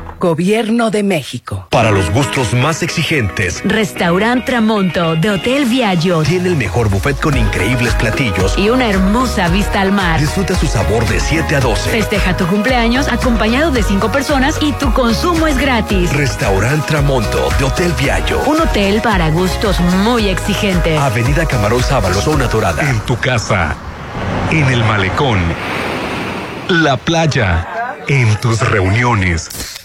Gobierno 0.21 0.91
de 0.91 1.01
México. 1.01 1.65
Para 1.71 1.89
los 1.89 2.11
gustos 2.11 2.53
más 2.53 2.83
exigentes, 2.83 3.63
Restaurant 3.65 4.45
Tramonto 4.45 5.15
de 5.15 5.31
Hotel 5.31 5.65
Viaggio 5.65 6.21
tiene 6.21 6.49
el 6.49 6.55
mejor 6.57 6.89
buffet 6.89 7.19
con 7.19 7.35
increíbles 7.35 7.95
platillos. 7.95 8.55
y 8.55 8.69
una 8.69 8.87
hermosa 8.87 9.49
vista 9.49 9.81
al 9.81 9.91
mar. 9.91 10.19
Disfruta 10.19 10.53
su 10.55 10.67
sabor 10.67 11.07
de 11.07 11.19
7 11.19 11.55
a 11.55 11.59
12. 11.59 11.89
Festeja 11.89 12.37
tu 12.37 12.45
cumpleaños 12.45 13.07
acompañado 13.07 13.71
de 13.71 13.81
cinco 13.81 14.11
personas 14.11 14.59
y 14.61 14.73
tu 14.73 14.93
consumo 14.93 15.47
es 15.47 15.57
gratis. 15.57 16.13
Restaurant 16.13 16.85
Tramonto 16.85 17.49
de 17.57 17.65
Hotel 17.65 17.91
Viaggio. 17.99 18.41
Un 18.45 18.61
hotel 18.61 19.01
para 19.01 19.31
gustos 19.31 19.79
muy 19.79 20.29
exigentes. 20.29 20.99
Avenida 20.99 21.47
Camarón 21.47 21.81
Sábalo, 21.81 22.21
zona 22.21 22.45
dorada. 22.45 22.87
En 22.87 22.99
tu 23.07 23.17
casa, 23.17 23.75
en 24.51 24.65
el 24.69 24.83
malecón, 24.83 25.39
la 26.69 26.95
playa, 26.97 27.95
en 28.07 28.39
tus 28.39 28.59
reuniones. 28.69 29.80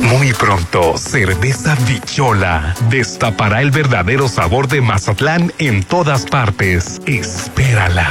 Muy 0.00 0.32
pronto, 0.32 0.96
Cerveza 0.96 1.76
Bichola 1.86 2.74
destapará 2.88 3.62
el 3.62 3.70
verdadero 3.70 4.28
sabor 4.28 4.68
de 4.68 4.80
Mazatlán 4.80 5.52
en 5.58 5.82
todas 5.82 6.24
partes. 6.26 7.00
Espérala. 7.06 8.10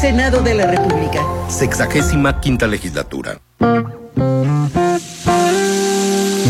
Senado 0.00 0.42
de 0.42 0.54
la 0.54 0.66
República. 0.66 1.22
Sexagésima 1.48 2.38
quinta 2.38 2.66
legislatura. 2.66 3.38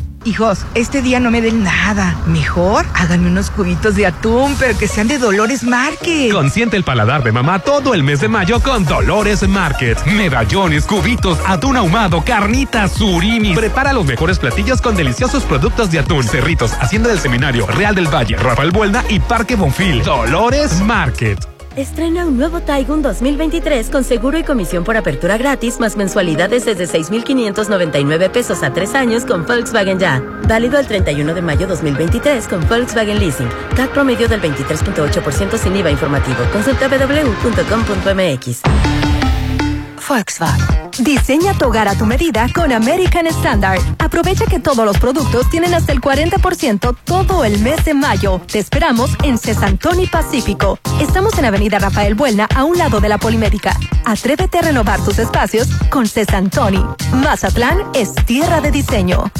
Hijos, 0.23 0.65
este 0.75 1.01
día 1.01 1.19
no 1.19 1.31
me 1.31 1.41
den 1.41 1.63
nada. 1.63 2.15
Mejor 2.27 2.85
háganme 2.93 3.27
unos 3.27 3.49
cubitos 3.49 3.95
de 3.95 4.05
atún, 4.05 4.55
pero 4.59 4.77
que 4.77 4.87
sean 4.87 5.07
de 5.07 5.17
Dolores 5.17 5.63
Market. 5.63 6.31
Consiente 6.31 6.77
el 6.77 6.83
paladar 6.83 7.23
de 7.23 7.31
mamá 7.31 7.57
todo 7.57 7.95
el 7.95 8.03
mes 8.03 8.21
de 8.21 8.27
mayo 8.27 8.59
con 8.59 8.85
Dolores 8.85 9.47
Market. 9.47 10.05
Medallones, 10.05 10.85
cubitos, 10.85 11.39
atún 11.47 11.75
ahumado, 11.75 12.23
carnitas, 12.23 12.91
surimi. 12.93 13.55
Prepara 13.55 13.93
los 13.93 14.05
mejores 14.05 14.37
platillos 14.37 14.79
con 14.79 14.95
deliciosos 14.95 15.43
productos 15.43 15.89
de 15.89 15.97
atún. 15.97 16.23
Cerritos, 16.23 16.73
Hacienda 16.79 17.09
del 17.09 17.19
Seminario, 17.19 17.65
Real 17.65 17.95
del 17.95 18.13
Valle, 18.13 18.35
Rafael 18.35 18.69
Buelna 18.69 19.03
y 19.09 19.19
Parque 19.19 19.55
Bonfil. 19.55 20.03
Dolores 20.03 20.81
Market. 20.81 21.50
Estrena 21.75 22.25
un 22.25 22.35
nuevo 22.37 22.59
Taigun 22.59 23.01
2023 23.01 23.89
con 23.89 24.03
seguro 24.03 24.37
y 24.37 24.43
comisión 24.43 24.83
por 24.83 24.97
apertura 24.97 25.37
gratis 25.37 25.79
más 25.79 25.95
mensualidades 25.95 26.65
desde 26.65 26.85
6,599 26.85 28.29
pesos 28.29 28.61
a 28.61 28.73
tres 28.73 28.93
años 28.93 29.23
con 29.25 29.45
Volkswagen 29.45 29.97
Ya. 29.97 30.21
Válido 30.49 30.77
el 30.79 30.87
31 30.87 31.33
de 31.33 31.41
mayo 31.41 31.67
2023 31.67 32.49
con 32.49 32.67
Volkswagen 32.67 33.19
Leasing. 33.19 33.47
CAC 33.77 33.91
promedio 33.91 34.27
del 34.27 34.41
23.8% 34.41 35.57
sin 35.57 35.77
IVA 35.77 35.91
informativo. 35.91 36.39
Consulta 36.51 36.89
www.com.mx. 36.89 38.61
Volkswagen. 40.07 40.91
Diseña 40.99 41.53
tu 41.53 41.65
hogar 41.65 41.87
a 41.87 41.95
tu 41.95 42.05
medida 42.05 42.47
con 42.53 42.71
American 42.71 43.27
Standard. 43.27 43.79
Aprovecha 43.99 44.45
que 44.45 44.59
todos 44.59 44.85
los 44.85 44.97
productos 44.97 45.49
tienen 45.49 45.73
hasta 45.73 45.91
el 45.91 46.01
40% 46.01 46.95
todo 47.03 47.45
el 47.45 47.59
mes 47.59 47.85
de 47.85 47.93
mayo. 47.93 48.41
Te 48.51 48.59
esperamos 48.59 49.11
en 49.23 49.37
Cesantoni 49.37 50.07
Pacífico. 50.07 50.79
Estamos 50.99 51.37
en 51.37 51.45
Avenida 51.45 51.79
Rafael 51.79 52.15
Buelna, 52.15 52.47
a 52.55 52.63
un 52.63 52.77
lado 52.77 52.99
de 52.99 53.09
la 53.09 53.17
Polimédica. 53.17 53.75
Atrévete 54.05 54.59
a 54.59 54.61
renovar 54.61 55.03
tus 55.03 55.19
espacios 55.19 55.67
con 55.89 56.07
Cesantoni. 56.07 56.83
Mazatlán 57.13 57.79
es 57.93 58.13
tierra 58.25 58.61
de 58.61 58.71
diseño. 58.71 59.31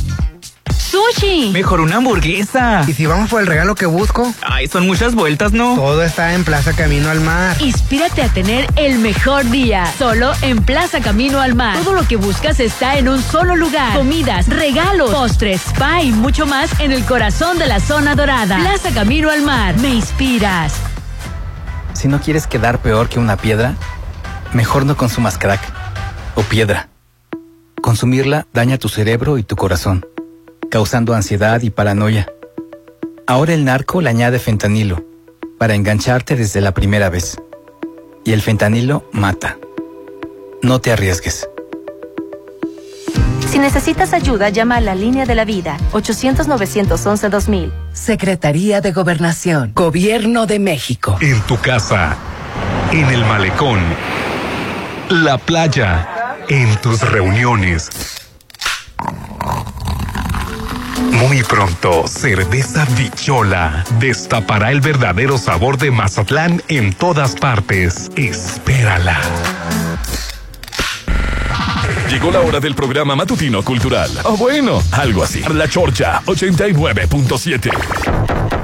¡Sushi! 0.91 1.51
Mejor 1.51 1.79
una 1.79 1.97
hamburguesa. 1.97 2.83
¿Y 2.85 2.91
si 2.91 3.05
vamos 3.05 3.29
por 3.29 3.39
el 3.39 3.47
regalo 3.47 3.75
que 3.75 3.85
busco? 3.85 4.33
Ay, 4.41 4.67
son 4.67 4.85
muchas 4.85 5.15
vueltas, 5.15 5.53
¿no? 5.53 5.75
Todo 5.75 6.03
está 6.03 6.33
en 6.33 6.43
Plaza 6.43 6.73
Camino 6.73 7.09
al 7.09 7.21
Mar. 7.21 7.55
Inspírate 7.61 8.21
a 8.21 8.27
tener 8.27 8.67
el 8.75 8.99
mejor 8.99 9.49
día. 9.49 9.85
Solo 9.97 10.33
en 10.41 10.61
Plaza 10.61 10.99
Camino 10.99 11.39
al 11.39 11.55
Mar. 11.55 11.77
Todo 11.81 11.93
lo 11.93 12.05
que 12.05 12.17
buscas 12.17 12.59
está 12.59 12.97
en 12.97 13.07
un 13.07 13.21
solo 13.21 13.55
lugar. 13.55 13.97
Comidas, 13.97 14.47
regalos, 14.47 15.11
postres, 15.11 15.61
spa 15.61 16.01
y 16.01 16.11
mucho 16.11 16.45
más 16.45 16.77
en 16.81 16.91
el 16.91 17.05
corazón 17.05 17.57
de 17.57 17.67
la 17.67 17.79
zona 17.79 18.15
dorada. 18.15 18.57
Plaza 18.57 18.89
Camino 18.93 19.29
al 19.29 19.43
Mar. 19.43 19.77
Me 19.77 19.89
inspiras. 19.89 20.73
Si 21.93 22.09
no 22.09 22.19
quieres 22.19 22.47
quedar 22.47 22.79
peor 22.79 23.07
que 23.07 23.17
una 23.17 23.37
piedra, 23.37 23.75
mejor 24.51 24.85
no 24.85 24.97
consumas 24.97 25.37
crack 25.37 25.61
o 26.35 26.41
piedra. 26.41 26.89
Consumirla 27.81 28.45
daña 28.53 28.77
tu 28.77 28.89
cerebro 28.89 29.37
y 29.37 29.43
tu 29.43 29.55
corazón 29.55 30.05
causando 30.69 31.13
ansiedad 31.13 31.61
y 31.61 31.69
paranoia. 31.69 32.27
Ahora 33.27 33.53
el 33.53 33.65
narco 33.65 34.01
le 34.01 34.09
añade 34.09 34.39
fentanilo, 34.39 35.03
para 35.57 35.75
engancharte 35.75 36.35
desde 36.35 36.61
la 36.61 36.73
primera 36.73 37.09
vez. 37.09 37.37
Y 38.25 38.33
el 38.33 38.41
fentanilo 38.41 39.09
mata. 39.11 39.57
No 40.61 40.79
te 40.79 40.91
arriesgues. 40.91 41.47
Si 43.49 43.59
necesitas 43.59 44.13
ayuda, 44.13 44.49
llama 44.49 44.77
a 44.77 44.81
la 44.81 44.95
línea 44.95 45.25
de 45.25 45.35
la 45.35 45.43
vida, 45.43 45.77
800-911-2000. 45.91 47.71
Secretaría 47.91 48.79
de 48.79 48.91
Gobernación, 48.91 49.73
Gobierno 49.75 50.45
de 50.45 50.59
México. 50.59 51.17
En 51.19 51.41
tu 51.41 51.57
casa, 51.57 52.15
en 52.91 53.09
el 53.09 53.25
malecón, 53.25 53.79
la 55.09 55.37
playa, 55.37 56.37
en 56.47 56.75
tus 56.77 57.01
reuniones 57.01 58.20
muy 61.01 61.43
pronto, 61.43 62.07
Cerveza 62.07 62.85
Bichola 62.97 63.83
destapará 63.99 64.71
el 64.71 64.81
verdadero 64.81 65.37
sabor 65.37 65.77
de 65.77 65.91
Mazatlán 65.91 66.63
en 66.67 66.93
todas 66.93 67.35
partes. 67.35 68.09
Espérala. 68.15 69.19
Llegó 72.09 72.31
la 72.31 72.41
hora 72.41 72.59
del 72.59 72.75
programa 72.75 73.15
matutino 73.15 73.63
cultural. 73.63 74.11
O 74.25 74.35
bueno, 74.35 74.81
algo 74.91 75.23
así. 75.23 75.41
La 75.53 75.67
Chorcha 75.67 76.21
89.7. 76.25 78.60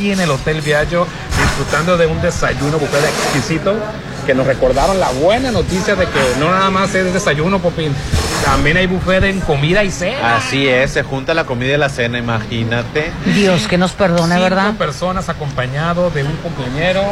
aquí 0.00 0.12
en 0.12 0.20
el 0.20 0.30
Hotel 0.30 0.62
Viaggio, 0.62 1.06
disfrutando 1.38 1.98
de 1.98 2.06
un 2.06 2.22
desayuno 2.22 2.78
buffet 2.78 3.04
exquisito, 3.04 3.76
que 4.24 4.34
nos 4.34 4.46
recordaron 4.46 4.98
la 4.98 5.10
buena 5.10 5.50
noticia 5.50 5.94
de 5.94 6.06
que 6.06 6.20
no 6.38 6.50
nada 6.50 6.70
más 6.70 6.94
es 6.94 7.12
desayuno, 7.12 7.58
Popín, 7.58 7.94
también 8.44 8.78
hay 8.78 8.86
buffet 8.86 9.24
en 9.24 9.40
comida 9.40 9.84
y 9.84 9.90
cena. 9.90 10.36
Así 10.36 10.66
es, 10.66 10.92
se 10.92 11.02
junta 11.02 11.34
la 11.34 11.44
comida 11.44 11.74
y 11.74 11.76
la 11.76 11.90
cena, 11.90 12.16
imagínate. 12.18 13.12
Dios 13.26 13.68
que 13.68 13.76
nos 13.76 13.92
perdone, 13.92 14.36
Cinco 14.36 14.44
¿verdad? 14.44 14.72
personas 14.74 15.28
acompañado 15.28 16.08
de 16.10 16.24
un 16.24 16.32
cumpleañero, 16.36 17.02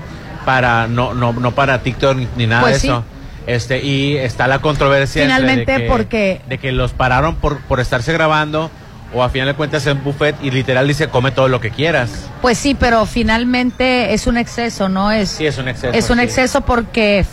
para 0.46 0.88
no 0.88 1.14
no 1.14 1.32
no 1.32 1.52
para 1.52 1.82
TikTok 1.82 2.18
ni, 2.18 2.28
ni 2.36 2.48
nada 2.48 2.62
Pues 2.64 2.76
de 2.76 2.80
sí. 2.80 2.88
eso. 2.88 3.04
Este, 3.46 3.84
y 3.84 4.16
está 4.16 4.48
la 4.48 4.60
controversia 4.60 5.24
entre 5.24 5.36
Finalmente, 5.36 5.72
de 5.74 5.78
que, 5.80 5.88
porque- 5.88 6.42
de 6.48 6.58
que 6.60 6.72
los 6.72 6.94
pararon 6.94 7.36
por, 7.36 7.60
por 7.60 7.80
estarse 7.82 8.14
grabando 8.14 8.72
o 9.14 9.24
a 9.24 9.30
final 9.30 9.48
de 9.48 9.54
cuentas 9.54 9.86
en 9.88 10.04
buffet 10.04 10.36
y 10.42 10.50
literal 10.52 10.88
dice 10.88 11.08
come 11.08 11.32
todo 11.32 11.48
lo 11.48 11.60
que 11.60 11.70
quieras. 11.72 12.10
Pues 12.42 12.58
sí, 12.58 12.76
pero 12.76 13.06
finalmente 13.06 14.14
es 14.14 14.28
un 14.28 14.38
exceso, 14.38 14.90
¿no? 14.90 15.12
Es, 15.12 15.30
Sí, 15.30 15.46
es 15.46 15.58
un 15.58 15.68
exceso. 15.68 15.94
es 15.94 16.10
un 16.10 16.18
sí. 16.18 16.24
exceso 16.24 16.62
porque, 16.62 17.26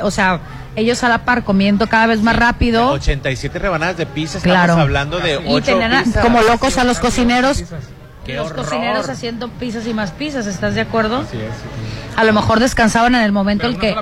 o 0.00 0.10
sea, 0.10 0.40
ellos 0.76 1.02
a 1.04 1.08
la 1.08 1.24
par 1.24 1.44
comiendo 1.44 1.88
cada 1.88 2.06
vez 2.06 2.20
más 2.22 2.36
rápido. 2.36 2.90
87 2.92 3.58
rebanadas 3.58 3.96
de 3.96 4.06
pizza, 4.06 4.38
Claro. 4.40 4.60
estamos 4.62 4.82
hablando 4.82 5.18
de 5.20 5.34
Y 5.34 5.38
8 5.46 5.64
tenían 5.64 6.04
pizzas. 6.04 6.22
como 6.24 6.42
locos 6.42 6.76
a 6.78 6.84
los 6.84 6.98
cocineros. 6.98 7.64
Qué 8.24 8.34
los 8.34 8.50
horror. 8.50 8.64
cocineros 8.66 9.08
haciendo 9.08 9.48
pizzas 9.48 9.86
y 9.86 9.94
más 9.94 10.10
pizzas, 10.10 10.46
¿estás 10.46 10.74
de 10.74 10.82
acuerdo? 10.82 11.24
A 12.18 12.24
lo 12.24 12.32
mejor 12.32 12.58
descansaban 12.58 13.14
en 13.14 13.22
el 13.22 13.30
momento 13.32 13.66
en 13.66 13.78
que... 13.78 13.94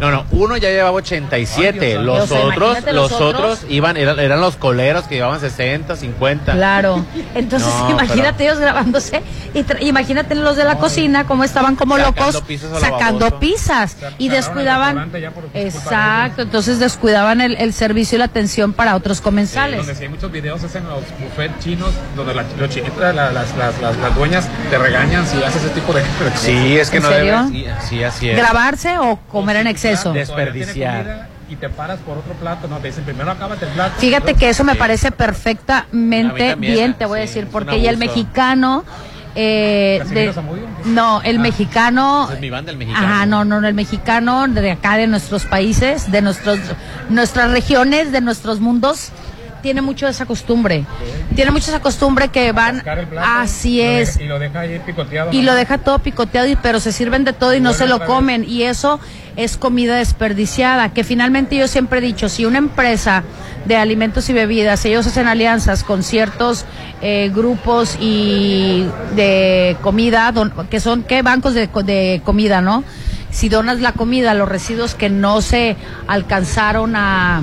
No, 0.00 0.10
no, 0.10 0.24
uno 0.30 0.56
ya 0.56 0.68
llevaba 0.70 0.92
87, 0.92 1.78
Ay, 1.80 1.90
Dios 1.90 2.04
los 2.04 2.30
otros, 2.30 2.78
los 2.84 2.94
los 2.94 3.12
otros 3.20 3.60
iban 3.68 3.96
eran, 3.96 4.18
eran 4.20 4.40
los 4.40 4.56
coleros 4.56 5.04
que 5.04 5.16
llevaban 5.16 5.40
60, 5.40 5.96
50. 5.96 6.52
Claro. 6.52 7.04
Entonces, 7.34 7.68
No, 7.68 7.90
imagínate 7.90 8.44
ellos 8.44 8.58
grabándose 8.58 9.22
y 9.54 9.62
tra- 9.64 9.78
imagínate 9.82 10.34
los 10.36 10.56
de 10.56 10.64
la 10.64 10.78
cocina 10.78 11.24
como 11.26 11.42
estaban 11.44 11.74
como 11.76 11.96
Sacando 11.96 12.26
locos 12.32 12.80
sacando 12.80 13.38
pizzas 13.40 13.96
y 14.18 14.28
descuidaban 14.28 15.10
Exacto, 15.54 16.42
entonces 16.42 16.78
descuidaban 16.78 17.40
el, 17.40 17.56
el 17.56 17.72
servicio 17.72 18.16
y 18.16 18.18
la 18.20 18.26
atención 18.26 18.72
para 18.72 18.94
otros 18.94 19.20
comensales. 19.20 19.78
Donde 19.78 19.94
sí 19.94 20.04
hay 20.04 20.08
muchos 20.08 20.30
videos 20.30 20.62
es 20.62 20.74
en 20.74 20.84
los 20.88 21.02
buffets 21.20 21.58
chinos, 21.58 21.90
donde 22.14 22.34
la- 22.34 22.44
los 22.58 22.70
chinitos, 22.70 22.98
la- 23.00 23.12
las, 23.12 23.32
las, 23.56 23.80
las, 23.80 23.96
las 23.96 24.14
dueñas 24.14 24.46
te 24.70 24.78
regañan 24.78 25.26
si 25.26 25.42
haces 25.42 25.64
ese 25.64 25.74
tipo 25.74 25.92
de. 25.92 26.02
Sí, 26.36 26.78
es 26.78 26.90
que 26.90 26.98
¿En 26.98 27.02
no 27.02 27.08
serio? 27.16 27.42
debes. 27.50 27.82
Sí, 27.82 27.88
sí, 27.88 28.04
así 28.04 28.30
es. 28.30 28.36
¿Grabarse 28.36 28.98
o 28.98 29.16
comer 29.30 29.56
en 29.56 29.66
exceso? 29.66 30.12
Desperdiciar. 30.12 31.28
Y 31.48 31.54
te 31.56 31.68
paras 31.68 32.00
por 32.00 32.18
otro 32.18 32.34
plato, 32.34 32.66
no, 32.66 32.78
te 32.78 32.88
dicen 32.88 33.04
primero 33.04 33.30
acábate 33.30 33.66
el 33.66 33.70
plato. 33.72 33.94
Fíjate 33.98 34.34
que 34.34 34.48
eso 34.48 34.64
me 34.64 34.74
parece 34.74 35.12
perfectamente 35.12 36.50
también, 36.50 36.74
bien, 36.74 36.94
te 36.94 37.06
voy 37.06 37.18
a 37.18 37.22
decir, 37.22 37.46
porque 37.46 37.80
ya 37.80 37.90
el 37.90 37.98
mexicano... 37.98 38.84
Eh, 39.38 40.02
no, 40.86 41.20
el 41.22 41.38
mexicano... 41.38 42.28
Es 42.32 42.40
mi 42.40 42.48
banda, 42.48 42.72
el 42.72 42.78
mexicano. 42.78 43.06
Ajá, 43.06 43.26
no, 43.26 43.44
no, 43.44 43.60
no, 43.60 43.68
el 43.68 43.74
mexicano 43.74 44.48
de 44.48 44.70
acá, 44.72 44.96
de 44.96 45.06
nuestros 45.06 45.44
países, 45.44 46.10
de 46.10 46.22
nuestros, 46.22 46.58
nuestras 47.10 47.50
regiones, 47.50 48.12
de 48.12 48.22
nuestros 48.22 48.60
mundos, 48.60 49.10
tiene 49.66 49.82
mucho 49.82 50.06
esa 50.06 50.26
costumbre. 50.26 50.84
Tiene 51.34 51.50
mucho 51.50 51.70
esa 51.70 51.80
costumbre 51.80 52.28
que 52.28 52.52
van, 52.52 52.84
así 53.20 53.80
es, 53.80 54.16
Y 54.20 54.26
lo 54.26 54.38
deja 54.38 54.60
ahí 54.60 54.78
picoteado. 54.86 55.32
y 55.32 55.42
lo 55.42 55.54
deja 55.56 55.78
todo 55.78 55.98
picoteado, 55.98 56.46
y, 56.46 56.54
pero 56.54 56.78
se 56.78 56.92
sirven 56.92 57.24
de 57.24 57.32
todo 57.32 57.52
y 57.52 57.58
no 57.58 57.72
se 57.72 57.88
lo 57.88 58.04
comen. 58.06 58.44
Y 58.44 58.62
eso 58.62 59.00
es 59.34 59.56
comida 59.56 59.96
desperdiciada, 59.96 60.90
que 60.90 61.02
finalmente 61.02 61.56
yo 61.56 61.66
siempre 61.66 61.98
he 61.98 62.02
dicho, 62.02 62.28
si 62.28 62.44
una 62.46 62.58
empresa 62.58 63.24
de 63.64 63.74
alimentos 63.76 64.28
y 64.30 64.34
bebidas, 64.34 64.84
ellos 64.84 65.04
hacen 65.08 65.26
alianzas 65.26 65.82
con 65.82 66.04
ciertos 66.04 66.64
eh, 67.02 67.32
grupos 67.34 67.96
y 68.00 68.86
de 69.16 69.76
comida, 69.82 70.30
don- 70.30 70.52
que 70.70 70.78
son, 70.78 71.02
¿qué? 71.02 71.22
Bancos 71.22 71.54
de, 71.54 71.66
de 71.66 72.20
comida, 72.24 72.60
¿no? 72.60 72.84
Si 73.36 73.50
donas 73.50 73.80
la 73.80 73.92
comida, 73.92 74.32
los 74.32 74.48
residuos 74.48 74.94
que 74.94 75.10
no 75.10 75.42
se 75.42 75.76
alcanzaron 76.08 76.96
a, 76.96 77.42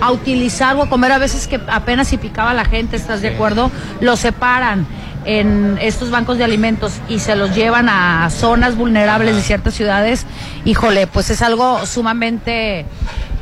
a 0.00 0.10
utilizar 0.12 0.76
o 0.76 0.82
a 0.84 0.88
comer, 0.88 1.10
a 1.10 1.18
veces 1.18 1.48
que 1.48 1.60
apenas 1.68 2.06
si 2.06 2.18
picaba 2.18 2.54
la 2.54 2.64
gente, 2.64 2.94
¿estás 2.96 3.20
de 3.20 3.30
acuerdo? 3.30 3.70
Los 4.00 4.20
separan 4.20 4.86
en 5.24 5.76
estos 5.82 6.10
bancos 6.12 6.38
de 6.38 6.44
alimentos 6.44 6.92
y 7.08 7.18
se 7.18 7.34
los 7.34 7.52
llevan 7.54 7.88
a 7.88 8.30
zonas 8.30 8.76
vulnerables 8.76 9.34
de 9.34 9.42
ciertas 9.42 9.74
ciudades, 9.74 10.24
híjole, 10.64 11.08
pues 11.08 11.30
es 11.30 11.42
algo 11.42 11.84
sumamente 11.84 12.86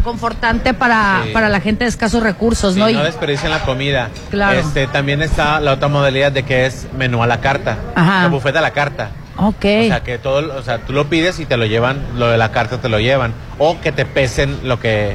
confortante 0.02 0.72
para, 0.72 1.24
Sí. 1.26 1.30
para 1.34 1.48
la 1.50 1.60
gente 1.60 1.84
de 1.84 1.90
escasos 1.90 2.22
recursos, 2.22 2.72
Sí, 2.74 2.80
¿no? 2.80 2.88
Y- 2.88 2.94
no 2.94 3.02
desperdicien 3.04 3.50
la 3.50 3.60
comida. 3.64 4.08
Claro. 4.30 4.58
Este, 4.60 4.86
también 4.86 5.20
está 5.20 5.60
la 5.60 5.72
otra 5.74 5.88
modalidad 5.88 6.32
de 6.32 6.42
que 6.44 6.64
es 6.64 6.86
menú 6.96 7.22
a 7.22 7.26
la 7.26 7.40
carta. 7.40 7.76
Ajá. 7.94 8.24
El 8.24 8.30
buffet 8.30 8.56
a 8.56 8.60
la 8.62 8.70
carta. 8.70 9.10
Ok. 9.36 9.64
O 9.64 9.86
sea, 9.88 10.02
que 10.02 10.18
todo, 10.18 10.56
o 10.58 10.62
sea, 10.62 10.78
tú 10.78 10.92
lo 10.92 11.06
pides 11.08 11.38
y 11.40 11.46
te 11.46 11.56
lo 11.56 11.66
llevan, 11.66 12.00
lo 12.16 12.28
de 12.28 12.38
la 12.38 12.52
carta 12.52 12.78
te 12.80 12.88
lo 12.88 12.98
llevan. 13.00 13.32
O 13.58 13.80
que 13.80 13.92
te 13.92 14.04
pesen 14.04 14.56
lo 14.64 14.80
que 14.80 15.14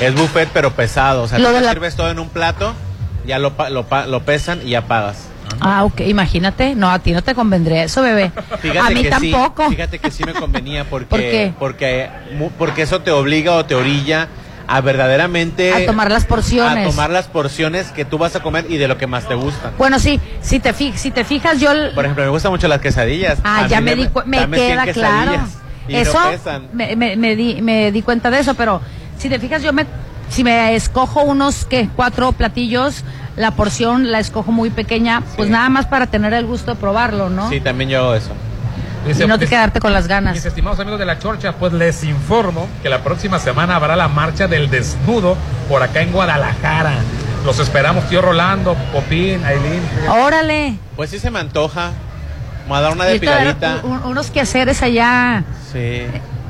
es 0.00 0.14
buffet, 0.14 0.48
pero 0.52 0.72
pesado. 0.72 1.22
O 1.22 1.28
sea, 1.28 1.38
Lo 1.38 1.48
tú 1.48 1.54
te 1.56 1.60
la- 1.62 1.70
sirves 1.72 1.96
todo 1.96 2.10
en 2.10 2.18
un 2.18 2.28
plato, 2.28 2.74
ya 3.26 3.38
lo, 3.38 3.52
lo, 3.70 3.86
lo 4.06 4.20
pesan 4.22 4.60
y 4.64 4.70
ya 4.70 4.82
pagas. 4.82 5.28
Ah, 5.60 5.84
ok, 5.84 6.00
imagínate. 6.02 6.74
No, 6.74 6.90
a 6.90 6.98
ti 7.00 7.12
no 7.12 7.22
te 7.22 7.34
convendría 7.34 7.84
eso, 7.84 8.00
bebé. 8.02 8.32
Fíjate 8.60 8.78
a 8.78 8.90
mí 8.90 9.02
que 9.02 9.12
sí, 9.14 9.30
tampoco. 9.32 9.68
fíjate 9.70 9.98
que 9.98 10.10
sí 10.10 10.24
me 10.24 10.32
convenía 10.32 10.84
porque, 10.90 11.06
¿Por 11.08 11.20
qué? 11.20 11.52
porque, 11.58 12.08
porque 12.58 12.82
eso 12.82 13.00
te 13.00 13.10
obliga 13.10 13.52
o 13.52 13.64
te 13.64 13.74
orilla 13.74 14.28
a 14.66 14.80
verdaderamente 14.80 15.72
A 15.72 15.86
tomar 15.86 16.10
las 16.10 16.24
porciones. 16.24 16.86
a 16.86 16.90
tomar 16.90 17.10
las 17.10 17.26
porciones 17.28 17.88
que 17.92 18.04
tú 18.04 18.18
vas 18.18 18.34
a 18.36 18.40
comer 18.40 18.66
y 18.68 18.76
de 18.78 18.88
lo 18.88 18.98
que 18.98 19.06
más 19.06 19.26
te 19.28 19.34
gusta. 19.34 19.72
Bueno, 19.78 19.98
sí, 19.98 20.20
si 20.40 20.60
te, 20.60 20.72
fi- 20.72 20.92
si 20.96 21.10
te 21.10 21.24
fijas, 21.24 21.60
yo... 21.60 21.70
Por 21.94 22.04
ejemplo, 22.04 22.24
me 22.24 22.30
gustan 22.30 22.52
mucho 22.52 22.68
las 22.68 22.80
quesadillas. 22.80 23.38
Ah, 23.44 23.64
A 23.64 23.66
ya 23.68 23.80
me, 23.80 23.94
di 23.96 24.08
me 24.26 24.38
dame 24.38 24.56
100 24.56 24.68
queda 24.68 24.92
claro. 24.92 25.32
no 25.32 25.48
Eso, 25.88 26.18
pesan. 26.30 26.68
me, 26.72 26.96
me- 26.96 27.16
me 27.16 27.36
di, 27.36 27.60
me 27.62 27.90
di 27.92 28.02
cuenta 28.02 28.30
de 28.30 28.38
eso, 28.40 28.54
pero 28.54 28.80
si 29.18 29.28
te 29.28 29.38
fijas, 29.38 29.62
yo 29.62 29.72
me... 29.72 29.86
Si 30.28 30.44
me 30.44 30.74
escojo 30.74 31.22
unos, 31.24 31.66
que 31.66 31.90
Cuatro 31.94 32.32
platillos, 32.32 33.04
la 33.36 33.50
porción 33.50 34.10
la 34.10 34.18
escojo 34.18 34.50
muy 34.50 34.70
pequeña, 34.70 35.22
pues 35.36 35.50
nada 35.50 35.68
más 35.68 35.84
para 35.86 36.06
tener 36.06 36.32
el 36.32 36.46
gusto 36.46 36.72
de 36.72 36.80
probarlo, 36.80 37.28
¿no? 37.28 37.50
Sí, 37.50 37.60
también 37.60 37.90
yo 37.90 37.98
hago 37.98 38.14
eso. 38.14 38.30
Y 39.06 39.26
no 39.26 39.38
te 39.38 39.46
quedarte 39.46 39.80
con 39.80 39.92
las 39.92 40.06
ganas. 40.06 40.34
Mis 40.34 40.44
estimados 40.44 40.78
amigos 40.80 40.98
de 40.98 41.06
la 41.06 41.18
Chorcha, 41.18 41.52
pues 41.52 41.72
les 41.72 42.04
informo 42.04 42.68
que 42.82 42.88
la 42.88 43.02
próxima 43.02 43.38
semana 43.38 43.76
habrá 43.76 43.96
la 43.96 44.08
marcha 44.08 44.46
del 44.46 44.70
desnudo 44.70 45.36
por 45.68 45.82
acá 45.82 46.02
en 46.02 46.12
Guadalajara. 46.12 46.94
Los 47.44 47.58
esperamos, 47.58 48.08
tío 48.08 48.22
Rolando, 48.22 48.74
Popín, 48.92 49.44
Aileen. 49.44 49.82
Órale. 50.08 50.74
Pues 50.94 51.10
sí 51.10 51.18
se 51.18 51.30
me 51.30 51.40
antoja. 51.40 51.90
Vamos 52.62 52.78
a 52.78 52.80
dar 52.82 52.92
una 52.92 53.04
depiladita. 53.06 53.80
un- 53.82 54.04
unos 54.04 54.30
quehaceres 54.30 54.80
allá 54.82 55.42
Sí. 55.72 56.02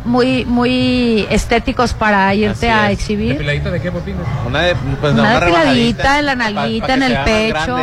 muy 0.04 0.44
muy 0.44 1.26
estéticos 1.30 1.94
para 1.94 2.34
irte 2.34 2.70
Así 2.70 2.80
a 2.86 2.90
es. 2.90 2.98
exhibir. 2.98 3.32
¿Depiladita 3.32 3.70
de 3.70 3.80
qué, 3.80 3.90
Popín? 3.90 4.16
Una 4.46 4.60
de, 4.60 4.74
pues 5.00 5.14
una 5.14 5.22
una 5.22 5.40
depiladita 5.40 6.18
en 6.18 6.26
la 6.26 6.32
pa- 6.36 6.38
pa 6.44 6.50
nalguita, 6.50 6.94
en 6.94 7.02
el 7.02 7.16
pecho, 7.24 7.78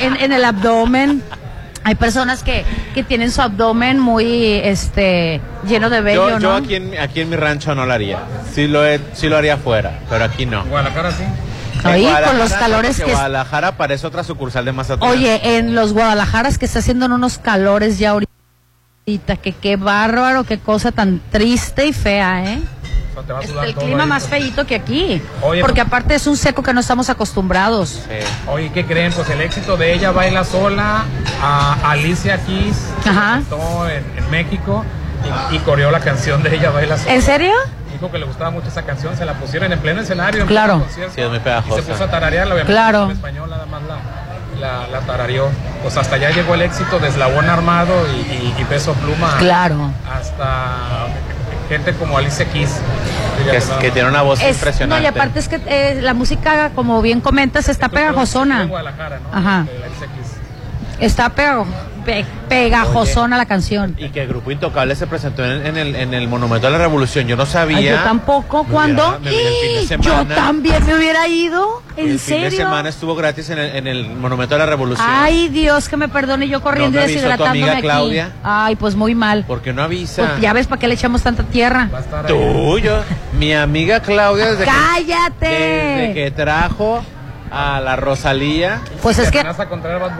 en 0.00 0.32
el 0.32 0.44
abdomen. 0.44 1.22
Hay 1.84 1.94
personas 1.96 2.42
que, 2.44 2.64
que 2.94 3.02
tienen 3.02 3.30
su 3.32 3.42
abdomen 3.42 3.98
muy 3.98 4.44
este 4.62 5.40
lleno 5.66 5.90
de 5.90 6.00
vello, 6.00 6.28
Yo, 6.30 6.38
yo 6.38 6.48
¿no? 6.50 6.56
aquí, 6.56 6.76
en, 6.76 6.96
aquí 6.98 7.20
en 7.22 7.30
mi 7.30 7.36
rancho 7.36 7.74
no 7.74 7.86
lo 7.86 7.92
haría. 7.92 8.20
Sí 8.54 8.68
lo, 8.68 8.86
he- 8.86 9.00
sí 9.14 9.28
lo 9.28 9.36
haría 9.36 9.54
afuera, 9.54 9.98
pero 10.08 10.24
aquí 10.24 10.46
no. 10.46 10.64
Guadalajara 10.64 11.10
sí. 11.10 11.24
Ahí, 11.84 12.06
con 12.24 12.38
los 12.38 12.52
calores 12.52 12.96
que 12.98 13.02
es- 13.04 13.10
Guadalajara 13.10 13.76
parece 13.76 14.06
otra 14.06 14.22
sucursal 14.22 14.64
de 14.64 14.70
Mazatlán. 14.72 15.10
Oye, 15.10 15.56
en 15.58 15.74
los 15.74 15.92
Guadalajaras 15.92 16.56
que 16.58 16.66
está 16.66 16.78
haciendo 16.78 17.06
unos 17.06 17.38
calores 17.38 17.98
ya 17.98 18.10
ahorita, 18.10 19.36
que 19.42 19.52
qué 19.52 19.74
bárbaro, 19.76 20.44
qué 20.44 20.58
cosa 20.58 20.92
tan 20.92 21.20
triste 21.32 21.86
y 21.86 21.92
fea, 21.92 22.52
¿eh? 22.54 22.58
O 23.16 23.22
sea, 23.22 23.42
sudar 23.46 23.66
el 23.66 23.74
todo 23.74 23.84
clima 23.84 24.02
ahí, 24.04 24.08
más 24.08 24.26
pues. 24.26 24.40
feíto 24.40 24.66
que 24.66 24.74
aquí. 24.74 25.22
Oye, 25.42 25.60
porque 25.60 25.80
pues- 25.82 25.86
aparte 25.86 26.14
es 26.14 26.26
un 26.26 26.36
seco 26.36 26.62
que 26.62 26.72
no 26.72 26.80
estamos 26.80 27.10
acostumbrados. 27.10 28.00
Oye, 28.48 28.70
¿qué 28.72 28.84
creen? 28.86 29.12
Pues 29.12 29.28
el 29.30 29.40
éxito 29.40 29.76
de 29.76 29.92
ella 29.94 30.10
baila 30.12 30.44
sola 30.44 31.04
a 31.42 31.90
Alicia 31.90 32.38
Keys, 32.44 32.76
que 33.02 33.10
Ajá. 33.10 33.20
cantó 33.34 33.88
en, 33.88 34.04
en 34.16 34.30
México 34.30 34.84
y, 35.50 35.56
y 35.56 35.58
coreó 35.60 35.90
la 35.90 36.00
canción 36.00 36.42
de 36.42 36.54
ella 36.54 36.70
baila 36.70 36.96
sola. 36.98 37.14
¿En 37.14 37.22
serio? 37.22 37.52
Dijo 37.92 38.10
que 38.10 38.18
le 38.18 38.24
gustaba 38.24 38.50
mucho 38.50 38.68
esa 38.68 38.82
canción, 38.82 39.16
se 39.16 39.24
la 39.26 39.34
pusieron 39.34 39.70
en 39.72 39.78
pleno 39.78 40.00
escenario. 40.00 40.40
en 40.42 40.46
Claro. 40.48 40.80
concierto, 40.80 41.12
Sí, 41.14 41.20
es 41.20 41.28
muy 41.28 41.36
Y 41.36 41.40
pegajosa. 41.40 41.76
se 41.76 41.82
puso 41.82 42.04
a 42.04 42.10
tararearla, 42.10 42.54
obviamente. 42.54 42.72
Claro. 42.72 43.04
En 43.04 43.10
español 43.12 43.50
nada 43.50 43.66
más 43.66 43.82
la, 43.82 43.98
la, 44.60 44.88
la 44.88 45.00
tarareó. 45.00 45.50
Pues 45.82 45.96
hasta 45.96 46.16
allá 46.16 46.30
llegó 46.30 46.54
el 46.54 46.62
éxito 46.62 46.98
de 46.98 47.08
Eslabón 47.08 47.48
Armado 47.50 47.92
y, 48.14 48.32
y- 48.32 48.54
y 48.58 48.64
Peso 48.64 48.94
Pluma. 48.94 49.36
Claro. 49.38 49.90
Hasta 50.10 51.06
gente 51.72 51.92
como 51.94 52.18
Alicia 52.18 52.44
Keys. 52.44 52.70
Que, 53.50 53.56
es- 53.56 53.64
que 53.80 53.90
tiene 53.90 54.08
una 54.08 54.20
voz 54.22 54.38
Es- 54.40 54.44
no, 54.44 54.52
impresionante. 54.54 55.04
y 55.04 55.06
aparte 55.06 55.38
es 55.38 55.48
que 55.48 55.58
eh, 55.66 56.00
la 56.02 56.12
música, 56.14 56.70
como 56.74 57.00
bien 57.00 57.20
comentas, 57.22 57.68
está 57.70 57.88
pegajosona. 57.88 58.62
En 58.62 58.68
Guadalajara, 58.68 59.20
¿no? 59.20 59.36
Ajá. 59.38 59.66
Está 61.00 61.30
pego- 61.30 61.66
pe- 62.04 62.24
pegajosona 62.48 63.36
la 63.36 63.46
canción. 63.46 63.94
Y 63.98 64.08
que 64.10 64.22
el 64.22 64.28
Grupo 64.28 64.50
Intocable 64.50 64.94
se 64.96 65.06
presentó 65.06 65.44
en, 65.44 65.66
en 65.66 65.76
el, 65.76 65.96
en 65.96 66.14
el 66.14 66.28
Monumento 66.28 66.66
a 66.66 66.70
la 66.70 66.78
Revolución. 66.78 67.26
Yo 67.26 67.36
no 67.36 67.46
sabía. 67.46 67.78
Ay, 67.78 67.84
yo 67.86 67.96
tampoco. 67.96 68.66
De 69.22 69.86
Yo 70.00 70.26
también 70.34 70.84
me 70.86 70.94
hubiera 70.94 71.28
ido. 71.28 71.82
¿En 71.96 72.08
el 72.10 72.18
fin 72.18 72.36
de 72.42 72.50
serio? 72.50 72.64
semana 72.64 72.88
estuvo 72.88 73.14
gratis 73.14 73.50
en 73.50 73.58
el, 73.58 73.76
en 73.76 73.86
el 73.86 74.06
Monumento 74.08 74.54
a 74.54 74.58
la 74.58 74.66
Revolución. 74.66 75.06
Ay, 75.10 75.48
Dios, 75.48 75.88
que 75.88 75.96
me 75.96 76.08
perdone 76.08 76.48
yo 76.48 76.62
corriendo 76.62 76.98
¿No 76.98 77.04
y 77.04 77.06
me 77.06 77.12
avisó 77.12 77.20
tu 77.20 77.26
deshidratándome 77.28 77.60
amiga 77.60 77.72
aquí. 77.72 77.82
Claudia? 77.82 78.32
Ay, 78.42 78.76
pues 78.76 78.94
muy 78.94 79.14
mal. 79.14 79.44
¿Por 79.44 79.60
qué 79.60 79.72
no 79.72 79.82
avisa? 79.82 80.22
Pues 80.26 80.40
ya 80.40 80.52
ves 80.52 80.66
para 80.66 80.80
qué 80.80 80.88
le 80.88 80.94
echamos 80.94 81.22
tanta 81.22 81.42
tierra. 81.44 81.88
Tuyo. 82.26 83.00
Mi 83.38 83.52
amiga 83.54 84.00
Claudia 84.00 84.50
desde 84.52 84.64
que, 84.64 84.70
¡Cállate! 84.70 85.46
desde 85.48 86.14
que 86.14 86.30
trajo 86.30 87.04
a 87.52 87.80
la 87.80 87.96
Rosalía. 87.96 88.80
Pues 89.02 89.18
es 89.18 89.30
que 89.30 89.44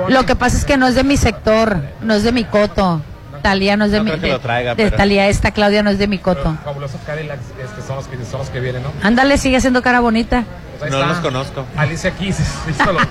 lo 0.09 0.27
que 0.27 0.37
pasa 0.37 0.57
es 0.57 0.65
que 0.65 0.77
no 0.77 0.87
es 0.89 0.95
de 0.95 1.05
mi 1.05 1.17
sector, 1.17 1.79
no 2.03 2.15
es 2.15 2.23
de 2.25 2.33
mi 2.33 2.45
coto. 2.45 3.01
Talía 3.43 3.77
no 3.77 3.87
es 3.87 3.91
de 3.91 3.99
No 3.99 4.05
mi 4.05 4.11
creo 4.11 4.21
que 4.21 4.27
de, 4.29 4.33
lo 4.35 4.41
traiga, 4.41 4.75
de 4.77 4.85
pero- 4.85 4.97
Talía 4.97 5.27
esta 5.27 5.51
Claudia 5.51 5.83
no 5.83 5.91
es 5.91 5.99
de 5.99 6.07
mi 6.07 6.19
coto. 6.19 6.55
Fabulosos 6.65 7.01
Cadillacs 7.05 7.43
este, 7.61 7.83
son, 7.85 7.97
los 7.97 8.07
que, 8.07 8.17
son 8.25 8.39
los 8.39 8.51
que 8.51 8.61
vienen, 8.61 8.85
¿no? 8.85 8.91
Ándale, 9.03 9.37
sigue 9.37 9.57
haciendo 9.57 9.83
cara 9.83 9.99
bonita. 9.99 10.45
Pues 10.79 10.93
No 10.93 10.99
está. 10.99 11.09
los 11.11 11.19
conozco. 11.19 11.65
Alicia 11.77 12.13
Keys 12.13 12.39
hizo 12.71 12.93
los, 12.93 13.03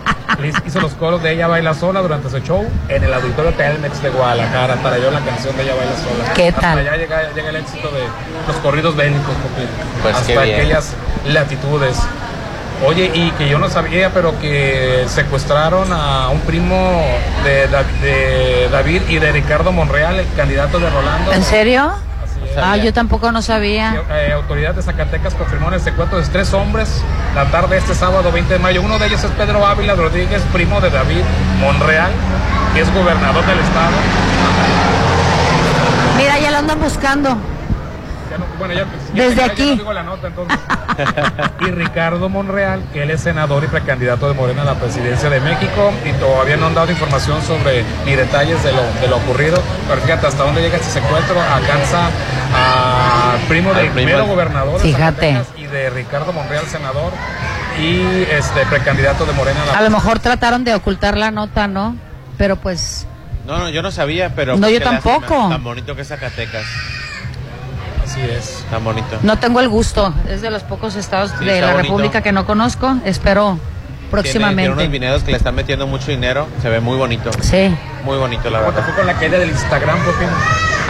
hizo 0.66 0.80
los 0.80 0.94
coros 0.94 1.22
de 1.22 1.34
Ella 1.34 1.48
Baila 1.48 1.74
Sola 1.74 2.00
durante 2.02 2.30
su 2.30 2.40
show 2.40 2.66
en 2.88 3.04
el 3.04 3.14
auditorio 3.14 3.52
Telmex 3.56 4.02
de 4.02 4.10
Guadalajara. 4.10 4.76
Tarareó 4.76 5.12
la 5.12 5.20
canción 5.20 5.56
de 5.58 5.64
Ella 5.64 5.74
Baila 5.76 5.96
Sola. 5.98 6.34
¿Qué 6.34 6.48
Hasta 6.48 6.62
tal? 6.62 6.80
allá 6.80 6.96
llega, 6.96 7.32
llega 7.34 7.50
el 7.50 7.56
éxito 7.58 7.90
de 7.92 8.04
los 8.48 8.56
corridos 8.58 8.96
bélicos. 8.96 9.36
Pues 10.02 10.16
Hasta 10.16 10.28
qué 10.28 10.40
bien. 10.44 10.56
aquellas 10.62 10.94
latitudes. 11.28 11.98
Oye, 12.86 13.12
y 13.14 13.30
que 13.32 13.48
yo 13.48 13.60
no 13.60 13.70
sabía, 13.70 14.10
pero 14.12 14.40
que 14.40 15.06
secuestraron 15.08 15.94
a 15.94 16.30
un 16.30 16.40
primo 16.42 17.04
de, 17.44 17.68
Da- 17.68 17.84
de 18.02 18.70
David 18.72 19.04
y 19.08 19.20
de 19.20 19.32
Ricardo 19.32 19.72
Monreal, 19.72 20.20
el 20.20 20.28
candidato 20.36 20.80
de 20.80 20.90
Rolando. 20.90 21.32
¿En 21.32 21.44
serio? 21.44 21.92
Ah, 22.62 22.76
yo 22.78 22.92
tampoco 22.92 23.32
no 23.32 23.42
sabía. 23.44 24.02
Eh, 24.10 24.32
autoridades 24.34 24.78
de 24.78 24.82
Zacatecas 24.82 25.36
confirmaron 25.36 25.76
el 25.76 25.80
secuestro 25.82 26.20
de 26.20 26.28
tres 26.28 26.54
hombres 26.54 26.90
la 27.36 27.46
tarde 27.46 27.76
de 27.76 27.78
este 27.78 27.94
sábado 27.96 28.32
20 28.32 28.54
de 28.54 28.60
mayo. 28.60 28.82
Uno 28.82 28.98
de 29.00 29.08
ellos 29.08 29.24
es 29.24 29.32
Pedro 29.32 29.66
Ávila 29.66 29.94
Rodríguez, 29.94 30.42
primo 30.52 30.82
de 30.82 30.90
David 30.90 31.22
Monreal, 31.62 32.12
que 32.74 32.82
es 32.82 32.94
gobernador 32.94 33.46
del 33.46 33.60
estado. 33.60 33.92
Mira, 36.18 36.40
ya 36.40 36.52
lo 36.52 36.58
andan 36.58 36.80
buscando. 36.82 37.38
Ya 38.32 38.38
no- 38.38 38.46
bueno, 38.58 38.74
ya- 38.74 38.86
ya- 39.14 39.24
Desde 39.26 39.36
ya- 39.36 39.46
ya 39.48 39.52
aquí. 39.52 39.66
no 39.72 39.76
digo 39.76 39.94
la 39.94 40.04
nota, 40.04 40.28
entonces. 40.28 40.58
y 41.62 41.66
Ricardo 41.72 42.30
Monreal, 42.30 42.82
que 42.94 43.04
él 43.04 43.12
es 43.12 43.20
senador 43.22 43.64
y 43.64 43.68
precandidato 43.68 44.28
de 44.30 44.34
Morena 44.34 44.62
a 44.62 44.66
la 44.66 44.76
presidencia 44.76 45.30
de 45.30 45.42
México, 45.42 45.92
y 46.06 46.14
todavía 46.14 46.56
no 46.58 46.68
han 46.68 46.74
dado 46.74 46.90
información 46.92 47.42
sobre 47.42 47.84
ni 48.06 48.16
detalles 48.16 48.64
de 48.64 48.72
lo, 48.72 48.82
de 49.02 49.08
lo 49.10 49.18
ocurrido. 49.18 49.62
Pero 49.90 50.02
fíjate 50.02 50.28
hasta 50.28 50.44
dónde 50.44 50.62
llega 50.62 50.78
este 50.78 50.90
secuestro. 50.92 51.42
Alcanza 51.42 52.06
al 52.54 53.40
primo 53.48 53.74
del 53.74 53.90
primero 53.90 54.26
gobernador 54.26 54.76
de 54.76 54.80
Fíjate. 54.80 55.34
Zacatecas 55.34 55.48
y 55.60 55.66
de 55.68 55.90
Ricardo 55.90 56.32
Monreal, 56.34 56.66
senador, 56.68 57.12
y 57.80 58.02
este 58.32 58.66
precandidato 58.68 59.26
de 59.26 59.34
Morena 59.34 59.62
a 59.64 59.66
la 59.66 59.78
A 59.78 59.82
lo 59.82 59.90
mejor 59.90 60.20
trataron 60.20 60.64
de 60.64 60.74
ocultar 60.76 61.18
la 61.18 61.32
nota, 61.32 61.68
¿no? 61.68 61.96
Pero 62.38 62.56
pues, 62.56 63.08
No, 63.46 63.58
no, 63.58 63.70
yo 63.70 63.82
no 63.82 63.92
sabía, 63.92 64.34
pero. 64.36 64.56
No, 64.58 64.70
yo 64.70 64.80
lástima. 64.80 65.02
tampoco. 65.02 65.50
Tan 65.50 65.64
bonito 65.64 65.96
que 65.96 66.04
es 66.04 66.08
Zacatecas. 66.08 66.64
Así 68.12 68.22
es. 68.22 68.66
Tan 68.70 68.84
bonito. 68.84 69.18
no 69.24 69.38
tengo 69.38 69.60
el 69.60 69.70
gusto. 69.70 70.14
Es 70.30 70.42
de 70.42 70.50
los 70.52 70.64
pocos 70.64 70.96
estados 70.96 71.32
Sí, 71.40 71.46
de 71.46 71.62
la 71.62 71.68
bonito. 71.68 71.84
República 71.84 72.22
que 72.22 72.32
no 72.32 72.46
conozco. 72.46 72.98
Espero 73.06 73.58
Tiene, 73.58 73.60
tiene 73.60 74.10
próximamente. 74.12 74.72
unos 74.74 74.90
vineros 74.90 75.24
que 75.24 75.32
le 75.32 75.38
están 75.38 75.56
metiendo 75.56 75.88
mucho 75.88 76.12
dinero. 76.12 76.48
Se 76.62 76.70
ve 76.70 76.80
muy 76.82 76.98
bonito. 76.98 77.32
Sí. 77.42 77.74
Muy 78.04 78.18
bonito, 78.18 78.50
la 78.50 78.60
¿Cómo 78.60 78.72
te 78.72 78.76
verdad. 78.78 78.86
fue 78.94 78.96
con 78.98 79.08
la 79.08 79.14
caída 79.14 79.38
del 79.40 79.50
Instagram, 79.50 79.98
Popín? 80.00 80.28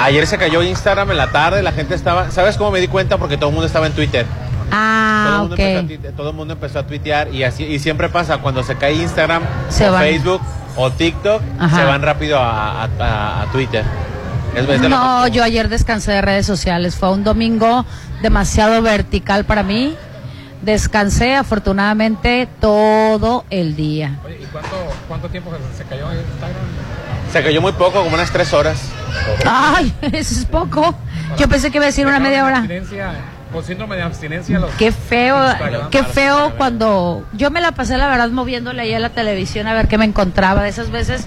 Ayer 0.02 0.26
se 0.26 0.38
cayó 0.38 0.64
Instagram 0.64 1.12
en 1.12 1.18
la 1.18 1.28
tarde, 1.32 1.62
la 1.62 1.72
gente 1.72 1.94
estaba. 1.94 2.32
¿Sabes 2.32 2.58
cómo 2.58 2.72
me 2.72 2.80
di 2.80 2.88
cuenta? 2.88 3.18
Porque 3.18 3.38
todo 3.38 3.50
el 3.50 3.54
mundo 3.54 3.68
estaba 3.68 3.86
en 3.88 3.94
Twitter. 3.94 4.26
todo, 4.26 4.72
Ah, 4.74 5.28
el 5.34 5.40
mundo 5.42 5.56
empezó 5.56 5.78
a 5.78 5.82
ok. 5.82 5.88
tuite- 5.88 6.12
todo 6.16 6.30
el 6.30 6.36
mundo 6.36 6.54
empezó 6.54 6.80
a 6.80 6.84
tuitear 6.88 7.28
y 7.34 7.44
así 7.44 7.66
y 7.66 7.78
siempre 7.80 8.08
pasa 8.10 8.38
cuando 8.38 8.64
se 8.64 8.76
cae 8.78 8.94
Instagram 8.94 9.44
Se 9.70 9.90
o. 9.90 9.98
Facebook 9.98 10.42
o 10.78 10.90
TikTok 10.90 11.42
Ajá. 11.60 11.76
se 11.78 11.84
van 11.84 12.02
rápido 12.02 12.40
a, 12.40 12.84
a- 12.84 12.90
a- 13.00 13.42
a 13.42 13.46
Twitter 13.52 13.84
No, 14.90 15.28
yo 15.28 15.44
ayer 15.44 15.70
descansé 15.70 16.12
de 16.12 16.22
redes 16.22 16.46
sociales. 16.46 16.96
Fue 16.96 17.12
un 17.12 17.24
domingo 17.24 17.86
demasiado 18.22 18.82
vertical 18.82 19.46
para 19.46 19.64
mí. 19.64 19.96
Descansé 20.62 21.36
afortunadamente 21.36 22.48
todo 22.60 23.46
el 23.50 23.76
día. 23.76 24.20
Oye, 24.26 24.40
¿y 24.42 24.46
cuánto, 24.46 24.76
cuánto 25.08 25.30
tiempo 25.30 25.52
se- 25.52 25.78
se 25.84 25.90
cayó 25.90 26.12
en 26.12 26.18
Instagram? 26.20 26.62
Se 27.32 27.42
cayó 27.44 27.62
muy 27.62 27.72
poco, 27.72 28.04
como 28.04 28.14
unas 28.14 28.30
tres 28.32 28.54
horas. 28.54 28.80
Ay, 29.46 29.94
eso 30.12 30.36
es 30.40 30.46
poco. 30.46 30.94
Yo 31.38 31.48
pensé 31.48 31.72
que 31.72 31.78
iba 31.78 31.86
a 31.86 31.88
decir 31.88 32.06
una 32.06 32.20
media 32.20 32.46
hora. 32.46 32.68
Con 33.52 33.64
síndrome 33.64 33.96
de 33.96 34.02
abstinencia. 34.04 34.60
Los, 34.60 34.72
Qué 34.76 34.92
feo, 34.92 35.46
Instagram. 35.50 35.90
qué 35.90 36.04
feo 36.04 36.54
cuando 36.58 37.26
yo 37.34 37.52
me 37.52 37.60
la 37.60 37.72
pasé 37.74 37.98
la 37.98 38.08
verdad 38.08 38.30
moviéndole 38.30 38.82
ahí 38.82 38.94
a 38.94 39.00
la 39.00 39.10
televisión 39.10 39.68
a 39.68 39.74
ver 39.74 39.88
qué 39.88 39.98
me 39.98 40.06
encontraba. 40.06 40.62
De 40.64 40.70
esas 40.70 40.90
veces 40.92 41.26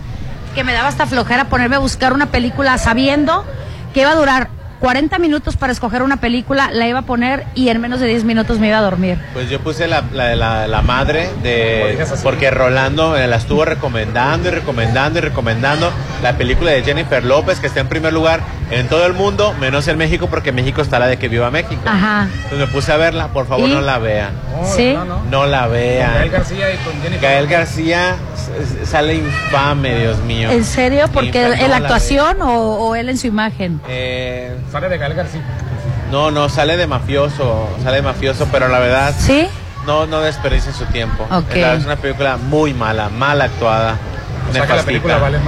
que 0.54 0.64
me 0.64 0.72
daba 0.72 0.88
hasta 0.88 1.06
flojera 1.06 1.46
ponerme 1.46 1.76
a 1.76 1.80
buscar 1.80 2.12
una 2.12 2.26
película 2.26 2.78
sabiendo 2.78 3.44
que 3.92 4.02
iba 4.02 4.10
a 4.10 4.14
durar 4.14 4.48
40 4.84 5.18
minutos 5.18 5.56
para 5.56 5.72
escoger 5.72 6.02
una 6.02 6.18
película, 6.18 6.70
la 6.70 6.86
iba 6.86 6.98
a 6.98 7.02
poner 7.06 7.46
y 7.54 7.70
en 7.70 7.80
menos 7.80 8.00
de 8.00 8.06
10 8.06 8.24
minutos 8.24 8.58
me 8.58 8.68
iba 8.68 8.76
a 8.76 8.82
dormir. 8.82 9.16
Pues 9.32 9.48
yo 9.48 9.58
puse 9.60 9.86
la, 9.86 10.04
la, 10.12 10.36
la- 10.36 10.66
la 10.66 10.82
madre 10.82 11.30
de... 11.42 12.06
Porque 12.22 12.50
Rolando 12.50 13.12
me 13.12 13.26
la 13.26 13.36
estuvo 13.36 13.64
recomendando 13.64 14.48
y 14.48 14.50
recomendando 14.50 15.20
y 15.20 15.22
recomendando 15.22 15.90
la 16.22 16.36
película 16.36 16.70
de 16.72 16.82
Jennifer 16.82 17.24
López 17.24 17.60
que 17.60 17.66
está 17.68 17.80
en 17.80 17.88
primer 17.88 18.12
lugar 18.12 18.40
en 18.70 18.86
todo 18.88 19.06
el 19.06 19.14
mundo, 19.14 19.54
menos 19.58 19.88
en 19.88 19.96
México 19.96 20.26
porque 20.28 20.52
México 20.52 20.82
está 20.82 20.98
la 20.98 21.06
de 21.06 21.16
que 21.16 21.28
viva 21.30 21.50
México. 21.50 21.80
Ajá. 21.86 22.28
Entonces 22.34 22.58
me 22.58 22.66
puse 22.66 22.92
a 22.92 22.98
verla, 22.98 23.28
por 23.28 23.46
favor 23.46 23.66
¿Y? 23.70 23.72
no 23.72 23.80
la 23.80 23.98
vean. 23.98 24.32
¿Sí? 24.76 24.92
No, 24.92 25.06
no. 25.06 25.22
No 25.30 25.46
la 25.46 25.66
vean. 25.66 26.12
Gael 26.12 26.30
García 26.30 26.74
y 26.74 26.76
con 26.78 26.92
Jennifer. 27.02 27.20
Gael 27.22 27.46
García 27.46 28.16
sale 28.84 29.14
infame, 29.14 29.98
Dios 30.00 30.18
mío. 30.24 30.50
¿En 30.50 30.64
serio? 30.64 31.06
¿Porque 31.12 31.42
en 31.44 31.70
la 31.70 31.76
actuación 31.76 32.42
o, 32.42 32.52
o 32.88 32.94
él 32.94 33.08
en 33.08 33.16
su 33.16 33.26
imagen? 33.26 33.80
Eh, 33.88 34.54
Sale 34.74 34.88
de 34.88 34.98
García. 34.98 35.40
no, 36.10 36.32
no, 36.32 36.48
sale 36.48 36.76
de 36.76 36.88
mafioso, 36.88 37.68
sale 37.84 37.98
de 37.98 38.02
mafioso, 38.02 38.48
pero 38.50 38.66
la 38.66 38.80
verdad... 38.80 39.14
¿Sí? 39.16 39.46
No, 39.86 40.04
no 40.04 40.20
desperdicien 40.20 40.74
su 40.74 40.84
tiempo. 40.86 41.28
Es, 41.54 41.84
una 41.84 41.94
película 41.94 42.36
muy 42.38 42.74
mala, 42.74 43.08
mal 43.08 43.40
actuada. 43.40 43.96
O 44.50 44.52
sea 44.52 44.62
que 44.62 44.68
la 44.70 44.82
nefastita. 44.82 44.84
película 44.84 45.18
vale. 45.18 45.38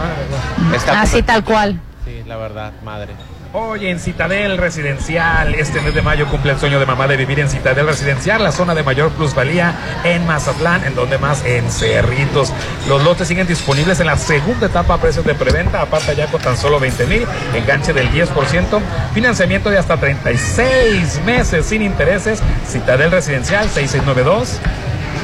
Está 0.77 1.01
Así 1.01 1.25
tal 1.25 1.43
cual. 1.43 1.81
Sí, 2.05 2.23
la 2.25 2.37
verdad, 2.37 2.71
madre. 2.85 3.15
Oye, 3.53 3.91
en 3.91 4.01
Citadel 4.01 4.59
Residencial, 4.59 5.55
este 5.55 5.81
mes 5.81 5.95
de 5.95 6.03
mayo 6.03 6.27
cumple 6.29 6.53
el 6.53 6.59
sueño 6.59 6.81
de 6.81 6.85
mamá 6.85 7.07
de 7.07 7.17
vivir 7.17 7.41
en 7.41 7.49
Citadel 7.49 7.87
Residencial, 7.87 8.43
la 8.43 8.53
zona 8.53 8.75
de 8.75 8.83
mayor 8.83 9.11
plusvalía 9.13 9.75
en 10.05 10.27
Mazatlán, 10.27 10.85
en 10.85 10.95
donde 10.95 11.17
más 11.17 11.45
en 11.45 11.71
Cerritos. 11.71 12.53
Los 12.89 13.03
lotes 13.03 13.29
siguen 13.29 13.47
disponibles 13.47 14.01
en 14.01 14.07
la 14.07 14.17
segunda 14.17 14.67
etapa 14.67 14.95
a 14.95 14.99
precios 14.99 15.25
de 15.25 15.35
preventa, 15.35 15.81
aparte 15.81 16.15
ya 16.17 16.27
con 16.27 16.43
tan 16.43 16.57
solo 16.57 16.81
20 16.81 17.07
mil, 17.07 17.25
enganche 17.55 17.93
del 17.93 18.11
10%, 18.11 18.81
financiamiento 19.15 19.71
de 19.71 19.79
hasta 19.79 19.97
36 19.97 21.23
meses 21.25 21.67
sin 21.67 21.83
intereses. 21.83 22.43
Citadel 22.67 23.11
Residencial 23.11 23.69
6692 23.71 24.61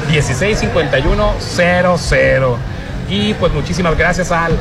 165100. 0.09 2.73
Y 3.09 3.33
pues 3.33 3.53
muchísimas 3.53 3.97
gracias 3.97 4.31
al 4.31 4.57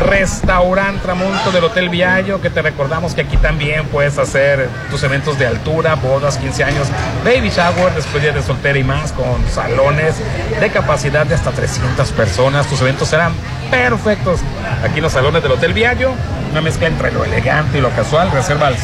restaurante 0.00 1.00
Tramonto 1.02 1.50
del 1.52 1.64
Hotel 1.64 1.88
Viallo, 1.88 2.40
que 2.40 2.50
te 2.50 2.62
recordamos 2.62 3.14
que 3.14 3.22
aquí 3.22 3.36
también 3.36 3.86
puedes 3.86 4.18
hacer 4.18 4.68
tus 4.90 5.02
eventos 5.02 5.38
de 5.38 5.46
altura, 5.46 5.94
bodas, 5.94 6.36
15 6.38 6.64
años, 6.64 6.88
baby 7.24 7.50
shower, 7.50 7.94
despedida 7.94 8.32
de 8.32 8.42
soltera 8.42 8.78
y 8.78 8.84
más, 8.84 9.12
con 9.12 9.26
salones 9.50 10.14
de 10.60 10.70
capacidad 10.70 11.26
de 11.26 11.34
hasta 11.34 11.50
300 11.50 12.12
personas. 12.12 12.66
Tus 12.66 12.80
eventos 12.80 13.08
serán 13.08 13.32
perfectos 13.70 14.40
aquí 14.82 14.98
en 14.98 15.02
los 15.02 15.12
salones 15.12 15.42
del 15.42 15.52
Hotel 15.52 15.72
Viallo. 15.72 16.12
Una 16.50 16.60
mezcla 16.60 16.88
entre 16.88 17.12
lo 17.12 17.24
elegante 17.24 17.78
y 17.78 17.80
lo 17.80 17.90
casual. 17.90 18.30
Reserva 18.30 18.68
al 18.68 18.76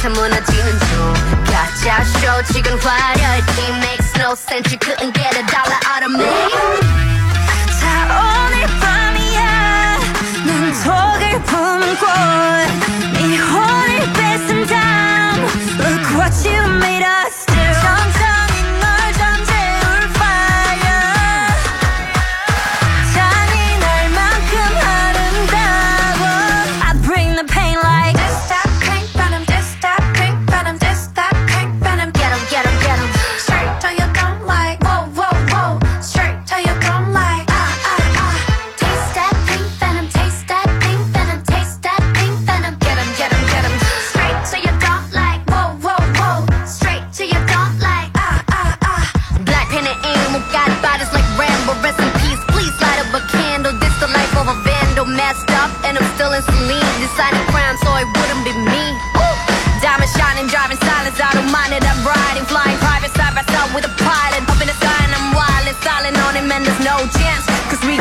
다 0.00 0.08
무너지는 0.08 0.78
중. 0.78 1.14
가짜 1.44 2.02
쇼 2.04 2.52
지금 2.52 2.78
화려해. 2.78 3.42
makes 3.78 4.16
no 4.16 4.32
sense. 4.34 4.72
You 4.72 4.78
couldn't 4.78 5.12
get 5.12 5.36
a 5.36 5.44
dollar 5.52 5.79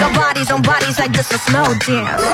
Got 0.01 0.15
bodies 0.15 0.51
on 0.51 0.63
bodies 0.63 0.99
like 0.99 1.13
this 1.13 1.31
is 1.31 1.43
slow 1.43 1.75
dance 1.87 2.31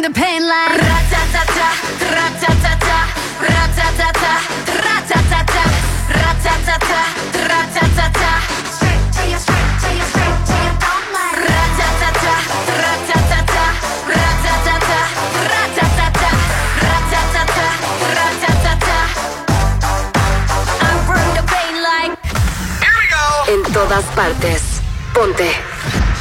bring 0.00 0.12
the 0.12 0.20
pain 0.20 0.42
like 0.48 0.80
ra-ta-ta-ta, 0.80 1.68
ra-ta-ta-ta, 2.16 2.98
ra-ta-ta-ta, 3.40 4.32
ra-ta-ta-ta, 4.84 5.64
ra-ta-ta-ta, 6.20 7.00
ra-ta-ta-ta. 7.48 8.30
Straight 8.74 9.04
to 9.12 9.22
you, 9.30 9.38
straight 9.38 9.72
to 9.82 9.88
you, 9.98 10.04
straight 10.12 10.38
to 10.48 10.54
you, 10.64 10.72
don't 10.84 11.06
like 11.16 11.38
ra-ta-ta-ta, 11.48 12.34
ra-ta-ta-ta, 12.82 13.64
ra-ta-ta-ta, 14.08 15.00
ra-ta-ta-ta, 15.52 16.30
ra-ta-ta-ta, 16.86 17.66
ra-ta-ta-ta. 18.16 18.98
I 20.80 20.82
bring 21.08 21.30
the 21.36 21.44
pain 21.52 21.74
like 21.88 22.12
En 23.48 23.60
todas 23.72 24.04
partes. 24.14 24.62
Ponte. 25.12 25.50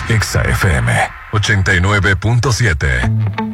Exa 0.10 0.42
FM 0.42 0.90
89.7. 1.32 3.49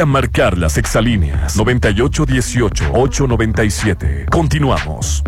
Ponte 0.00 0.08
a 0.08 0.12
marcar 0.20 0.56
las 0.56 0.78
exalíneas 0.78 1.58
9818-897. 1.58 4.30
Continuamos. 4.30 5.22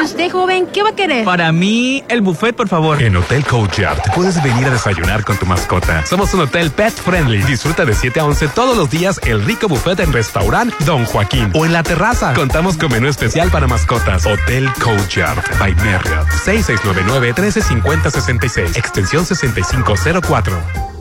¿Y 0.00 0.04
usted, 0.04 0.32
joven, 0.32 0.66
qué 0.72 0.82
va 0.82 0.88
a 0.88 0.96
querer? 0.96 1.24
Para 1.24 1.52
mí, 1.52 2.02
el 2.08 2.20
buffet, 2.20 2.56
por 2.56 2.66
favor. 2.66 3.00
En 3.00 3.14
Hotel 3.14 3.44
Courtyard 3.44 4.00
puedes 4.12 4.42
venir 4.42 4.66
a 4.66 4.70
desayunar 4.70 5.22
con 5.22 5.36
tu 5.36 5.46
mascota. 5.46 6.04
Somos 6.06 6.34
un 6.34 6.40
hotel 6.40 6.72
pet 6.72 6.92
friendly. 6.92 7.40
Disfruta 7.42 7.84
de 7.84 7.94
7 7.94 8.18
a 8.18 8.24
11 8.24 8.48
todos 8.48 8.76
los 8.76 8.90
días 8.90 9.20
el 9.22 9.44
rico 9.44 9.68
buffet 9.68 10.00
en 10.00 10.12
restaurant 10.12 10.74
Don 10.80 11.04
Joaquín 11.04 11.52
o 11.54 11.64
en 11.64 11.72
la 11.72 11.84
terraza. 11.84 12.34
Contamos 12.34 12.76
con 12.76 12.90
menú 12.90 13.06
especial 13.06 13.48
para 13.52 13.68
mascotas. 13.68 14.26
Hotel 14.26 14.68
Courtyard 14.82 15.38
by 15.60 15.72
Marriott. 15.76 16.26
6699-135066. 16.44 18.76
Extensión 18.76 19.24
6504. 19.24 20.93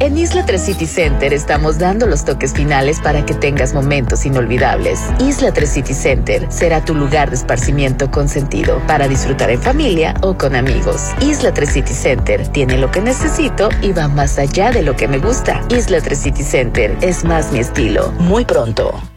En 0.00 0.16
Isla 0.16 0.46
3 0.46 0.62
City 0.62 0.86
Center 0.86 1.32
estamos 1.32 1.78
dando 1.78 2.06
los 2.06 2.24
toques 2.24 2.52
finales 2.52 3.00
para 3.00 3.26
que 3.26 3.34
tengas 3.34 3.74
momentos 3.74 4.24
inolvidables. 4.26 5.00
Isla 5.18 5.52
3 5.52 5.68
City 5.68 5.94
Center 5.94 6.46
será 6.50 6.84
tu 6.84 6.94
lugar 6.94 7.30
de 7.30 7.36
esparcimiento 7.36 8.08
con 8.08 8.28
sentido 8.28 8.80
para 8.86 9.08
disfrutar 9.08 9.50
en 9.50 9.60
familia 9.60 10.14
o 10.20 10.38
con 10.38 10.54
amigos. 10.54 11.10
Isla 11.20 11.52
3 11.52 11.68
City 11.68 11.94
Center 11.94 12.46
tiene 12.46 12.78
lo 12.78 12.92
que 12.92 13.00
necesito 13.00 13.70
y 13.82 13.90
va 13.92 14.06
más 14.06 14.38
allá 14.38 14.70
de 14.70 14.82
lo 14.82 14.94
que 14.94 15.08
me 15.08 15.18
gusta. 15.18 15.62
Isla 15.68 16.00
3 16.00 16.16
City 16.16 16.44
Center 16.44 16.96
es 17.00 17.24
más 17.24 17.50
mi 17.50 17.58
estilo. 17.58 18.12
Muy 18.20 18.44
pronto. 18.44 19.07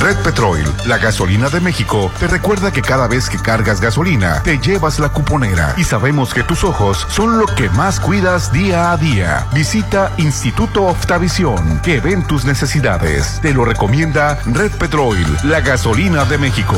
Red 0.00 0.18
Petrol, 0.18 0.60
la 0.86 0.96
gasolina 0.98 1.48
de 1.48 1.60
México, 1.60 2.10
te 2.20 2.28
recuerda 2.28 2.72
que 2.72 2.82
cada 2.82 3.08
vez 3.08 3.28
que 3.28 3.36
cargas 3.36 3.80
gasolina, 3.80 4.42
te 4.44 4.58
llevas 4.58 5.00
la 5.00 5.08
cuponera. 5.08 5.74
Y 5.76 5.82
sabemos 5.82 6.32
que 6.32 6.44
tus 6.44 6.62
ojos 6.62 7.04
son 7.10 7.36
lo 7.36 7.46
que 7.46 7.68
más 7.70 7.98
cuidas 7.98 8.52
día 8.52 8.92
a 8.92 8.96
día. 8.96 9.46
Visita 9.52 10.12
Instituto 10.16 10.84
Oftavisión, 10.84 11.80
que 11.80 12.00
ven 12.00 12.24
tus 12.24 12.44
necesidades. 12.44 13.40
Te 13.42 13.52
lo 13.52 13.64
recomienda 13.64 14.38
Red 14.46 14.72
Petrol, 14.72 15.18
la 15.42 15.60
gasolina 15.60 16.24
de 16.24 16.38
México. 16.38 16.76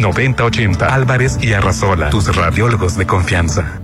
983-9080. 0.02 0.90
Álvarez 0.90 1.38
y 1.40 1.52
Arrasola, 1.52 2.10
tus 2.10 2.34
radiólogos 2.34 2.96
de 2.96 3.06
confianza. 3.06 3.80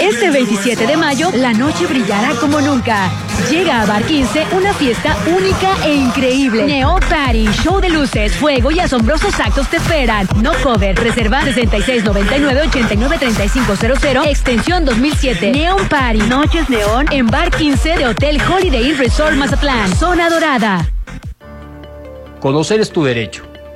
Este 0.00 0.30
27 0.30 0.86
de 0.86 0.96
mayo, 0.96 1.28
la 1.34 1.52
noche 1.52 1.86
brillará 1.86 2.30
como 2.40 2.62
nunca. 2.62 3.10
Llega 3.50 3.82
a 3.82 3.86
Bar 3.86 4.02
15 4.02 4.46
una 4.52 4.72
fiesta 4.72 5.14
única 5.26 5.76
e 5.84 5.94
increíble. 5.94 6.64
Neo 6.64 6.98
Party, 7.00 7.46
show 7.62 7.80
de 7.80 7.90
luces, 7.90 8.32
fuego 8.32 8.70
y 8.70 8.80
asombrosos 8.80 9.38
actos 9.38 9.68
te 9.68 9.76
esperan. 9.76 10.26
No 10.40 10.54
cover, 10.62 10.96
reserva 10.96 11.42
6699-893500, 11.42 14.26
extensión 14.26 14.86
2007. 14.86 15.52
Neon 15.52 15.86
Party, 15.86 16.20
noches 16.20 16.70
neón 16.70 17.04
en 17.10 17.26
Bar 17.26 17.50
15 17.50 17.98
de 17.98 18.06
Hotel 18.06 18.40
Holiday 18.40 18.88
Inn 18.88 18.96
Resort 18.96 19.34
Mazatlán. 19.34 19.94
Zona 19.94 20.30
Dorada. 20.30 20.88
Conocer 22.40 22.80
es 22.80 22.90
tu 22.90 23.04
derecho. 23.04 23.53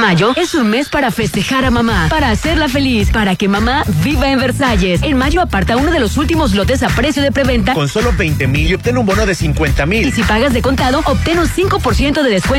Mayo 0.00 0.32
es 0.36 0.54
un 0.54 0.68
mes 0.68 0.88
para 0.88 1.10
festejar 1.10 1.64
a 1.64 1.70
mamá, 1.70 2.06
para 2.08 2.30
hacerla 2.30 2.68
feliz, 2.68 3.10
para 3.10 3.36
que 3.36 3.48
mamá 3.48 3.84
viva 4.02 4.30
en 4.30 4.38
Versalles. 4.38 5.02
En 5.02 5.16
mayo 5.16 5.40
aparta 5.40 5.76
uno 5.76 5.90
de 5.90 6.00
los 6.00 6.16
últimos 6.16 6.54
lotes 6.54 6.82
a 6.82 6.88
precio 6.88 7.22
de 7.22 7.30
preventa 7.30 7.74
con 7.74 7.88
solo 7.88 8.12
20 8.16 8.46
mil 8.46 8.70
y 8.70 8.74
obtén 8.74 8.96
un 8.96 9.06
bono 9.06 9.26
de 9.26 9.34
50 9.34 9.86
mil. 9.86 10.08
Y 10.08 10.12
si 10.12 10.22
pagas 10.22 10.52
de 10.52 10.62
contado, 10.62 11.02
obtén 11.04 11.38
un 11.38 11.46
5% 11.46 12.22
de 12.22 12.30
descuento 12.30 12.42